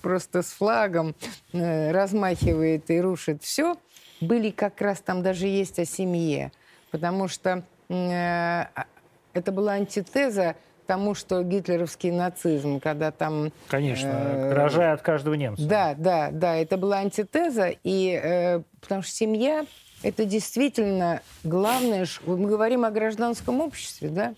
просто 0.00 0.42
с 0.42 0.52
флагом 0.52 1.14
э, 1.52 1.92
размахивает 1.92 2.90
и 2.90 3.00
рушит 3.00 3.42
все, 3.42 3.76
были 4.20 4.50
как 4.50 4.80
раз 4.80 5.00
там 5.00 5.22
даже 5.22 5.46
есть 5.46 5.78
о 5.78 5.84
семье. 5.84 6.52
Потому 6.90 7.28
что 7.28 7.62
э, 7.88 7.92
а, 7.94 8.86
это 9.32 9.52
была 9.52 9.72
антитеза 9.72 10.56
тому, 10.86 11.14
что 11.14 11.42
гитлеровский 11.42 12.10
нацизм, 12.10 12.80
когда 12.80 13.10
там... 13.10 13.52
Конечно, 13.68 14.08
э, 14.08 14.52
рожая 14.52 14.92
от 14.92 15.02
каждого 15.02 15.34
немца. 15.34 15.66
Да, 15.66 15.94
да, 15.96 16.28
да, 16.30 16.56
это 16.56 16.76
была 16.76 16.98
антитеза, 16.98 17.72
и 17.82 18.20
э, 18.22 18.62
потому 18.80 19.02
что 19.02 19.12
семья– 19.12 19.64
это 20.02 20.24
действительно 20.24 21.22
главное... 21.42 22.06
Мы 22.26 22.46
говорим 22.46 22.84
о 22.84 22.90
гражданском 22.90 23.60
обществе, 23.60 24.08
да? 24.08 24.34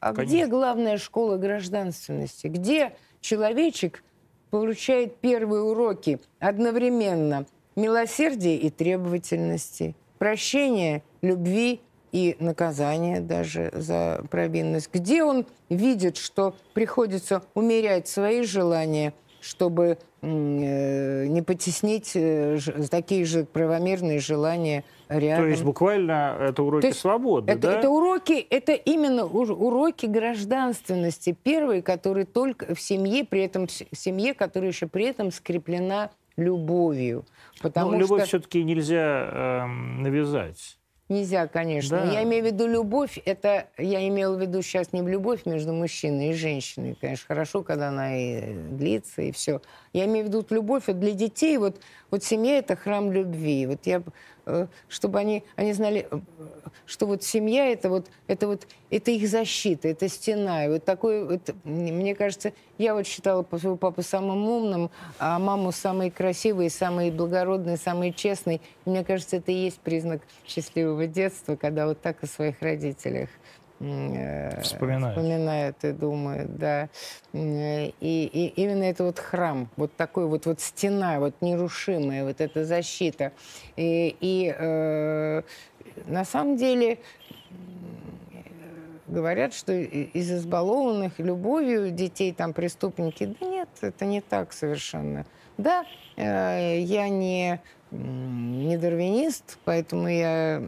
А 0.00 0.14
Конечно. 0.14 0.34
где 0.34 0.46
главная 0.46 0.98
школа 0.98 1.36
гражданственности? 1.36 2.46
Где 2.46 2.92
человечек 3.20 4.02
получает 4.50 5.16
первые 5.16 5.62
уроки 5.62 6.20
одновременно 6.38 7.46
милосердия 7.76 8.56
и 8.56 8.70
требовательности, 8.70 9.94
прощения, 10.18 11.02
любви 11.22 11.80
и 12.12 12.36
наказание 12.40 13.20
даже 13.20 13.70
за 13.72 14.24
провинность, 14.30 14.90
где 14.92 15.22
он 15.22 15.46
видит, 15.68 16.16
что 16.16 16.54
приходится 16.74 17.42
умерять 17.54 18.08
свои 18.08 18.42
желания, 18.42 19.12
чтобы 19.40 19.98
э, 20.22 21.26
не 21.26 21.42
потеснить 21.42 22.12
э, 22.14 22.58
такие 22.90 23.24
же 23.24 23.44
правомерные 23.44 24.18
желания 24.18 24.84
рядом. 25.10 25.44
То 25.44 25.50
есть 25.50 25.64
буквально 25.64 26.36
это 26.40 26.62
уроки 26.62 26.86
есть, 26.86 27.00
свободы, 27.00 27.52
это, 27.52 27.60
да? 27.60 27.78
Это 27.78 27.90
уроки, 27.90 28.32
это 28.32 28.72
именно 28.72 29.26
уроки 29.26 30.06
гражданственности. 30.06 31.36
Первые, 31.42 31.82
которые 31.82 32.24
только 32.24 32.74
в 32.74 32.80
семье, 32.80 33.24
при 33.24 33.42
этом 33.42 33.68
семье, 33.68 34.34
которая 34.34 34.70
еще 34.70 34.86
при 34.86 35.06
этом 35.06 35.30
скреплена 35.32 36.10
любовью. 36.36 37.24
Потому 37.60 37.92
Но 37.92 37.98
любовь 37.98 38.20
что... 38.20 38.28
все-таки 38.28 38.64
нельзя 38.64 39.28
э, 39.30 39.66
навязать. 39.66 40.78
Нельзя, 41.10 41.48
конечно. 41.48 42.02
Да. 42.04 42.12
Я 42.12 42.22
имею 42.22 42.44
в 42.44 42.46
виду 42.46 42.68
любовь. 42.68 43.18
Это 43.24 43.66
я 43.76 44.06
имела 44.06 44.36
в 44.36 44.40
виду 44.40 44.62
сейчас 44.62 44.92
не 44.92 45.02
любовь 45.02 45.44
между 45.44 45.72
мужчиной 45.72 46.30
и 46.30 46.34
женщиной. 46.34 46.96
Конечно, 47.00 47.24
хорошо, 47.26 47.62
когда 47.64 47.88
она 47.88 48.16
и 48.16 48.54
длится, 48.54 49.22
и 49.22 49.32
все. 49.32 49.60
Я 49.92 50.04
имею 50.04 50.26
в 50.26 50.28
виду 50.28 50.46
любовь 50.50 50.84
вот 50.86 51.00
для 51.00 51.10
детей. 51.10 51.58
Вот, 51.58 51.80
вот 52.12 52.22
семья– 52.22 52.58
это 52.58 52.76
храм 52.76 53.10
любви. 53.10 53.66
Вот 53.66 53.86
я 53.86 54.02
чтобы 54.88 55.18
они, 55.18 55.44
они 55.56 55.72
знали, 55.72 56.06
э, 56.10 56.20
что 56.86 57.06
вот 57.06 57.22
семья 57.22 57.66
это 57.66 57.88
вот, 57.88 58.06
это 58.26 58.46
вот, 58.46 58.66
это 58.90 59.10
их 59.10 59.28
защита, 59.28 59.88
это 59.88 60.08
стена. 60.08 60.66
И 60.66 60.68
вот 60.68 60.84
такой, 60.84 61.24
вот, 61.24 61.54
мне 61.64 62.14
кажется, 62.14 62.52
я 62.78 62.94
вот 62.94 63.06
считала 63.06 63.46
своего 63.58 63.76
папу 63.76 64.02
самым 64.02 64.48
умным, 64.48 64.90
а 65.18 65.38
маму 65.38 65.72
самой 65.72 66.10
красивой, 66.10 66.70
самой 66.70 67.10
благородной, 67.10 67.76
самой 67.76 68.12
честной. 68.12 68.60
И 68.84 68.90
мне 68.90 69.04
кажется, 69.04 69.36
это 69.36 69.52
и 69.52 69.56
есть 69.56 69.80
признак 69.80 70.22
счастливого 70.46 71.06
детства, 71.06 71.56
когда 71.56 71.86
вот 71.86 72.00
так 72.00 72.22
о 72.22 72.26
своих 72.26 72.60
родителях 72.62 73.28
Э, 73.80 74.60
вспоминают. 74.60 75.16
вспоминают 75.16 75.84
и 75.84 75.92
думают, 75.92 76.56
да. 76.56 76.90
И, 77.32 77.94
и 78.00 78.52
именно 78.56 78.84
это 78.84 79.04
вот 79.04 79.18
храм, 79.18 79.70
вот 79.76 79.96
такой 79.96 80.26
вот, 80.26 80.44
вот 80.44 80.60
стена, 80.60 81.18
вот 81.18 81.34
нерушимая, 81.40 82.24
вот 82.24 82.42
эта 82.42 82.66
защита. 82.66 83.32
И, 83.76 84.14
и 84.20 84.54
э, 84.54 85.42
на 86.06 86.24
самом 86.26 86.56
деле 86.56 86.98
говорят, 89.06 89.54
что 89.54 89.72
из 89.72 90.30
избалованных 90.30 91.18
любовью 91.18 91.90
детей 91.90 92.34
там 92.34 92.52
преступники. 92.52 93.24
Да 93.40 93.46
нет, 93.46 93.68
это 93.80 94.04
не 94.04 94.20
так 94.20 94.52
совершенно. 94.52 95.24
Да, 95.56 95.86
э, 96.16 96.80
я 96.80 97.08
не, 97.08 97.60
не 97.90 98.76
дарвинист, 98.76 99.58
поэтому 99.64 100.08
я 100.08 100.62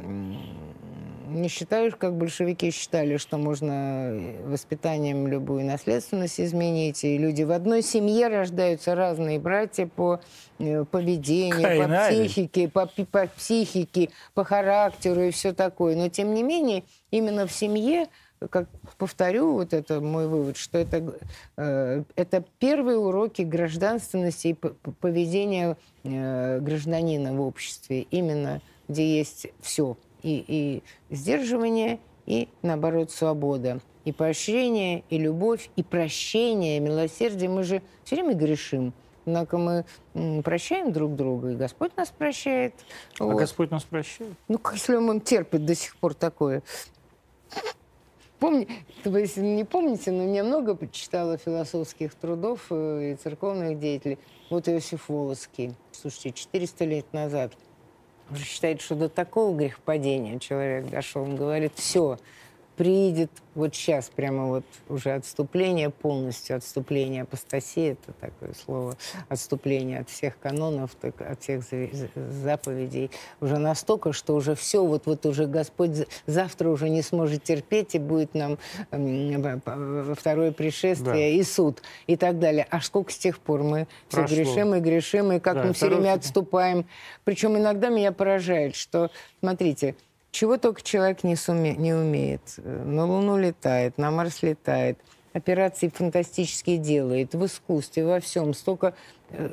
не 1.34 1.48
считаю, 1.48 1.92
как 1.96 2.14
большевики 2.14 2.70
считали, 2.70 3.16
что 3.16 3.38
можно 3.38 4.10
э, 4.12 4.46
воспитанием 4.46 5.26
любую 5.26 5.64
наследственность 5.64 6.40
изменить. 6.40 7.04
И 7.04 7.18
люди 7.18 7.42
в 7.42 7.50
одной 7.50 7.82
семье 7.82 8.28
рождаются 8.28 8.94
разные 8.94 9.38
братья 9.38 9.86
по 9.86 10.20
э, 10.58 10.84
поведению, 10.84 11.88
по 11.88 12.08
психике, 12.08 12.68
по, 12.68 12.86
по 12.86 13.26
психике, 13.26 14.10
по 14.34 14.44
характеру 14.44 15.22
и 15.22 15.30
все 15.30 15.52
такое. 15.52 15.96
Но 15.96 16.08
тем 16.08 16.34
не 16.34 16.42
менее, 16.42 16.84
именно 17.10 17.46
в 17.46 17.52
семье 17.52 18.08
как 18.50 18.68
повторю, 18.98 19.52
вот 19.52 19.72
это 19.72 20.00
мой 20.00 20.26
вывод, 20.26 20.56
что 20.56 20.78
это, 20.78 21.14
э, 21.56 22.02
это 22.16 22.44
первые 22.58 22.98
уроки 22.98 23.42
гражданственности 23.42 24.48
и 24.48 24.54
поведения 24.54 25.76
э, 26.04 26.58
гражданина 26.60 27.34
в 27.34 27.40
обществе, 27.40 28.02
именно 28.10 28.60
где 28.88 29.18
есть 29.18 29.46
все 29.60 29.96
и, 30.22 30.44
и 30.46 31.14
сдерживание, 31.14 31.98
и, 32.26 32.48
наоборот, 32.62 33.10
свобода. 33.10 33.80
И 34.04 34.12
поощрение, 34.12 35.04
и 35.10 35.18
любовь, 35.18 35.70
и 35.76 35.82
прощение, 35.82 36.78
и 36.78 36.80
милосердие. 36.80 37.48
Мы 37.48 37.62
же 37.62 37.82
все 38.04 38.16
время 38.16 38.34
грешим. 38.34 38.92
Однако 39.24 39.56
мы 39.56 39.84
прощаем 40.42 40.92
друг 40.92 41.14
друга, 41.14 41.50
и 41.50 41.54
Господь 41.54 41.96
нас 41.96 42.10
прощает. 42.10 42.74
А 43.20 43.24
вот. 43.24 43.36
Господь 43.36 43.70
нас 43.70 43.84
прощает? 43.84 44.32
Ну, 44.48 44.60
если 44.72 44.96
он 44.96 45.20
терпит 45.20 45.64
до 45.64 45.76
сих 45.76 45.96
пор 45.96 46.14
такое. 46.14 46.62
Помни, 48.40 48.66
вы 49.04 49.20
если 49.20 49.42
не 49.42 49.62
помните, 49.62 50.10
но 50.10 50.24
я 50.34 50.42
много 50.42 50.74
почитала 50.74 51.38
философских 51.38 52.12
трудов 52.14 52.66
э, 52.70 53.12
и 53.12 53.14
церковных 53.14 53.78
деятелей. 53.78 54.18
Вот 54.50 54.68
Иосиф 54.68 55.08
Волоцкий, 55.08 55.76
слушайте, 55.92 56.32
400 56.32 56.84
лет 56.84 57.12
назад– 57.12 57.52
уже 58.30 58.44
считает, 58.44 58.80
что 58.80 58.94
до 58.94 59.08
такого 59.08 59.56
грехопадения 59.56 60.38
человек 60.38 60.88
дошел. 60.88 61.22
Он 61.22 61.36
говорит, 61.36 61.72
все, 61.76 62.18
приедет 62.82 63.30
вот 63.54 63.76
сейчас 63.76 64.10
прямо 64.10 64.46
вот 64.46 64.64
уже 64.88 65.12
отступление 65.12 65.88
полностью, 65.88 66.56
отступление 66.56 67.22
апостасии, 67.22 67.92
это 67.92 68.12
такое 68.14 68.54
слово, 68.54 68.96
отступление 69.28 70.00
от 70.00 70.10
всех 70.10 70.36
канонов, 70.40 70.90
от 71.00 71.40
всех 71.40 71.62
заповедей, 71.62 73.12
уже 73.40 73.58
настолько, 73.58 74.12
что 74.12 74.34
уже 74.34 74.56
все, 74.56 74.84
вот, 74.84 75.06
вот 75.06 75.24
уже 75.26 75.46
Господь 75.46 76.08
завтра 76.26 76.70
уже 76.70 76.88
не 76.88 77.02
сможет 77.02 77.44
терпеть 77.44 77.94
и 77.94 78.00
будет 78.00 78.34
нам 78.34 78.58
второе 80.16 80.50
пришествие 80.50 81.14
да. 81.30 81.40
и 81.40 81.44
суд 81.44 81.82
и 82.08 82.16
так 82.16 82.40
далее. 82.40 82.66
А 82.68 82.80
сколько 82.80 83.12
с 83.12 83.16
тех 83.16 83.38
пор 83.38 83.62
мы 83.62 83.86
Прошло. 84.10 84.26
все 84.26 84.34
грешим 84.34 84.74
и 84.74 84.80
грешим, 84.80 85.30
и 85.30 85.38
как 85.38 85.54
да, 85.54 85.64
мы 85.66 85.72
все 85.72 85.86
время 85.86 86.14
отступаем. 86.14 86.84
Причем 87.22 87.56
иногда 87.56 87.90
меня 87.90 88.10
поражает, 88.10 88.74
что, 88.74 89.12
смотрите, 89.38 89.94
чего 90.32 90.56
только 90.56 90.82
человек 90.82 91.22
не, 91.22 91.36
суме, 91.36 91.76
не 91.76 91.94
умеет. 91.94 92.40
На 92.56 93.06
Луну 93.06 93.38
летает, 93.38 93.98
на 93.98 94.10
Марс 94.10 94.42
летает, 94.42 94.98
операции 95.32 95.88
фантастические 95.88 96.78
делает, 96.78 97.34
в 97.34 97.44
искусстве, 97.44 98.04
во 98.04 98.20
всем. 98.20 98.54
Столько 98.54 98.94
э, 99.30 99.50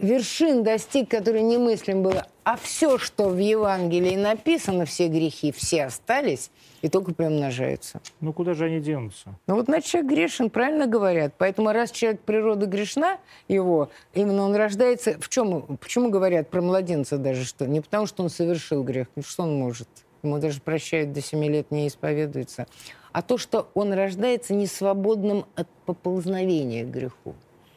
вершин 0.00 0.62
достиг, 0.62 1.10
которые 1.10 1.42
немыслим 1.42 2.02
было. 2.02 2.26
А 2.44 2.56
все, 2.56 2.98
что 2.98 3.28
в 3.28 3.38
Евангелии 3.38 4.16
написано, 4.16 4.84
все 4.84 5.08
грехи, 5.08 5.52
все 5.52 5.84
остались 5.86 6.50
и 6.80 6.88
только 6.88 7.12
приумножаются. 7.12 8.00
Ну, 8.20 8.32
куда 8.32 8.54
же 8.54 8.66
они 8.66 8.80
денутся? 8.80 9.34
Ну, 9.46 9.56
вот, 9.56 9.66
значит, 9.66 9.90
человек 9.90 10.10
грешен, 10.10 10.50
правильно 10.50 10.86
говорят. 10.86 11.34
Поэтому 11.36 11.72
раз 11.72 11.90
человек 11.90 12.20
природа 12.20 12.66
грешна, 12.66 13.18
его, 13.48 13.90
именно 14.14 14.42
он 14.42 14.54
рождается... 14.54 15.18
В 15.20 15.28
чем? 15.28 15.78
Почему 15.78 16.10
говорят 16.10 16.48
про 16.48 16.62
младенца 16.62 17.18
даже, 17.18 17.44
что? 17.44 17.66
Не 17.66 17.80
потому, 17.80 18.06
что 18.06 18.22
он 18.22 18.30
совершил 18.30 18.82
грех, 18.82 19.08
ну, 19.16 19.22
что 19.22 19.42
он 19.42 19.58
может? 19.58 19.88
Ему 20.22 20.38
даже 20.38 20.60
прощают 20.60 21.12
до 21.12 21.20
7 21.20 21.44
лет, 21.44 21.70
не 21.70 21.88
исповедуется, 21.88 22.66
а 23.12 23.22
то, 23.22 23.38
что 23.38 23.68
он 23.74 23.92
рождается 23.92 24.54
несвободным 24.54 25.46
от 25.54 25.68
поползновения 25.86 26.84
к 26.84 26.88
греху. 26.88 27.34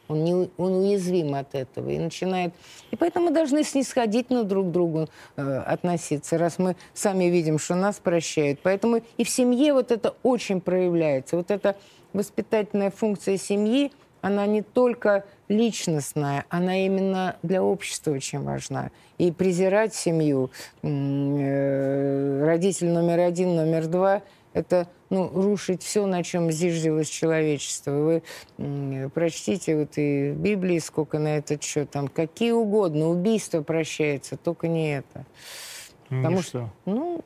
Он, 0.08 0.24
не, 0.26 0.34
он 0.58 0.74
уязвим 0.74 1.36
от 1.36 1.56
этого 1.56 1.90
и 1.90 1.98
начинает... 1.98 2.54
И 2.92 2.98
поэтому 2.98 3.28
мы 3.28 3.32
должны 3.32 3.64
снисходительно 3.64 4.44
друг 4.44 4.68
к 4.68 4.72
другу 4.72 5.08
э, 5.38 5.58
относиться, 5.60 6.38
раз 6.38 6.60
мы 6.60 6.76
сами 6.94 7.26
видим, 7.26 7.58
что 7.58 7.76
нас 7.76 7.98
прощают. 8.00 8.60
Поэтому 8.62 9.02
и 9.16 9.24
в 9.24 9.30
семье 9.30 9.74
вот 9.74 9.90
это 9.90 10.16
очень 10.22 10.60
проявляется. 10.60 11.38
Вот 11.38 11.50
эта 11.50 11.78
воспитательная 12.12 12.92
функция 12.92 13.38
семьи, 13.38 13.94
она 14.22 14.46
не 14.46 14.62
только 14.62 15.26
личностная, 15.48 16.46
она 16.50 16.86
именно 16.86 17.36
для 17.44 17.64
общества 17.64 18.12
очень 18.12 18.42
важна. 18.42 18.92
И 19.18 19.32
презирать 19.32 19.94
семью, 19.94 20.52
э, 20.82 22.46
родитель 22.46 22.90
номер 22.90 23.20
один, 23.20 23.56
номер 23.56 23.88
два, 23.88 24.22
это 24.54 24.88
ну, 25.10 25.30
рушить 25.30 25.84
все, 25.84 26.06
на 26.06 26.24
чем 26.24 26.52
зиждилось 26.52 27.08
человечество. 27.08 27.92
Вы 28.58 29.10
прочтите 29.14 29.78
вот 29.78 29.98
и 29.98 30.32
в 30.32 30.38
Библии 30.38 30.80
сколько 30.80 31.20
на 31.20 31.38
этот 31.38 31.64
счет, 31.64 31.90
там 31.92 32.08
какие 32.08 32.52
угодно, 32.52 33.10
убийства 33.10 33.62
прощается, 33.62 34.38
только 34.38 34.68
не 34.68 34.98
это. 34.98 35.26
Потому 36.10 36.42
что, 36.42 36.50
что 36.50 36.70
ну, 36.86 37.24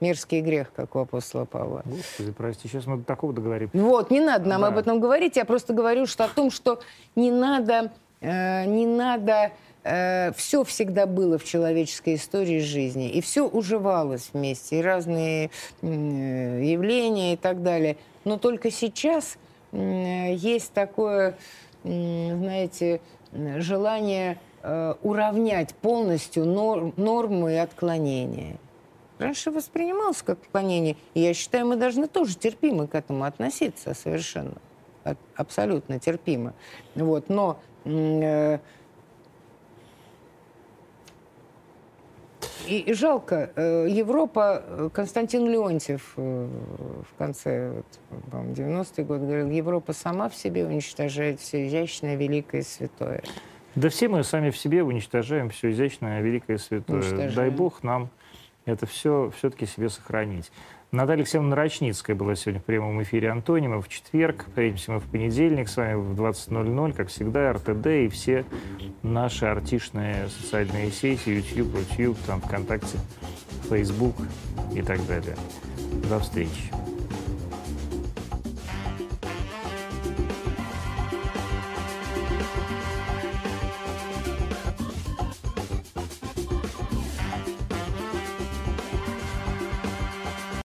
Мерзкий 0.00 0.40
грех, 0.40 0.72
как 0.74 0.94
у 0.94 1.00
апостола 1.00 1.44
Павла. 1.44 1.82
Господи, 1.84 2.32
прости, 2.32 2.68
сейчас 2.68 2.86
мы 2.86 2.98
до 2.98 3.04
такого 3.04 3.32
договорим. 3.32 3.70
Вот, 3.72 4.10
не 4.10 4.20
надо 4.20 4.48
нам 4.48 4.62
да. 4.62 4.68
об 4.68 4.78
этом 4.78 5.00
говорить. 5.00 5.36
Я 5.36 5.44
просто 5.44 5.72
говорю 5.72 6.06
что 6.06 6.24
о 6.24 6.28
том, 6.28 6.50
что 6.50 6.80
не 7.14 7.30
надо 7.30 7.90
э, 8.20 8.64
не 8.66 8.86
надо... 8.86 9.52
Э, 9.84 10.32
все 10.32 10.64
всегда 10.64 11.06
было 11.06 11.38
в 11.38 11.44
человеческой 11.44 12.16
истории 12.16 12.58
жизни, 12.58 13.08
и 13.08 13.20
все 13.20 13.46
уживалось 13.46 14.30
вместе, 14.32 14.80
и 14.80 14.82
разные 14.82 15.50
э, 15.80 15.86
явления 15.86 17.34
и 17.34 17.36
так 17.36 17.62
далее. 17.62 17.96
Но 18.24 18.36
только 18.36 18.72
сейчас 18.72 19.38
э, 19.70 20.34
есть 20.34 20.72
такое, 20.72 21.36
знаете, 21.84 23.00
желание 23.32 24.38
уравнять 25.02 25.76
полностью 25.76 26.44
нор 26.44 26.92
нормы 26.96 27.52
и 27.52 27.56
отклонения. 27.56 28.56
Раньше 29.18 29.50
воспринималось 29.50 30.22
как 30.22 30.38
отклонение, 30.42 30.96
и 31.14 31.20
я 31.20 31.32
считаю, 31.34 31.66
мы 31.66 31.76
должны 31.76 32.06
тоже 32.06 32.36
терпимо 32.36 32.86
к 32.86 32.94
этому 32.94 33.24
относиться 33.24 33.94
совершенно 33.94 34.54
абсолютно 35.36 35.98
терпимо. 35.98 36.52
Вот, 36.94 37.28
но 37.28 37.60
э, 37.84 38.58
и, 42.66 42.78
и 42.78 42.92
жалко, 42.92 43.50
э, 43.54 43.86
Европа, 43.88 44.62
э, 44.66 44.90
Константин 44.92 45.46
Леонтьев 45.46 46.14
э, 46.16 46.48
в 47.10 47.18
конце, 47.18 47.70
вот, 47.70 47.86
по-моему, 48.30 48.54
90-й 48.54 49.04
год 49.04 49.20
говорил, 49.20 49.50
Европа 49.50 49.92
сама 49.92 50.28
в 50.28 50.34
себе 50.34 50.64
уничтожает 50.66 51.40
все 51.40 51.66
изящное, 51.66 52.16
великое 52.16 52.62
и 52.62 52.64
святое. 52.64 53.22
Да 53.74 53.90
все 53.90 54.08
мы 54.08 54.24
сами 54.24 54.50
в 54.50 54.56
себе 54.56 54.82
уничтожаем 54.82 55.50
все 55.50 55.70
изящное, 55.70 56.22
великое 56.22 56.56
и 56.56 56.58
святое. 56.58 57.30
Дай 57.30 57.50
Бог 57.50 57.82
нам 57.82 58.08
это 58.66 58.84
все 58.84 59.32
все-таки 59.36 59.64
себе 59.64 59.88
сохранить. 59.88 60.52
Наталья 60.92 61.22
Алексеевна 61.22 61.56
Рачницкая 61.56 62.14
была 62.14 62.34
сегодня 62.36 62.60
в 62.60 62.64
прямом 62.64 63.02
эфире 63.02 63.30
Антонима 63.30 63.80
в 63.80 63.88
четверг. 63.88 64.44
Встретимся 64.46 64.92
мы 64.92 65.00
в 65.00 65.10
понедельник 65.10 65.68
с 65.68 65.76
вами 65.76 65.94
в 65.94 66.20
20.00, 66.20 66.92
как 66.92 67.08
всегда, 67.08 67.52
РТД 67.52 67.86
и 67.86 68.08
все 68.08 68.44
наши 69.02 69.46
артишные 69.46 70.28
социальные 70.28 70.90
сети, 70.90 71.30
YouTube, 71.30 71.76
YouTube, 71.76 72.18
там, 72.26 72.40
ВКонтакте, 72.40 72.98
Facebook 73.68 74.16
и 74.74 74.82
так 74.82 75.04
далее. 75.06 75.36
До 76.08 76.20
встречи. 76.20 76.72